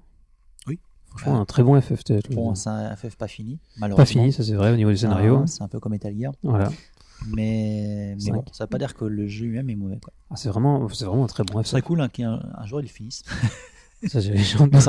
[0.66, 0.78] Oui.
[1.06, 1.38] Franchement, Ouais.
[1.40, 2.02] un très bon FF.
[2.30, 4.06] bon, c'est un FF pas fini, pas malheureusement.
[4.06, 5.40] fini, ça c'est vrai au niveau du scénario.
[5.42, 6.32] Ah, c'est un peu comme Metal Gear.
[6.42, 6.70] Voilà.
[7.26, 9.98] Mais, bon, ça veut pas dire que le jeu lui-même est mauvais.
[9.98, 10.12] Quoi.
[10.30, 12.80] Ah, c'est vraiment, c'est vraiment un très bon Ce serait cool hein, qu'un un jour
[12.80, 13.24] ils finissent.
[14.06, 14.20] Ça,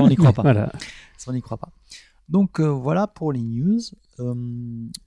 [0.04, 0.44] on n'y croit pas.
[0.44, 0.72] Voilà.
[1.18, 1.72] Ça, on n'y croit pas.
[2.30, 3.80] Donc euh, voilà pour les news.
[4.20, 4.36] Euh,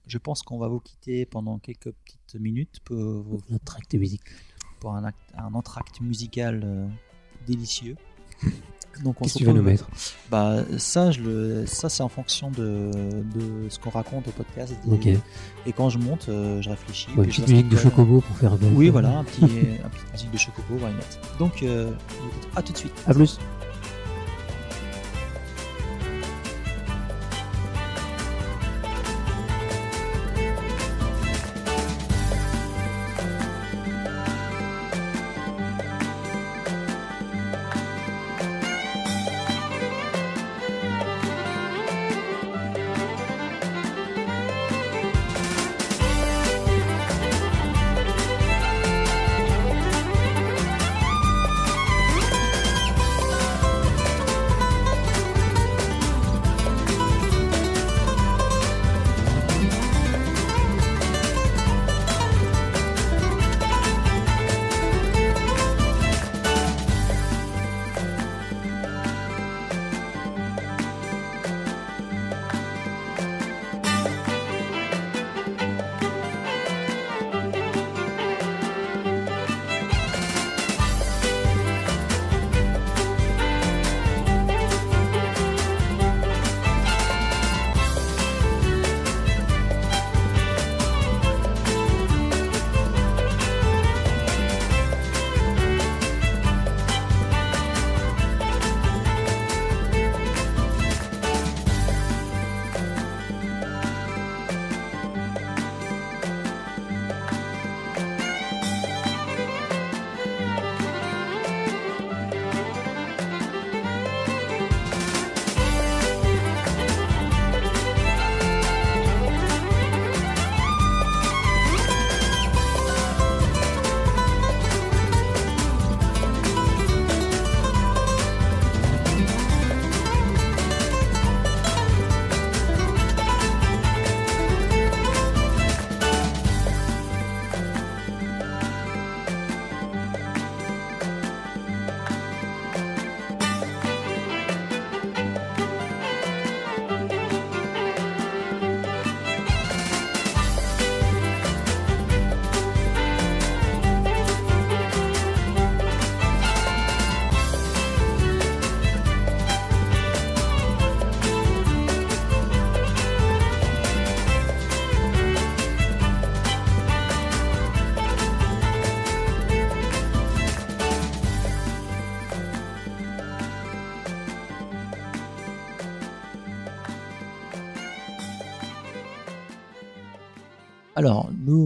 [0.07, 3.25] je pense qu'on va vous quitter pendant quelques petites minutes pour,
[3.77, 4.23] acte musique.
[4.81, 6.87] pour un, acte, un entracte musical euh,
[7.47, 7.95] délicieux.
[9.01, 9.89] Donc on Qu'est-ce que tu vas nous mettre
[10.29, 14.73] Bah ça, je le, ça c'est en fonction de, de ce qu'on raconte au podcast.
[15.65, 17.07] Et, quand je monte, euh, je réfléchis.
[17.15, 17.77] Bon, Une petite musique de.
[17.77, 18.57] Chocobo pour faire.
[18.75, 21.37] Oui, voilà, un petit, un petit musique de Chocobo, why not.
[21.39, 21.91] Donc, euh,
[22.55, 22.93] à tout de suite.
[23.07, 23.39] À plus.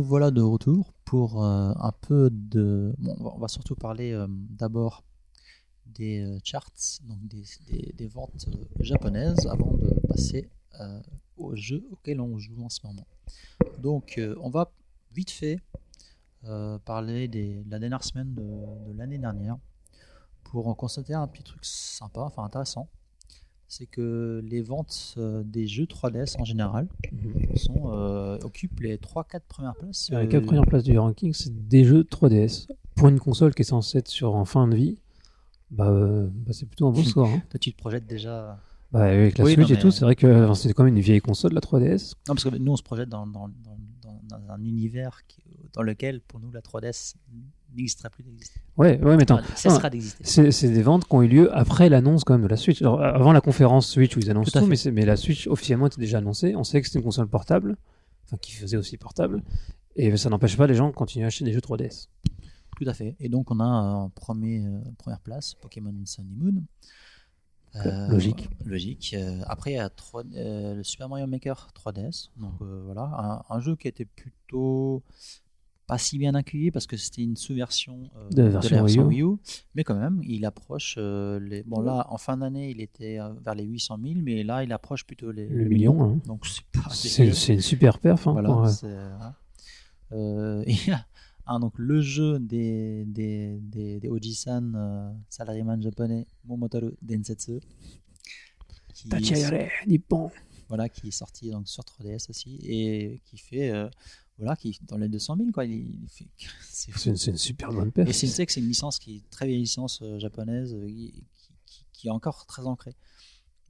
[0.08, 2.96] Voilà de retour pour euh, un peu de.
[2.98, 5.04] Bon, on va- surtout parler euh, d'abord
[5.86, 8.48] des euh, charts, donc des, ventes
[8.80, 10.50] japonaises, avant de passer
[11.38, 13.08] au jeu auquel on joue en ce moment.
[13.80, 14.72] Donc, on va
[15.12, 15.60] vite fait
[16.86, 19.58] parler de la dernière semaine de, de l'année dernière
[20.44, 22.88] pour constater un petit truc sympa, enfin intéressant.
[23.69, 26.88] C'est que les ventes euh, des jeux 3DS en général
[27.57, 30.10] sont, euh, occupent les 3-4 premières places.
[30.11, 32.68] Les euh, quatre premières places du ranking, c'est des jeux 3DS.
[32.95, 34.98] Pour une console qui est censée être sur en fin de vie,
[35.69, 37.27] Bah, euh, bah, c'est plutôt un bon score.
[37.27, 37.41] hein.
[37.49, 38.57] Toi, tu te projettes déjà.
[38.94, 40.95] Bah, avec la Oui, Switch non, et tout, c'est vrai que enfin, c'est quand même
[40.95, 42.14] une vieille console, la 3DS.
[42.30, 45.41] Non, parce que nous, on se projette dans, dans, dans, dans- dans un univers qui-
[45.73, 47.15] dans lequel, pour nous, la 3DS
[47.76, 48.60] n'existerait plus d'exister.
[48.77, 49.39] Ouais, ouais, mais attends.
[49.56, 50.23] Cessera d'exister.
[50.23, 52.81] C'est c'est des ventes qui ont eu lieu après l'annonce quand même de la Switch.
[52.81, 55.88] Alors, avant la conférence Switch où ils annoncent Tout mais, c'est- mais la Switch officiellement
[55.88, 56.56] était déjà annoncée.
[56.56, 57.77] On sait que c'était une console portable,
[58.26, 59.44] enfin qui faisait aussi portable.
[59.95, 62.07] Et ça n'empêche pas les gens de continuer à acheter des jeux 3DS.
[62.80, 63.15] Tout à fait.
[63.19, 66.64] Et donc, on a en premier, euh, première place Pokémon Sun and Moon.
[67.85, 68.49] Euh, Logique.
[68.65, 69.15] Logique.
[69.18, 69.89] Euh, après, il y a
[70.35, 72.30] euh, le Super Mario Maker 3DS.
[72.38, 73.44] Donc, euh, voilà.
[73.49, 75.02] Un, un jeu qui était plutôt
[75.88, 79.38] pas si bien accueilli parce que c'était une sous-version euh, De la version Wii U.
[79.74, 81.64] Mais quand même, il approche euh, les.
[81.64, 84.72] Bon, là, en fin d'année, il était euh, vers les 800 000, mais là, il
[84.74, 86.20] approche plutôt les, Le million, hein.
[86.26, 86.46] Donc,
[86.92, 88.28] c'est une super perf.
[88.28, 89.36] Hein, Voilà, pour, euh, c'est- voilà.
[90.12, 91.06] Euh, il y a
[91.48, 97.60] un, donc le jeu des, des, des, des Oji-san, salaryman japonais, Momotaro Densetsu,
[98.94, 100.32] qui, Tachayare, Nippon.
[100.68, 103.72] voilà, qui est sorti donc, sur 3DS aussi, et qui fait,
[104.38, 105.64] voilà, qui dans les 200 000, quoi.
[106.62, 108.08] C'est une, super bonne perf.
[108.08, 111.24] Et que c'est une licence qui est très vieille licence euh, japonaise, euh, qui,
[111.66, 112.96] qui, qui est encore très ancrée.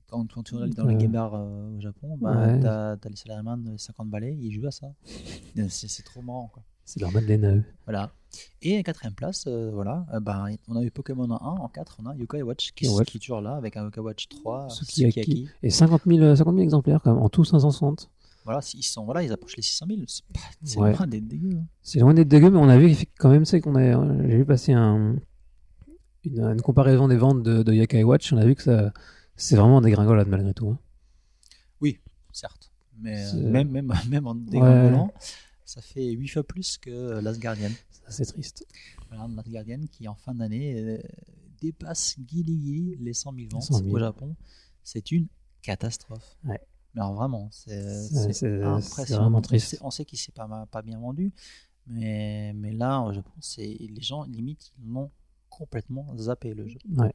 [0.08, 2.60] Quand, quand tu regardes dans les game bars euh, au Japon, bah, ouais.
[2.62, 4.88] t'as, les salaryman, les 50 balais, ils jouent à ça.
[5.70, 6.64] C'est, trop marrant, quoi.
[6.86, 7.64] C'est leur Madeleine à eux.
[7.86, 8.12] Voilà.
[8.62, 12.06] Et quatrième place, euh, voilà, ben, on a eu Pokémon en 1, en 4, on
[12.06, 15.20] a Yokai Watch qui, qui est toujours là avec un Yokai Watch 3, Sukiyaki.
[15.22, 15.50] Sukiyaki.
[15.64, 18.10] Et 50 000, euh, 50 000 exemplaires quand même, en tout 560.
[18.48, 20.02] Voilà, ils sont, voilà, ils approchent les 600 000.
[20.08, 20.94] C'est, pas, c'est Ouais.
[20.96, 21.58] loin d'être dégueu.
[21.58, 21.66] hein.
[21.82, 23.82] C'est loin d'être dégueu, mais on a vu quand même, c'est qu'on a,
[24.28, 25.18] j'ai vu passer un,
[26.24, 28.32] une, une comparaison des ventes de, de Yokai Watch.
[28.32, 28.94] On a vu que ça,
[29.36, 30.70] c'est vraiment des gringoles malgré tout.
[30.70, 30.80] hein.
[32.32, 32.72] Certes.
[33.00, 35.12] Mais euh, même, même, même en dégringolant,
[35.66, 37.72] ça fait 8 fois plus que Last Guardian.
[38.10, 38.64] C'est triste.
[39.10, 40.98] Voilà, Last Guardian qui en fin d'année euh,
[41.60, 43.90] dépasse guili guili les 100 000 ventes 100 000.
[43.96, 44.36] au Japon.
[44.84, 45.28] C'est une
[45.64, 46.38] catastrophe.
[46.46, 46.62] Ouais.
[46.98, 47.78] Mais alors vraiment, c'est,
[48.64, 49.42] impressionnant.
[49.42, 49.78] triste.
[49.82, 51.32] On sait qu'il s'est pas, pas bien vendu,
[51.86, 55.12] mais, mais là, au Japon, c'est, les gens, limite, ils l'ont
[55.48, 56.80] complètement zappé le jeu.
[56.96, 57.14] Ouais.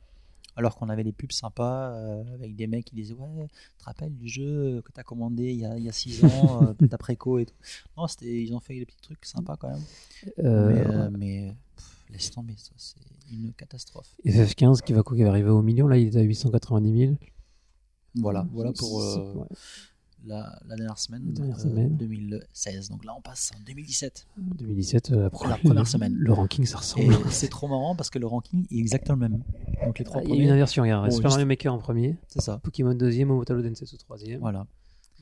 [0.54, 3.84] Alors qu'on avait des pubs sympas euh, avec des mecs qui disaient Ouais, tu te
[3.84, 6.62] rappelles du jeu que tu as commandé il y a, il y a 6 ans,
[6.62, 7.54] euh, ta préco et tout.
[7.96, 9.82] Non, ils ont fait des petits trucs sympas quand même.
[10.38, 13.00] Euh, mais euh, mais, pff, laisse tomber, ça, c'est
[13.32, 14.14] une catastrophe.
[14.24, 17.14] FF15 qui va, qui va arriver au million, là il est à 890 000.
[18.14, 19.46] Voilà, voilà pour euh, ouais.
[20.26, 21.96] la, la dernière semaine, La dernière euh, semaine.
[21.96, 22.90] 2016.
[22.90, 24.26] Donc là, on passe en 2017.
[24.36, 26.14] 2017, euh, la, La première semaine.
[26.16, 27.14] Le ranking, ça ressemble.
[27.30, 29.42] c'est trop marrant parce que le ranking est exactement le même.
[29.84, 31.06] Donc les trois Ah, Il y a une inversion, regarde.
[31.06, 32.58] Bon, Super juste- Mario Maker en premier, c'est ça.
[32.58, 34.66] Pokémon deuxième, Momotaro Densetsu troisième, Voilà.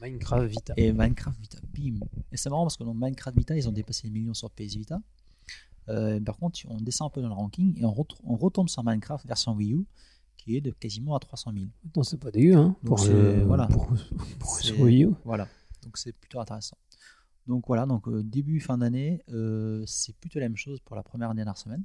[0.03, 0.75] Minecraft Vita.
[0.79, 2.01] Et Minecraft Vita, bim.
[2.33, 4.75] Et c'est marrant parce que dans Minecraft Vita, ils ont dépassé les millions sur PS
[4.77, 4.99] Vita.
[5.89, 7.95] Euh, par contre, on descend un peu dans le ranking et on,
[8.25, 9.85] on retombe sur Minecraft version Wii U
[10.43, 11.67] qui est de quasiment à 300 000.
[11.97, 12.77] Non, c'est pas dégueu, hein.
[12.83, 13.67] Donc Pour, le- voilà.
[13.67, 13.97] pour, pour.
[15.25, 15.47] Voilà.
[15.83, 16.77] Donc c'est plutôt intéressant.
[17.47, 21.03] Donc voilà, donc euh, début, fin d'année, euh, c'est plutôt la même chose pour la
[21.03, 21.85] première dernière semaine.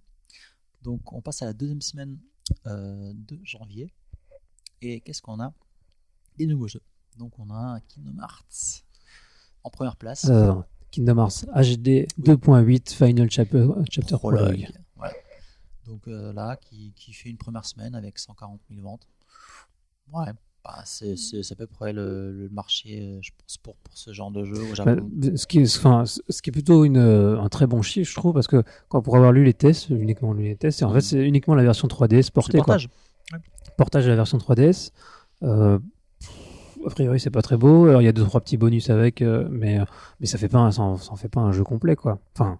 [0.83, 2.17] Donc on passe à la deuxième semaine
[2.67, 3.93] euh, de janvier.
[4.81, 5.53] Et qu'est-ce qu'on a?
[6.37, 6.81] Des nouveaux jeux.
[7.17, 8.83] Donc on a un Kingdom Hearts
[9.63, 10.25] en première place.
[10.29, 10.53] Euh,
[10.91, 14.41] Kingdom Hearts HD 2.8 Final Chapter, chapter Prologue.
[14.61, 14.84] Prologue.
[15.87, 19.07] Donc euh, là, qui, qui fait une première semaine avec 140 000 ventes.
[20.13, 20.31] Ouais,
[20.63, 21.15] bah, c'est
[21.51, 24.55] à peu près le, le marché, euh, je pense, pour, pour ce genre de jeu
[24.55, 25.09] au Bah, Japon.
[25.35, 28.15] ce, qui est, enfin, ce qui est plutôt une, euh, un très bon chiffre, je
[28.15, 30.93] trouve, parce que quand pour avoir lu les tests, uniquement lu les tests, et en
[30.93, 32.57] fait, c'est uniquement la version 3DS C'est portée.
[32.59, 32.65] quoi.
[32.65, 32.89] portage.
[33.77, 34.91] portage de la version 3DS.
[35.43, 35.79] Euh,
[36.85, 37.87] a priori, c'est pas très beau.
[37.87, 39.79] Alors, il y a deux trois petits bonus avec, euh, mais
[40.19, 42.19] mais ça fait pas, un- ça, en, ça en fait pas un jeu complet, quoi.
[42.35, 42.59] Enfin,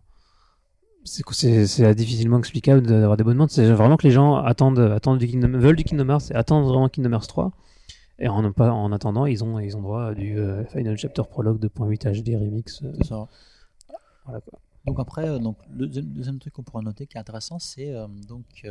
[1.05, 3.51] c'est difficilement explicable d'avoir des bonnes ventes.
[3.51, 6.65] C'est vraiment que les gens attendent attendent du Kingdom, veulent du Kingdom Hearts et attendent
[6.65, 7.51] vraiment Kingdom Hearts 3.
[8.19, 11.59] Et en, en attendant, ils ont ils ont droit à du euh, Final Chapter Prologue
[11.63, 12.81] 2.8 HD remix.
[12.83, 13.27] euh, ça.
[14.25, 14.59] voilà, quoi.
[14.85, 17.91] Donc après, euh, donc, le deuxième, deuxième truc qu'on pourrait noter qui est intéressant, c'est
[17.91, 18.65] euh, donc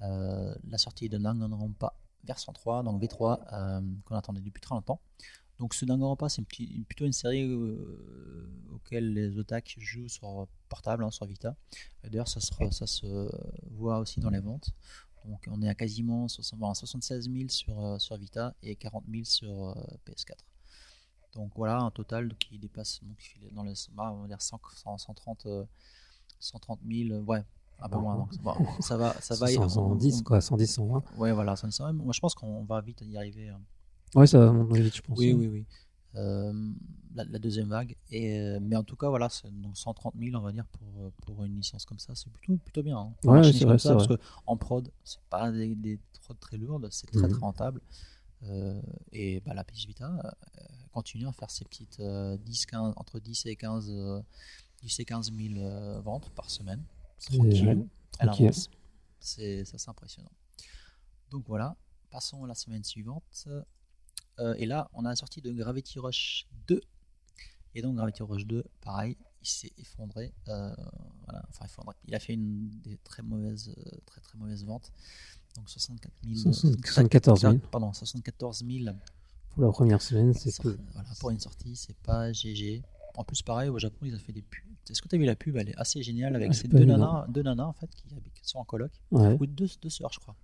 [0.00, 1.92] la sortie de Danganronpa
[2.24, 5.00] version 3, donc V3, euh, qu'on attendait depuis très longtemps.
[5.58, 11.10] Donc ce Danganronpa, c'est plutôt une série euh, auquel les otak jouent sur portable, hein,
[11.10, 11.56] sur Vita.
[12.04, 13.28] D'ailleurs, ça se, re- ça se
[13.72, 14.70] voit aussi dans les ventes.
[15.24, 19.04] Donc on est à quasiment 60 bon, 76 000 sur, euh, sur Vita et 40
[19.10, 19.74] 000 sur euh,
[20.06, 20.34] PS4.
[21.34, 23.18] Donc voilà, un total qui dépasse donc,
[23.52, 25.64] dans les, bah, on va dire 100, 100, 130, euh,
[26.40, 27.44] 130 000, euh, ouais,
[27.80, 28.16] un peu moins.
[28.16, 28.32] Donc,
[28.80, 29.46] ça va, ça va.
[29.56, 31.02] 100, 110 quoi, 110 120.
[31.18, 31.92] Ouais, voilà, 110, 120.
[31.94, 33.48] Moi, je pense qu'on va vite y arriver.
[33.48, 33.60] hein.
[34.14, 35.18] Ouais, ça va monter vite, je pense.
[35.18, 35.66] Oui, oui, oui.
[36.16, 36.52] euh,
[37.14, 37.94] la, la deuxième vague.
[38.10, 41.10] Et, euh, mais en tout cas, voilà, donc 130 000, on va dire, pour, euh,
[41.26, 42.98] pour une licence comme ça, c'est plutôt, plutôt bien.
[42.98, 43.14] hein.
[43.24, 44.16] Ouais, c'est vrai, ça, parce vrai.
[44.16, 47.32] que en prod, c'est pas des, des prods très lourdes, c'est très Mhm.
[47.32, 47.80] très rentable.
[48.44, 48.80] Euh,
[49.12, 50.62] et bah, la PS Vita euh,
[50.92, 54.20] continue à faire ses petites euh, 10, 15, entre 10 et 15, euh,
[54.82, 56.82] 10 et 15 000 euh, ventes par semaine.
[57.26, 57.68] Tranquille,
[58.20, 58.46] elle tranquille.
[58.46, 58.70] avance.
[59.20, 60.30] C'est ça, c'est impressionnant.
[61.30, 61.76] Donc voilà,
[62.10, 63.48] passons à la semaine suivante.
[64.38, 66.80] Euh, et là, on a la sortie de Gravity Rush 2.
[67.74, 70.32] Et donc Gravity Rush 2, pareil, il s'est effondré.
[70.48, 70.74] euh,
[71.24, 71.94] voilà, enfin effondré.
[72.06, 74.90] Il a fait une des très mauvaises, euh, très très mauvaises ventes.
[75.56, 76.52] Donc 64 000.
[76.52, 77.58] 74 000.
[77.70, 78.94] Pardon, 74 000
[79.50, 80.78] Pour la première semaine, c'est peu.
[80.92, 82.82] Voilà, pour une sortie, c'est pas GG.
[83.16, 84.64] En plus, pareil, au Japon, ils ont fait des pubs.
[84.88, 85.56] Est-ce que tu as vu la pub?
[85.56, 88.08] Elle est assez géniale avec Ah, ces deux nanas, deux nanas en fait qui,
[88.42, 89.36] sont en coloc, Ouais.
[89.38, 90.36] ou deux, deux sœurs, je crois.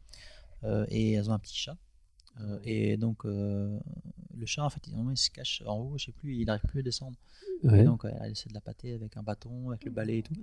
[0.65, 1.77] Euh, et elles ont un petit chat.
[2.41, 3.79] Euh, et donc, euh,
[4.37, 6.63] le chat, en fait, il, il se cache en haut, je sais plus, il n'arrive
[6.69, 7.17] plus à descendre.
[7.77, 10.23] Et donc, euh, elle essaie de la pâter avec un bâton, avec le balai et
[10.23, 10.35] tout.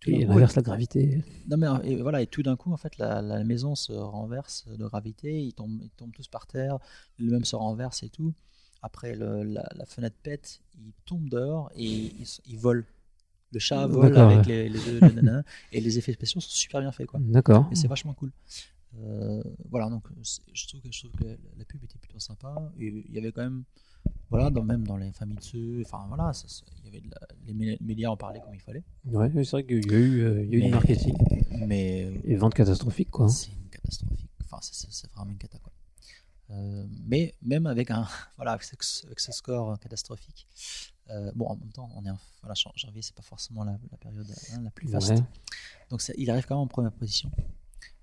[0.00, 1.22] Tout Et il inverse la gravité.
[1.48, 4.66] non mais et voilà et tout d'un coup en fait la, la maison se renverse
[4.68, 6.78] de gravité, ils tombent, ils tombent tous par terre,
[7.18, 8.34] le même se renverse et tout.
[8.82, 12.84] Après le- la, la fenêtre pète, ils tombent dehors et ils, s- ils volent.
[13.52, 14.42] Le chat vole avec ouais.
[14.46, 15.42] les, les deux les nanas,
[15.72, 17.20] et les effets spéciaux sont super bien faits quoi.
[17.20, 17.66] D'accord.
[17.70, 18.32] Et c'est vachement cool.
[18.98, 20.04] Euh, voilà donc
[20.54, 23.18] je trouve que je trouve que la, la pub était plutôt sympa et il y
[23.18, 23.64] avait quand même
[24.30, 27.00] voilà dans, même dans les familles de ceux enfin voilà ça- ça- il y avait
[27.00, 28.84] de la- les mé- médias en parlaient comme il fallait.
[29.04, 30.72] Ouais, oui, c'est vrai qu'il y a eu, euh, il y a eu Mais- du
[30.72, 31.14] marketing.
[31.66, 33.28] Mais Et vente catastrophique, quoi.
[33.28, 34.30] c'est une catastrophique.
[34.44, 35.72] Enfin, c'est- vraiment une cata, quoi.
[36.50, 38.06] Euh, mais même avec un
[38.36, 40.46] voilà avec ce, avec ce score catastrophique,
[41.10, 43.78] euh, bon en même temps on est en, voilà jan- janvier c'est pas forcément la,
[43.90, 45.10] la période hein, la plus vaste.
[45.10, 45.22] Ouais.
[45.90, 47.30] Donc il arrive quand même en première position.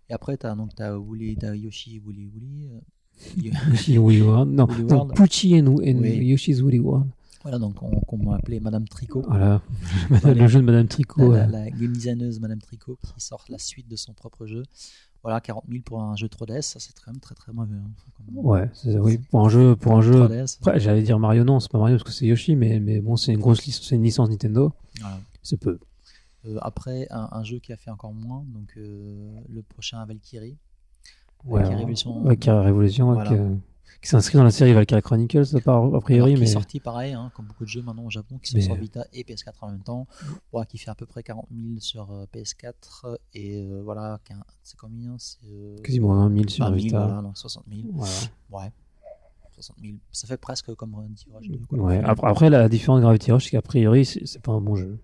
[0.10, 2.70] Et après t'as donc t'as Woolly, Yoshi, Woolly, Woolly.
[2.72, 4.50] euh, Yo- Yoshi Woolly World.
[4.52, 5.16] Non, Woolly non World.
[5.16, 6.26] Pucci and, and Oui.
[6.26, 7.08] Yoshi's Woolly World.
[7.44, 9.24] voilà donc on, qu'on m'a appelé Madame Tricot.
[9.28, 9.62] Voilà.
[10.26, 11.32] Le jeu de Madame Tricot.
[11.32, 14.64] la, la game designeuse Madame Tricot qui sort la suite de son propre jeu.
[15.24, 17.78] Voilà 40 000 pour un jeu 3DS, ça c'est quand même très très mauvais.
[17.78, 17.92] hein.
[18.34, 18.70] Ouais,
[19.00, 20.26] oui, pour un jeu, pour un jeu.
[20.28, 23.00] 3DS, Après, j'allais dire Mario, non, c'est pas Mario parce que c'est Yoshi, mais, mais
[23.00, 24.74] bon, c'est une grosse licence, c'est une licence Nintendo.
[25.00, 25.20] voilà.
[25.42, 25.80] C'est peu.
[26.46, 30.58] Euh, après, un, un jeu qui a fait encore moins, donc euh, le prochain Valkyrie.
[31.46, 32.22] Ouais, Valkyrie euh, Révolution.
[32.24, 33.30] Valkyrie Révolution, Voilà.
[33.30, 33.56] avec, euh,
[34.02, 36.46] qui s'inscrit dans la série Valkyrie Chronicles, a a Alors, priori, qui mais.
[36.50, 38.76] est sorti pareil, hein, comme beaucoup de jeux maintenant au Japon, qui sont Mais- sur
[38.76, 40.06] Vita et PS4 en même temps.
[40.52, 43.18] Ouais, qui fait à peu près 40 000 sur euh, PS4.
[43.34, 44.20] Et euh, voilà,
[44.64, 47.06] c'est combien C'est euh, Quasiment 20 000 sur 20 000, Vita.
[47.06, 47.82] voilà, donc 60 000.
[47.94, 48.14] Voilà.
[48.52, 48.72] Ouais.
[49.52, 49.94] 60 000.
[50.12, 51.58] Ça fait presque comme un Tirage 2.
[51.70, 51.78] quoi.
[51.80, 52.02] Ouais.
[52.04, 54.98] Après, la différence de Gravity Rush, c'est qu'a priori, c'est pas un bon jeu.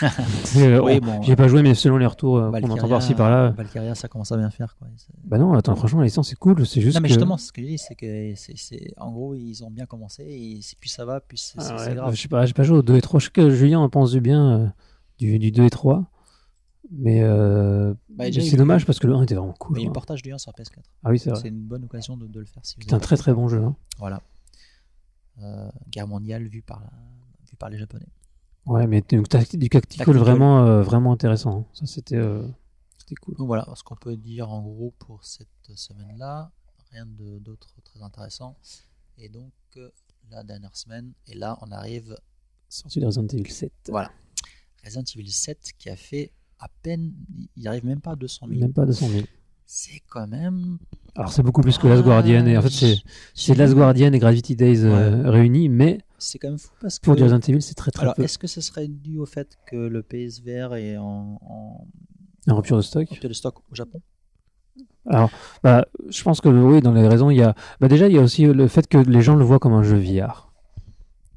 [0.56, 2.74] Euh, Oui, on- bon, J'y ai pas joué, mais selon les retours euh, qu'on Valkyria,
[2.74, 3.50] entend par-ci par-là.
[3.50, 4.76] Valkyria, ça commence à bien faire.
[4.76, 4.88] Quoi.
[5.24, 7.14] Bah non, attends, franchement, la licence c'est cool, c'est juste Non, mais que.
[7.14, 10.22] justement, ce que je dis, c'est que c'est, c'est- en gros, ils ont bien commencé
[10.24, 12.14] et plus ça va, plus c'est, Ah ouais, grave.
[12.14, 13.20] Je sais pas, j'ai pas joué au 2 et 3.
[13.20, 14.66] Je sais que Julien en pense du bien euh,
[15.18, 16.04] du, du 2 et 3.
[16.90, 19.74] Mais euh, Bah, déjà, c'est dommage parce que le 1 était vraiment cool.
[19.76, 20.78] Mais il y a le portage du 1 sur PS4.
[21.04, 21.38] Ah oui, c'est vrai.
[21.40, 23.62] C'est une bonne occasion de, de le faire si C'est un très très bon jeu.
[23.62, 23.74] hein.
[23.98, 24.20] Voilà.
[25.42, 26.90] Euh, guerre mondiale vue par, la...
[27.50, 28.06] vue par les Japonais.
[28.66, 30.16] Ouais, mais donc, du tactical Tactical.
[30.16, 31.58] vraiment, euh, vraiment intéressant.
[31.60, 31.66] hein.
[31.72, 32.46] Ça, c'était euh,
[32.98, 33.34] c'était cool.
[33.36, 36.50] Donc voilà ce qu'on peut dire en gros pour cette semaine-là.
[36.92, 38.56] Rien d'autre très intéressant.
[39.18, 39.90] Et donc, euh,
[40.30, 42.16] la dernière semaine, et là, on arrive
[42.68, 43.72] Sorti de Resident Evil 7.
[43.88, 44.10] Voilà.
[44.84, 47.12] Resident Evil 7 qui a fait à peine,
[47.56, 48.60] il arrive même pas à 200 000.
[48.60, 49.24] Même pas 200 000.
[49.66, 50.78] C'est quand même.
[51.16, 52.46] Alors, c'est beaucoup plus que Last Guardian.
[52.46, 52.96] Et en fait, c'est
[53.34, 57.04] c'est Last Guardian et Gravity Days euh, réunis, mais C'est quand même fou parce que.
[57.04, 58.22] pour du Resident Evil, c'est très très Alors, peu.
[58.22, 61.86] est-ce que ce serait dû au fait que le PSVR est en, en
[62.48, 63.08] En rupture de stock.
[63.08, 64.00] rupture de stock au Japon?
[65.06, 65.30] Alors,
[65.64, 67.54] bah, je pense que oui, dans les raisons, il y a.
[67.80, 69.82] Bah, déjà, il y a aussi le fait que les gens le voient comme un
[69.82, 70.52] jeu VR.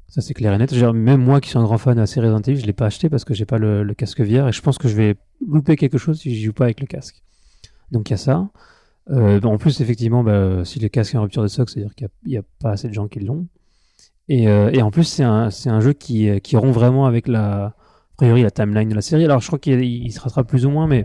[0.08, 0.72] Ça, c'est clair et net.
[0.72, 3.24] Même moi, qui suis un grand fan série Resident Evil, je l'ai pas acheté parce
[3.24, 5.98] que j'ai pas le, le casque VR et je pense que je vais louper quelque
[5.98, 7.22] chose si je joue pas avec le casque.
[7.90, 8.48] Donc, il y a ça.
[9.10, 12.08] Euh, en plus, effectivement, bah, si le casque est en rupture de stock, c'est-à-dire qu'il
[12.24, 13.46] n'y a, pas assez de gens qui l'ont.
[14.28, 17.28] Et, euh, et en plus, c'est un, c'est un jeu qui, qui rompt vraiment avec
[17.28, 17.74] la, a
[18.16, 19.24] priori, la timeline de la série.
[19.24, 21.04] Alors, je crois qu'il il se rattrape plus ou moins, mais,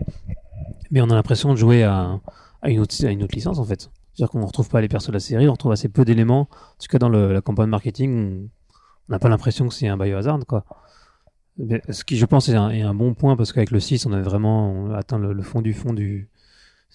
[0.90, 2.20] mais on a l'impression de jouer à,
[2.62, 3.90] à, une autre, à une autre licence, en fait.
[4.14, 6.42] C'est-à-dire qu'on ne retrouve pas les persos de la série, on retrouve assez peu d'éléments.
[6.50, 8.48] En tout cas, dans le- la campagne marketing, on-
[9.12, 10.64] n'a pas l'impression que c'est un biohazard, quoi.
[11.58, 14.06] Mais ce qui, je pense, est un, est un bon point, parce qu'avec le 6,
[14.06, 16.28] on a vraiment atteint le, le fond du fond du.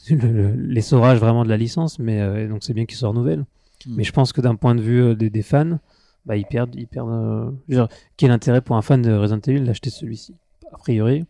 [0.10, 3.46] le- le- l'essorage vraiment de la licence, mais euh, donc c'est bien qu'il se renouvelle.
[3.86, 3.96] Hmm.
[3.98, 5.80] Mais je pense que d'un point de vue euh, des, des fans,
[6.28, 6.76] bah, ils perdent.
[6.76, 7.88] Ils perdent euh,
[8.18, 10.36] quel intérêt pour un fan de Resident Evil d'acheter celui-ci?
[10.72, 11.26] A priori,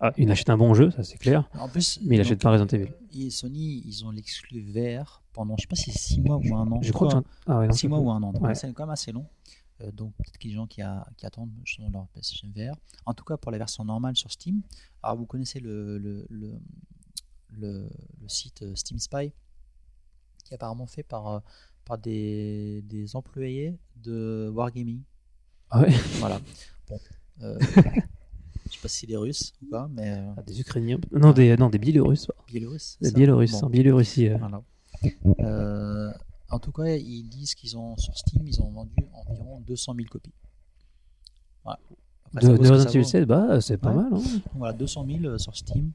[0.00, 2.40] ah, il achète un bon jeu, ça c'est clair, En plus, mais il donc, achète
[2.40, 2.92] pas Resident Evil.
[3.12, 6.56] et Sony, ils ont l'exclu VR pendant, je sais pas si c'est 6 mois ou
[6.56, 6.80] un an.
[6.80, 7.12] Je crois que.
[7.14, 8.54] Quoi, j'en- Ah ouais, 6 mois ou un an, Ouais.
[8.54, 9.26] c'est quand même assez long.
[9.82, 12.48] Euh, donc peut-être qu'il y a des gens qui, a- qui attendent justement leur PlayStation
[12.54, 12.76] VR.
[13.06, 14.62] En tout cas pour la version normale sur Steam.
[15.02, 16.52] Alors vous connaissez le, le, le,
[17.58, 17.88] le-
[18.20, 19.32] le site euh, Steam Spy
[20.44, 21.40] qui est apparemment fait par, euh,
[21.90, 25.00] par des, des employés de Wargaming.
[25.70, 25.90] Ah ouais.
[26.20, 26.40] Voilà.
[26.88, 26.98] Bon.
[27.42, 27.58] euh,
[28.66, 30.98] je sais pas si des Russes ou pas, mais euh, Ah, des Ukrainiens.
[31.10, 32.28] Non, des, non, des Biélorusses.
[32.46, 32.96] Biélorusses.
[33.00, 33.60] c'est Des ça Biélorusses.
[33.60, 33.66] Bon.
[33.66, 34.28] En Biélorussie.
[34.28, 34.36] euh.
[34.38, 34.62] Voilà.
[35.40, 36.12] Euh,
[36.50, 38.94] en tout cas, ils disent qu'ils ont sur Steam, ils ont vendu
[39.26, 40.32] environ 200 000 copies.
[41.64, 41.80] Voilà.
[42.26, 43.10] Après, ça De, vaut de ce que Resident ça Evil vaut.
[43.10, 44.02] 7, bah, c'est pas Ouais.
[44.04, 44.14] mal.
[44.14, 44.40] hein.
[44.54, 45.90] Voilà, 200 000 euh, sur Steam.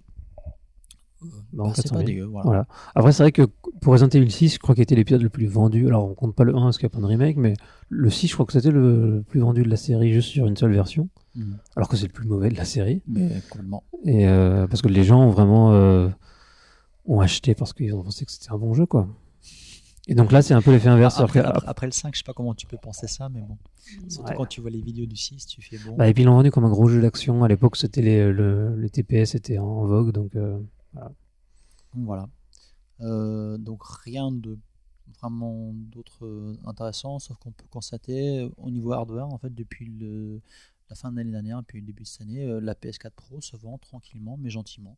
[1.53, 2.07] Bah, bah, c'est 400 pas 000.
[2.07, 2.23] dégueu.
[2.25, 2.43] Voilà.
[2.45, 2.67] Voilà.
[2.95, 3.43] Après, c'est vrai que
[3.81, 5.87] pour Resident Evil 6, je crois qu'il était l'épisode le plus vendu.
[5.87, 7.53] Alors, on compte pas le 1 parce qu'il n'y a pas de remake, mais
[7.89, 10.57] le 6, je crois que c'était le plus vendu de la série juste sur une
[10.57, 11.09] seule version.
[11.35, 11.57] Mhm.
[11.75, 13.01] Alors que c'est le plus mauvais de la série.
[13.07, 13.83] Mais complètement.
[14.05, 16.07] Et euh, parce que les gens ont vraiment euh,
[17.05, 19.07] ont acheté parce qu'ils ont pensé que c'était un bon jeu, quoi.
[20.07, 21.19] Et donc là, c'est un peu l'effet inverse.
[21.19, 23.41] après, après, après- après le 5, je sais pas comment tu peux penser ça, mais
[23.41, 23.57] bon.
[24.07, 24.35] Surtout Ouais.
[24.37, 25.95] quand tu vois les vidéos du 6, tu fais bon.
[25.97, 27.43] Bah, et puis ils l'ont vendu comme un gros jeu d'action.
[27.43, 30.59] À l'époque, c'était les, le, les TPS étaient en vogue, donc euh,
[31.93, 32.29] Voilà.
[33.01, 34.57] Euh, donc rien de
[35.19, 39.91] vraiment d'autre euh, intéressant, sauf qu'on peut constater euh, au niveau hardware, en fait, depuis
[40.89, 43.41] la fin de l'année dernière et puis le début de cette année, la PS4 Pro
[43.41, 44.97] se vend tranquillement mais gentiment.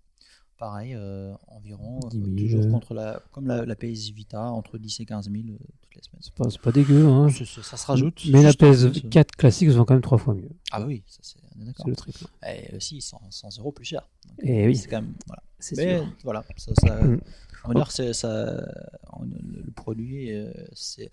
[0.58, 2.72] Pareil, euh, environ, euh, 10 000, toujours euh.
[2.72, 6.02] contre la, comme la, la PS Vita, entre 10 et 15 000 euh, toutes les
[6.02, 6.22] semaines.
[6.22, 7.06] c'est pas, pas dégueu.
[7.08, 7.28] Hein.
[7.30, 8.22] Ça se rajoute.
[8.32, 8.90] Mais la juste en plus, euh.
[8.90, 10.50] PS4 classique se vend quand même trois fois mieux.
[10.72, 11.88] Ah bah oui, ça c'est d'accord.
[11.88, 12.26] Le triple.
[12.48, 14.10] Et 6, 100, 100 euros plus cher.
[14.28, 14.76] Donc, Et euh, oui.
[14.76, 15.14] C'est quand même.
[15.28, 15.44] Voilà.
[15.60, 16.08] C'est Mais sûr.
[16.24, 17.20] voilà, ça, ça- Mm.
[17.66, 18.68] on va dire que c'est- ça,
[19.14, 21.12] on- le, produit, euh, c'est.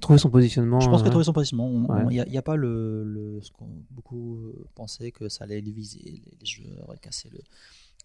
[0.00, 0.80] Trouver son positionnement.
[0.80, 1.70] Je pense que euh, trouver son positionnement,
[2.10, 2.26] il Ouais.
[2.28, 6.00] n'y a, a pas le, le ce qu'on beaucoup euh, pensaient que ça allait diviser
[6.04, 6.10] les,
[6.40, 7.38] les et casser le.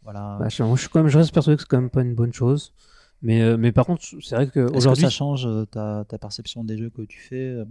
[0.07, 0.37] Voilà.
[0.39, 2.01] bah, je, moi, je suis quand même, je reste persuadé que c'est quand même pas
[2.01, 2.73] une bonne chose.
[3.21, 6.63] Mais, euh, mais par contre, c'est vrai Est-ce que ça change euh, ta, ta perception
[6.63, 7.65] des jeux que tu fais euh,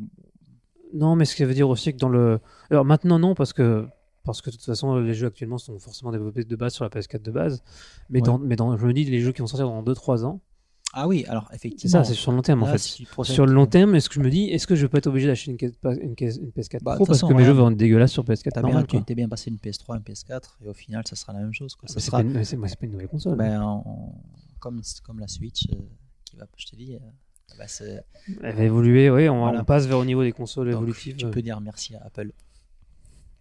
[0.92, 2.38] Non, mais ce qui veut dire aussi que dans le.
[2.70, 3.86] Alors maintenant, non, parce que.
[4.24, 6.90] Parce que de toute façon, les jeux actuellement sont forcément développés de base sur la
[6.90, 7.62] PS4 de base.
[8.10, 8.26] Mais, Ouais.
[8.26, 10.40] dans, mais dans, je me dis, les jeux qui vont sortir dans 2-3 ans,
[10.92, 12.02] Ah oui, alors c'est effectivement.
[12.02, 12.78] ça, c'est sur le long terme en fait.
[13.24, 15.08] Sur le long terme, est-ce que je me dis, est-ce que je vais pas être
[15.08, 17.52] obligé d'acheter une, caisse- une, caisse- une PS4 Bah, Pro parce façon, que mes jeux
[17.52, 20.68] vont être dégueulasses sur PS4 T'as bien, tu bien passé une PS3, une PS4, et
[20.68, 21.74] au final, ça sera la même chose.
[21.74, 21.88] Quoi.
[21.88, 23.36] Ça c'est sera, pas une- mais c'est c'est pas une nouvelle console.
[23.36, 24.14] ben, en-
[24.58, 25.76] comme, comme la Switch, euh,
[26.24, 26.98] qui va, je te dis, euh,
[27.58, 28.02] bah, c'est-
[28.42, 29.60] Elle va évoluer, oui, on, Voilà.
[29.60, 31.16] on passe vers au niveau des consoles donc, évolutives.
[31.16, 32.32] tu peux dire merci à Apple.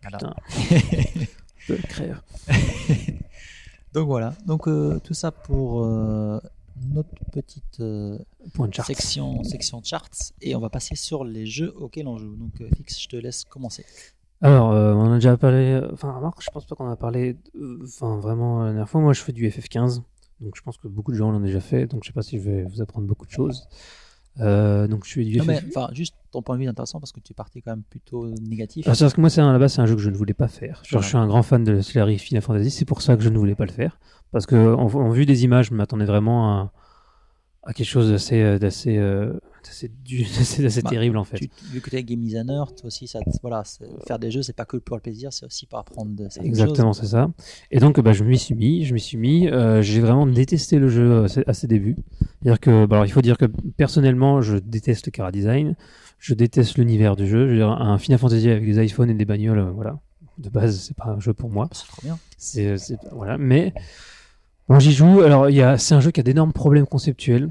[0.02, 0.18] Voilà.
[0.18, 0.34] Putain.
[1.68, 2.22] Peu crève.
[3.94, 6.38] Donc voilà, donc euh, tout ça pour euh,
[6.90, 8.18] notre petite euh,
[8.54, 8.76] Point de
[9.44, 10.10] section charts
[10.42, 12.36] et on va passer sur les jeux auxquels on joue.
[12.36, 13.86] Donc euh, Fix, je te laisse commencer.
[14.42, 15.82] Alors, euh, on a déjà parlé.
[15.94, 17.38] Enfin, remarque, je pense pas qu'on a parlé.
[17.56, 20.02] euh, Enfin, vraiment, la dernière fois, moi, je fais du FF15.
[20.42, 21.88] Donc, je pense que beaucoup de gens l'ont déjà fait.
[21.88, 23.68] Donc, je sais pas si je vais vous apprendre beaucoup de choses.
[24.42, 25.46] Euh, donc, je FF.
[25.46, 27.72] mais enfin, juste ton point de vue est intéressant parce que tu es parti quand
[27.72, 28.86] même plutôt négatif.
[28.88, 30.16] Ah, c'est parce que moi, c'est à la base, c'est un jeu que je ne
[30.16, 30.82] voulais pas faire.
[30.86, 31.02] Genre.
[31.02, 32.72] Je suis un grand fan de la série Final Fantasy.
[32.72, 34.00] C'est pour ça que je ne voulais pas le faire.
[34.32, 36.72] Parce que, en, en vue des images, je m'attendais vraiment à,
[37.66, 39.34] à quelque chose d'assez, euh, d'assez, euh,
[39.64, 41.38] d'assez, d'assez Bah, terrible, en fait.
[41.38, 44.44] Tu- vu que tu es game designer, toi aussi, ça, voilà, c'est- faire des jeux,
[44.44, 47.32] c'est pas que pour le plaisir, c'est aussi pour apprendre de Exactement, c'est ça.
[47.72, 49.48] Et donc, bah, je m'y suis mis, je m'y suis mis.
[49.48, 51.96] euh, j'ai vraiment détesté le jeu à ses, débuts.
[52.42, 53.46] C'est-à-dire que, bah, alors, il faut dire que
[53.78, 55.76] personnellement, je déteste le Cara Design,
[56.20, 57.46] je déteste l'univers du jeu.
[57.48, 60.00] Je veux dire, un Final Fantasy avec des iPhones et des bagnoles, euh, voilà.
[60.38, 61.68] De base, c'est pas un jeu pour moi.
[61.72, 62.20] C'est trop bien.
[62.38, 63.38] C'est, c'est- voilà.
[63.38, 63.74] Mais
[64.70, 65.22] bon, j'y joue.
[65.22, 67.50] Alors, il y a, c'est un jeu qui a d'énormes problèmes conceptuels.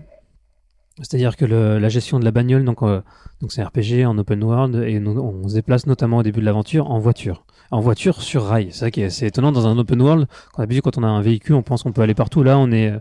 [0.99, 3.01] C'est-à-dire que le- la gestion de la bagnole, donc, euh,
[3.41, 6.45] donc c'est un RPG en open world et on se déplace notamment au début de
[6.45, 7.45] l'aventure en voiture.
[7.73, 8.69] En voiture sur rail.
[8.71, 10.29] C'est ça qui est, c'est étonnant dans un open world.
[10.53, 12.45] Quand quand on a un véhicule, on pense qu'on peut aller partout.
[12.45, 12.93] Là, on est,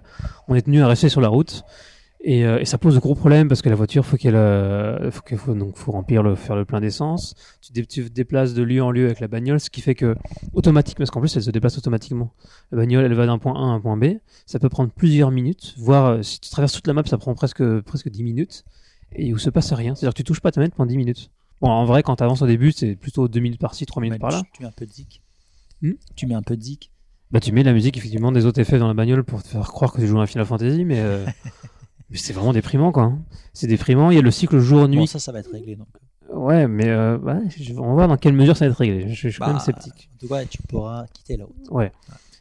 [0.47, 1.63] on est tenu à rester sur la route.
[2.25, 5.11] Et, euh, et ça pose de gros problèmes parce que la voiture, faut qu'elle, euh,
[5.11, 7.35] faut donc faut remplir le, faire le plein d'essence.
[7.61, 9.93] Tu, dé- tu te déplaces de lieu en lieu avec la bagnole, ce qui fait
[9.93, 10.15] que
[10.53, 12.33] automatique, parce qu'en plus elle se déplace automatiquement.
[12.71, 14.05] La bagnole, elle va d'un point A à un point B.
[14.45, 17.33] Ça peut prendre plusieurs minutes, voire euh, si tu traverses toute la map, ça prend
[17.33, 18.63] presque presque 10 minutes
[19.11, 19.93] et où se passe rien.
[19.93, 21.29] C'est-à-dire que tu touches pas ta manette pendant 10 minutes.
[21.59, 24.13] Bon, en vrai, quand tu avances au début, c'est plutôt 2 minutes par-ci, 3 minutes
[24.15, 24.41] Mais par-là.
[24.45, 25.21] tu, tu mets un peu de zik.
[25.81, 26.89] Hmm tu mets un peu de zik.
[27.31, 29.67] Bah, tu mets la musique effectivement des autres effets dans la bagnole pour te faire
[29.67, 31.01] croire que tu joues à un Final Fantasy, mais
[32.19, 33.03] c'est vraiment déprimant quoi.
[33.03, 33.19] hein.
[33.53, 34.11] C'est déprimant.
[34.11, 34.97] Il y a le cycle jour-nuit.
[34.99, 35.75] Bon, ça, ça va être réglé.
[35.75, 35.87] Donc.
[36.33, 39.07] Ouais, mais euh, ouais, je- on va voir dans quelle mesure ça va être réglé.
[39.09, 40.09] Je, je suis quand Bah, même sceptique.
[40.15, 41.55] En tout cas, tu pourras quitter la route.
[41.69, 41.91] Ouais.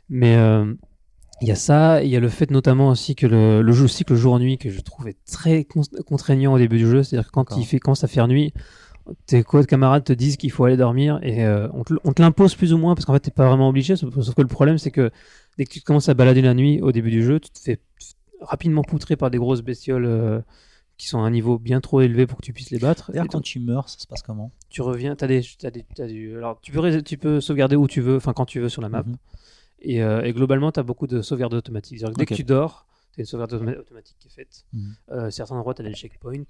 [0.09, 0.73] Mais euh,
[1.43, 3.89] il y a ça, il y a le fait notamment aussi que le, le jeu,
[3.89, 7.57] cycle jour-nuit que je trouvais très con- contraignant au début du jeu, c'est-à-dire que quand
[7.57, 8.53] il fait commence à faire nuit,
[9.27, 12.13] tes co- camarades te disent qu'il faut aller dormir et euh, on te, l- on
[12.13, 13.97] te l'impose plus ou moins parce qu'en fait t'es pas vraiment obligé.
[13.97, 15.11] Sauf, sauf que le problème c'est que
[15.59, 17.81] dès que tu commences à balader la nuit au début du jeu, tu te fais
[18.43, 20.41] rapidement poutrer par des grosses bestioles euh,
[20.99, 23.11] qui sont à un niveau bien trop élevé pour que tu puisses les battre.
[23.11, 24.51] D'ailleurs, Et quand tu meurs, ça se passe comment?
[24.71, 27.87] tu reviens, t'as des, t'as des, t'as du, alors tu peux, tu peux sauvegarder où
[27.87, 29.03] tu veux, enfin quand tu veux sur la map.
[29.03, 29.17] Mhm.
[29.81, 32.03] Et, euh, et globalement, tu as beaucoup de sauvegardes automatiques.
[32.17, 34.65] Dès que tu dors, tu as une sauvegarde automa- automatique qui est faite.
[34.73, 34.95] Mhm.
[35.11, 36.45] Euh, certains endroits, tu as des checkpoints.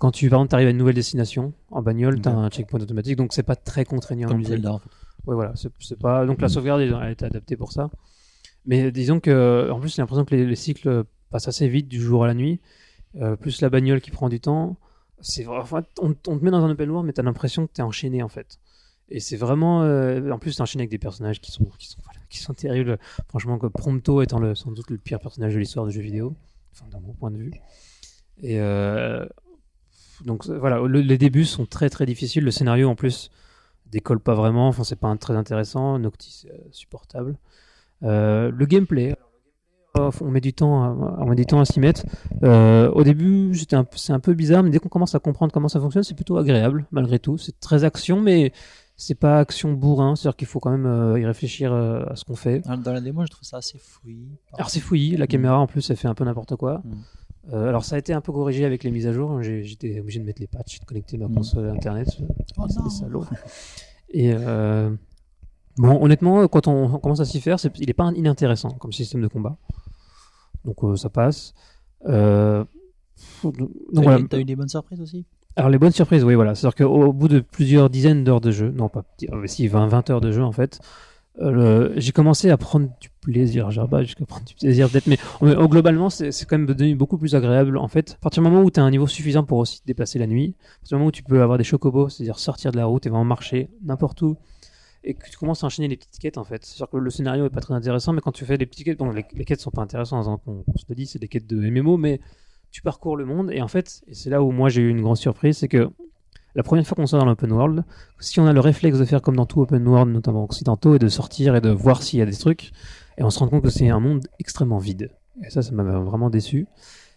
[0.00, 2.80] Quand tu, par exemple, arrives à une nouvelle destination en bagnole, tu as un checkpoint
[2.80, 4.26] automatique, donc c'est pas très contraignant.
[4.28, 4.42] Comme.
[4.44, 4.80] Zelda.
[5.26, 5.52] Ouais, voilà.
[5.54, 6.24] C'est pas...
[6.26, 6.54] Donc la Mhm.
[6.54, 7.90] sauvegarde, elle été adaptée pour ça.
[8.66, 12.00] Mais disons que, en plus, j'ai l'impression que les, les cycles passent assez vite du
[12.00, 12.60] jour à la nuit.
[13.16, 14.76] Euh, plus la bagnole qui prend du temps.
[15.20, 17.80] C'est enfin, on, te met dans un open world, mais tu as l'impression que tu
[17.80, 18.58] es enchaîné en fait.
[19.08, 19.82] Et c'est vraiment.
[19.82, 22.98] euh, en plus, tu enchaîné avec des personnages qui sont, qui sont, qui sont terribles.
[23.28, 26.36] Franchement, Prompto étant sans doute le pire personnage de l'histoire du jeu vidéo,
[26.72, 27.52] enfin, d'un mon point de vue.
[28.42, 29.26] Et euh,
[30.24, 32.44] donc voilà, le- les débuts sont très très difficiles.
[32.44, 33.30] Le scénario en plus
[33.86, 34.68] décolle pas vraiment.
[34.68, 35.98] Enfin, c'est pas très intéressant.
[35.98, 37.36] Noctis, supportable.
[38.02, 39.14] Euh, le gameplay.
[39.98, 42.04] euh, On met du temps, à, on met du temps à s'y mettre.
[42.42, 45.68] Euh, au début, un, c'est un peu bizarre, mais dès qu'on commence à comprendre comment
[45.68, 47.38] ça fonctionne, c'est plutôt agréable, malgré tout.
[47.38, 48.52] C'est très action, mais
[48.96, 50.14] c'est pas action bourrin.
[50.16, 52.60] C'est-à-dire qu'il faut quand même euh, y réfléchir euh, à ce qu'on fait.
[52.60, 54.28] Dans dans la démo, je trouve ça assez fouillis.
[54.54, 56.82] Alors c'est fouillis, la caméra en plus, elle fait un peu n'importe quoi.
[56.84, 57.54] Mm.
[57.54, 59.42] Alors ça a été un peu corrigé avec les mises à jour.
[59.42, 61.34] J'étais obligé de mettre les patchs, de connecter ma Mm.
[61.34, 62.06] console à internet.
[62.58, 62.66] Oh
[63.10, 63.22] non.
[64.12, 64.32] Et
[65.80, 69.28] bon, honnêtement, quand on commence à s'y faire, il n'est pas inintéressant comme système de
[69.28, 69.56] combat.
[70.64, 71.54] Donc euh, ça passe.
[72.06, 72.64] Euh,
[73.42, 73.56] donc
[73.94, 74.38] T'as voilà.
[74.38, 75.24] eu- des bonnes surprises aussi?
[75.56, 76.54] Alors les bonnes surprises, oui, voilà.
[76.54, 79.88] C'est-à-dire qu'au au bout de plusieurs dizaines d'heures de jeu, non pas, euh, si 20,
[79.88, 80.80] 20 heures de jeu en fait,
[81.40, 83.70] euh, j'ai commencé à prendre du plaisir.
[83.70, 86.66] J'ai pas jusqu'à prendre du plaisir peut-être, mais, mais, oh, globalement c'est c'est quand même
[86.66, 88.12] devenu beaucoup plus agréable en fait.
[88.12, 90.26] À partir du moment où tu as un niveau suffisant pour aussi te déplacer la
[90.26, 92.84] nuit, à partir du moment où tu peux avoir des chocobos, c'est-à-dire sortir de la
[92.86, 94.36] route et vraiment marcher n'importe où,
[95.04, 96.64] et que tu commences à enchaîner les petites quêtes en fait.
[96.64, 98.98] C'est-à-dire que le scénario est pas très intéressant, mais quand tu fais des petites quêtes,
[98.98, 101.46] bon les, les quêtes sont pas intéressantes, hein, on, se le dit, c'est des quêtes
[101.46, 102.20] de MMO, mais
[102.70, 105.00] tu parcours le monde et en fait, et c'est là où moi j'ai eu une
[105.00, 105.90] grande surprise, c'est que
[106.54, 107.84] la première fois qu'on sort dans l'open world,
[108.18, 110.98] si on a le réflexe de faire comme dans tout open world, notamment occidentaux, et
[110.98, 112.72] de sortir et de voir s'il y a des trucs,
[113.18, 115.10] et on se rend compte que c'est un monde extrêmement vide.
[115.44, 116.66] Et ça, ça m'a vraiment déçu.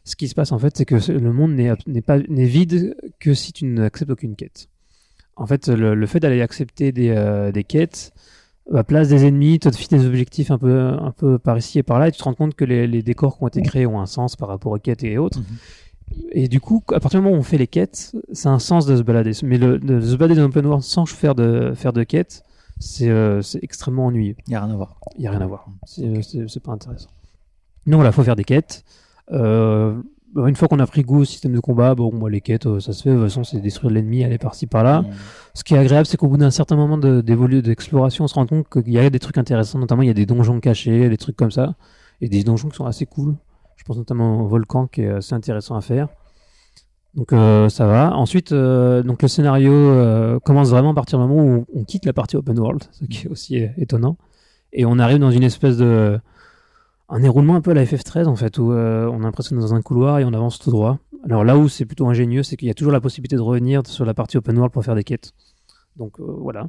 [0.05, 3.33] Ce qui se passe en fait, c'est que le monde n'est pas n'est vide que
[3.33, 4.69] si tu n'acceptes aucune quête.
[5.35, 8.11] En fait, le, le fait d'aller accepter des, euh, des quêtes
[8.73, 11.83] à place des ennemis, te fixe des objectifs un peu, un peu par ici et
[11.83, 13.85] par là, et tu te rends compte que les, les décors qui ont été créés
[13.85, 15.39] ont un sens par rapport aux quêtes et autres.
[16.31, 18.85] Et du coup, à partir du moment où on fait les quêtes, c'est un sens
[18.85, 19.31] de se balader.
[19.43, 22.43] Mais le, de se balader dans l'open world sans faire de, faire de quêtes,
[22.79, 24.35] c'est euh, extrêmement ennuyeux.
[24.47, 24.99] Il n'y a rien à voir.
[25.17, 25.65] Il n'y a rien à voir.
[25.85, 27.09] C'est euh, c'est- c'est pas intéressant.
[27.85, 28.83] Donc voilà, faut faire des quêtes.
[29.31, 30.03] Euh, bah,
[30.35, 32.79] une fois qu'on a pris goût au système de combat, bon, moi, les quêtes, euh,
[32.79, 33.09] ça se fait.
[33.09, 35.03] De toute façon, c'est détruire l'ennemi, aller par-ci, par-là.
[35.53, 37.21] Ce qui est agréable, c'est qu'au bout d'un certain moment de-
[37.61, 39.79] d'exploration, on se rend compte qu'il y a des trucs intéressants.
[39.79, 41.75] Notamment, il y a des donjons cachés, des trucs comme ça.
[42.21, 43.35] Et des donjons qui sont assez cool.
[43.75, 46.07] Je pense notamment au volcan qui est assez intéressant à faire.
[47.15, 48.15] Donc euh, ça va.
[48.15, 52.05] Ensuite, euh, donc le scénario euh, commence vraiment à partir du moment où on quitte
[52.05, 54.17] la partie open world, ce qui est aussi étonnant,
[54.71, 56.19] et on arrive dans une espèce de
[57.15, 59.65] un déroulement un peu à la FF13 en fait, où euh, on a l'impression d'être
[59.67, 60.99] dans un couloir et on avance tout droit.
[61.25, 63.85] Alors là où c'est plutôt ingénieux, c'est qu'il y a toujours la possibilité de revenir
[63.85, 65.31] sur la partie open world pour faire des quêtes.
[65.95, 66.67] Donc euh, voilà.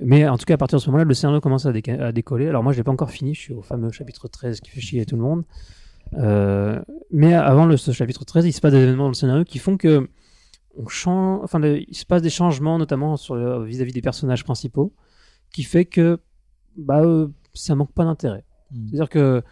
[0.00, 2.12] Mais en tout cas, à partir de ce moment-là, le scénario commence à, déca- à
[2.12, 2.46] décoller.
[2.48, 3.34] Alors moi, je l'ai pas encore fini.
[3.34, 5.44] Je suis au fameux chapitre 13 qui fait chier tout le monde.
[6.14, 9.44] Euh, mais avant le, ce chapitre 13, il se passe des événements dans le scénario
[9.44, 10.08] qui font que
[10.76, 14.44] on change, enfin, le- il se passe des changements, notamment sur le- vis-à-vis des personnages
[14.44, 14.92] principaux,
[15.52, 16.18] qui fait que
[16.76, 18.44] bah, euh, ça manque pas d'intérêt.
[18.70, 18.86] Mm.
[18.88, 19.42] C'est-à-dire que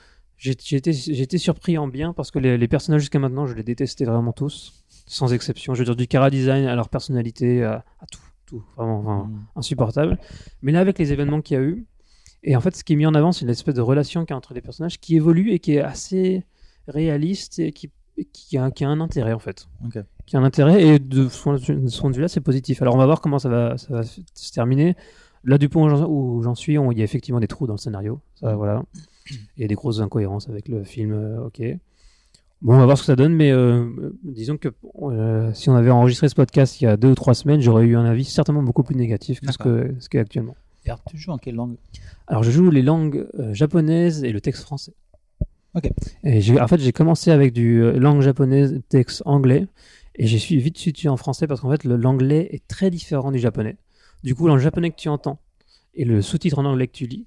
[0.44, 4.32] été surpris en bien parce que les, les personnages jusqu'à maintenant, je les détestais vraiment
[4.32, 5.74] tous, sans exception.
[5.74, 9.46] Je veux dire, du cara design à leur personnalité, à, à tout, tout, vraiment, Mm.
[9.56, 10.18] insupportable.
[10.62, 11.84] Mais là, avec les événements qu'il y a eu,
[12.42, 14.30] et en fait, ce qui est mis en avant, c'est une espèce de relation qu'il
[14.32, 16.44] y a entre les personnages qui évolue et qui est assez
[16.86, 17.90] réaliste et qui,
[18.32, 19.66] qui, a, qui a un intérêt, en fait.
[20.26, 21.54] Qui a un intérêt, et de ce point
[22.10, 22.82] de vue-là, c'est positif.
[22.82, 24.96] Alors, on va voir comment ça va, ça va se terminer.
[25.44, 27.66] Là, du point où j'en- où j'en suis, on- il y a effectivement des trous
[27.66, 28.20] dans le scénario.
[28.34, 28.82] Ça, voilà.
[29.30, 31.62] Il y a des grosses incohérences avec le film, euh, ok.
[32.62, 33.84] Bon, on va voir ce que ça donne, mais euh,
[34.22, 34.68] disons que
[35.02, 37.84] euh, si on avait enregistré ce podcast il y a deux ou trois semaines, j'aurais
[37.84, 40.56] eu un avis certainement beaucoup plus négatif que ce que ce qu'est actuellement.
[40.84, 41.76] Et alors, tu joues en quelle langue?
[42.28, 44.94] Alors, je joue les langues japonaises et le texte français.
[45.74, 45.90] Ok.
[46.24, 49.66] Et en fait, j'ai commencé avec du langue japonaise, texte anglais,
[50.14, 53.38] et j'ai suis vite situé en français parce qu'en fait, l'anglais est très différent du
[53.38, 53.76] japonais.
[54.22, 55.38] Du coup, le japonais que tu entends
[55.96, 57.26] et le sous-titre en anglais que tu lis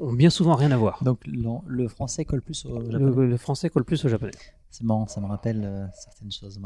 [0.00, 1.04] ont bien souvent rien à voir.
[1.04, 3.26] Donc, le, français colle plus au japonais.
[3.26, 4.32] le français colle plus au japonais.
[4.70, 6.58] C'est marrant, ça me rappelle euh, certaines choses.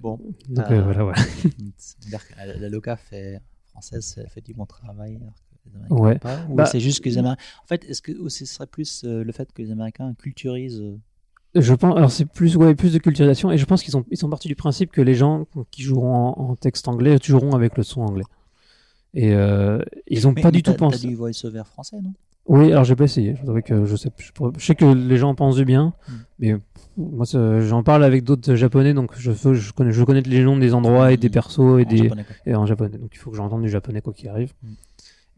[0.00, 1.22] Bon, Donc Euh, euh, voilà, voilà.
[1.78, 3.40] c'est-à-dire que la, la Loca fait,
[3.70, 5.16] française fait, du bon travail.
[5.20, 6.18] alors que les Américains Ouais.
[6.18, 7.42] pas, ou Bah, c'est juste que les Américains.
[7.64, 10.82] En fait, est-ce que ce serait plus euh, le fait que les Américains culturisent
[11.54, 14.18] Je pense, alors c'est plus, ouais, plus de culturisation et je pense qu'ils sont, ils
[14.18, 17.76] sont partis du principe que les gens qui joueront en, en texte anglais joueront avec
[17.78, 18.24] le son anglais.
[19.14, 21.02] Et euh, ils ont Mais- pas mais du tout pensé.
[21.02, 22.12] T'as du voice-over français, non?
[22.46, 23.36] Oui, alors j'ai pas essayé.
[23.38, 25.64] Je, dirais que je, sais, je, pourrais- je sais que les gens en pensent du
[25.64, 26.12] bien, Mm.
[26.40, 26.56] mais
[26.96, 29.30] moi ça- j'en parle avec d'autres japonais, donc je,
[29.72, 31.32] connais, je connais les noms des endroits et des Mm.
[31.32, 32.36] persos et, En des, japonais, quoi.
[32.46, 32.98] et en japonais.
[32.98, 34.52] Donc il faut que j'entende du japonais quoi qu'il arrive.
[34.62, 34.72] Mm.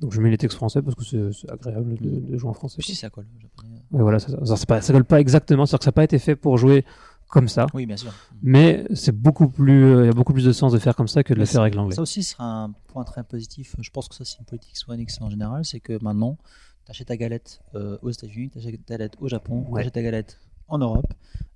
[0.01, 2.77] Donc je mets les textes français parce que c'est agréable de, de jouer en français.
[2.81, 5.67] Je sais c'est à quoi le japonais Ouais, voilà, ça, ça, ça colle pas exactement,
[5.67, 6.85] c'est-à-dire que ça n'a pas été fait pour jouer
[7.29, 8.13] comme ça, Oui, bien sûr.
[8.43, 11.09] mais c'est beaucoup plus, euh, il y a beaucoup plus de sens de faire comme
[11.09, 11.97] ça que de le faire avec l'anglais.
[11.97, 13.75] Ça aussi sera un point très positif.
[13.81, 15.65] Je pense que ça, c'est une politique Enix en général.
[15.65, 16.37] C'est que maintenant,
[16.85, 19.75] tu achètes ta galette euh, aux États-Unis, tu achètes ta galette au Japon, Ouais.
[19.75, 20.39] tu achètes ta galette
[20.69, 21.13] en Europe.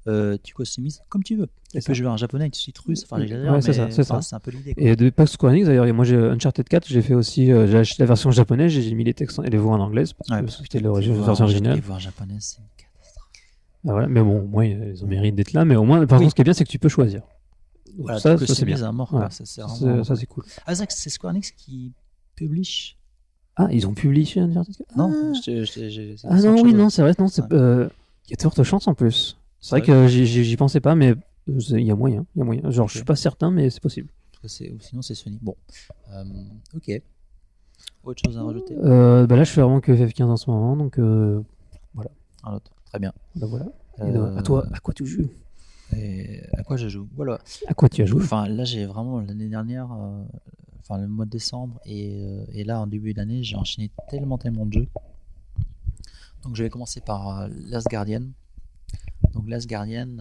[0.06, 1.48] euh, tu customises comme tu veux.
[1.70, 3.04] Tu peux jouer en japonais avec suite russe.
[3.04, 4.28] Enfin, Ouais, c'est ça, c'est enfin, ça.
[4.30, 4.72] c'est un peu l'idée.
[4.78, 7.76] Et de pas Square Enix d'ailleurs, moi j'ai Uncharted 4, j'ai fait aussi, euh, j'ai
[7.76, 10.46] acheté la version japonaise, j'ai mis les textes et les voix en anglais parce que
[10.46, 11.74] Ouais, c'était l'origine- version originale.
[11.74, 12.64] Les voix en japonais, c'est une.
[13.86, 14.08] Ah, voilà.
[14.08, 16.24] Mais bon, au moins ils ont mérite d'être là, mais au moins, par Oui.
[16.24, 17.22] contre, ce qui est bien, c'est que tu peux choisir.
[17.98, 18.80] Voilà, ça, ça c'est bien.
[18.82, 19.12] à mort.
[19.12, 19.28] Ouais.
[19.30, 20.44] Ça, c'est vraiment- cool.
[20.66, 21.92] Ah, c'est Square Enix qui
[22.36, 22.96] publish.
[23.56, 26.74] Ah, ils ont publié Uncharted 4 Non, Ah, je je Ah non, oui, chose.
[26.78, 27.48] non, c'est vrai, non, c'est, Ouais.
[27.52, 27.88] euh,
[28.26, 29.36] il y a de fortes chances en plus.
[29.60, 31.16] C'est vrai que j'y- pensais pas, mais euh,
[31.70, 32.70] il y a moyen, il y a moyen.
[32.70, 32.90] Genre, Ok.
[32.92, 34.08] je suis pas certain, mais c'est possible.
[34.46, 35.38] Sinon, c'est Sony.
[35.42, 35.56] Bon.
[36.12, 36.22] Euh,
[36.76, 37.02] ok.
[38.04, 38.74] Autre chose à rajouter?
[38.78, 41.42] Euh, bah là, je fais vraiment que FF15 en ce moment, donc euh,
[42.44, 42.70] Un autre.
[42.88, 43.12] Très bien.
[43.34, 43.66] bah voilà.
[44.00, 45.28] Euh, donc, à toi, à quoi tu joues
[45.94, 47.06] Et à quoi je joue?
[47.16, 47.38] Voilà.
[47.66, 48.22] À quoi tu as joué?
[48.22, 50.24] Enfin, là, j'ai vraiment l'année dernière, euh,
[50.80, 54.38] enfin le mois de décembre et, euh, et là en début d'année, j'ai enchaîné tellement,
[54.38, 54.88] tellement de jeux.
[56.44, 58.22] Donc, je vais commencer par euh, Last Guardian.
[59.34, 60.16] Donc, Last Guardian,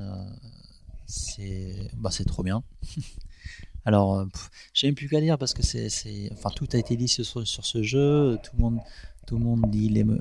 [1.06, 2.64] c'est bah, c'est trop bien.
[3.86, 4.28] Alors,
[4.74, 7.24] j'ai même plus qu'à dire parce que c'est, c'est, enfin, tout a été dit sur,
[7.26, 8.38] sur ce jeu.
[8.44, 8.80] Tout le monde,
[9.28, 10.20] tout le monde dit les, me-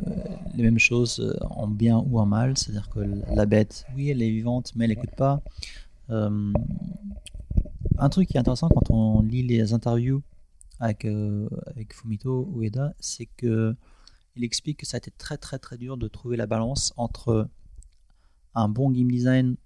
[0.54, 2.58] les mêmes choses euh, en bien ou en mal.
[2.58, 3.00] C'est-à-dire que
[3.34, 5.40] la bête, oui, elle est vivante, mais elle n'écoute pas.
[6.10, 6.52] Euh,
[7.98, 10.22] un truc qui est intéressant quand on lit les interviews
[10.80, 13.74] avec, euh, avec Fumito Ueda, c'est que
[14.36, 17.48] il explique que ça a été très très très dur de trouver la balance entre
[18.54, 19.56] un bon game design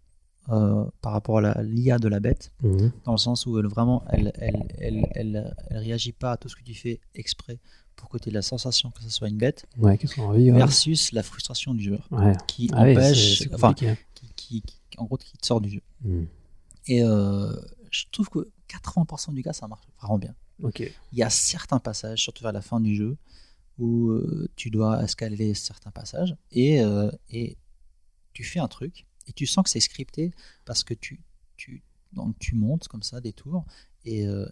[0.51, 2.93] euh, par rapport à l'IA de la bête, Mhm.
[3.05, 6.49] dans le sens où elle vraiment elle, elle, elle, elle, elle réagit pas à tout
[6.49, 7.59] ce que tu fais exprès
[8.01, 10.59] pour tu aies la sensation que ce soit une bête, Ouais, envie ouais.
[10.59, 12.33] versus la frustration du joueur Ouais.
[12.47, 13.97] qui Ah empêche, c'est enfin, hein.
[14.15, 15.83] qui, qui, qui- en gros, qui te sort du jeu.
[16.03, 16.27] Mhm.
[16.87, 17.55] Et euh,
[17.91, 20.35] je trouve que 80% du cas, ça marche vraiment bien.
[20.63, 20.81] Ok.
[20.81, 23.17] Il y a certains passages, surtout vers la fin du jeu,
[23.79, 27.57] où euh, tu dois escalader certains passages et, euh, et
[28.35, 30.33] tu fais un truc et tu sens que c'est scripté
[30.67, 31.23] parce que tu,
[31.57, 33.65] tu, donc tu montes comme ça des tours
[34.05, 34.47] et euh,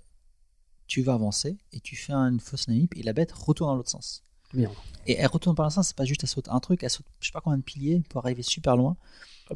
[0.89, 3.91] tu vas avancer et tu fais une fausse manip et la bête retourne dans l'autre
[3.91, 4.25] sens.
[5.07, 7.07] Et elle retourne par le sens, c'est pas juste elle saute un truc, elle saute
[7.21, 8.97] je sais pas combien de piliers pour arriver super loin.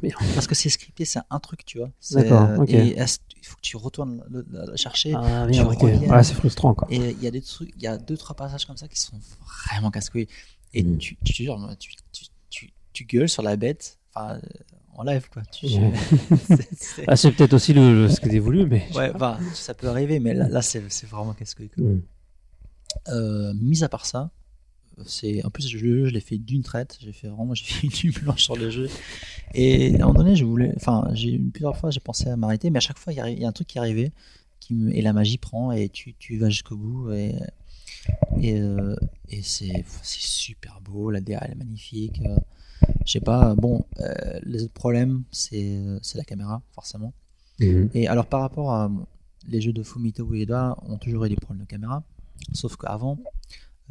[0.01, 0.15] Bien.
[0.33, 1.91] Parce que c'est scripté, c'est un truc, tu vois.
[2.11, 2.69] D'accord, ok.
[2.69, 5.13] Et elle- il faut que tu retournes la, la- la chercher.
[5.15, 5.81] Ah, merde, ok.
[5.81, 6.09] reviens.
[6.09, 6.87] Ouais, c'est frustrant, quoi.
[6.89, 8.99] Et il y a des trucs, il y a deux trois passages comme ça qui
[8.99, 9.19] sont
[9.67, 10.27] vraiment casse-couilles.
[10.73, 10.97] Et Mm.
[10.97, 11.45] tu, tu,
[12.49, 14.39] tu, tu, gueules sur la bête, enfin, euh,
[14.95, 15.41] en live quoi.
[15.51, 15.91] Tu, Ouais.
[16.75, 18.87] c'est- Ah, c'est peut-être aussi le, le- ce que j'ai voulu, mais.
[18.95, 21.65] ouais, enfin, ça peut arriver, mais là, là c'est c'est vraiment quoi.
[21.77, 22.01] Mhm.
[23.09, 24.29] Euh, mis à part ça,
[25.05, 26.97] c'est en plus le jeu, je l'ai fait d'une traite.
[27.01, 28.89] J'ai fait vraiment, j'ai fait une nuit blanche sur le jeu.
[29.53, 32.69] Et à un moment donné, je voulais, enfin, j'ai plusieurs fois, j'ai pensé à m'arrêter,
[32.69, 34.11] mais à chaque fois, il y, a un truc qui arrivait,
[34.59, 37.33] qui me, et la magie prend et tu, tu vas jusqu'au bout et
[38.41, 38.95] et, euh,
[39.29, 42.21] et c'est super beau, la DA elle est magnifique.
[42.25, 42.37] euh,
[43.05, 45.81] je sais pas, bon, euh, les autres problèmes, c'est
[46.15, 47.13] la caméra, forcément.
[47.59, 47.89] Mhm.
[47.93, 48.91] Et alors par rapport à
[49.47, 52.03] les jeux de Fumito Ueda ont toujours eu des problèmes de caméra,
[52.53, 53.17] sauf qu'avant,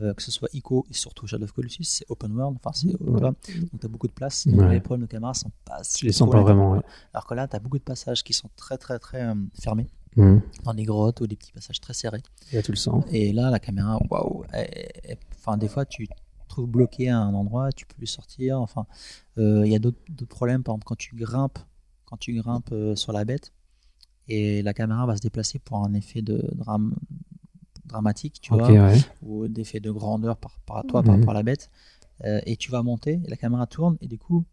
[0.01, 2.89] euh, que ce soit Ico et surtout Shadow of Colossus, c'est open world, enfin c'est
[2.89, 4.73] tu vois, donc t'as beaucoup de place, donc Ouais.
[4.75, 6.81] les problèmes de caméra sont pas si Tu les sens pas vraiment, ouais.
[7.13, 10.43] Alors que là, t'as beaucoup de passages qui sont très très très euh, fermés, Mhm.
[10.65, 12.23] dans des grottes ou des petits passages très serrés.
[12.53, 13.05] Et là, tu le sens.
[13.11, 14.45] Et là, la caméra, waouh,
[15.35, 16.15] enfin des fois tu te
[16.49, 18.61] trouves bloqué à un endroit, tu peux plus sortir.
[18.61, 18.87] Enfin,
[19.39, 21.59] euh, il y a d'autres problèmes, par exemple quand tu grimpes,
[22.05, 23.53] quand tu grimpes euh, sur la bête
[24.29, 26.95] et la caméra va se déplacer pour un effet de drame
[27.87, 28.99] dramatique, tu vois, ouais.
[29.23, 31.21] ou d'effet de grandeur par rapport à toi, par Mhm.
[31.21, 31.71] rapport à la bête.
[32.25, 34.45] Euh, et tu vas monter, et la caméra tourne, et du coup,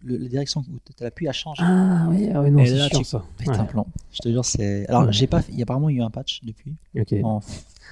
[0.00, 1.58] le- la direction où tu appuies, elle change.
[1.60, 3.24] Ah, oui, ah, oui, non, c'est chiant, ça.
[3.36, 3.56] Pète Ouais.
[3.58, 3.86] un plan.
[4.12, 4.86] Je te jure, c'est.
[4.88, 5.12] Alors, Ouais.
[5.12, 5.42] j'ai pas.
[5.48, 7.12] Il y a apparemment eu un patch depuis, Ok.
[7.24, 7.40] en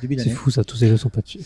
[0.01, 0.31] début C'est d'année.
[0.37, 1.41] fou, ça, tous ces jeux sont dessus.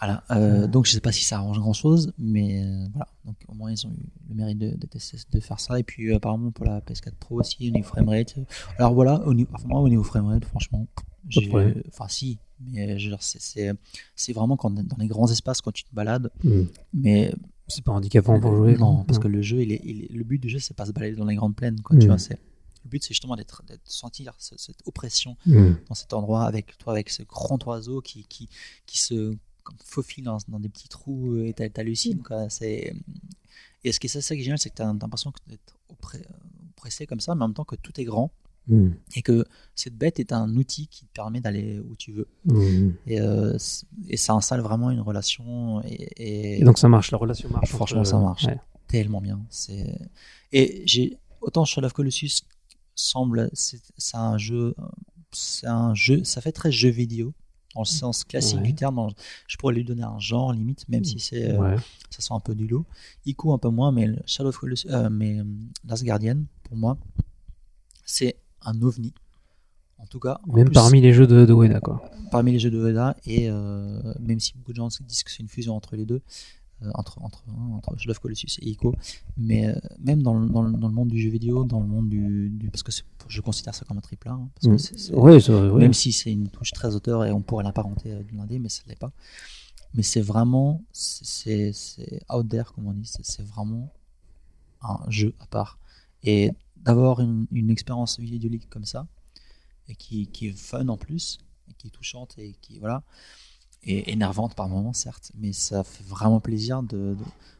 [0.00, 0.22] Voilà.
[0.30, 3.08] euh, donc je sais pas si ça arrange grand chose, mais euh, voilà.
[3.24, 4.86] Donc au moins ils ont eu le mérite de, de,
[5.32, 5.76] de faire ça.
[5.80, 8.36] Et puis euh, apparemment pour la PS4 Pro aussi, au niveau framerate.
[8.38, 8.42] euh,
[8.78, 10.86] Alors voilà, au niveau, enfin, moi, au niveau framerate, franchement,
[11.88, 13.72] enfin si, mais je veux dire, c'est- c'est
[14.14, 16.30] c'est vraiment quand dans les grands espaces quand tu te balades.
[16.44, 16.68] Mhm.
[16.94, 17.34] Mais
[17.68, 18.76] C'est pas handicapant pour jouer.
[18.76, 20.86] Non, parce que le jeu, il est, il est- le but du jeu, c'est pas
[20.86, 21.96] se balader dans les grandes plaines, quoi.
[21.98, 22.38] Tu vois, c'est
[22.84, 25.72] le but, c'est justement d'être, d'être sentir ce- cette oppression Mm.
[25.88, 28.48] dans cet endroit avec toi, avec ce grand oiseau qui, qui,
[28.86, 32.48] qui se comme, faufile dans, dans des petits trous et t'as- t'hallucines, quoi.
[32.48, 32.94] C'est
[33.84, 35.38] et ce qui est ça, ça qui est génial, c'est que t'as t'as l'impression que
[35.46, 38.30] d'être oppressé comme ça, mais en même temps que tout est grand
[38.68, 38.90] Mm.
[39.16, 42.28] et que cette bête est un outil qui te permet d'aller où tu veux.
[42.44, 42.90] Mm.
[43.06, 43.56] Et, euh,
[44.08, 47.70] et ça installe vraiment une relation et, et- Et donc ça marche, la relation marche.
[47.70, 48.44] Franchement, ça marche.
[48.44, 48.58] ouais.
[48.88, 49.40] tellement bien.
[50.52, 52.42] Et j'ai autant Shadow of Colossus
[52.94, 53.80] semble c'est
[54.14, 54.74] un jeu
[55.30, 57.32] c'est un jeu ça fait très jeu vidéo
[57.74, 58.64] dans le sens classique Ouais.
[58.64, 59.08] du terme.
[59.46, 61.76] je pourrais lui donner un genre limite même si c'est euh,
[62.10, 62.86] ça sent un peu du lot.
[63.26, 65.38] Ico un peu moins mais Shadow of Colossus euh, mais
[65.86, 66.96] Last Guardian pour moi
[68.04, 69.12] c'est un ovni.
[69.98, 72.00] En tout cas, en Même plus, parmi les jeux de, de Ueda, quoi.
[72.30, 75.40] parmi les jeux de Veda et euh, même si beaucoup de gens disent que c'est
[75.42, 76.22] une fusion entre les deux
[76.82, 78.94] euh, entre entre hein, entre Shadow of Colossus et Ico
[79.36, 82.08] mais euh, même dans le, dans, dans le monde du jeu vidéo dans le monde
[82.08, 82.92] du, du- parce que
[83.26, 84.78] je considère ça comme un triple A hein, parce que Mm.
[84.78, 85.80] c'est- c'est- Ouais, ça- ouais.
[85.80, 88.68] même si c'est une touche très auteur et on pourrait l'apparenter à d'une indé mais
[88.68, 89.10] ça l'est pas
[89.94, 93.92] mais c'est vraiment c'est c'est out there comme on dit c'est vraiment
[94.82, 95.80] un jeu à part
[96.22, 96.52] et
[96.84, 99.06] d'avoir une, une expérience vidéoludique comme ça
[99.88, 101.38] et qui, qui est fun en plus
[101.70, 103.02] et qui est touchante et qui voilà
[103.84, 107.16] et énervante par moments certes mais ça fait vraiment plaisir de, de-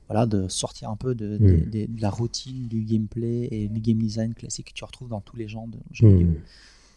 [0.09, 1.71] voilà de sortir un peu de, de- Mm.
[1.71, 5.21] de- de la routine du gameplay et du game design classique que tu retrouves dans
[5.21, 6.19] tous les genres de jeux Mm.
[6.19, 6.41] vidéo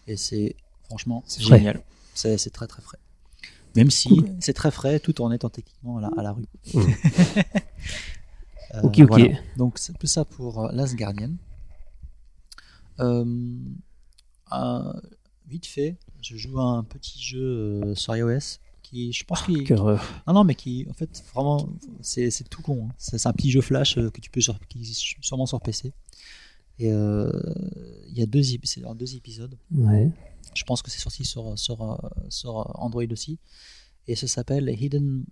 [0.08, 1.82] et c'est franchement C'est génial
[2.14, 2.98] c'est c'est très très frais
[3.76, 4.28] même si Cool.
[4.42, 6.82] c'est très frais tout en étant techniquement à la, à la rue Mm.
[8.74, 9.08] Euh, Ok, ok.
[9.10, 9.28] voilà.
[9.58, 11.32] donc c'est tout ça pour euh, Last Guardian
[13.02, 13.26] Euh,
[14.54, 14.94] euh,
[15.48, 17.42] vite fait je joue à un petit jeu
[17.84, 20.04] euh, sur iOS qui je pense qu'il Quelle horreur.
[20.28, 21.68] non, non, mais qui, en fait, vraiment,
[22.02, 22.88] c'est c'est tout con.
[22.90, 22.94] hein.
[22.98, 25.94] C'est c'est un petit jeu flash que tu peux sur, qui est sûrement sur PC.
[26.80, 29.56] Et il y a deux, ép- c'est dans deux épisodes.
[29.74, 30.10] Ouais.
[30.56, 31.78] Je pense que c'est sorti sur, sur,
[32.30, 33.38] sur Android aussi.
[34.08, 35.24] Et ça s'appelle Hidden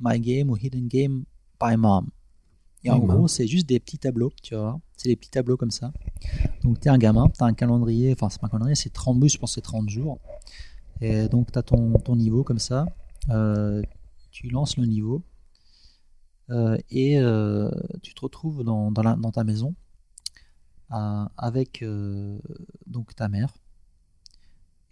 [0.00, 1.24] My Game ou Hidden Game
[1.62, 2.08] by Mom.
[2.84, 4.78] Et en gros, c'est juste des petits tableaux, tu vois.
[4.96, 5.92] C'est des petits tableaux comme ça.
[6.62, 8.92] Donc, tu es un gamin, tu as un calendrier, enfin, c'est pas un calendrier, c'est
[8.92, 10.18] 30 bus, je pense que c'est 30 jours.
[11.00, 12.86] Et donc, tu as ton, ton niveau comme ça.
[13.30, 13.82] Euh,
[14.30, 15.22] tu lances le niveau.
[16.50, 17.70] Euh, et euh,
[18.02, 19.74] tu te retrouves dans, dans, la- dans ta maison
[21.36, 21.84] avec
[22.86, 23.52] donc ta mère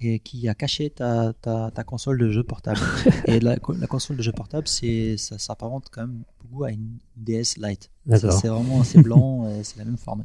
[0.04, 2.80] et qui a caché ta, ta, ta console de jeu portable.
[3.26, 6.98] et la, la console de jeu portable, c'est ça s'apparente quand même beaucoup à une
[7.16, 7.90] DS Lite.
[8.10, 10.22] C'est vraiment assez blanc, c'est la même forme.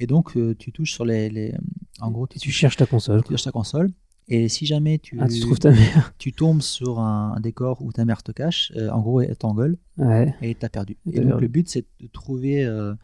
[0.00, 1.54] Et donc euh, tu touches sur les, les
[2.00, 3.22] en gros tu, Tu cherches ta console.
[3.22, 3.90] tu touches ta console
[4.30, 6.12] et si jamais tu, Ah, tu trouves ta mère.
[6.18, 9.36] tu tombes sur un, un décor où ta mère te cache, euh, en gros elle
[9.36, 10.34] t'engueule Ouais.
[10.42, 10.96] et t'as perdu.
[11.06, 11.42] Et donc perdu.
[11.42, 12.94] le but c'est de trouver, euh,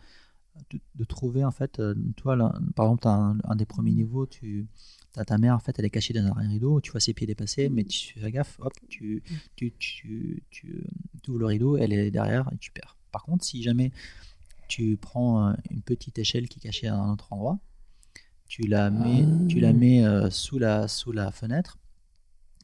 [0.71, 1.81] de, de trouver en fait,
[2.17, 4.67] toi là, par exemple un, un des premiers niveaux, tu
[5.21, 7.27] as ta mère en fait elle est cachée dans un rideau, tu vois ses pieds
[7.27, 9.23] dépasser, mais tu fais gaffe, hop, tu
[9.57, 10.85] tu tu tu,
[11.29, 12.97] ouvres le rideau, elle est derrière et tu perds.
[13.13, 13.93] Par contre si jamais
[14.69, 17.59] tu prends euh, une petite échelle qui est cachée à un autre endroit,
[18.49, 19.47] tu la mets, Ah.
[19.49, 21.79] tu la mets euh, sous la sous la fenêtre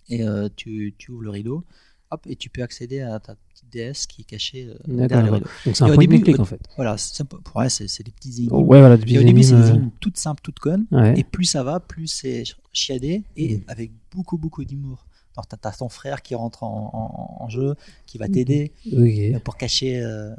[0.09, 1.65] et euh, tu ouvres le rideau,
[2.11, 5.33] hop, et tu peux accéder à ta petite DS qui est cachée euh, derrière le
[5.35, 5.47] rideau.
[5.65, 6.61] Donc c'est un point début, au- en fait.
[6.77, 7.69] Voilà, c'est ouais,
[8.05, 8.55] des petites énigmes.
[8.55, 10.87] Ouais, voilà, depuis et au début, c'est des énigmes, énigmes toutes simples, toutes connes.
[10.93, 11.21] euh, ouais.
[11.21, 13.63] Et plus ça va, plus c'est chiadé et Mhm.
[13.69, 15.07] avec beaucoup, beaucoup d'humour.
[15.37, 16.91] Alors, t'as as ton frère qui rentre en,
[17.39, 17.75] en- en jeu,
[18.07, 20.01] qui va t'aider euh, pour cacher.
[20.03, 20.35] euh,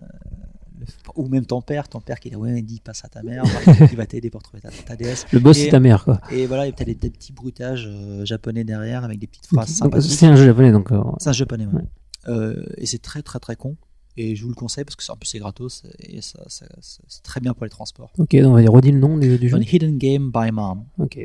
[1.15, 3.43] ou même ton père, ton père qui dit Ouais, dis, passe à ta mère,
[3.89, 5.25] qui va t'aider pour trouver ta, ta DS.
[5.31, 6.19] Le boss, c'est ta mère, quoi.
[6.31, 9.69] Et voilà, et t'as des, des petits bruitages euh, japonais derrière avec des petites phrases
[9.69, 10.11] sympathiques.
[10.11, 10.91] C'est un jeu japonais, donc.
[10.91, 11.73] euh, C'est un japonais, ouais.
[11.75, 11.83] Ouais.
[12.27, 13.75] Euh, et c'est très très très con.
[14.17, 17.01] Et je vous le conseille parce que en plus c'est gratos et ça, ça- ça-
[17.07, 18.11] c'est très bien pour les transports.
[18.17, 19.57] Ok, donc on va dire redis le nom du, du jeu.
[19.61, 20.83] Hidden Game by Mom.
[20.99, 21.17] Ok.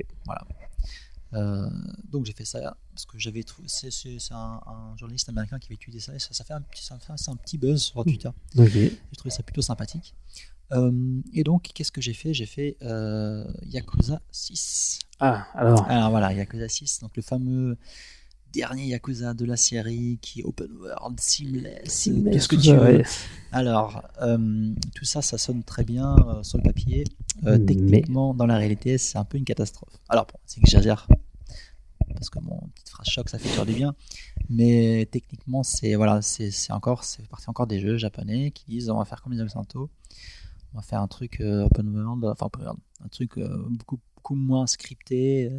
[1.35, 1.69] Euh,
[2.11, 3.69] donc j'ai fait ça parce que j'avais trouvé.
[3.69, 3.91] C'est
[4.33, 6.99] un, un journaliste américain qui avait étudié ça et ça, ça fait un, petit- ça
[6.99, 8.29] fait un, c'est un petit buzz sur Twitter.
[8.57, 8.69] Ok.
[8.73, 10.15] J'ai trouvé ça plutôt sympathique.
[10.73, 12.33] Euh, et donc qu'est-ce que j'ai fait?
[12.35, 14.99] J'ai fait euh, Yakuza 6.
[15.21, 15.85] Ah, alors.
[15.89, 17.77] Alors voilà, Yakuza 6, donc le fameux
[18.53, 22.77] dernier Yakuza de la série qui est open world, seamless, tout ce que tu ça,
[22.77, 22.97] veux?
[22.99, 23.05] ouais.
[23.53, 27.05] Alors, euh, tout ça, ça sonne très bien euh, sur le papier.
[27.45, 29.93] Euh, Mais- techniquement, dans la réalité, c'est un peu une catastrophe.
[30.09, 31.07] Alors, bon, c'est que j'exagère.
[32.15, 33.95] Parce que mon petite phrase choc, ça fait toujours du bien.
[34.49, 38.97] Mais techniquement, c'est voilà, c'est encore, c'est parti encore des jeux japonais qui disent on
[38.99, 39.91] va faire comme les Occidentaux.
[40.73, 44.67] On va faire un truc open world, enfin open world, un truc beaucoup, beaucoup moins
[44.67, 45.51] scripté,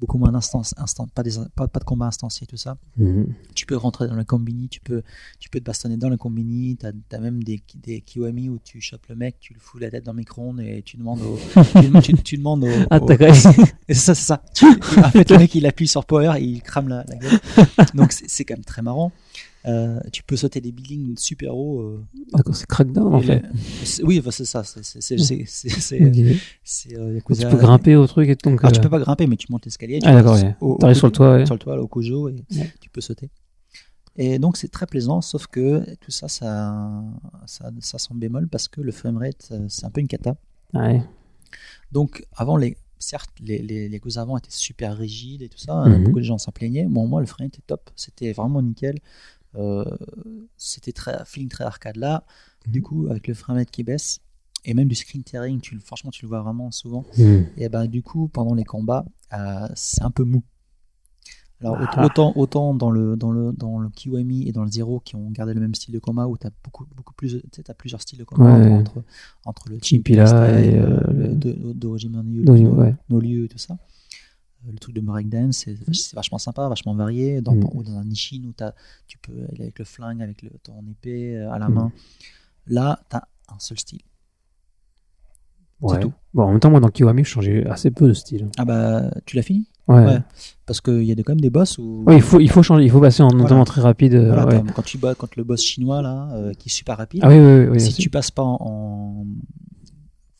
[0.00, 2.76] beaucoup moins d'instances, instant, pas, des, pas, pas de combat instancié, tout ça.
[2.96, 3.26] Mhm.
[3.54, 5.02] Tu peux rentrer dans le combini, tu peux,
[5.38, 6.76] tu peux te bastonner dans le combini.
[6.76, 9.90] Tu as, même des, des kiwami où tu chopes le mec, tu le fous la
[9.90, 11.38] tête dans le micro-ondes et tu demandes au.
[11.80, 12.68] tu, tu- tu demandes au.
[12.90, 13.06] Ah, au-
[13.88, 14.42] c'est ça, c'est ça.
[14.54, 17.38] Tu- en fait, le mec, il appuie sur Power et il crame la, la gueule.
[17.94, 19.12] Donc, c'est quand même très marrant.
[19.66, 21.80] Euh, tu peux sauter des buildings super hauts.
[21.80, 22.00] euh,
[22.32, 23.42] D'accord, c'est Crackdown en fait.
[24.04, 24.62] oui, enfin, c'est ça.
[24.64, 24.82] C'est
[26.02, 28.48] euh, Tu peux grimper au truc et tout.
[28.50, 29.98] Donc, Alors, tu peux pas grimper, mais tu montes l'escalier.
[29.98, 30.56] tu Ah, d'accord, ouais.
[30.78, 31.46] T'arrives sur le toit, ouais.
[31.46, 32.72] Sur le toit, au Kujo, et Ouais.
[32.80, 33.30] tu peux sauter.
[34.16, 37.02] Et donc, c'est très plaisant, sauf que tout ça, ça,
[37.46, 40.36] ça, ça son bémol parce que le framerate, c'est un peu une cata.
[40.74, 41.02] ouais.
[41.92, 45.84] Donc, avant, les, certes, les, les, les Yakuza avant étaient super rigides et tout ça.
[45.86, 46.04] Mhm.
[46.04, 46.84] Beaucoup de gens s'en plaignaient.
[46.84, 47.88] Bon, moi, le frame était top.
[47.96, 48.98] C'était vraiment nickel.
[49.56, 49.84] Euh,
[50.56, 52.24] c'était très feeling très arcade là.
[52.66, 54.20] Du coup, avec le framerate qui baisse
[54.64, 57.04] et même du screen tearing, tu, franchement, tu le vois vraiment souvent.
[57.16, 57.46] Mhm.
[57.56, 60.42] Et ben du coup, pendant les combats, euh, c'est un peu mou.
[61.60, 62.04] Alors Ah.
[62.04, 65.28] autant, autant dans le dans le dans le Kiwami et dans le Zero qui ont
[65.30, 68.18] gardé le même style de combat où tu as beaucoup beaucoup plus t'as plusieurs styles
[68.20, 68.70] de combat Ouais.
[68.70, 69.02] entre
[69.44, 70.26] entre le Chimpila et,
[70.68, 72.94] style, euh, le ouais.
[73.08, 73.76] no Lieu et tout ça.
[74.70, 77.40] Le truc de breakdance, c'est c'est vachement sympa, vachement varié.
[77.40, 77.70] Dans, Mm.
[77.74, 78.74] ou dans un Nishin où t'as-
[79.06, 81.74] tu peux aller avec le flingue, avec le, ton épée euh, à la Mm.
[81.74, 81.92] main.
[82.66, 84.00] Là, tu as un seul style.
[85.80, 86.00] Ouais.
[86.00, 86.12] tout.
[86.34, 88.48] Bon, en même temps, moi dans Kiwami, je changeais assez peu de style.
[88.58, 89.68] Ah bah, tu l'as fini?
[89.86, 90.04] Ouais.
[90.04, 90.18] Ouais.
[90.66, 92.02] Parce qu'il y a des- quand même des boss où.
[92.06, 93.42] Ouais, il faut, il faut changer, il faut passer en Voilà.
[93.44, 94.14] notamment très rapide.
[94.14, 94.62] euh, Voilà, ouais.
[94.74, 97.38] quand tu bats contre le boss chinois là, euh, qui est super rapide, Ah oui,
[97.38, 97.80] oui, oui.
[97.80, 99.26] si tu passes pas en, en-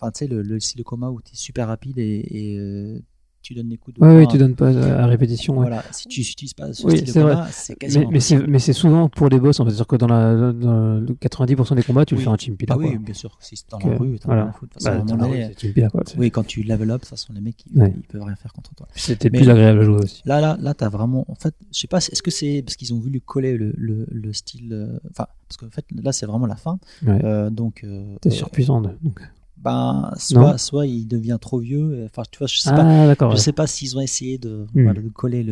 [0.01, 2.59] enfin tu sais le, le style de coma où tu es super rapide et, et,
[2.59, 3.01] euh,
[3.43, 5.55] tu donnes des coups de poing, ouais, tu donnes pas à répétition.
[5.55, 5.61] ouais.
[5.69, 8.35] Voilà, si tu n'utilises pas ce Oui, style de combat, c'est Mais, quasiment mais c'est
[8.35, 8.53] impossible.
[8.53, 9.71] mais c'est souvent pour les boss, en fait.
[9.71, 12.25] C'est-à-dire que dans, la, dans le 90% des combats, tu le Oui.
[12.25, 12.75] fais en chimpila.
[12.75, 12.89] Ah quoi.
[12.91, 14.43] oui, bien sûr, si c'est dans la rue, t'as voilà.
[14.43, 14.75] rien à foutre.
[14.75, 16.03] De toute façon, Bah, chimpila, quoi.
[16.19, 17.95] Oui, quand tu level up, de toute façon les mecs ils, Ouais.
[17.97, 18.87] ils peuvent rien faire contre toi.
[18.95, 20.23] C'était plus agréable à jouer aussi.
[20.27, 21.25] Là, là, là, t'as vraiment.
[21.29, 24.07] En fait, je sais pas, est-ce que c'est parce qu'ils ont voulu coller le, le,
[24.11, 24.73] le style.
[24.73, 26.79] euh, Enfin, parce qu'en fait, là, c'est vraiment la fin.
[27.07, 27.19] Ouais.
[27.25, 28.81] Euh, donc, euh, T'es surpuissant.
[28.83, 29.21] donc.
[29.63, 31.91] Ben, soit, soit il devient trop vieux.
[31.93, 32.85] euh, Enfin, tu vois, je sais pas.
[32.85, 33.33] Ah, d'accord.
[33.33, 34.83] Je sais pas s'ils ont essayé de, Hmm.
[34.85, 35.45] voilà, de coller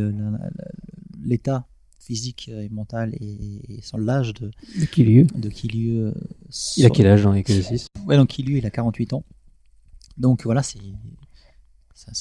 [1.23, 1.65] l'état
[1.99, 4.51] physique et mental et, et sans l'âge de,
[4.91, 5.99] Qui lieu de Kiryu.
[5.99, 6.13] euh,
[6.77, 9.23] Il a quel âge dans les 6 Ouais, donc Kiryu, il a 48 ans.
[10.17, 10.79] Donc voilà, c'est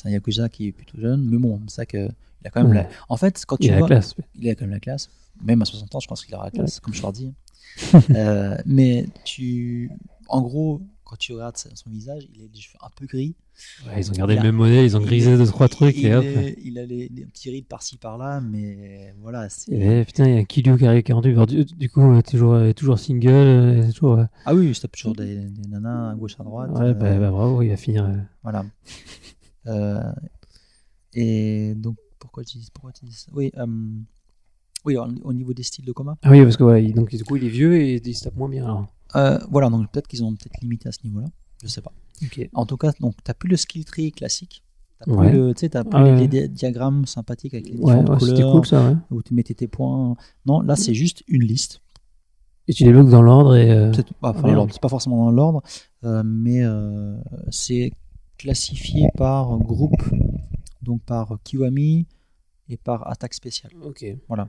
[0.05, 2.09] un Yakuza qui est plutôt jeune, mais bon, c'est ça que
[2.43, 2.83] il a quand même Ouais.
[2.83, 2.89] la...
[3.09, 4.15] En fait, quand tu Il a la classe.
[4.35, 5.09] il a quand même la classe.
[5.43, 7.33] Même à 60 ans, je pense qu'il aura la classe, comme je leur dis.
[8.11, 9.91] Euh, mais tu,
[10.29, 13.37] en gros, quand tu regardes son visage, il a des cheveux un peu gris.
[13.87, 16.15] Ouais, ils ont gardé le même modèle, ils ont grisé deux, trois trucs il, et
[16.15, 16.25] hop.
[16.25, 19.49] est- il a les, les petits rides par-ci par-là, mais voilà.
[19.71, 21.33] Et putain, il y a Kilio qui arrive 48.
[21.33, 23.29] Alors, du, du coup, toujours, euh, toujours single.
[23.31, 26.71] euh, toujours, Ah oui, je tape toujours des, des nanas à gauche à droite.
[26.73, 28.05] ouais, euh, bah, bah, bravo, il va finir.
[28.05, 28.65] euh, Voilà.
[29.69, 30.01] Euh,
[31.13, 33.31] et donc, pourquoi tu dis, pourquoi tu dis ça?
[33.35, 33.67] Oui, euh,
[34.85, 36.17] oui au, au niveau des styles de combat?
[36.23, 38.37] Ah oui, parce que il- donc, du coup, il est vieux et il se tape
[38.37, 38.65] moins bien.
[38.65, 38.87] Alors.
[39.17, 41.27] Euh, voilà, donc peut-être qu'ils ont peut-être limité à ce niveau-là.
[41.63, 41.93] Je sais pas.
[42.55, 44.63] En tout cas, donc t'as plus le skill tree classique.
[44.99, 45.33] T'as plus, Ouais.
[45.33, 46.17] le, tu sais, t'as plus Ah les, ouais.
[46.21, 48.97] les di- diagrammes sympathiques avec les Ouais, différentes ouais, c'était couleurs cool ça, ouais.
[49.11, 50.17] où tu mettais tes points.
[50.47, 51.81] Non, là c'est juste une liste.
[52.69, 53.71] Et tu les bloques dans l'ordre et.
[53.71, 54.55] euh, Peut-être pas, enfin, Ouais.
[54.55, 55.63] l'ordre, c'est pas forcément dans l'ordre,
[56.05, 57.17] euh, mais euh,
[57.51, 57.93] c'est
[58.39, 60.03] classifié par groupe,
[60.83, 62.07] donc par Kiwami
[62.69, 63.73] et par attaque spéciale.
[63.83, 64.05] Ok.
[64.29, 64.49] Voilà.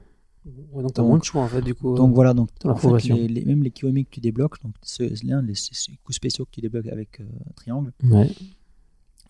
[0.71, 1.95] Ouais, donc t'as Donc- moins de choix en fait, du coup.
[1.95, 4.73] Donc euh, voilà, donc en fait, les, les- même les Kiwami que tu débloques, donc
[4.81, 7.91] c'est l'un des ces- coups spéciaux que tu débloques avec euh, triangle.
[8.03, 8.27] Ouais.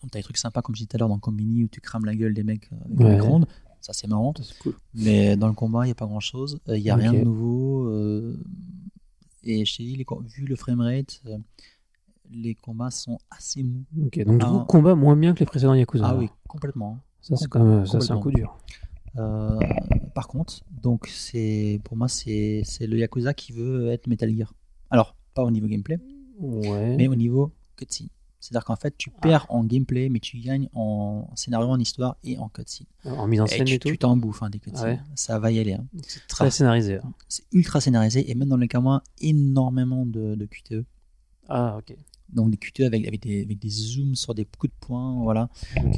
[0.02, 1.80] Donc t'as des trucs sympas comme je disais tout à l'heure dans Combini où tu
[1.80, 3.20] crames la gueule des mecs euh, avec Ouais.
[3.20, 3.46] ronde.
[3.80, 4.32] Ça c'est marrant.
[4.40, 4.74] Ça, cool.
[4.94, 6.60] Mais dans le combat, il n'y a pas grand chose.
[6.68, 7.86] Il n'y a rien de nouveau.
[7.88, 8.36] euh,
[9.44, 11.38] et les com- vu le framerate, euh,
[12.30, 13.84] les combats sont assez mous.
[14.06, 14.50] Ok, donc du Ah.
[14.50, 16.06] coup, combat moins bien que les précédents Yakuza.
[16.08, 16.98] Ah oui, complètement.
[17.22, 18.56] Ça, c'est quand même ça, c'est un coup dur.
[19.18, 19.58] Euh,
[20.14, 24.54] par contre, donc c'est pour moi, c'est c'est le Yakuza qui veut être Metal Gear.
[24.90, 25.98] Alors, pas au niveau gameplay,
[26.38, 26.96] Ouais.
[26.96, 28.08] mais au niveau cutscene.
[28.40, 32.38] C'est-à-dire qu'en fait, tu perds en gameplay, mais tu gagnes en scénario, en histoire et
[32.38, 32.86] en cutscene.
[33.04, 33.88] En mise en Et scène tu et tout.
[33.88, 34.84] tu t'en bouffes hein, des cutscenes.
[34.86, 35.72] Ah ouais Ça va y aller.
[35.74, 35.84] hein.
[36.06, 36.96] C'est très scénarisé.
[36.98, 37.12] hein.
[37.28, 40.84] C'est ultra scénarisé et même dans les cas moins, énormément de, de QTE.
[41.48, 41.96] Ah, ok.
[42.32, 45.48] Donc des QTE avec, avec, des, avec des zooms sur des coups de poing, voilà.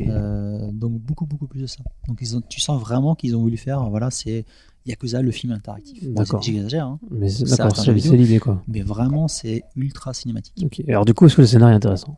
[0.00, 1.82] Euh, donc beaucoup beaucoup plus de ça.
[2.06, 4.44] Donc ils ont, tu sens vraiment qu'ils ont voulu faire, voilà, c'est
[4.86, 6.04] Yakuza le film interactif.
[6.08, 6.40] D'accord.
[6.40, 8.62] J'exagère, hein, Mais c'est- l'idée quoi.
[8.68, 10.82] mais vraiment c'est ultra cinématique.
[10.88, 12.16] Alors du coup, est-ce que le scénario est intéressant?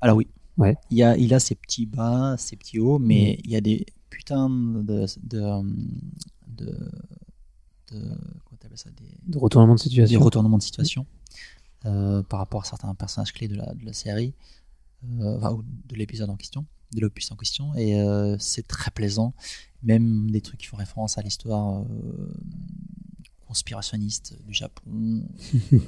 [0.00, 0.26] Alors oui,
[0.58, 0.76] Ouais.
[0.90, 3.60] il, y a, il a ses petits bas, ses petits hauts, mais il y a
[3.60, 4.82] des putains de...
[4.82, 5.06] de,
[6.48, 6.74] de,
[7.90, 10.20] de, ça des, De retournement de des situation.
[10.20, 11.06] retournements de situation
[11.82, 14.34] par rapport à certains personnages clés de la, de la série,
[15.20, 16.64] euh, enfin, ou de l'épisode en question.
[16.94, 19.34] de l'opus en question et euh, c'est très plaisant.
[19.82, 22.34] Même des trucs qui font référence à l'histoire euh,
[23.46, 24.82] conspirationniste du Japon.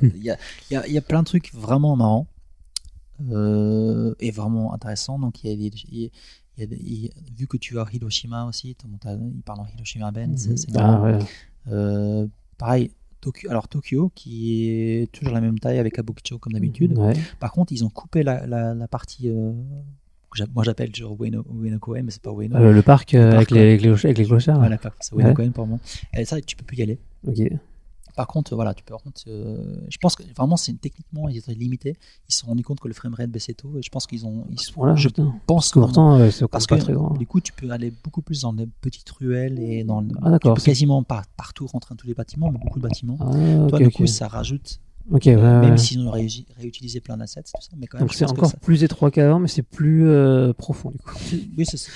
[0.03, 0.39] Il y, a,
[0.71, 2.27] il y, a, il y a plein de trucs vraiment marrants
[3.31, 5.19] euh, et vraiment intéressants.
[5.19, 6.11] Donc il y a des,
[6.57, 10.57] il y vu que tu as Hiroshima aussi, il parle en Hiroshima Ben, c'est.
[10.77, 11.19] Ah, ouais.
[11.69, 12.27] Euh,
[12.59, 12.91] pareil,
[13.25, 16.97] Tokyo, alors Tokyo, qui est toujours la même taille avec Kabukicho comme d'habitude.
[16.99, 17.15] Ouais.
[17.41, 19.31] Par contre, ils ont coupé la, la, la partie.
[19.31, 19.53] euh,
[20.31, 22.57] que moi, j'appelle toujours Ueno, Ueno Koen, mais c'est pas Ueno.
[22.57, 24.59] Euh, le parc euh, Le avec, parc, les, avec, les, avec les clochards.
[24.59, 25.35] Voilà, c'est Ueno Ouais.
[25.35, 25.79] Koen pour moi.
[26.13, 26.99] Et ça, tu peux plus y aller.
[27.27, 27.39] Ok.
[28.17, 28.93] Par contre, voilà, tu peux.
[28.93, 31.97] Par contre, euh, je pense que vraiment, c'est techniquement, ils étaient limités.
[32.29, 33.73] Ils se sont rendus compte que le framerate baissait tôt.
[33.79, 34.45] Et je pense qu'ils ont.
[34.51, 35.35] Ils sont- Voilà, je putain.
[35.47, 37.15] pense que pourtant, ouais, c'est parce pas que très grand.
[37.15, 40.01] du coup, tu peux aller beaucoup plus dans les petites ruelles et dans.
[40.01, 42.59] le- Ah, d'accord, Tu peux c'est- quasiment pas partout rentrer dans tous les bâtiments, mais
[42.63, 43.17] beaucoup de bâtiments.
[43.21, 44.79] Ah, Toi, du coup, ça rajoute
[45.11, 45.77] Ok, ouais, même ouais.
[45.77, 48.85] s'ils ont réutilisé plein d'assets, tout ça, mais quand même, Donc c'est encore ça- plus
[48.85, 51.15] étroit qu'avant, mais c'est plus euh, profond du coup.
[51.59, 51.91] Oui, c'est ça.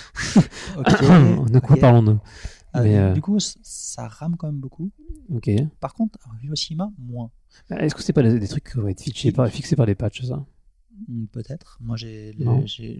[0.76, 2.18] De quoi parlons-nous
[2.76, 4.90] Euh, Mais, euh, Du coup, ça rame quand même beaucoup.
[5.34, 5.50] Ok.
[5.80, 7.30] Par contre, Hiroshima, moins.
[7.70, 9.86] Bah, Est-ce que c'est pas des, des trucs qui vont être fixés par, fixés par
[9.86, 10.44] des patchs, ça?
[11.08, 11.78] Hmm, Peut-être.
[11.80, 12.34] Moi, j'ai,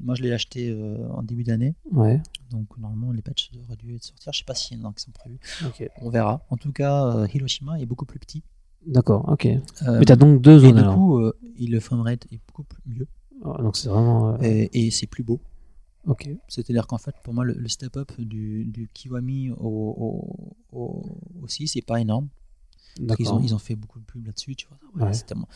[0.05, 1.75] moi, je l'ai acheté euh, en début d'année.
[1.93, 2.23] Ouais.
[2.51, 4.33] Donc, normalement, les patchs auraient dû être sortir.
[4.33, 5.39] Je sais pas s'il y en a qui sont prévus.
[5.67, 5.87] Ok.
[6.01, 6.45] On verra.
[6.51, 8.43] En tout cas, euh, Hiroshima est beaucoup plus petit.
[8.87, 9.47] D'accord, ok.
[9.47, 10.95] Euh, Mais t'as donc deux et zones du alors.
[10.95, 11.21] coup,
[11.57, 13.07] il- le framerate est beaucoup plus mieux.
[13.45, 14.41] Ah, donc c'est vraiment.
[14.41, 15.41] Et, et c'est plus beau.
[16.09, 16.29] Ok.
[16.49, 21.49] C'est-à-dire qu'en fait, pour moi, le, le step-up du, du Kiwami au, au, au, au
[21.49, 22.29] 6 c'est pas énorme.
[22.97, 23.35] Qu'ils D'accord.
[23.35, 24.79] ont, ils ont fait beaucoup de pub là-dessus, tu vois.
[24.97, 25.15] Ouais, Ouais.
[25.15, 25.47] c'est tellement-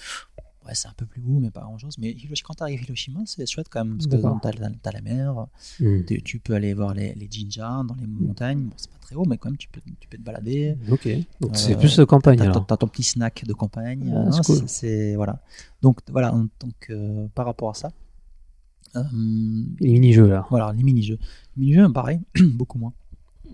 [0.67, 1.97] ouais, c'est un peu plus beau, mais pas grand-chose.
[1.99, 3.97] Mais Hiroshima, quand t'arrives à Hiroshima, c'est chouette quand même.
[3.97, 4.17] Parce que
[4.61, 5.47] t'as- t'as la mer,
[5.81, 6.05] Hmm.
[6.07, 8.65] tu, tu peux aller voir les, les jinjas dans les montagnes.
[8.67, 10.77] Bon, c'est pas très haut, mais quand même, tu peux, tu peux te balader.
[10.91, 11.09] Ok.
[11.41, 12.65] Donc Euh, c'est plus de campagne alors.
[12.67, 14.13] t'as ton petit snack de campagne.
[14.15, 15.41] Ah, c'est c'est, c'est- voilà.
[15.81, 16.31] Donc, voilà.
[16.61, 17.91] Donc, euh, par rapport à ça,
[18.97, 19.03] euh,
[19.81, 20.47] Les mini-jeux là.
[20.51, 21.19] voilà, les mini-jeux.
[21.57, 22.21] Les mini-jeux, pareil,
[22.55, 22.93] beaucoup moins.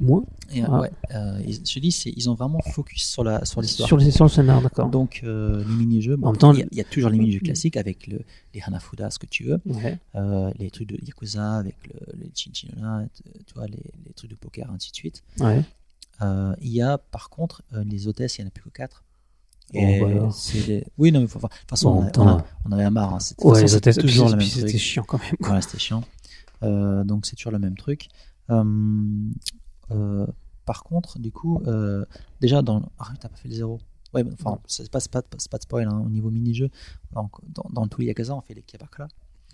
[0.01, 0.23] Moins
[0.55, 0.81] Et, Ah.
[0.81, 3.89] ouais, euh, ils- je dis, ils ont vraiment focus sur, la, sur l'histoire.
[3.89, 4.89] sur le, sur le scénar, d'accord.
[4.91, 7.11] Donc, euh, les mini-jeux, bon, En même temps, il y, a- il y a toujours
[7.11, 8.21] les mini-jeux classiques avec le,
[8.55, 9.99] les Hanafuda, ce que tu veux, Ouais.
[10.15, 13.07] euh, les trucs de Yakuza avec le, les Chinchilla,
[13.47, 15.25] tu vois, les, les trucs de poker, ainsi de suite.
[15.41, 15.63] Ouais.
[16.61, 19.03] Il y a par contre les hôtesses, il n'y en a plus que 4.
[20.67, 22.73] Les- Oui, non, mais faut- enfin, de toute façon, Bon, on, a- on a- on
[22.73, 23.15] avait marre.
[23.15, 23.21] Hein.
[23.21, 24.81] C'était- Ouais, c'était toujours le même c'était truc.
[24.81, 25.37] chiant quand même.
[25.39, 25.49] quoi.
[25.49, 26.03] Voilà, c'était chiant.
[26.63, 28.09] Euh, donc c'est toujours le même truc.
[28.51, 28.65] Euh,
[29.91, 30.27] euh,
[30.65, 31.63] par contre, du coup,
[32.41, 32.83] déjà dans.
[32.99, 33.81] Ah, t'as pas fait le zéro.
[34.15, 36.71] Ouais, enfin, c'est pas, pas, de spoil hein, au niveau mini-jeu.
[37.13, 38.65] Donc, dans, dans tous les Yakuza, on fait les.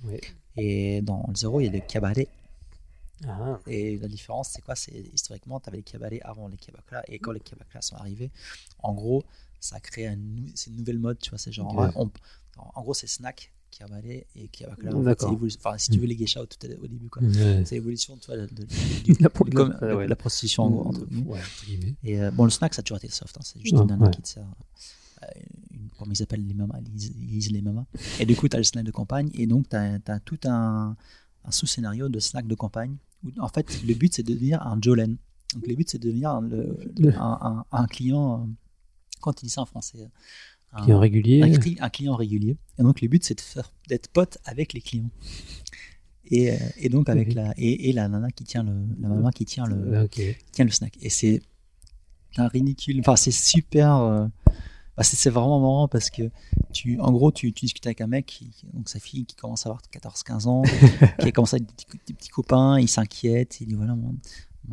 [0.04, 0.20] Ouais.
[0.56, 2.14] Et dans le zéro, il y a les Kyabare.
[3.26, 3.58] Ah.
[3.66, 4.74] Et la différence, c'est quoi?
[4.76, 7.02] C'est historiquement, tu avais les Kyabare avant les Kyabakra.
[7.08, 8.30] Et quand les Kyabakra sont arrivés,
[8.80, 9.24] en gros,
[9.64, 11.18] ça a créé un, une nouvelle mode.
[11.18, 11.74] Tu vois, c'est genre.
[11.96, 12.02] On-
[12.56, 14.90] en, en gros, c'est snack, Kyabare et Kyabakra.
[14.90, 15.30] En fait, D'accord.
[15.30, 17.22] c'est évolu- Enfin, si tu veux les geisha au, tout à- au début, quoi.
[17.22, 17.64] Ouais.
[17.64, 18.64] C'est l'évolution tu vois, de, de-
[19.04, 20.06] du- La pro- comme- la- ouais.
[20.06, 21.94] la prostitution en gros, entre guillemets.
[22.04, 23.36] Et euh, bon, le snack, ça a toujours été soft.
[23.36, 24.10] hein, c'est juste Ah, une nana ouais.
[24.12, 24.44] qui te sert.
[25.22, 25.26] euh,
[25.72, 26.92] une, comment ils appellent les mamas Ils
[27.30, 27.86] lisent- les mamas.
[28.20, 29.30] Et du coup, tu as le snack de campagne.
[29.34, 30.96] Et donc, tu as, tout un,
[31.44, 32.96] un sous-scénario de snack de campagne.
[33.24, 35.16] Où, en fait, le but, c'est de devenir un Jolen.
[35.54, 36.76] Donc, le but, c'est de devenir Le-
[37.16, 38.48] un, un- un client.
[39.16, 39.98] Euh, Quand il dit ça en français
[40.72, 41.42] un, Client régulier.
[41.42, 42.56] un, cli- un client régulier.
[42.78, 43.38] Et donc, le but, c'est
[43.88, 45.10] d'être pote avec les clients.
[46.26, 49.30] Et, euh, et donc, avec la, et, et la nana qui tient le, la maman
[49.30, 50.20] qui tient le, Euh, Ok.
[50.52, 50.96] tiens le snack.
[51.00, 51.42] Et c'est
[52.36, 52.98] un ridicule.
[53.00, 53.94] Enfin, c'est super.
[53.98, 54.26] euh,
[54.96, 56.30] bah, c'est vraiment marrant parce que
[56.72, 59.66] tu, en gros, tu, tu discutes avec un mec, qui, donc sa fille qui commence
[59.66, 60.62] à avoir 14-15 ans,
[61.20, 63.96] qui a commencé à petits, des petits copains, il s'inquiète, il dit voilà,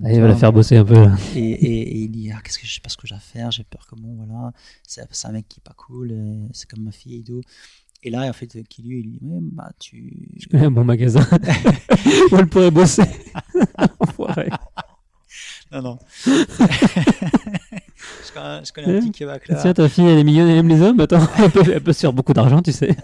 [0.04, 1.16] il va la faire bosser un peu là.
[1.36, 3.20] et, et, et il dit ah, qu'est-ce que je sais pas ce que j'ai à
[3.20, 4.54] faire, j'ai peur comment voilà,
[4.88, 7.42] c'est un mec qui est pas cool, et c'est comme ma fille et tout.
[8.04, 10.28] Et là, en fait, qui lui, il dit ouais, bah tu.
[10.38, 11.22] Je connais un bon magasin
[12.32, 13.04] où elle pourrait bosser.
[15.72, 16.00] Non, non.
[16.26, 16.34] je
[18.34, 19.56] connais, je connais un petit kebab là.
[19.62, 21.00] Tiens, ta fille, elle est mignonne, elle aime les hommes.
[21.00, 22.98] Attends, elle peut, elle peut se faire beaucoup d'argent, tu sais.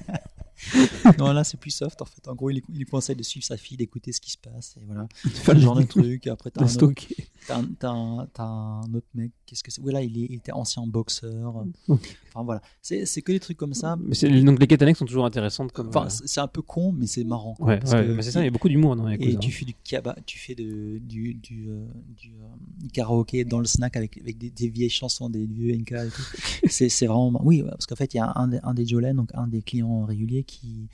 [1.19, 2.27] Non, là, c'est plus soft en fait.
[2.27, 4.75] En gros, il, il lui conseille de suivre sa fille, d'écouter ce qui se passe.
[4.81, 5.07] Et voilà.
[5.15, 6.27] Faire Ce genre de truc.
[6.27, 7.15] Après, t'as un, autre, stocker.
[7.47, 9.31] t'as un, t'as un- t'as un autre mec.
[9.45, 9.81] Qu'est-ce que c'est?
[9.81, 11.63] Oui, là, il, est- il était ancien boxeur.
[11.87, 12.61] Enfin, voilà.
[12.81, 13.95] C'est c'est que des trucs comme ça.
[13.99, 15.71] Mais c'est- donc les quêtes annexes sont toujours intéressantes.
[15.71, 17.53] Comme, Enfin, euh, c'est un peu con, mais c'est marrant.
[17.55, 19.15] quoi, ouais, parce ouais, que- mais c'est ça, il y a beaucoup d'humour dans les
[19.15, 21.85] Et tu fais du kaba, tu fais de, du, du, euh,
[22.17, 22.47] du, euh,
[22.79, 26.09] du karaoké dans le snack avec, avec des, des vieilles chansons, des vieux NK et
[26.09, 26.21] tout.
[26.69, 27.39] c'est, c'est vraiment.
[27.43, 29.61] Oui, parce qu'en fait, il y a un, des- un des Jolen, donc un des
[29.61, 30.89] clients réguliers, qui,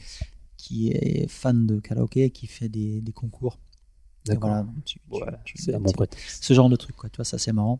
[0.57, 3.57] qui est fan de karaoké et qui fait des, des concours.
[4.25, 4.49] D'accord.
[4.49, 6.43] Voilà, tu- tu- Voilà, tu- c'est un tu- bon prétexte.
[6.43, 7.09] ce genre de truc, quoi.
[7.09, 7.79] Tu vois, ça c'est marrant.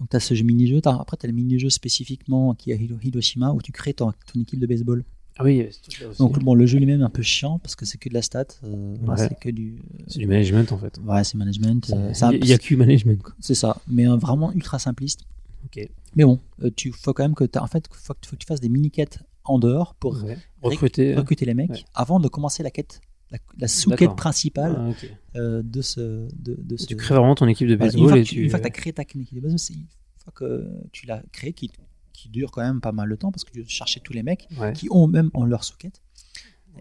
[0.00, 0.80] Donc, tu as ce jeu mini-jeu.
[0.80, 4.40] T'as- Après, tu as le mini-jeu spécifiquement qui est Hiroshima où tu crées ton, ton
[4.40, 5.04] équipe de baseball.
[5.36, 6.18] Ah oui, il y avait ce truc-là aussi.
[6.18, 8.22] Donc bon, le jeu lui-même est un peu chiant parce que c'est que de la
[8.22, 8.46] stat.
[8.64, 9.16] euh, Ouais.
[9.16, 9.82] c'est que du.
[10.06, 10.98] c'est du management en fait.
[11.04, 11.90] Ouais, c'est management.
[11.92, 13.20] euh, c'est un- Il y a que management.
[13.22, 13.34] Quoi.
[13.40, 15.22] C'est ça, mais euh, vraiment ultra simpliste.
[15.66, 15.88] Ok.
[16.14, 18.46] Mais bon, euh, tu faut quand même que t'as- en fait, faut, faut que tu
[18.46, 20.38] fasses des mini-quêtes en dehors pour Ouais.
[20.62, 21.14] Recruter.
[21.14, 21.84] recruter les mecs Ouais.
[21.94, 23.00] avant de commencer la quête,
[23.30, 26.00] la, la sous-quête principale Ah, euh, de ce.
[26.36, 28.28] De, de ce Tu crées vraiment ton équipe de Voilà, baseball une fois et que
[28.28, 28.42] tu, tu.
[28.44, 29.86] une fois que tu as créé ta équipe de baseball, c'est une
[30.18, 31.70] fois que tu l'as créé, qui,
[32.12, 34.48] qui dure quand même pas mal de temps parce que tu chercher tous les mecs
[34.58, 34.72] Ouais.
[34.72, 36.00] qui ont même en leur sous-quête.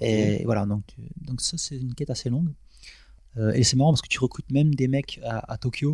[0.02, 2.50] Et voilà, donc, tu- donc ça c'est une quête assez longue.
[3.38, 5.94] Euh, et c'est marrant parce que tu recrutes même des mecs à, à Tokyo.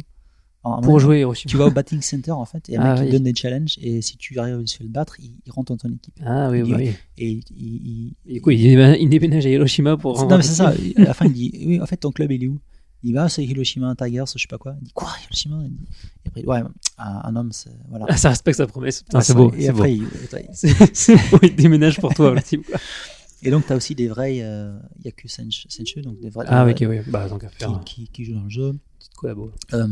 [0.63, 1.47] En- Pour jouer aussi.
[1.47, 3.11] Tu vas au batting center en fait, et un Ah mec qui oui.
[3.13, 5.89] donne des challenges, et si tu arrives à le battre, il, il rentre dans ton
[5.89, 6.13] équipe.
[6.25, 6.91] Ah oui, Il bah dit- oui.
[7.17, 10.21] Et il, il- il- Et quoi, il déménage- à Hiroshima pour.
[10.27, 10.69] non, mais c'est ça.
[10.69, 12.59] À la fin, il dit Oui, en fait, ton club, il est où?
[13.01, 14.75] Il va, c'est Hiroshima Tigers, je sais pas quoi.
[14.81, 15.61] Il dit Quoi, Hiroshima?
[15.63, 15.85] Il dit-
[16.25, 16.59] Et après, ouais,
[16.97, 17.69] un, un homme, c'est.
[17.87, 18.07] Voilà.
[18.09, 19.05] Ah, ça respecte sa promesse.
[19.13, 19.53] Ah, c'est beau.
[19.57, 19.77] Et beau.
[19.77, 20.03] après, il-
[21.31, 22.65] beau, il déménage pour toi, le type.
[22.65, 22.77] quoi.
[23.41, 26.43] Et donc, tu as aussi des vrais euh, Yaku Senshu, donc des vrais.
[26.49, 27.09] Ah oui, des ok, vrais oui.
[27.09, 28.75] Bah, qu'à qui, qui, qui jouent dans le jeu.
[28.99, 29.51] Petite collabo.
[29.73, 29.87] Euh,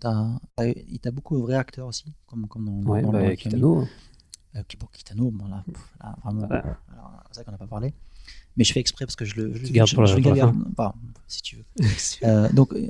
[0.00, 3.28] t'as, t'as, et t'as beaucoup de vrais acteurs aussi, comme, comme dans, Ouais, dans bah,
[3.28, 3.86] le Kitano.
[4.54, 6.46] Euh, qui- bon, Kitano, bon, là, pff, là, vraiment.
[6.48, 6.56] Ouais.
[6.92, 7.92] alors, c'est vrai qu'on n'a pas parlé.
[8.56, 9.54] Mais je fais exprès parce que je le.
[9.54, 10.94] Je, Tu gardes je- pour la- je le pour la garde- enfin,
[11.28, 11.64] si tu veux.
[12.22, 12.86] Euh, donc, euh,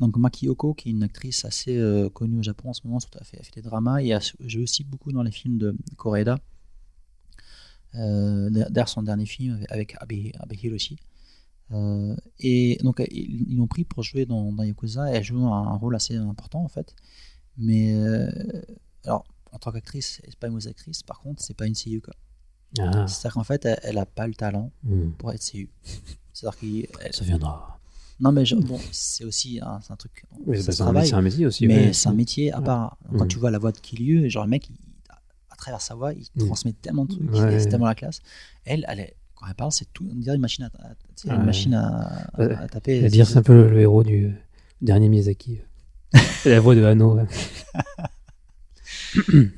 [0.00, 2.98] donc Maki Yoko, qui est une actrice assez euh, connue au Japon en ce moment,
[2.98, 5.76] surtout elle fait, elle fait des dramas et joue aussi beaucoup dans les films de
[5.96, 6.38] Koreeda.
[7.94, 10.98] Euh, D'ailleurs, son dernier film avec Abe, Abe Hiroshi.
[11.72, 15.46] Euh, et donc, ils ils l'ont pris pour jouer dans, dans Yakuza et elle joue
[15.46, 16.94] un, un rôle assez important en fait.
[17.56, 18.30] Mais euh,
[19.04, 22.00] alors, en tant qu'actrice, c'est pas une mauvaise actrice, par contre, c'est pas une seiyuu
[22.00, 22.14] quoi.
[22.80, 25.10] Ah, C'est-à-dire qu'en fait, elle, elle a pas le talent hmm.
[25.12, 25.70] pour être seiyuu.
[26.32, 27.78] C'est-à-dire qu'elle ça viendra.
[28.20, 30.24] non, mais je- bon, c'est aussi un, truc.
[30.46, 31.66] Oui, c'est un, métier- c'est un métier aussi.
[31.68, 31.92] mais ouais.
[31.92, 32.64] c'est un métier à Ouais.
[32.64, 32.98] part.
[33.16, 33.28] Quand Mm.
[33.28, 34.76] tu vois la voix de Kiryu, genre le mec, il-
[35.50, 36.46] à travers sa voix, il Mm.
[36.46, 37.60] transmet tellement de trucs, Ouais.
[37.60, 38.20] c'est tellement la classe.
[38.64, 41.44] Elle, elle est, quand elle parle, c'est tout, on dirait une machine à, à- une
[41.44, 42.28] machine à,
[42.70, 43.08] taper.
[43.08, 44.34] Dire, c'est un peu le, héros du
[44.80, 45.60] dernier Miyazaki.
[46.42, 47.18] C'est la voix de Hano.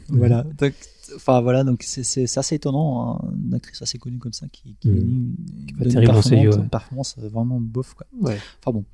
[0.09, 0.45] Voilà.
[0.59, 0.75] Donc,
[1.15, 4.89] enfin voilà, donc c'est assez étonnant, hein, une actrice assez connue comme ça qui, qui,
[4.91, 4.97] Mm.
[4.97, 5.35] une-
[5.79, 6.57] pas donne une performance, série, ouais.
[6.57, 8.07] une performance vraiment bof quoi.
[8.21, 8.39] Ouais.
[8.63, 8.85] Enfin bon.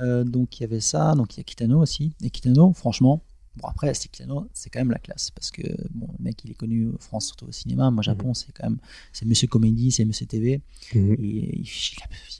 [0.00, 2.12] Euh, donc il y avait ça, donc il y a Kitano aussi.
[2.22, 3.22] Et Kitano, franchement,
[3.56, 5.62] bon après Kitano, c'est quand même la classe parce que
[5.92, 7.90] bon, le mec il est connu en France surtout au cinéma.
[7.90, 8.78] Moi Japon c'est quand même
[9.12, 10.60] c'est Monsieur Comédie, c'est Monsieur TV.
[10.94, 11.14] Mhm.
[11.18, 11.66] Et il,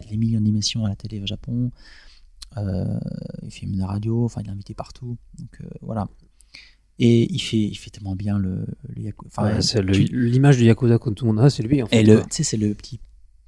[0.03, 1.71] a, des millions d'émissions à la télé au Japon.
[2.57, 2.99] Euh,
[3.43, 5.17] il fait même la radio, enfin il est invité partout.
[5.39, 6.09] Donc euh, voilà.
[6.99, 10.05] Et il fait, il fait tellement bien le, le Yaku- enfin, Ouais, c'est le- tu-
[10.05, 12.01] l'image du Yakuza que tout le monde a, c'est lui en fait.
[12.03, 13.01] et tu sais, c'est le petit,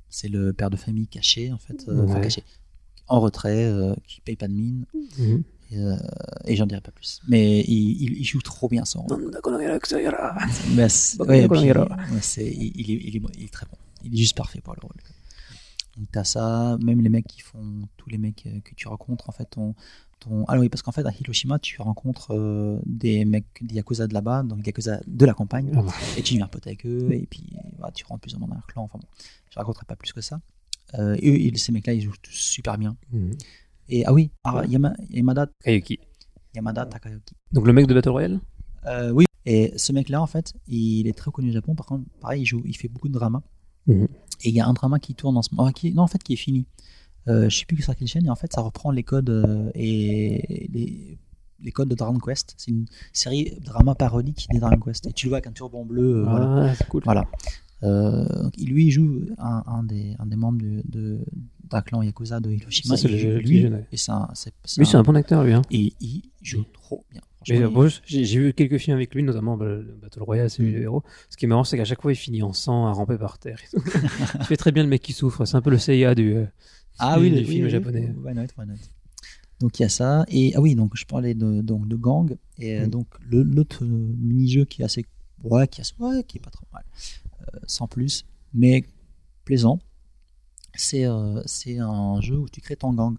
[0.08, 2.42] c'est le père de famille caché en fait, euh, enfin, caché,
[3.08, 4.86] en retrait, euh, qui paye pas de mine.
[5.18, 5.42] Mhm.
[5.72, 5.96] Et, euh,
[6.44, 7.20] et j'en dirai pas plus.
[7.28, 9.30] Mais il, il, il joue trop bien son rôle.
[10.74, 11.84] Mais c'est- ouais, puis, il ira.
[12.12, 13.76] ouais, c'est- il, il est, il, est, il est très bon.
[14.04, 14.96] Il est juste parfait pour le rôle.
[15.96, 19.28] Donc t'as ça, même les mecs qui font, tous les mecs euh, que tu rencontres
[19.28, 19.74] en fait, ton,
[20.48, 24.14] ah oui parce qu'en fait à Hiroshima tu rencontres euh, des mecs des yakuza de
[24.14, 25.92] là-bas, donc des yakuza de la campagne, Ah bah.
[26.16, 27.42] et tu deviens pote avec eux et puis
[27.76, 28.84] voilà, tu rentres plus ou moins dans leur clan.
[28.84, 29.08] Enfin bon,
[29.50, 30.40] je raconterai pas plus que ça.
[30.94, 32.96] Euh, et eux, ils- ces mecs-là, ils jouent tous super bien.
[33.12, 33.32] Mhm.
[33.88, 35.98] Et ah oui, ah, Yama- Yamada, Kayuki.
[36.54, 37.34] Yamada Takayuki.
[37.52, 38.40] Donc le mec de Battle Royale?
[38.86, 39.24] Euh, oui.
[39.44, 41.74] Et ce mec-là, en fait, il est très connu au Japon.
[41.74, 43.42] Par contre, pareil, il, joue, il fait beaucoup de drama.
[43.86, 44.04] Mhm.
[44.44, 45.68] Et il y a un drama qui tourne en ce moment.
[45.68, 46.66] ah, qui, non, en fait, qui est fini.
[47.28, 48.26] Euh, je sais plus sur quelle chaîne.
[48.26, 51.18] Et en fait, ça reprend les codes euh, et les,
[51.60, 52.54] les codes de Dragon Quest.
[52.56, 55.06] C'est une série drama parodique des Dragon Quest.
[55.06, 56.18] Et tu le vois avec un turban bleu.
[56.18, 56.70] euh, voilà.
[56.70, 57.02] Ah, c'est cool.
[57.04, 57.24] Voilà.
[57.84, 58.24] Euh,
[58.58, 61.18] lui, il joue un, un des, un des membres de, de,
[61.68, 62.96] d'un clan Yakuza de Hiroshima.
[62.96, 63.86] Ça, c'est Il lui, ouais.
[63.92, 65.52] Et un, c'est, Lui, c'est un- bon acteur, lui.
[65.52, 65.62] Hein.
[65.70, 67.20] Et il joue trop bien.
[67.50, 70.70] Euh, bon, j'ai vu quelques films avec lui, notamment bah, le Battle Royale, c'est lui
[70.70, 70.74] Mm.
[70.76, 71.02] le héros.
[71.28, 73.38] Ce qui est marrant, c'est qu'à chaque fois, il finit en sang, à ramper par
[73.38, 73.58] terre.
[73.64, 73.82] et tout.
[74.40, 75.44] il fait très bien le mec qui souffre.
[75.44, 76.44] C'est un peu le Seiya du, euh,
[77.00, 78.14] Ah du- oui, du le- film oui, japonais.
[78.16, 78.74] oui, why not, why not?
[79.58, 80.24] Donc il y a ça.
[80.28, 82.36] Et ah oui, donc je parlais de, donc, de gang.
[82.60, 82.86] Et Mm.
[82.90, 85.04] donc l'autre euh, mini-jeu qui est assez.
[85.42, 86.84] Ouais, qui, est assez- ouais, qui est pas trop mal.
[87.42, 88.24] Euh, sans plus.
[88.54, 88.84] Mais
[89.44, 89.78] plaisant.
[90.74, 93.16] C'est euh, c'est un jeu où tu crées ton gang.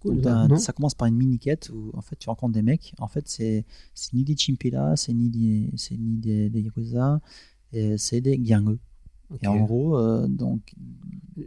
[0.00, 0.20] Cool.
[0.20, 2.92] Donc, ça, commence par une mini-quête où en fait tu rencontres des mecs.
[2.98, 3.64] En fait, c'est
[4.12, 7.20] ni des Chimpila, c'est ni des, ni des, des Yakuza,
[7.96, 8.80] c'est des Gyangeux.
[9.32, 9.40] Ok.
[9.42, 10.60] Et en gros, euh, donc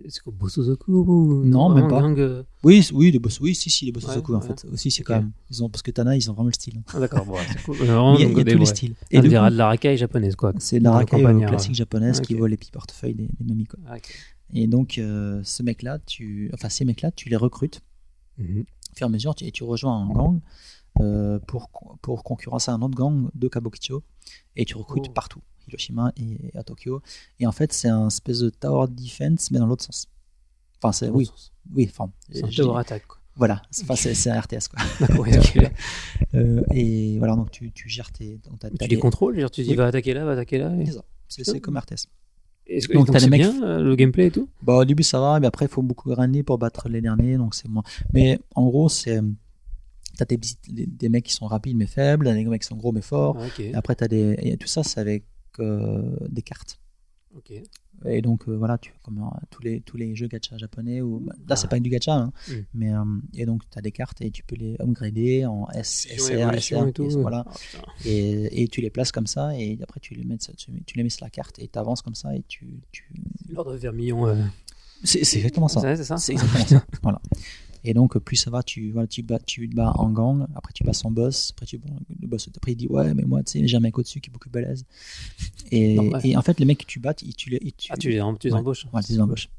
[0.09, 1.45] C'est quoi Bosozoku ou...
[1.45, 2.01] Non, même pas.
[2.01, 4.41] gang, euh, Oui, oui, les boss, oui, si, si, les boss Ouais, en ouais.
[4.47, 4.65] fait.
[4.71, 5.07] Aussi, c'est Ok.
[5.07, 5.31] quand même.
[5.49, 6.81] Ils ont, parce que Tana, ils ont vraiment le style.
[6.93, 7.77] Ah, d'accord, bon, c'est cool.
[7.79, 8.65] Il y a, il y a tous les ouais.
[8.65, 8.95] styles.
[9.11, 10.53] Et on dirait coup, de la racaille japonaise, quoi.
[10.59, 13.27] c'est la de racaille campagne, euh, classique japonaise Ah, qui vole les petits portefeuilles des,
[13.39, 13.79] des mamies, quoi.
[14.53, 17.81] Et donc, euh, ce mec-là, tu, enfin, ces mecs-là, tu les recrutes
[18.37, 18.61] Mhm.
[18.61, 20.39] au fur et à mesure tu- et tu rejoins un gang.
[20.99, 21.69] Euh, pour,
[22.01, 24.03] pour concurrencer un autre gang de Kabukicho
[24.55, 25.13] et tu recrutes Oh.
[25.13, 27.01] partout, Hiroshima et à Tokyo.
[27.39, 30.07] Et en fait, c'est un espèce de tower defense, mais dans l'autre sens.
[30.81, 31.29] Enfin, c'est oui,
[31.73, 33.05] oui, enfin, C'est un tower attack.
[33.07, 33.17] quoi.
[33.35, 34.79] voilà, c'est enfin, c'est- c'est un RTS quoi.
[35.19, 35.71] Ouais, ok.
[36.35, 38.39] Euh, et voilà, donc tu, tu gères tes.
[38.45, 39.75] donc Tu les les- contrôles, tu dis Oui.
[39.75, 40.71] va attaquer là, va attaquer là.
[40.75, 40.85] et-
[41.27, 42.07] C'est comme RTS.
[42.69, 44.47] Donc, donc, t'as c'est les mecs- bien euh, le gameplay et tout?
[44.61, 47.35] Bah, au début, ça va, mais après, il faut beaucoup grinder pour battre les derniers,
[47.37, 47.81] donc c'est moins.
[48.13, 49.19] Mais en gros, c'est.
[50.25, 52.91] Des, petits- des, des mecs qui sont rapides mais faibles, des mecs qui sont gros
[52.91, 53.37] mais forts.
[53.39, 53.61] Ah.
[53.61, 54.35] Et après, t'as des.
[54.39, 55.25] Et tout ça, c'est avec
[55.59, 56.79] euh, des cartes.
[58.05, 61.19] Et donc, euh, voilà, tu, comme euh, tous, les, tous les jeux gacha japonais, ou
[61.19, 61.69] bah, là, c'est Ah.
[61.69, 62.53] pas du gacha, hein, Mm.
[62.73, 62.91] mais.
[63.33, 66.91] et donc, t'as des cartes et tu peux les upgrader en S, SR, SR, et
[66.93, 67.03] tout.
[67.09, 67.45] et voilà.
[67.47, 67.81] Ah.
[68.05, 71.03] Et, et tu les places comme ça, et après, tu les mets, tu, tu les
[71.03, 72.81] mets sur la carte et t'avances comme ça, et tu.
[72.91, 73.05] tu...
[73.49, 74.35] L'ordre vermillon.
[75.03, 75.81] C'est c'est exactement ça.
[75.95, 76.85] C'est ça C'est exactement ça.
[77.03, 77.21] Voilà.
[77.83, 80.73] Et donc, plus ça va, tu, voilà, tu, bats, tu te bats en gang, après
[80.73, 81.89] tu passes en boss, après tu, bon,
[82.21, 84.29] le boss, après il dit Ouais, mais moi, tu sais, j'ai un mec au-dessus qui
[84.29, 84.83] est beaucoup balèze.
[85.71, 87.97] Et, et en fait, les mecs que tu bats, ils- tu les, ils- tu, Ah,
[87.97, 88.59] tu les, tu les Ouais.
[88.59, 88.85] embauches.
[88.93, 89.49] Ouais, tu les embauches.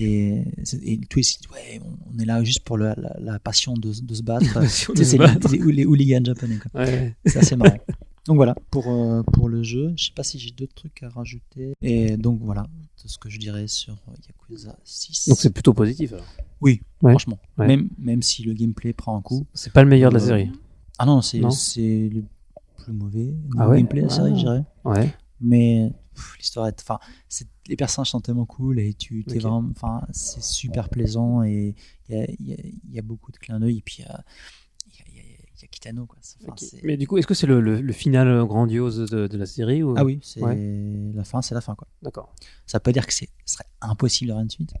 [0.00, 0.42] Et,
[0.82, 4.22] et tous disent Ouais, on- est là juste pour la, la passion de, de se
[4.22, 4.60] battre.
[4.94, 5.48] de se battre.
[5.50, 6.58] les, les, les hooligans japonais.
[6.74, 7.16] Ouais.
[7.26, 7.78] C'est assez marrant.
[8.26, 11.08] Donc voilà, pour, euh, pour le jeu, je sais pas si j'ai d'autres trucs à
[11.08, 11.72] rajouter.
[11.80, 15.28] Et donc voilà, c'est ce que je dirais sur Yakuza 6.
[15.30, 16.26] Donc c'est plutôt positif alors.
[16.60, 17.12] Oui, Ouais.
[17.12, 17.38] franchement.
[17.56, 17.66] Ouais.
[17.66, 19.46] Même, même si le gameplay prend un coup.
[19.54, 20.50] C'est pas le meilleur de la Euh, série.
[20.98, 22.24] Ah non, c'est le
[22.76, 24.64] plus mauvais Ah le ouais gameplay de la série, je dirais.
[24.84, 25.14] Ouais.
[25.40, 25.92] Mais
[26.38, 26.80] l'histoire est.
[26.82, 26.98] Enfin,
[27.68, 29.42] les personnages sont tellement cool et tu t'es Ok.
[29.42, 29.64] vraiment.
[29.70, 31.76] Enfin, c'est super plaisant et
[32.08, 33.78] il y a, il y, a, il y a beaucoup de clins d'œil.
[33.78, 34.24] Et puis, il y a,
[35.70, 36.18] Kitano, quoi.
[36.42, 36.58] Enfin, Ok.
[36.60, 39.46] c'est- Mais du coup, est-ce que c'est le, le, le final grandiose de, de la
[39.46, 39.94] série ou...
[39.96, 40.56] Ah oui, c'est Ouais.
[41.14, 41.86] la fin, c'est la fin, quoi.
[42.02, 42.34] D'accord.
[42.66, 44.72] Ça peut dire que c'est- ce serait impossible de rien de suite.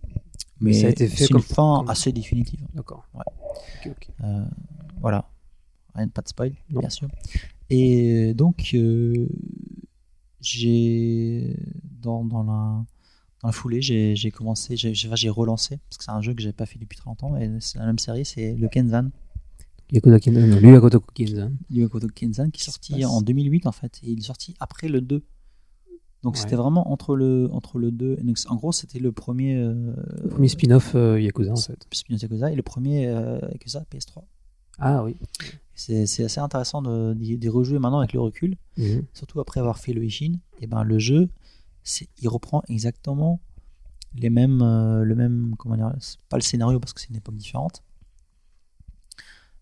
[0.60, 2.66] Mais ça a été fait c'est une comme- fin comme- assez définitive.
[2.74, 3.04] D'accord.
[3.14, 3.22] Ouais.
[3.86, 4.08] Ok, ok.
[4.24, 4.44] Euh,
[5.00, 5.30] voilà.
[5.94, 6.80] Rien, pas de spoil, Non.
[6.80, 7.08] bien sûr.
[7.70, 9.28] Et donc, euh,
[10.40, 11.54] j'ai
[12.00, 12.84] dans, dans la
[13.40, 16.52] dans la foulée, j'ai j'ai commencé, j'ai relancé parce que c'est un jeu que j'ai
[16.52, 19.10] pas fait depuis très longtemps et c'est la même série, c'est le Kenzan,
[19.92, 20.46] Yakuza Kenzan.
[20.46, 21.00] Non, Makoto
[22.14, 25.22] Kenzan qui est sorti en 2008 en fait et il est sorti après le 2.
[26.24, 26.40] Donc Ouais.
[26.40, 29.94] c'était vraiment entre le entre le 2 et donc, en gros, c'était le premier euh,
[30.24, 31.86] Le premier spin-off euh, Yakuza en fait.
[31.92, 34.22] Spin-off Yakuza et le premier euh, Yakuza PS3.
[34.80, 35.16] Ah oui.
[35.74, 38.56] C'est assez intéressant de, d'y rejouer maintenant avec le recul.
[38.76, 39.04] Mhm.
[39.12, 41.28] surtout après avoir fait le Ishin, et ben le jeu,
[42.20, 43.40] il reprend exactement
[44.14, 45.92] les mêmes, euh, le même, comment dire,
[46.28, 47.82] pas le scénario parce que c'est une époque différente,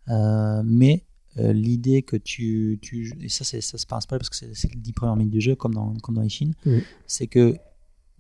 [0.09, 1.03] mais
[1.39, 4.37] euh, l'idée que tu, tu, et ça c'est, ça c'est pas un spoil parce que
[4.37, 6.81] c'est, les 10 premières minutes du jeu comme dans, comme dans Ishin, Mhm.
[7.07, 7.57] c'est que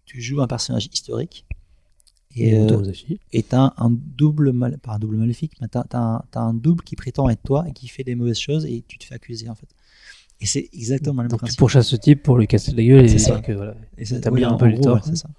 [0.04, 1.46] tu joues un personnage historique
[2.36, 2.92] Et et, euh,
[3.32, 6.94] et t'as un double mal, pas un double maléfique, mais t'as, t'as un, double qui
[6.94, 9.54] prétend être toi et qui fait des mauvaises choses et tu te fais accuser en
[9.54, 9.68] fait.
[10.42, 11.58] Et c'est exactement le même Donc tu principe.
[11.58, 13.40] pourchasses ce type pour lui casser la gueule et ça.
[13.40, 13.74] que voilà.
[13.96, 14.94] Et Établir oui, un en peu les gros, torts.
[14.96, 15.30] ouais, c'est ça.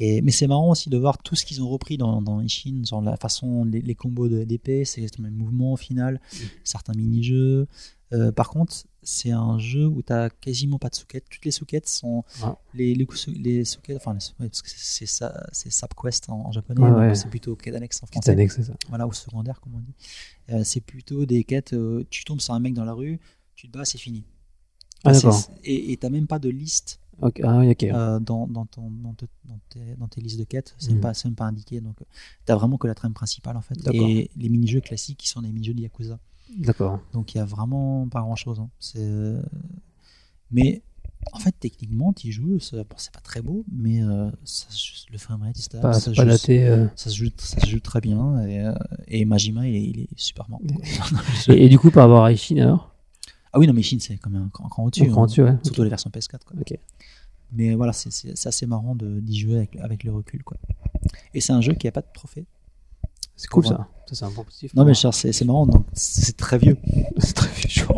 [0.00, 2.82] Et, mais c'est marrant aussi de voir tout ce qu'ils ont repris dans, dans Ishin,
[2.84, 6.36] genre la façon, les, les combos de- d'épée, c'est le même mouvement au final, Mm.
[6.64, 7.66] certains mini-jeux.
[8.14, 11.26] Euh, par contre, c'est un jeu où tu quasiment pas de souquettes.
[11.28, 12.24] Toutes les souquettes sont.
[12.42, 12.56] Ah.
[12.74, 16.30] Les, les, sou- les souquettes, enfin, les sou- ouais, parce que c'est ça, c'est Sapquest
[16.30, 18.30] en, en japonais, Ouais, c'est plutôt quête annexe en français.
[18.30, 18.74] annexe, c'est ça.
[18.88, 19.94] Voilà, ou secondaire, comme on dit.
[20.50, 23.18] Euh, c'est plutôt des quêtes, euh, tu tombes sur un mec dans la rue,
[23.54, 24.24] tu te bats, c'est fini.
[25.04, 25.12] Ah.
[25.64, 27.40] Et tu même pas de liste Ok.
[27.42, 27.82] Ah oui, ok.
[27.84, 30.94] euh, dans, dans, ton, dans, te- dans tes, dans tes listes de quêtes, c'est Mhm.
[30.94, 31.80] même pas, c'est même pas indiqué.
[31.80, 31.96] Donc,
[32.46, 33.74] tu as vraiment que la trame principale en fait.
[33.92, 36.18] Et les mini-jeux classiques qui sont des mini-jeux de Yakuza.
[36.58, 37.00] D'accord.
[37.12, 38.60] Donc, il y a vraiment pas grand chose.
[40.50, 40.82] Mais
[41.32, 44.66] en fait, techniquement, tu joues, c'est bon, c'est pas très beau, mais euh, ça,
[45.10, 46.64] le framerate est stable, ça, pas daté.
[46.66, 46.86] euh.
[46.96, 48.40] ça se joue, ça se joue très bien.
[48.46, 48.72] Et, euh,
[49.08, 50.46] et Majima, il est, il est super.
[51.48, 52.94] Et, et du coup, par rapport à Ishin alors?
[53.52, 55.02] Ah oui, non, mais Shin, c'est quand même un cran, au-dessus.
[55.10, 55.12] Hein.
[55.44, 55.56] ouais.
[55.64, 56.44] Surtout les versions PS4.
[56.44, 56.56] Quoi.
[57.52, 60.42] Mais voilà, c'est- c'est c'est assez marrant de- d'y jouer avec, avec le recul.
[60.44, 60.58] Quoi.
[61.34, 62.44] Et c'est un jeu qui a pas de trophée.
[63.38, 63.86] C'est cool ça.
[64.06, 64.74] Ça, c'est un bon positif.
[64.74, 66.78] Non, mais genre, c'est marrant, donc c'est très vieux.
[67.18, 67.94] c'est très chaud.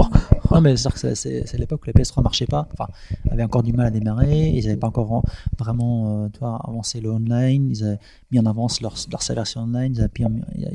[0.50, 2.90] Non, mais c'est- c'est l'époque où la PS3 marchait pas, enfin,
[3.30, 5.22] avait encore du mal à démarrer, ils n'avaient pas encore en-
[5.56, 7.98] vraiment euh, avancé le online, ils avaient
[8.32, 10.00] mis en avance leur, leur version online, ils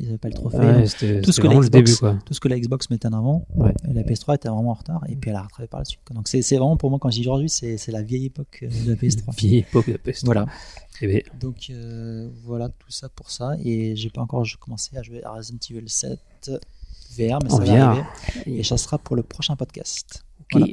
[0.06, 0.58] n'avaient pas le trophée.
[0.58, 0.84] Ouais,
[1.22, 2.16] tout ce que début quoi.
[2.26, 3.74] tout ce que la Xbox mettait en avant, Ouais.
[3.94, 6.00] la PS3 était vraiment en retard, et puis elle a rattrapé par la suite.
[6.08, 6.16] quoi.
[6.16, 8.92] Donc c'est vraiment pour moi, quand je dis aujourd'hui, c'est la vieille époque euh, de
[8.92, 9.36] la PS3.
[9.38, 10.26] Vieille époque de la PS3.
[10.26, 10.46] Voilà.
[11.02, 13.52] Eh Donc euh, voilà tout ça pour ça.
[13.64, 16.20] Et j'ai pas encore commencé à jouer à Resident Evil 7
[17.18, 17.82] VR, mais ça va VR.
[17.84, 18.04] arriver.
[18.46, 20.24] Et ça sera pour le prochain podcast.
[20.42, 20.60] ok.
[20.60, 20.68] Voilà.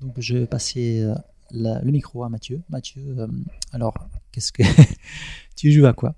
[0.00, 1.14] Donc je vais passer euh,
[1.50, 2.60] la- le micro à Mathieu.
[2.68, 3.26] Mathieu, euh,
[3.72, 3.94] alors
[4.32, 4.62] qu'est-ce que
[5.56, 6.14] tu joues à quoi?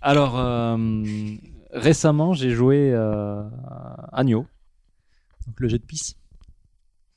[0.00, 0.76] Alors, euh,
[1.72, 3.42] récemment, j'ai joué euh,
[4.12, 4.46] à Nioh.
[5.46, 6.16] Donc le jeu de pisse.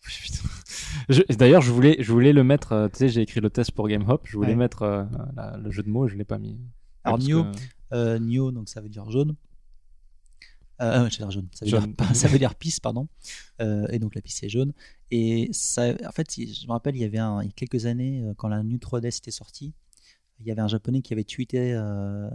[1.37, 2.71] D'ailleurs, je voulais, je voulais le mettre.
[2.73, 4.21] euh, Tu sais, j'ai écrit le test pour Game Hop.
[4.25, 4.55] Je voulais Ouais.
[4.55, 5.03] mettre euh,
[5.35, 6.57] la- le jeu de mots, je l'ai pas mis.
[7.03, 7.51] Alors, que-
[7.93, 8.19] Euh,
[8.51, 9.35] donc ça veut dire jaune.
[10.81, 11.47] Euh, dire jaune.
[11.53, 11.93] Ça veut, Jaune.
[11.97, 13.07] Dire, ça veut dire pisse, pardon.
[13.61, 14.73] Euh, et donc la pisse est jaune.
[15.09, 17.85] Et ça, en fait, je me rappelle, il y avait un, il y a quelques
[17.85, 19.73] années, quand la New 3DS était sortie,
[20.39, 22.29] il y avait un japonais qui avait tweeté euh,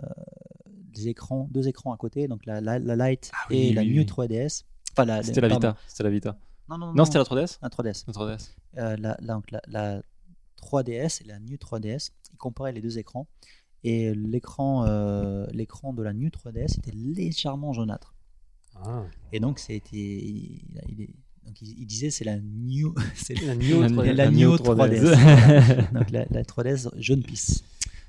[0.93, 3.83] des écrans, deux écrans à côté, donc la, la, la Lite Ah oui, et la
[3.83, 4.05] oui, New oui.
[4.07, 4.65] 3DS.
[4.93, 5.49] Enfin, la, C'était la.
[5.49, 5.77] Vita.
[5.87, 6.37] C'était la Vita.
[6.69, 7.59] Non, non, non, Non, c'était la 3DS.
[7.63, 8.05] la 3DS.
[8.07, 8.51] La 3DS.
[8.79, 10.03] Euh, la, la- donc la, la
[10.63, 13.27] 3DS et la New 3DS, ils comparaient les deux écrans.
[13.85, 18.15] Et l'écran euh, l'écran de la New 3DS était légèrement jaunâtre.
[18.77, 19.03] Ah.
[19.33, 19.97] Et donc, c'était.
[19.97, 22.95] Il, il est- donc il, il disait c'est la New.
[23.17, 24.13] c'est La La- 3DS.
[24.15, 25.03] la Neo 3DS.
[25.03, 25.93] 3DS.
[25.93, 27.65] donc la, la 3DS jaune pisse.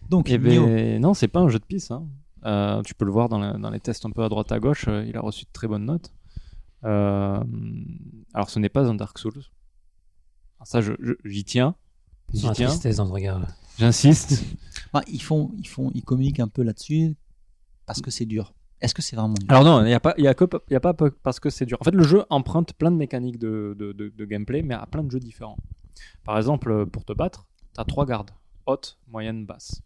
[0.09, 1.91] Donc, Eh ben, non, c'est pas un jeu de piste.
[1.91, 2.05] hein.
[2.45, 4.59] Euh, tu peux le voir dans, la- dans les tests un peu à droite à
[4.59, 4.85] gauche.
[4.87, 6.11] euh, il a reçu de très bonnes notes.
[6.85, 7.43] Euh,
[8.33, 9.41] alors, ce n'est pas un Dark Souls.
[10.57, 11.75] Alors ça, je- je- j'y tiens.
[12.33, 12.67] J'y tiens.
[12.67, 13.39] tristesse dans le regard.
[13.39, 13.47] là.
[13.77, 14.43] J'insiste.
[14.93, 17.15] bah, ils, font, ils, font, ils communiquent un peu là-dessus
[17.85, 18.53] parce que c'est dur.
[18.81, 19.45] Est-ce que c'est vraiment dur?
[19.49, 21.39] Alors non, il n'y a pas, il y a que, il y a pas parce
[21.39, 21.77] que c'est dur.
[21.79, 24.85] En fait, le jeu emprunte plein de mécaniques de, de, de- de gameplay, mais à
[24.85, 25.57] plein de jeux différents.
[26.23, 28.31] Par exemple, pour te battre, tu as trois gardes,
[28.65, 29.81] haute, moyenne, basse.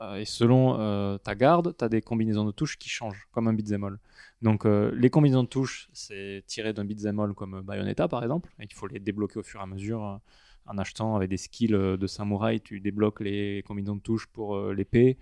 [0.00, 3.46] Euh, et selon euh, ta garde, tu as des combinaisons de touches qui changent, comme
[3.48, 3.98] un beat'em all.
[4.40, 8.50] Donc euh, les combinaisons de touches, c'est tiré d'un beat'em all comme Bayonetta par exemple,
[8.58, 10.20] et il faut les débloquer au fur et à mesure.
[10.66, 15.18] en achetant avec des skills de samouraï, tu débloques les combinaisons de touches pour l'épée.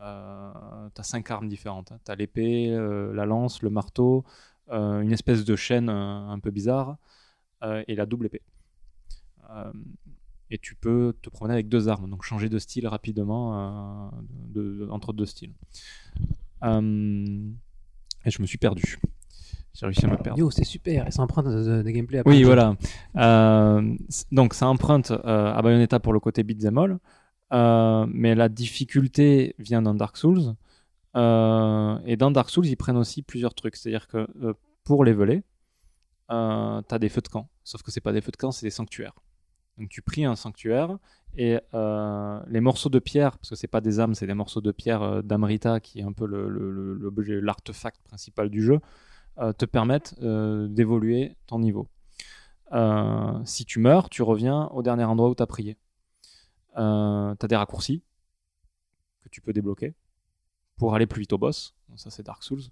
[0.00, 1.92] Euh, t'as cinq armes différentes.
[1.92, 1.98] hein.
[2.04, 4.24] T'as l'épée, euh, la lance, le marteau,
[4.70, 6.96] une espèce de chaîne un peu bizarre
[7.62, 8.42] et la double épée.
[10.52, 14.10] Euh, et tu peux te promener avec deux armes, donc changer de style rapidement euh,
[14.54, 15.52] de- de- entre deux styles.
[16.64, 17.48] Euh,
[18.24, 18.98] et je me suis perdu.
[19.74, 20.38] J'ai réussi à me perdre.
[20.38, 21.06] Yo, c'est super.
[21.08, 22.76] Et ça emprunte de, de- des gameplays à Oui, de voilà.
[23.16, 23.96] Euh,
[24.30, 26.98] donc, ça emprunte euh, à Bayonetta pour le côté beat'em all,
[27.54, 30.54] euh, mais la difficulté vient d'un Dark Souls.
[31.16, 33.76] Euh, et dans Dark Souls, ils prennent aussi plusieurs trucs.
[33.76, 34.52] C'est-à-dire que euh,
[34.84, 35.42] pour leveler,
[36.30, 37.48] euh, tu as des feux de camp.
[37.64, 39.14] Sauf que c'est pas des feux de camp, c'est des sanctuaires.
[39.78, 40.98] Donc, tu pries un sanctuaire
[41.34, 44.60] et euh, les morceaux de pierre, parce que c'est pas des âmes, c'est des morceaux
[44.60, 48.80] de pierre euh, d'Amrita, qui est un peu l'objet, l'artefact principal du jeu,
[49.38, 51.88] euh, te permettent d'évoluer ton niveau.
[53.44, 55.76] Si tu meurs, tu reviens au dernier endroit où tu as prié.
[56.74, 58.02] Tu as des raccourcis
[59.22, 59.94] que tu peux débloquer
[60.76, 61.74] pour aller plus vite au boss.
[61.96, 62.62] Ça, c'est Dark Souls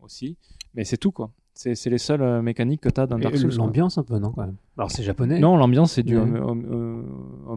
[0.00, 0.36] aussi.
[0.74, 1.32] Mais c'est tout, quoi.
[1.54, 3.54] C'est les seules mécaniques que tu as dans Et Dark Souls.
[3.56, 4.56] L'ambiance un peu, non quand même.
[4.78, 5.40] Alors c'est japonais.
[5.40, 6.16] Non, l'ambiance, c'est du.
[6.16, 6.24] Ouais.
[6.40, 7.02] euh,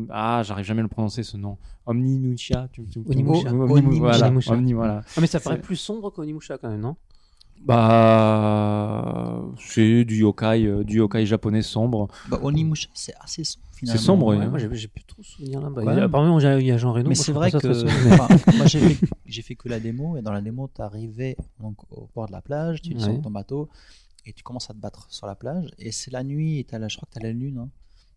[0.09, 1.57] ah, j'arrive jamais à le prononcer ce nom.
[1.85, 2.67] Omnimusha.
[2.71, 3.49] Tu, tu- tu- Onimusha.
[3.51, 3.99] Omni- Onimusha.
[3.99, 4.53] Voilà, Onimusha.
[4.53, 5.01] Omni, voilà.
[5.15, 6.95] Ah, mais ça paraît plus sombre qu'Onimusha quand même, non?
[7.63, 9.41] Bah.
[9.59, 12.07] C'est du yokai, euh, du yokai japonais sombre.
[12.29, 13.99] bah, Onimusha, c'est assez sombre finalement.
[13.99, 14.37] C'est sombre, oui.
[14.37, 15.69] Ouais, Moi j'ai plus trop souvenir là.
[15.69, 15.93] Bah, Ouais.
[15.93, 17.09] il y a- Apparemment, il y a- il y a Jean Reno.
[17.09, 17.57] Mais c'est vrai que
[18.13, 18.27] enfin,
[18.57, 18.65] moi
[19.25, 22.31] j'ai fait, que la démo et dans la démo tu arrivais donc au port de
[22.31, 23.69] la plage, tu descends ton bateau
[24.25, 26.77] et tu commences à te battre sur la plage et c'est la nuit et t'as
[26.79, 27.69] la, je crois que tu as la lune, hein,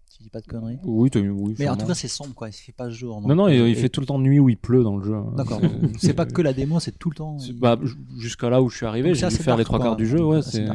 [0.09, 0.79] si je dis pas de conneries.
[0.85, 1.57] Oui, t'as- oui.
[1.59, 3.21] Mais en tout cas c'est sombre quoi, il fait pas jour.
[3.23, 5.05] Non, non, il, il Et- fait tout le temps nuit où il pleut dans le
[5.05, 5.17] jeu.
[5.37, 5.61] D'accord.
[5.99, 7.37] C'est- pas que la démo, c'est tout le temps.
[7.41, 7.77] il- bah,
[8.19, 10.23] jusqu'à là où je suis arrivé, j'ai dû faire les trois quarts du jeu.
[10.25, 10.71] Ouais, Souls.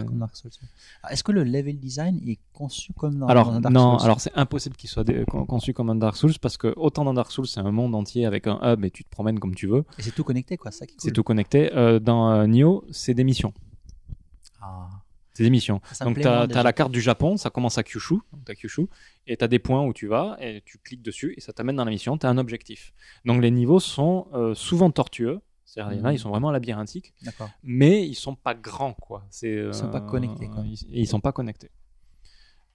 [1.03, 4.06] Ah, Est-ce que le level design est conçu comme dans, Alors dans Dark non, Souls?
[4.06, 7.14] alors c'est impossible qu'il soit dé- conçu comme un Dark Souls parce que autant dans
[7.14, 9.67] Dark Souls c'est un monde entier avec un hub et tu te promènes comme tu
[9.67, 11.14] veux, Et c'est tout connecté quoi, ça qui est c'est cool.
[11.14, 11.74] tout connecté.
[11.74, 13.53] Euh, dans euh, Nioh, c'est des missions.
[15.40, 15.80] C'est des missions.
[15.93, 18.88] Ça me Donc tu as, la carte du Japon, ça commence à Kyushu, t'as Kyushu,
[19.26, 21.77] et tu as des points où tu vas et tu cliques dessus et ça t'amène
[21.77, 22.93] dans la mission, tu as un objectif.
[23.24, 25.40] Donc les niveaux sont euh, souvent tortueux.
[25.64, 27.50] C'est-à-dire, il y en a, ils sont vraiment labyrinthiques, D'accord.
[27.64, 29.26] mais ils sont pas grands, quoi.
[29.30, 30.64] C'est, Ils sont pas connectés, quoi.
[30.66, 31.69] Ils, et ils sont pas connectés.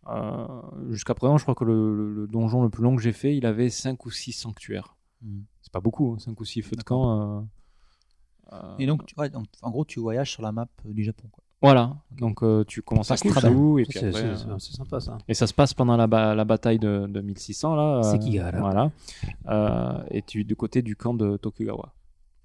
[0.06, 0.46] Euh,
[0.90, 3.36] jusqu'à présent, je crois que le, le- le donjon le plus long que j'ai fait,
[3.36, 4.96] il avait 5 ou 6 sanctuaires.
[5.22, 5.40] Hmm.
[5.62, 7.40] C'est pas beaucoup, 5 ou 6 feux de camp.
[7.40, 7.40] euh,
[8.52, 11.02] euh, Et donc, tu- ouais, donc, en gros, tu voyages sur la map euh, du
[11.04, 11.28] Japon.
[11.32, 11.42] Quoi.
[11.64, 14.76] Voilà, donc euh, tu commences à c'est et puis C'est après, c'est- euh, c'est- c'est
[14.76, 15.18] sympa ça.
[15.28, 18.02] Et ça se passe pendant la, ba- la bataille de, de 1600 là.
[18.02, 18.58] C'est euh, Kigahara.
[18.60, 18.90] Voilà.
[19.48, 21.92] Euh, et tu es du côté du camp de Tokugawa.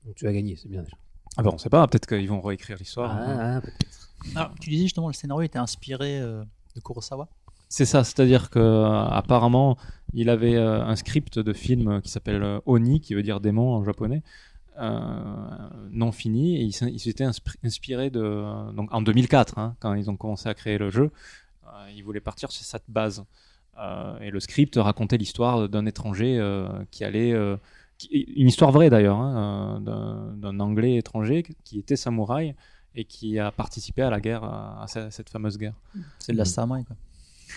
[0.05, 0.97] Donc tu as gagné, c'est bien déjà.
[1.37, 3.11] Ah ben on sait pas, peut-être qu'ils vont réécrire l'histoire.
[3.15, 4.09] Ah, ah, peut-être.
[4.35, 6.43] Alors, tu disais justement, le scénario était inspiré euh,
[6.75, 7.27] de Kurosawa.
[7.71, 9.77] C'est ça, c'est-à-dire que euh, apparemment
[10.13, 13.73] il avait euh, un script de film qui s'appelle euh, Oni, qui veut dire démon
[13.75, 14.23] en japonais, euh,
[15.91, 19.75] non fini, et il s'in- il s'était insp- inspiré de euh, donc en 2004 hein,
[19.79, 21.11] quand ils ont commencé à créer le jeu,
[21.65, 23.23] euh, ils voulaient partir sur cette base.
[23.77, 27.55] Euh, et le script racontait l'histoire d'un étranger euh, qui allait euh,
[28.11, 32.55] une histoire vraie d'ailleurs, hein, euh, d'un anglais étranger qui était samouraï
[32.95, 35.75] et qui a participé à la guerre, à, à ce- cette fameuse guerre.
[36.19, 36.95] C'est de la samouraï, quoi.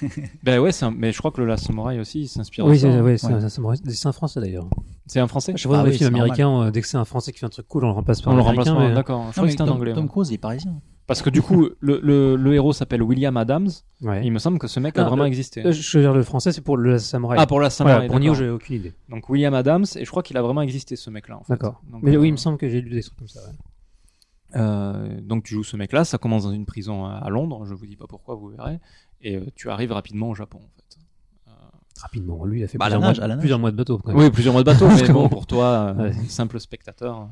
[0.42, 2.72] Ben ouais, c'est un- mais je crois que le Last Samurai aussi il s'inspire Oui,
[2.72, 2.90] de ça.
[2.90, 3.02] c'est hein.
[3.02, 3.32] ouais, c'est Ouais.
[3.34, 4.68] un- c'est un- c'est un français d'ailleurs.
[5.06, 6.30] C'est un français Je vois dans Ah les oui, films c'est normal.
[6.40, 8.22] américains, euh, dès que c'est un français qui fait un truc cool, on le remplace
[8.22, 9.26] par On un le remplace mais- d'accord.
[9.28, 9.92] Je crois que c'était un Tom, anglais.
[9.92, 10.08] Tom ouais.
[10.08, 10.80] Cruise, il est parisien.
[11.08, 13.68] Parce que du coup, le, le, le héros s'appelle William Adams.
[14.02, 14.24] Ouais.
[14.24, 15.66] Il me semble que ce mec a vraiment le- existé.
[15.66, 17.38] Euh, Je veux dire, le français, c'est pour le samouraï.
[17.40, 17.94] Ah, pour la Samurai.
[17.96, 18.44] Voilà, pour Nio, d'accord.
[18.44, 18.94] j'ai aucune idée.
[19.08, 21.38] Donc William Adams, et je crois qu'il a vraiment existé ce mec-là.
[21.38, 21.54] En fait.
[21.54, 21.82] D'accord.
[22.02, 23.40] Mais euh, oui, il me semble que j'ai lu des trucs comme ça.
[23.40, 23.54] ouais.
[24.54, 27.72] Euh, donc tu joues ce mec-là, ça commence dans une prison à à Londres, je
[27.74, 28.78] vous dis pas pourquoi, vous verrez,
[29.22, 30.98] et euh, tu arrives rapidement au Japon en fait.
[32.00, 33.98] Rapidement, lui, il a fait Bah, plusieurs, nage, mois, plusieurs de bateau.
[33.98, 34.20] quand même.
[34.20, 36.12] Oui, plusieurs mois de bateau, mais bon, pour toi, euh, Ouais.
[36.26, 37.28] simple spectateur.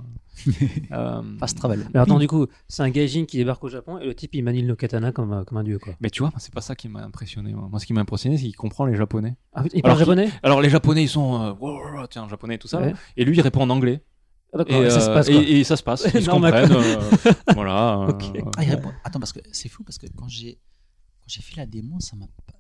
[0.93, 1.87] euh, Fast travel.
[1.93, 4.45] Mais attends, du coup, c'est un gaijin qui débarque au Japon et le type il
[4.45, 5.95] manie le katana comme, un- comme un dieu quoi.
[6.01, 7.53] mais tu vois, c'est pas ça qui m'a impressionné.
[7.53, 9.35] Moi, Moi, ce qui m'a impressionné, c'est qu'il comprend les japonais.
[9.55, 12.29] Ah, il parle Alors japonais Alors les japonais, ils sont, euh, wow, wow, wow, tiens,
[12.29, 12.95] japonais, tout ça, Ouais.
[13.17, 14.05] et lui, il répond en anglais.
[14.57, 15.43] Ah, Et, et ça se euh, passe et- quoi.
[15.43, 16.07] et ça se passe.
[16.15, 16.71] Ils se comprennent.
[16.73, 17.99] euh, voilà.
[18.09, 18.13] euh.
[18.57, 20.59] Ah, il répond- Attends, parce que c'est fou, parce que quand j'ai
[21.31, 22.55] j'ai fait la démo, ça m'a pas.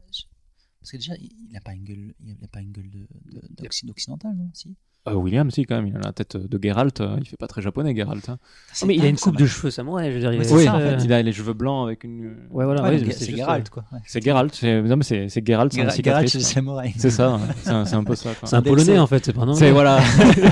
[0.82, 3.00] Parce que déjà, il il a pas une gueule, il a pas une gueule de,
[3.00, 4.74] de- d'occi- d'occidental, non si?
[5.08, 7.00] Euh, William, si, quand même, il a la tête de Geralt.
[7.02, 8.26] euh, Il fait pas très japonais, Geralt.
[8.30, 8.38] hein.
[8.72, 10.30] C'est Oh, mais il a une coupe de cheveux samouraï, je veux dire.
[10.30, 11.04] Ouais, Oui, ça, en fait.
[11.04, 12.28] il a les cheveux blancs avec une.
[12.50, 13.84] Ouais, voilà, Ouais, ouais, c'est Geralt, quoi.
[13.92, 13.98] Ouais.
[14.06, 14.54] C'est Geralt.
[14.54, 16.94] c'est- Non, mais c'est c'est Geralt, c'est une Geralt, c'est samouraï.
[16.96, 18.30] C'est ça, c'est un, un peu ça.
[18.44, 20.00] C'est un polonais en fait, c'est pas un C'est voilà.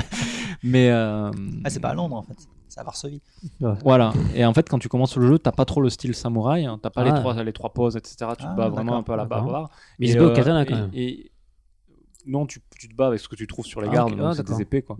[0.63, 1.31] Mais euh,
[1.63, 2.37] Ah, c'est pas à Londres, en fait.
[2.79, 3.21] À Varsovie.
[3.59, 3.73] Ouais.
[3.83, 4.13] voilà.
[4.33, 6.65] Et en fait, quand tu commences le jeu, t'as pas trop le style samouraï.
[6.65, 6.79] hein.
[6.81, 7.19] T'as pas les Ah.
[7.19, 8.15] trois les trois poses, etc.
[8.37, 9.69] Tu Ah, te bats vraiment un peu à la barbare.
[9.99, 10.89] Mais il Et, se bat au euh, katana quand et- même.
[10.93, 11.31] et-
[12.25, 14.11] non, tu, tu te bats avec ce que tu trouves sur les Ah, gardes.
[14.11, 14.17] ok.
[14.17, 14.97] donc Ah, c'est des épées quoi.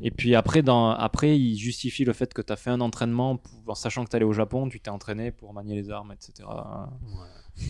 [0.00, 3.36] Et puis après, dans, après, il justifie le fait que tu as fait un entraînement
[3.36, 6.12] pour- en sachant que tu allais au Japon, tu t'es entraîné pour manier les armes,
[6.12, 6.48] etc.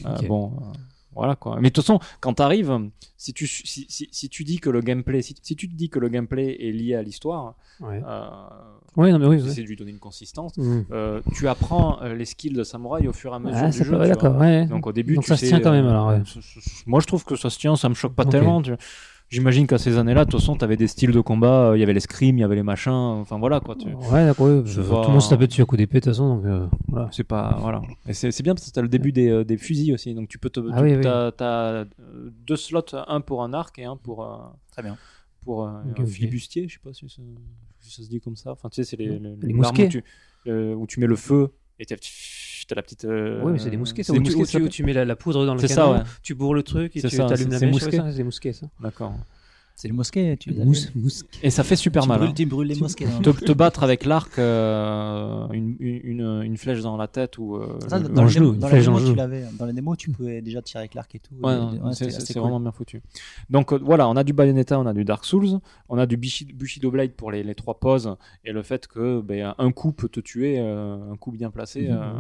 [0.07, 0.73] Euh, bon, euh,
[1.15, 1.57] voilà quoi.
[1.61, 2.73] Mais de toute façon, quand tu arrives,
[3.17, 5.89] si tu, si, si, si tu dis que le gameplay, si, si tu te dis
[5.89, 8.03] que le gameplay est lié à l'histoire, Ouais.
[8.07, 8.23] euh,
[8.97, 9.37] Ouais, non, mais oui.
[9.47, 10.57] essaies de lui donner une consistance.
[10.57, 10.81] Mm.
[10.93, 13.73] euh, tu apprends euh, les skills de samouraï au fur et à mesure Ah, du
[13.79, 13.99] c'est jeu.
[14.13, 14.31] tu vois.
[14.39, 14.67] ouais.
[14.67, 16.41] Donc au début, Donc tu ça se sais, tient quand même, euh, alors, c-
[16.87, 18.61] Moi, je trouve que ça se tient, ça me choque pas tellement.
[18.63, 18.73] tu-
[19.31, 21.85] J'imagine qu'à ces années-là, de toute façon, t'avais des styles de combat, euh, il y
[21.85, 23.77] avait les scrims, il y avait les machins, enfin voilà quoi.
[23.77, 23.87] Tu...
[23.87, 24.63] Ouais, d'accord, oui.
[24.65, 26.45] Je Tout vois- le monde se tapait dessus à coup d'épée de toute façon, donc
[26.45, 27.09] euh, voilà.
[27.13, 27.81] C'est pas voilà.
[28.09, 30.29] Et c'est c'est bien parce que t'as le début des, euh, des fusils aussi, donc
[30.29, 30.59] tu peux te.
[30.73, 31.03] Ah tu- oui, oui.
[31.03, 31.85] t'as, euh,
[32.45, 34.37] deux slots, un pour un arc et un pour euh,
[34.73, 34.97] Très bien.
[35.45, 36.07] pour euh, un ok.
[36.07, 37.23] flibustier, je sais pas si ça,
[37.79, 38.51] si ça se dit comme ça.
[38.51, 39.87] Enfin, tu sais, c'est les, les, mousquets.
[39.87, 40.05] où tu,
[40.49, 41.95] euh, où tu mets le feu et t'as,
[42.71, 43.05] t'as la petite.
[43.05, 44.13] euh, oui, mais c'est des mousquets, ça.
[44.13, 45.45] c'est Où des tu, mousquets, où ça tu- où s'appelle tu mets la, la poudre
[45.45, 46.03] dans le C'est ça, canon, ouais.
[46.23, 47.77] tu bourres le truc et tu ça, allumes la c'est mèche.
[47.81, 48.67] ça, C'est des mousquets, ça.
[48.81, 49.13] D'accord.
[49.77, 50.37] C'est le mosquet.
[50.39, 51.25] Tu, Mousse.
[51.43, 52.19] Et ça fait super tu, mal.
[52.19, 52.35] brûles, hein.
[52.37, 53.07] tu brûles les mosquées.
[53.07, 57.57] dans- Te, te battre avec l'arc, euh, une, une, une flèche dans la tête ou.
[57.57, 59.17] euh, Ça, le- dans, le genou, dans flèche dans le genou.
[59.67, 61.35] les démos, tu pouvais déjà tirer avec l'arc et tout.
[61.43, 61.57] Ouais,
[61.95, 62.43] c'est cool.
[62.43, 63.01] vraiment bien foutu.
[63.49, 66.19] Donc euh, voilà, on a du Bayonetta, on a du Dark Souls, on a du
[66.19, 69.93] Bushi- Bushido Blade pour les, les trois poses et le fait que ben, un coup
[69.93, 71.89] peut te tuer, euh, un coup bien placé.
[71.89, 71.91] Mhm.
[71.99, 72.13] euh,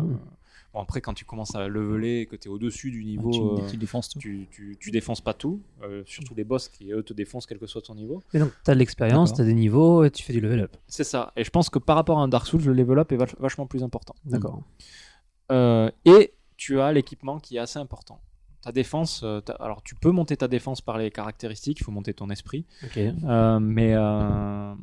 [0.72, 3.68] Bon, après, quand tu commences à leveler, que tu es au-dessus du niveau, tu, euh,
[3.68, 4.20] tu défonces tout.
[4.20, 7.58] tu, tu, tu défonces pas tout, euh, surtout les boss qui eux te défoncent quel
[7.58, 8.22] que soit ton niveau.
[8.32, 9.38] Mais donc, t'as de l'expérience, D'accord.
[9.38, 10.76] t'as des niveaux et tu fais du level up.
[10.86, 11.32] C'est ça.
[11.36, 13.34] Et je pense que par rapport à un Dark Souls, le level up est vach-
[13.40, 14.14] vachement plus important.
[14.24, 14.62] D'accord.
[15.50, 18.20] Euh, et tu as l'équipement qui est assez important.
[18.62, 22.12] Ta défense, euh, alors tu peux monter ta défense par les caractéristiques, il faut monter
[22.12, 22.66] ton esprit.
[23.24, 24.74] Euh, mais, euh,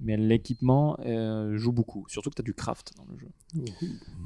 [0.00, 3.28] mais l'équipement euh, joue beaucoup, surtout que tu as du craft dans le jeu.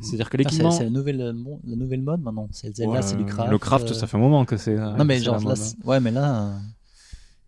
[0.01, 0.71] C'est-à-dire que Ah, c'est l'équipement.
[0.71, 2.49] c'est la nouvelle, la nouvelle mode maintenant.
[2.53, 3.51] C'est Zelda, Ouais, c'est du craft.
[3.51, 4.77] Le craft, ça fait un moment que c'est.
[4.77, 6.61] Non, mais genre, là, ouais, mais là.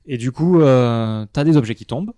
[0.05, 2.13] Et du coup, tu as des objets qui tombent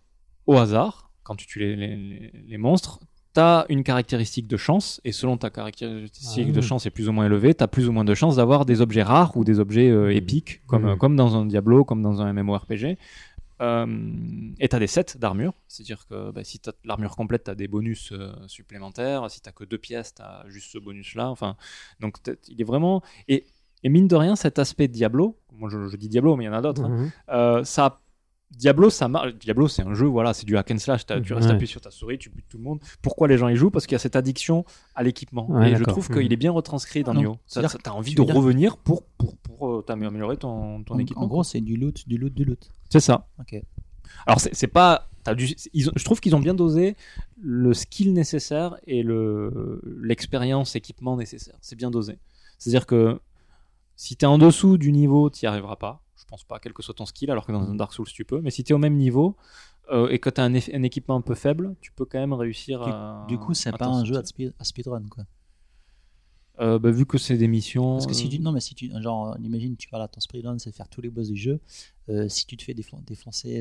[0.46, 3.00] au hasard quand tu tues les, les- les- les monstres.
[3.34, 6.52] Tu as une caractéristique de chance, et selon ta caractéristique Ah.
[6.52, 8.64] de chance est plus ou moins élevée, tu as plus ou moins de chances d'avoir
[8.64, 10.98] des objets rares ou des objets euh, épiques, comme, Mhm.
[10.98, 12.96] comme dans un Diablo, comme dans un MMORPG.
[13.60, 13.86] Euh,
[14.58, 17.50] et tu as des sets d'armure, c'est-à-dire que bah, si tu as l'armure complète, tu
[17.50, 21.28] as des bonus euh, supplémentaires, si tu que deux pièces, tu as juste ce bonus-là.
[21.30, 21.56] Enfin,
[22.00, 23.00] donc t'as- il est vraiment.
[23.28, 23.46] Et,
[23.84, 26.50] et mine de rien, cet aspect Diablo, moi je, je dis Diablo, mais il y
[26.50, 27.10] en a d'autres, hein, Mhm.
[27.30, 28.00] euh, ça
[28.56, 31.06] Diablo ça marche Diablo c'est un jeu voilà c'est du hack and slash.
[31.06, 31.52] Tu restes Ouais.
[31.54, 32.80] appuyé sur ta souris tu butes tout le monde.
[33.02, 33.70] Pourquoi les gens y jouent?
[33.70, 35.50] Parce qu'il y a cette addiction à l'équipement.
[35.50, 36.16] Ouais, et je trouve Mhm.
[36.18, 37.36] qu'il est bien retranscrit dans Nioh.
[37.46, 41.22] C'est-à-dire t'as envie de dire- revenir pour pour, pour euh, t'améliorer ton, ton en, équipement
[41.24, 42.70] en gros, c'est du loot, du loot, du loot.
[42.90, 43.26] c'est ça.
[43.40, 43.60] Ok.
[44.26, 45.10] alors c'est c'est pas
[45.72, 46.96] ils je trouve qu'ils ont bien dosé
[47.40, 51.56] le skill nécessaire et le l'expérience équipement nécessaire.
[51.62, 52.18] C'est bien dosé.
[52.58, 53.18] C'est à dire que
[53.96, 56.94] si t'es en dessous du niveau t'y arriveras pas je pense pas quel que soit
[56.94, 58.96] ton skill alors que dans un Dark Souls tu peux mais si t'es au même
[58.96, 59.36] niveau
[59.92, 62.82] euh, et que un, eff- un équipement un peu faible tu peux quand même réussir
[62.82, 65.24] à Du coup, c'est à pas un jeu à, speed, à speedrun, quoi.
[66.60, 68.74] Euh, bah, vu que c'est des missions Parce que si euh, tu, non, mais si
[68.76, 71.58] tu, genre, imagine, tu vas là, ton speedrun, c'est faire tous les boss du jeu.
[72.08, 73.60] Euh, si tu te fais défon- défoncer,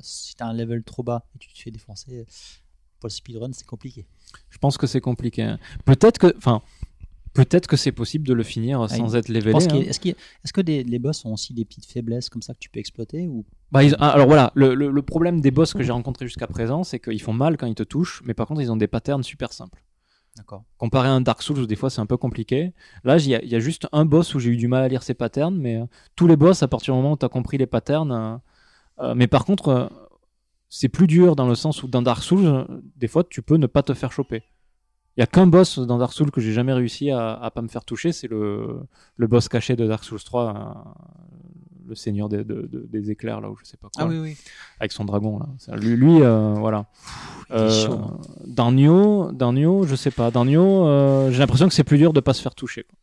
[0.00, 2.26] si t'as un level trop bas et tu te fais défoncer,
[3.00, 4.06] pour le speedrun, c'est compliqué.
[4.50, 5.42] Je pense que c'est compliqué.
[5.42, 5.58] hein.
[5.86, 6.62] Peut-être que, enfin,
[7.34, 9.52] peut-être que c'est possible de le finir sans être levelé.
[9.70, 9.74] hein.
[10.44, 12.80] Est-ce que des- les boss ont aussi des petites faiblesses comme ça que tu peux
[12.80, 13.44] exploiter ou?
[13.70, 16.46] Bah, ils- ah, alors voilà, le, le- le problème des boss que j'ai rencontrés jusqu'à
[16.46, 18.86] présent, c'est qu'ils font mal quand ils te touchent, mais par contre, ils ont des
[18.88, 19.82] patterns super simples.
[20.36, 20.64] D'accord.
[20.78, 22.72] Comparé à un Dark Souls où des fois c'est un peu compliqué.
[23.04, 24.82] Là, il y, a- il y a juste un boss où j'ai eu du mal
[24.82, 25.84] à lire ses patterns, mais euh,
[26.16, 28.12] tous les boss, à partir du moment où tu as compris les patterns.
[28.12, 28.36] euh,
[29.00, 29.90] euh, mais par contre,
[30.68, 33.66] c'est plus dur dans le sens où dans Dark Souls, des fois, tu peux ne
[33.66, 34.42] pas te faire choper.
[35.16, 37.60] Il y a qu'un boss dans Dark Souls que j'ai jamais réussi à, à pas
[37.62, 38.80] me faire toucher, c'est le,
[39.16, 40.90] le boss caché de Dark Souls 3, euh,
[41.88, 44.18] le seigneur des, de- de- des éclairs là, ou je sais pas quoi Ah oui,
[44.18, 44.36] oui.
[44.80, 45.76] avec son dragon là.
[45.76, 46.86] Lui, lui, euh, voilà.
[47.50, 47.68] Euh,
[48.46, 50.30] dans Nioh, dans Nioh, je sais pas.
[50.30, 52.84] Dans Nioh, euh, j'ai l'impression que c'est plus dur de pas se faire toucher.
[52.84, 52.98] quoi.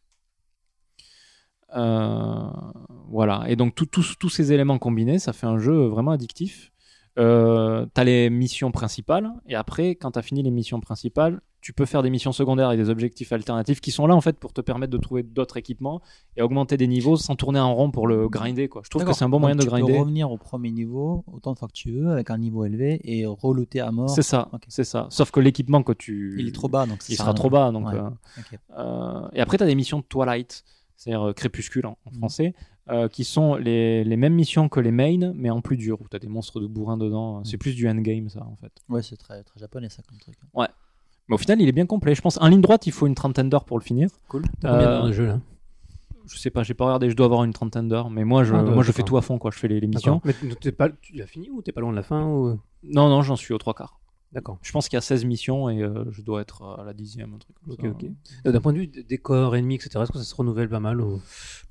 [1.75, 2.49] Euh,
[3.09, 3.43] voilà.
[3.47, 6.71] Et donc tous ces éléments combinés, ça fait un jeu vraiment addictif.
[7.19, 11.85] Euh, t'as les missions principales et après, quand t'as fini les missions principales, tu peux
[11.85, 14.61] faire des missions secondaires et des objectifs alternatifs qui sont là en fait pour te
[14.61, 15.99] permettre de trouver d'autres équipements
[16.37, 18.81] et augmenter des niveaux sans tourner en rond pour le grinder quoi.
[18.85, 19.99] Je trouve que c'est un bon moyen de tu peux grinder.
[19.99, 23.25] revenir au premier niveau autant de fois que tu veux avec un niveau élevé et
[23.25, 24.09] relooter à mort.
[24.09, 25.07] C'est ça, c'est ça.
[25.09, 27.71] Sauf que l'équipement que tu Il est trop bas donc il sera trop bas.
[27.73, 27.95] Donc, Ouais.
[27.99, 28.09] euh,
[28.77, 30.63] euh, et après, tu as des missions de Twilight,
[30.95, 32.17] c'est-à-dire euh, crépuscule en, en Mhm.
[32.19, 32.53] français,
[32.89, 36.07] euh, qui sont les, les mêmes missions que les main, mais en plus dur, où
[36.09, 37.43] tu as des monstres de bourrin dedans.
[37.43, 38.71] C'est plus du endgame, ça, en fait.
[38.89, 40.35] Ouais, c'est très, très japonais ça comme truc.
[40.55, 42.15] Mais au final, il est bien complet.
[42.15, 44.09] Je pense, en ligne droite, il faut une trentaine d'heures pour le finir.
[44.29, 44.43] Cool.
[44.61, 45.39] T'as combien Euh, dans le jeu là?
[46.25, 48.53] Je sais pas, j'ai pas regardé, je dois avoir une trentaine d'heures, mais moi, je,
[48.53, 49.49] Ah, moi, je fais tout à fond, quoi.
[49.51, 50.21] Je fais les, les missions.
[50.25, 52.59] Mais t'es pas, tu l'as fini ou t'es pas loin de la fin ou...
[52.83, 53.98] Non, non, j'en suis aux trois quarts.
[54.31, 54.59] D'accord.
[54.61, 57.33] Je pense qu'il y a 16 missions et euh, je dois être à la dixième,
[57.33, 57.87] un truc comme Ok, ça.
[57.87, 58.05] ok.
[58.45, 60.79] Euh, D'un point de vue d- décor, ennemis, etc., est-ce que ça se renouvelle pas
[60.79, 61.19] mal ou...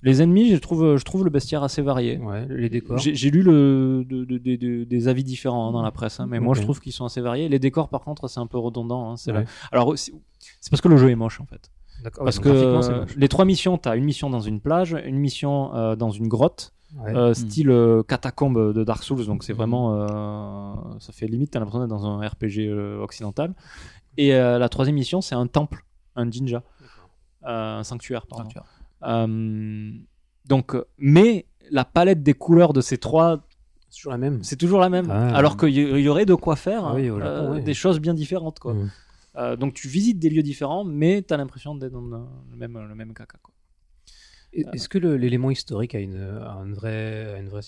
[0.02, 2.18] Les ennemis, je trouve, je trouve le bestiaire assez varié.
[2.18, 2.98] Ouais, les décors.
[2.98, 6.26] J'ai lu le, de- de- de- de- des avis différents hein, dans la presse, hein,
[6.28, 7.48] mais moi je trouve qu'ils sont assez variés.
[7.48, 9.12] Les décors, par contre, c'est un peu redondant.
[9.12, 9.44] hein, Ouais.
[9.70, 10.12] Alors, c'est
[10.70, 11.70] parce que le jeu est moche en fait.
[12.02, 12.24] D'accord.
[12.24, 15.18] parce ouais, que euh, les trois missions, tu as une mission dans une plage, une
[15.18, 17.14] mission euh, dans une grotte, Ouais.
[17.14, 17.34] euh, Hmm.
[17.34, 19.94] style euh, catacombe de Dark Souls, donc c'est vraiment.
[19.94, 23.54] euh, ça fait limite, t'as l'impression d'être dans un RPG euh, occidental.
[24.16, 25.84] Et euh, la troisième mission, c'est un temple,
[26.16, 26.62] un jinja,
[27.46, 28.48] euh, un sanctuaire, pardon.
[29.04, 29.92] Euh,
[30.46, 33.40] donc, mais la palette des couleurs de ces trois
[33.90, 34.42] C'est toujours la même.
[34.42, 35.10] c'est toujours la même.
[35.10, 35.36] Ah.
[35.36, 37.62] Alors qu'il y y aurait de quoi faire Ah oui, au Japon, euh, oui.
[37.62, 38.58] des choses bien différentes.
[38.58, 38.74] Quoi.
[38.74, 38.90] Mm.
[39.36, 42.18] Euh, donc tu visites des lieux différents, mais tu as l'impression d'être dans le
[42.50, 43.38] le même, le même caca.
[43.42, 43.52] Quoi.
[44.52, 47.60] Et- Est-ce que l'élément historique a une, a une vraie, a une vraie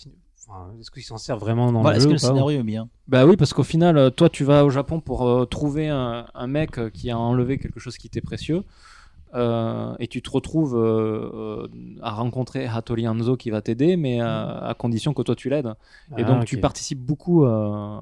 [0.48, 2.88] enfin, est-ce qu'il s'en sert vraiment dans Voilà, le Est-ce que le scénario est bien?
[3.08, 6.26] Bah oui, parce qu'au final, euh, toi tu vas au Japon pour euh, trouver un,
[6.34, 8.62] un mec euh, qui a enlevé quelque chose qui t'est précieux.
[9.34, 11.30] euh, et tu te retrouves euh,
[11.64, 11.68] euh,
[12.02, 15.72] à rencontrer Hattori Hanzo qui va t'aider, mais euh, à condition que toi tu l'aides.
[16.16, 18.00] Et Ah, donc tu participes beaucoup euh,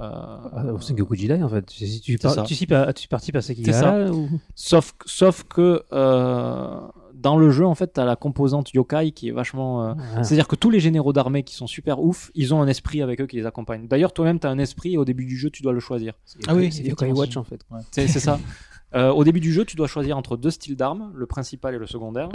[0.00, 1.70] Ah, au Sengoku Jidai en fait.
[1.70, 2.42] Si tu, par- ça.
[2.42, 4.28] tu, participes à- tu participes à C'est Sekigahara ou...
[4.54, 6.80] Sauf, sauf que euh,
[7.20, 9.84] dans le jeu, en fait, tu as la composante yokai qui est vachement.
[9.84, 10.22] euh, Ah.
[10.24, 13.20] C'est-à-dire que tous les généraux d'armée qui sont super ouf, ils ont un esprit avec
[13.20, 13.88] eux qui les accompagne.
[13.88, 16.14] D'ailleurs, toi-même, tu as un esprit et au début du jeu, tu dois le choisir.
[16.46, 17.64] Ah oui, c'est Yokai Watch en fait.
[17.90, 18.38] C'est c'est ça.
[18.94, 21.78] Euh, au début du jeu, tu dois choisir entre deux styles d'armes, le principal et
[21.78, 22.30] le secondaire.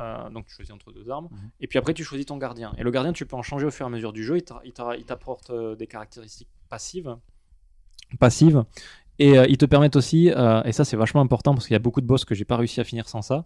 [0.00, 1.26] Euh, donc tu choisis entre deux armes.
[1.28, 1.38] Mhm.
[1.60, 2.72] Et puis après, tu choisis ton gardien.
[2.78, 4.36] Et le gardien, tu peux en changer au fur et à mesure du jeu.
[4.36, 7.16] Il t'a- il t'a- il t'apporte euh, des caractéristiques passives.
[8.20, 8.64] Passives.
[9.18, 11.76] Et euh, ils te permettent aussi, euh, et ça c'est vachement important parce qu'il y
[11.76, 13.44] a beaucoup de boss que j'ai pas réussi à finir sans ça.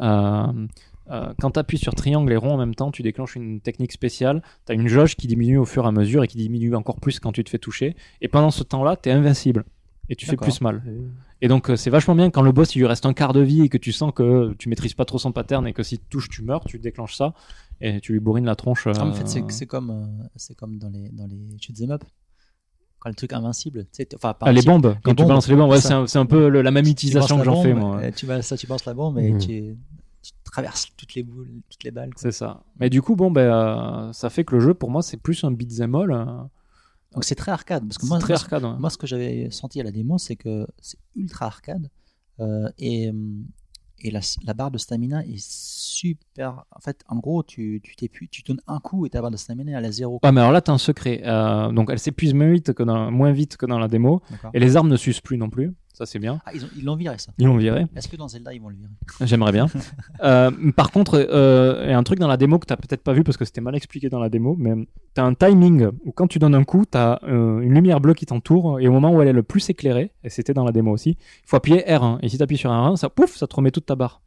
[0.00, 0.66] Euh,
[1.10, 3.92] euh, quand tu appuies sur triangle et rond en même temps, tu déclenches une technique
[3.92, 4.42] spéciale.
[4.66, 7.00] Tu as une jauge qui diminue au fur et à mesure et qui diminue encore
[7.00, 7.96] plus quand tu te fais toucher.
[8.20, 9.64] Et pendant ce temps-là, tu es invincible.
[10.08, 10.82] Et tu fais plus mal.
[11.40, 13.40] Et donc euh, c'est vachement bien quand le boss il lui reste un quart de
[13.40, 15.98] vie et que tu sens que tu maîtrises pas trop son pattern et que si
[15.98, 17.34] tu touches tu meurs, tu déclenches ça
[17.80, 18.86] et tu lui bourrines la tronche.
[18.86, 22.04] Ah, euh, En fait, c'est comme, c'est comme dans les, dans les shoot'em up.
[23.02, 25.70] Quand le truc invincible, enfin, ah, les bombes, quand les tu bombes, balances les bombes,
[25.70, 28.00] ouais, c'est un, peu le- la même utilisation que j'en fais moi.
[28.12, 29.38] Tu ça, tu balances la bombe et Mhm.
[29.40, 29.76] tu,
[30.22, 32.10] tu traverses toutes les boules, toutes les balles.
[32.14, 32.62] C'est ça.
[32.78, 35.42] Mais du coup, bon, ben, euh, ça fait que le jeu pour moi c'est plus
[35.42, 36.12] un beat'em all.
[36.12, 36.24] euh,
[37.14, 37.82] Donc c'est très arcade.
[37.88, 38.62] Parce que moi, très arcade.
[38.64, 38.78] ouais.
[38.78, 41.90] Moi, ce que j'avais senti à la démo, c'est que c'est ultra arcade.
[42.40, 43.44] euh, et hum,
[44.02, 46.64] et la, la barre de stamina est super.
[46.74, 49.36] En fait, en gros, tu tu t'épuises, tu donnes un coup et ta barre de
[49.36, 50.18] stamina elle est à zéro.
[50.22, 51.22] Ah, mais alors là, t'as un secret.
[51.24, 54.22] Euh, donc, elle s'épuise moins vite que dans, moins vite que dans la démo.
[54.54, 55.72] Et les armes ne s'usent plus non plus.
[55.92, 56.40] Ça, c'est bien.
[56.46, 57.32] Ah, ils ont- ils l'ont viré ça.
[57.38, 57.86] Ils l'ont viré.
[57.94, 58.88] Est-ce que dans Zelda ils vont le virer
[59.20, 59.66] J'aimerais bien.
[60.22, 63.02] Euh, par contre, euh, il y a un truc dans la démo que t'as peut-être
[63.02, 64.72] pas vu parce que c'était mal expliqué dans la démo, mais
[65.14, 68.24] t'as un timing où quand tu donnes un coup, t'as euh, une lumière bleue qui
[68.24, 70.92] t'entoure et au moment où elle est le plus éclairée, et c'était dans la démo
[70.92, 72.18] aussi, il faut appuyer R1.
[72.22, 74.22] Et si t'appuies sur R1, ça pouf, ça te remet toute ta barre.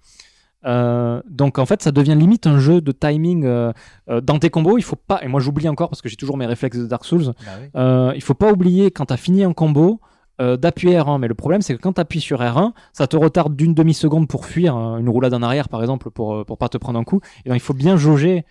[0.66, 3.72] Euh, donc en fait, ça devient limite un jeu de timing euh,
[4.10, 4.78] euh, dans tes combos.
[4.78, 7.06] Il faut pas, et moi j'oublie encore parce que j'ai toujours mes réflexes de Dark
[7.06, 7.26] Souls.
[7.26, 7.68] Bah oui.
[7.76, 10.02] Euh, il faut pas oublier quand t'as fini un combo,
[10.42, 11.20] euh, d'appuyer R1.
[11.20, 14.28] Mais le problème, c'est que quand tu appuies sur R1, ça te retarde d'une demi-seconde
[14.28, 17.00] pour fuir euh, une roulade en arrière, par exemple, pour, euh, pour pas te prendre
[17.00, 17.22] un coup.
[17.46, 18.46] Et donc, il faut bien jauger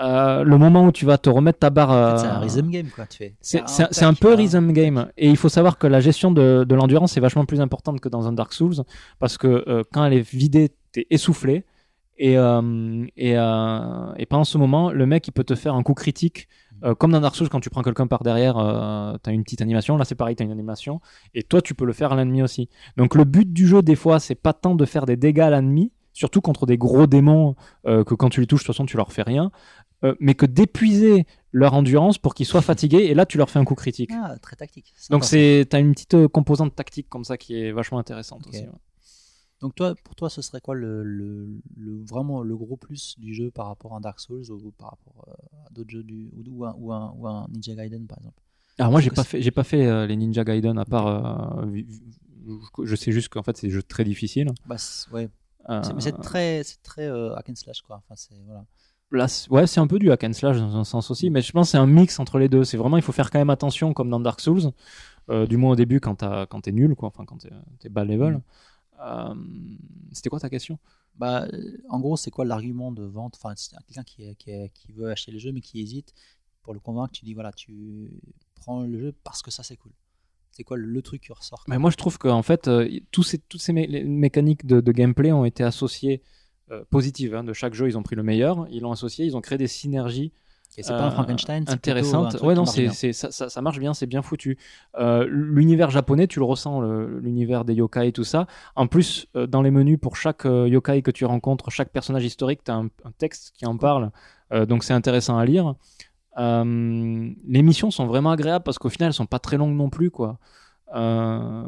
[0.00, 1.90] euh, le moment où tu vas te remettre ta barre.
[1.90, 3.06] En fait, c'est un euh, rhythm game, quoi.
[3.06, 3.34] Tu fais.
[3.40, 5.10] c'est Ah, c'est un- peu rhythm game.
[5.16, 8.08] Et il faut savoir que la gestion de, de l'endurance est vachement plus importante que
[8.08, 8.74] dans un Dark Souls.
[9.18, 11.64] Parce que euh, quand elle est vidée, t'es essoufflé.
[12.20, 15.82] Et, euh, et, euh, et pendant ce moment, le mec, il peut te faire un
[15.84, 16.48] coup critique.
[16.84, 19.62] Euh, comme dans Dark Souls, quand tu prends quelqu'un par derrière, euh, t'as une petite
[19.62, 19.96] animation.
[19.96, 21.00] Là, c'est pareil, t'as une animation.
[21.34, 22.68] Et toi, tu peux le faire à l'ennemi aussi.
[22.96, 25.50] Donc, le but du jeu, des fois, c'est pas tant de faire des dégâts à
[25.50, 28.86] l'ennemi, surtout contre des gros démons euh, que quand tu les touches, de toute façon,
[28.86, 29.50] tu leur fais rien.
[30.20, 33.06] mais que d'épuiser leur endurance pour qu'ils soient fatigués.
[33.06, 34.10] Et là, tu leur fais un coup critique.
[34.14, 34.94] Ah, très tactique.
[35.10, 38.60] Donc, c'est, t'as une petite composante tactique comme ça qui est vachement intéressante aussi.
[38.60, 38.68] ouais.
[39.60, 43.34] Donc toi, pour toi, ce serait quoi le, le, le- vraiment le gros plus du
[43.34, 45.32] jeu par rapport à un Dark Souls ou par rapport euh,
[45.66, 48.40] à d'autres jeux du ou, un, ou, un, ou un Ninja Gaiden par exemple?
[48.78, 51.66] Alors moi j'ai pas fait j'ai pas fait euh, les Ninja Gaiden à part euh,
[52.84, 54.52] je sais juste qu'en fait c'est des jeux très difficiles.
[54.66, 54.76] Bah
[55.12, 55.28] ouais,
[55.68, 57.96] Euh, mais c'est très c'est très hack and slash quoi.
[57.96, 58.64] Enfin c'est voilà.
[59.10, 61.52] là ouais c'est un peu du hack and slash dans un sens aussi, mais je
[61.52, 62.64] pense que c'est un mix entre les deux.
[62.64, 64.70] C'est vraiment il faut faire quand même attention comme dans Dark Souls,
[65.30, 66.16] euh, du moins au début quand
[66.62, 68.40] t'es nul quoi, enfin quand t'es, t'es bas level.
[69.00, 69.34] Euh,
[70.12, 70.78] c'était quoi ta question?
[71.16, 73.36] Bah euh, en gros c'est quoi l'argument de vente?
[73.36, 76.14] Enfin c'est quelqu'un qui, qui, qui veut acheter le jeu mais qui hésite
[76.62, 78.10] pour le convaincre, tu dis voilà tu
[78.54, 79.92] prends le jeu parce que ça c'est cool.
[80.50, 81.62] C'est quoi le, truc qui ressort?
[81.68, 84.92] Mais moi je trouve qu'en fait euh, tous ces toutes ces mé- mécaniques de, de
[84.92, 86.22] gameplay ont été associées
[86.70, 87.34] euh, positives.
[87.34, 87.44] hein.
[87.44, 89.68] de chaque jeu ils ont pris le meilleur, ils l'ont associé, ils ont créé des
[89.68, 90.32] synergies
[90.76, 92.30] Et c'est pas un euh, Frankenstein, un intéressante.
[92.36, 94.58] truc Ouais, non, c'est, c'est, ça, ça, ça marche bien, c'est bien foutu.
[94.98, 98.46] Euh, l'univers japonais, tu le ressens, le- l'univers des yokai et tout ça.
[98.76, 102.62] En plus, euh, dans les menus, pour chaque yokai que tu rencontres, chaque personnage historique,
[102.64, 104.10] tu as un, un texte qui en parle.
[104.68, 105.74] Donc c'est intéressant à lire.
[106.36, 110.10] Les missions sont vraiment agréables parce qu'au final, elles sont pas très longues non plus,
[110.10, 110.38] quoi.
[110.94, 111.64] Euh,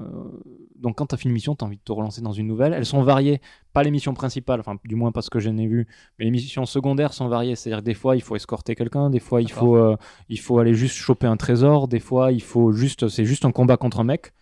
[0.77, 2.47] donc quand tu as fini une mission, tu as envie de te relancer dans une
[2.47, 2.73] nouvelle.
[2.73, 3.41] Elles sont variées,
[3.73, 5.87] pas les missions principales, enfin du moins parce que je n'ai vu,
[6.19, 7.55] mais les missions secondaires sont variées.
[7.55, 9.97] C'est-à-dire que des fois il faut escorter quelqu'un, des fois il faut, euh,
[10.29, 13.53] il faut aller juste choper un trésor, des fois il faut juste, c'est juste un
[13.53, 14.33] combat contre un mec,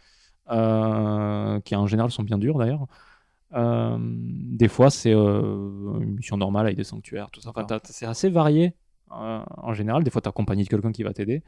[0.50, 2.86] euh, qui en général sont bien durs d'ailleurs.
[3.50, 7.50] Des fois c'est une mission normale avec des sanctuaires, tout ça.
[7.50, 8.74] Enfin, c'est assez varié
[9.10, 10.04] en général.
[10.04, 11.42] Des fois tu accompagné de quelqu'un qui va t'aider.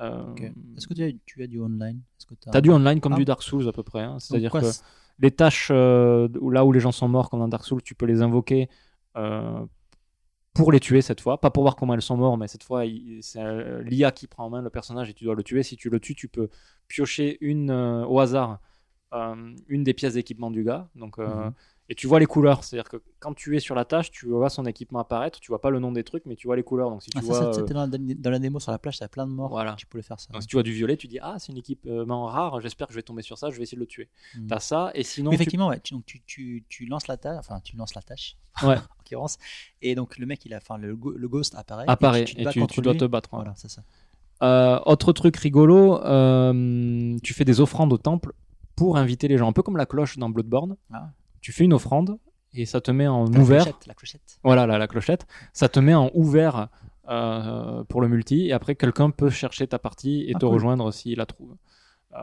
[0.00, 0.34] Euh.
[0.76, 2.00] Est-ce que tu as, tu as du online?
[2.18, 3.16] Est-ce que t'as- T'as du online comme Ah.
[3.16, 4.02] du Dark Souls à peu près.
[4.02, 4.18] hein.
[4.18, 4.58] C'est-à-dire que
[5.18, 7.94] les tâches euh, où- là où les gens sont morts, comme dans Dark Souls, tu
[7.94, 8.68] peux les invoquer
[9.16, 9.64] euh,
[10.54, 11.40] pour les tuer cette fois.
[11.40, 12.82] Pas pour voir comment elles sont mortes, mais cette fois,
[13.22, 15.62] c'est l'IA qui prend en main le personnage et tu dois le tuer.
[15.62, 16.48] Si tu le tues, tu peux
[16.88, 18.60] piocher une euh, au hasard
[19.14, 20.88] euh, une des pièces d'équipement du gars.
[20.96, 21.52] Donc, euh, Mhm.
[21.88, 22.64] Et tu vois les couleurs.
[22.64, 25.38] C'est-à-dire que quand tu es sur la tâche, tu vois son équipement apparaître.
[25.38, 26.90] Tu vois pas le nom des trucs, mais tu vois les couleurs.
[26.90, 27.38] Donc si tu Ah, vois.
[27.38, 29.50] ça, euh, c'était dans, la- dans la démo sur la plage, t'as plein de morts.
[29.50, 29.74] Voilà.
[29.78, 30.32] Tu pouvais faire ça.
[30.32, 32.92] donc, si tu vois du violet, tu dis Ah, c'est une équipement rare, j'espère que
[32.92, 34.08] je vais tomber sur ça, je vais essayer de le tuer.
[34.36, 34.46] Mhm.
[34.48, 35.30] T'as ça, et sinon.
[35.30, 35.78] Oui, tu- effectivement, ouais.
[35.78, 38.74] Tu, donc tu, tu, tu lances la tâche, enfin tu lances la tâche, Ouais.
[38.76, 39.38] en l'occurrence,
[39.80, 42.40] et donc le mec, il a, enfin le, le ghost apparaît, apparaît et tu, te
[42.40, 43.32] et dois te battre.
[43.32, 43.38] ouais.
[43.38, 43.82] Voilà, c'est ça.
[44.42, 48.32] Euh, autre truc rigolo, euh, tu fais des offrandes au temple
[48.74, 50.76] pour inviter les gens, un peu comme la cloche dans Bloodborne.
[50.92, 51.10] Ah.
[51.46, 52.18] Tu fais une offrande
[52.54, 53.62] et ça te met en La ouvert.
[53.62, 54.38] clochette, la clochette.
[54.42, 55.28] Voilà, la, la clochette.
[55.52, 56.66] Ça te met en ouvert
[57.08, 60.54] euh, pour le multi et après quelqu'un peut chercher ta partie et Ah, te cool.
[60.54, 61.54] rejoindre s'il la trouve.
[62.16, 62.18] Euh,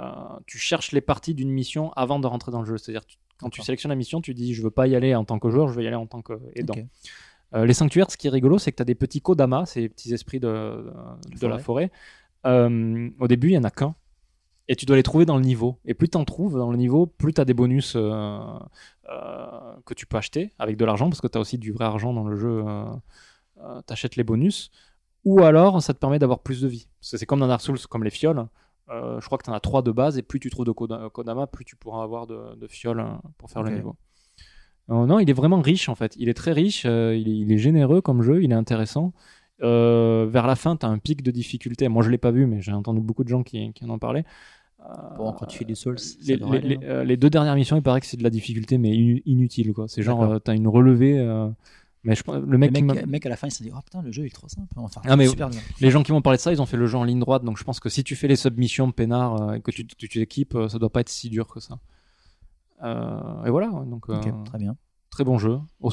[0.45, 2.77] tu cherches les parties d'une mission avant de rentrer dans le jeu.
[2.77, 3.03] C'est-à-dire
[3.37, 5.49] quand tu sélectionnes la mission, tu dis je veux pas y aller en tant que
[5.49, 6.73] joueur, je veux y aller en tant qu'aidant.
[6.73, 6.83] Ok.
[7.55, 9.87] Euh, les sanctuaires, ce qui est rigolo, c'est que tu as des petits kodama, ces
[9.87, 10.91] petits esprits de,
[11.39, 11.91] de la forêt.
[12.43, 13.95] Au début, il y en a qu'un.
[14.67, 15.79] Et tu dois les trouver dans le niveau.
[15.85, 18.39] Et plus tu en trouves dans le niveau, plus tu as des bonus euh,
[19.09, 21.85] euh, que tu peux acheter avec de l'argent, parce que tu as aussi du vrai
[21.85, 22.63] argent dans le jeu.
[23.57, 24.71] tu achètes les bonus.
[25.25, 26.87] Ou alors, ça te permet d'avoir plus de vie.
[26.99, 28.45] Parce que c'est comme dans Dark Souls, comme les fioles.
[28.89, 30.71] Euh, je crois que tu en as trois de base, et plus tu trouves de
[30.71, 33.05] koda- kodama, plus tu pourras avoir de, de fioles euh,
[33.37, 33.95] pour faire le niveau.
[34.89, 36.13] Euh, non, il est vraiment riche en fait.
[36.17, 39.13] Il est très riche, euh, il, est, il est généreux comme jeu, il est intéressant.
[39.61, 41.87] Euh, vers la fin, tu as un pic de difficulté.
[41.87, 43.99] Moi, je l'ai pas vu, mais j'ai entendu beaucoup de gens qui, qui en ont
[43.99, 44.23] parlé.
[44.81, 47.03] Euh, Bon, quand tu fais du Souls, les, ça devrait les- aller, les- non euh,
[47.05, 49.71] les deux dernières missions, il paraît que c'est de la difficulté, mais inu- inutile.
[49.73, 49.87] quoi.
[49.87, 51.17] C'est genre, tu as une relevée.
[51.19, 51.47] euh,
[52.03, 54.01] mais je, le Le mec, le mec, à la fin, il s'est dit Oh putain,
[54.01, 54.67] le jeu il est trop simple.
[55.05, 55.59] Ah, mais- super bien.
[55.79, 57.45] les gens qui m'ont parlé de ça, ils ont fait le jeu en ligne droite.
[57.45, 60.55] Donc je pense que si tu fais les submissions peinard euh, et que tu t'équipes,
[60.55, 61.79] euh, ça doit pas être si dur que ça.
[62.83, 63.67] Euh, et voilà.
[63.87, 64.75] Donc, euh, très bien.
[65.11, 65.91] très bon jeu, au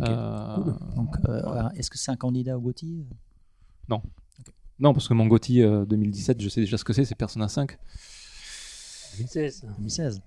[0.00, 0.74] Euh, Cool.
[0.96, 3.04] Donc, euh, est-ce que c'est un candidat au GOTY
[3.88, 7.48] Non, parce que mon GOTY euh, 2017, je sais déjà ce que c'est, c'est Persona
[7.48, 7.76] 5.
[9.18, 9.66] 2016.
[9.78, 10.20] 2016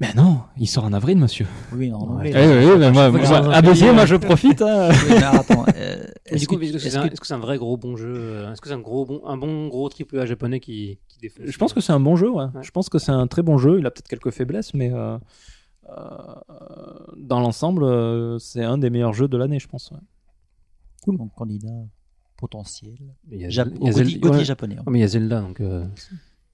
[0.00, 1.46] Mais non, il sort en avril, monsieur.
[1.72, 2.28] Oui, en Ouais.
[2.28, 2.32] anglais.
[2.34, 4.62] Eh oui, oui, mais moi, ABC, euh, je profite.
[4.62, 4.88] hein.
[5.08, 8.60] Oui, attends, euh, est-ce que- est-ce que c'est un, vrai gros bon jeu euh, Est-ce
[8.60, 11.58] que c'est un gros bon, un bon gros triple A japonais qui, qui défonce Je
[11.58, 12.44] pense que c'est un bon jeu, ouais.
[12.44, 12.62] Ouais.
[12.62, 13.78] Je pense que c'est un très bon jeu.
[13.78, 15.18] Il a peut-être quelques faiblesses, mais euh, euh,
[17.16, 19.90] dans l'ensemble, euh, c'est un des meilleurs jeux de l'année, je pense.
[19.90, 19.98] ouais.
[21.02, 21.18] Cool.
[21.18, 21.68] Donc, candidat
[22.36, 22.94] potentiel.
[23.28, 24.44] Mais il y a, Jap- il y a au Gauthier- Zelda- ouais.
[24.44, 24.76] japonais.
[24.78, 24.82] hein.
[24.90, 25.60] Mais il y a Zelda, donc.
[25.60, 25.86] euh,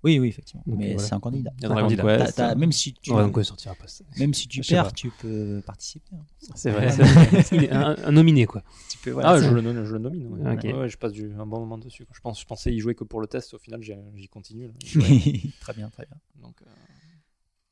[0.02, 0.62] Oui, oui, effectivement.
[0.66, 1.06] Donc, mais voilà.
[1.08, 1.52] c'est un candidat.
[1.58, 2.54] Il y a Dragon candidat.
[2.54, 3.10] Même si tu,
[3.44, 3.84] sortira pas.
[4.18, 4.90] Même si perds, pas.
[4.92, 6.14] tu peux participer.
[6.16, 6.24] hein.
[6.54, 6.90] c'est vrai.
[6.90, 8.62] c'est- il est un, un nominé, quoi.
[8.88, 10.26] Tu peux, Ah, je le, nom- je le nomine.
[10.28, 10.52] Ouais.
[10.54, 10.62] Ok.
[10.64, 12.04] Ouais, ouais, je passe du, un bon moment dessus.
[12.06, 12.14] quoi.
[12.16, 13.52] Je, pense, je pensais y jouer que pour le test.
[13.54, 14.68] Au final, j'y continue.
[14.68, 14.72] là.
[15.60, 16.16] très bien, très bien.
[16.42, 16.66] Donc, euh,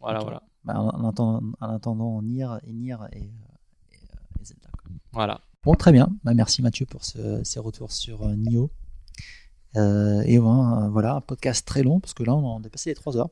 [0.01, 0.43] voilà, voilà.
[0.69, 4.69] Bah, en, en attendant, en attendant Nier et Nier et, euh, et, euh, et Zelda.
[4.73, 4.91] quoi.
[5.13, 5.41] Voilà.
[5.65, 6.09] Bon, très bien.
[6.25, 8.71] Bah, merci Mathieu pour ce- ces retours sur euh, Nioh.
[9.77, 12.91] Euh, et ben, euh, voilà, un podcast très long parce que là, on a dépassé
[12.91, 13.31] les 3 heures.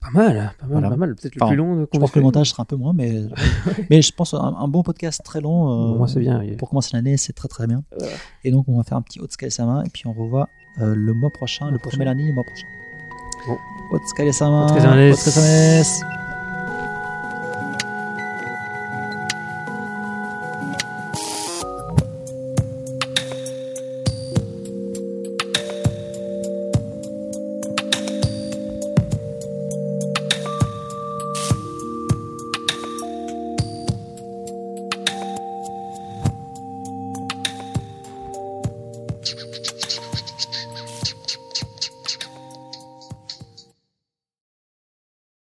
[0.00, 0.88] Pas mal, pas mal, Voilà.
[0.90, 1.14] pas mal.
[1.14, 3.22] Peut-être le Enfin, plus long Je pense que le montage sera un peu moins, mais,
[3.90, 5.92] mais je pense un, un bon podcast très long.
[5.92, 6.42] euh, moi, c'est bien.
[6.56, 7.82] Pour commencer l'année, c'est très très bien.
[7.98, 8.14] Voilà.
[8.44, 10.48] Et donc, on va faire un petit Otsukai-sama et puis on revoit
[10.80, 12.04] euh, le mois prochain, le Mois premier prochain.
[12.14, 12.66] lundi du mois prochain.
[13.46, 13.58] Bon.
[13.96, 14.64] Otsukai-sama.
[14.72, 16.29] Otsukai-sama.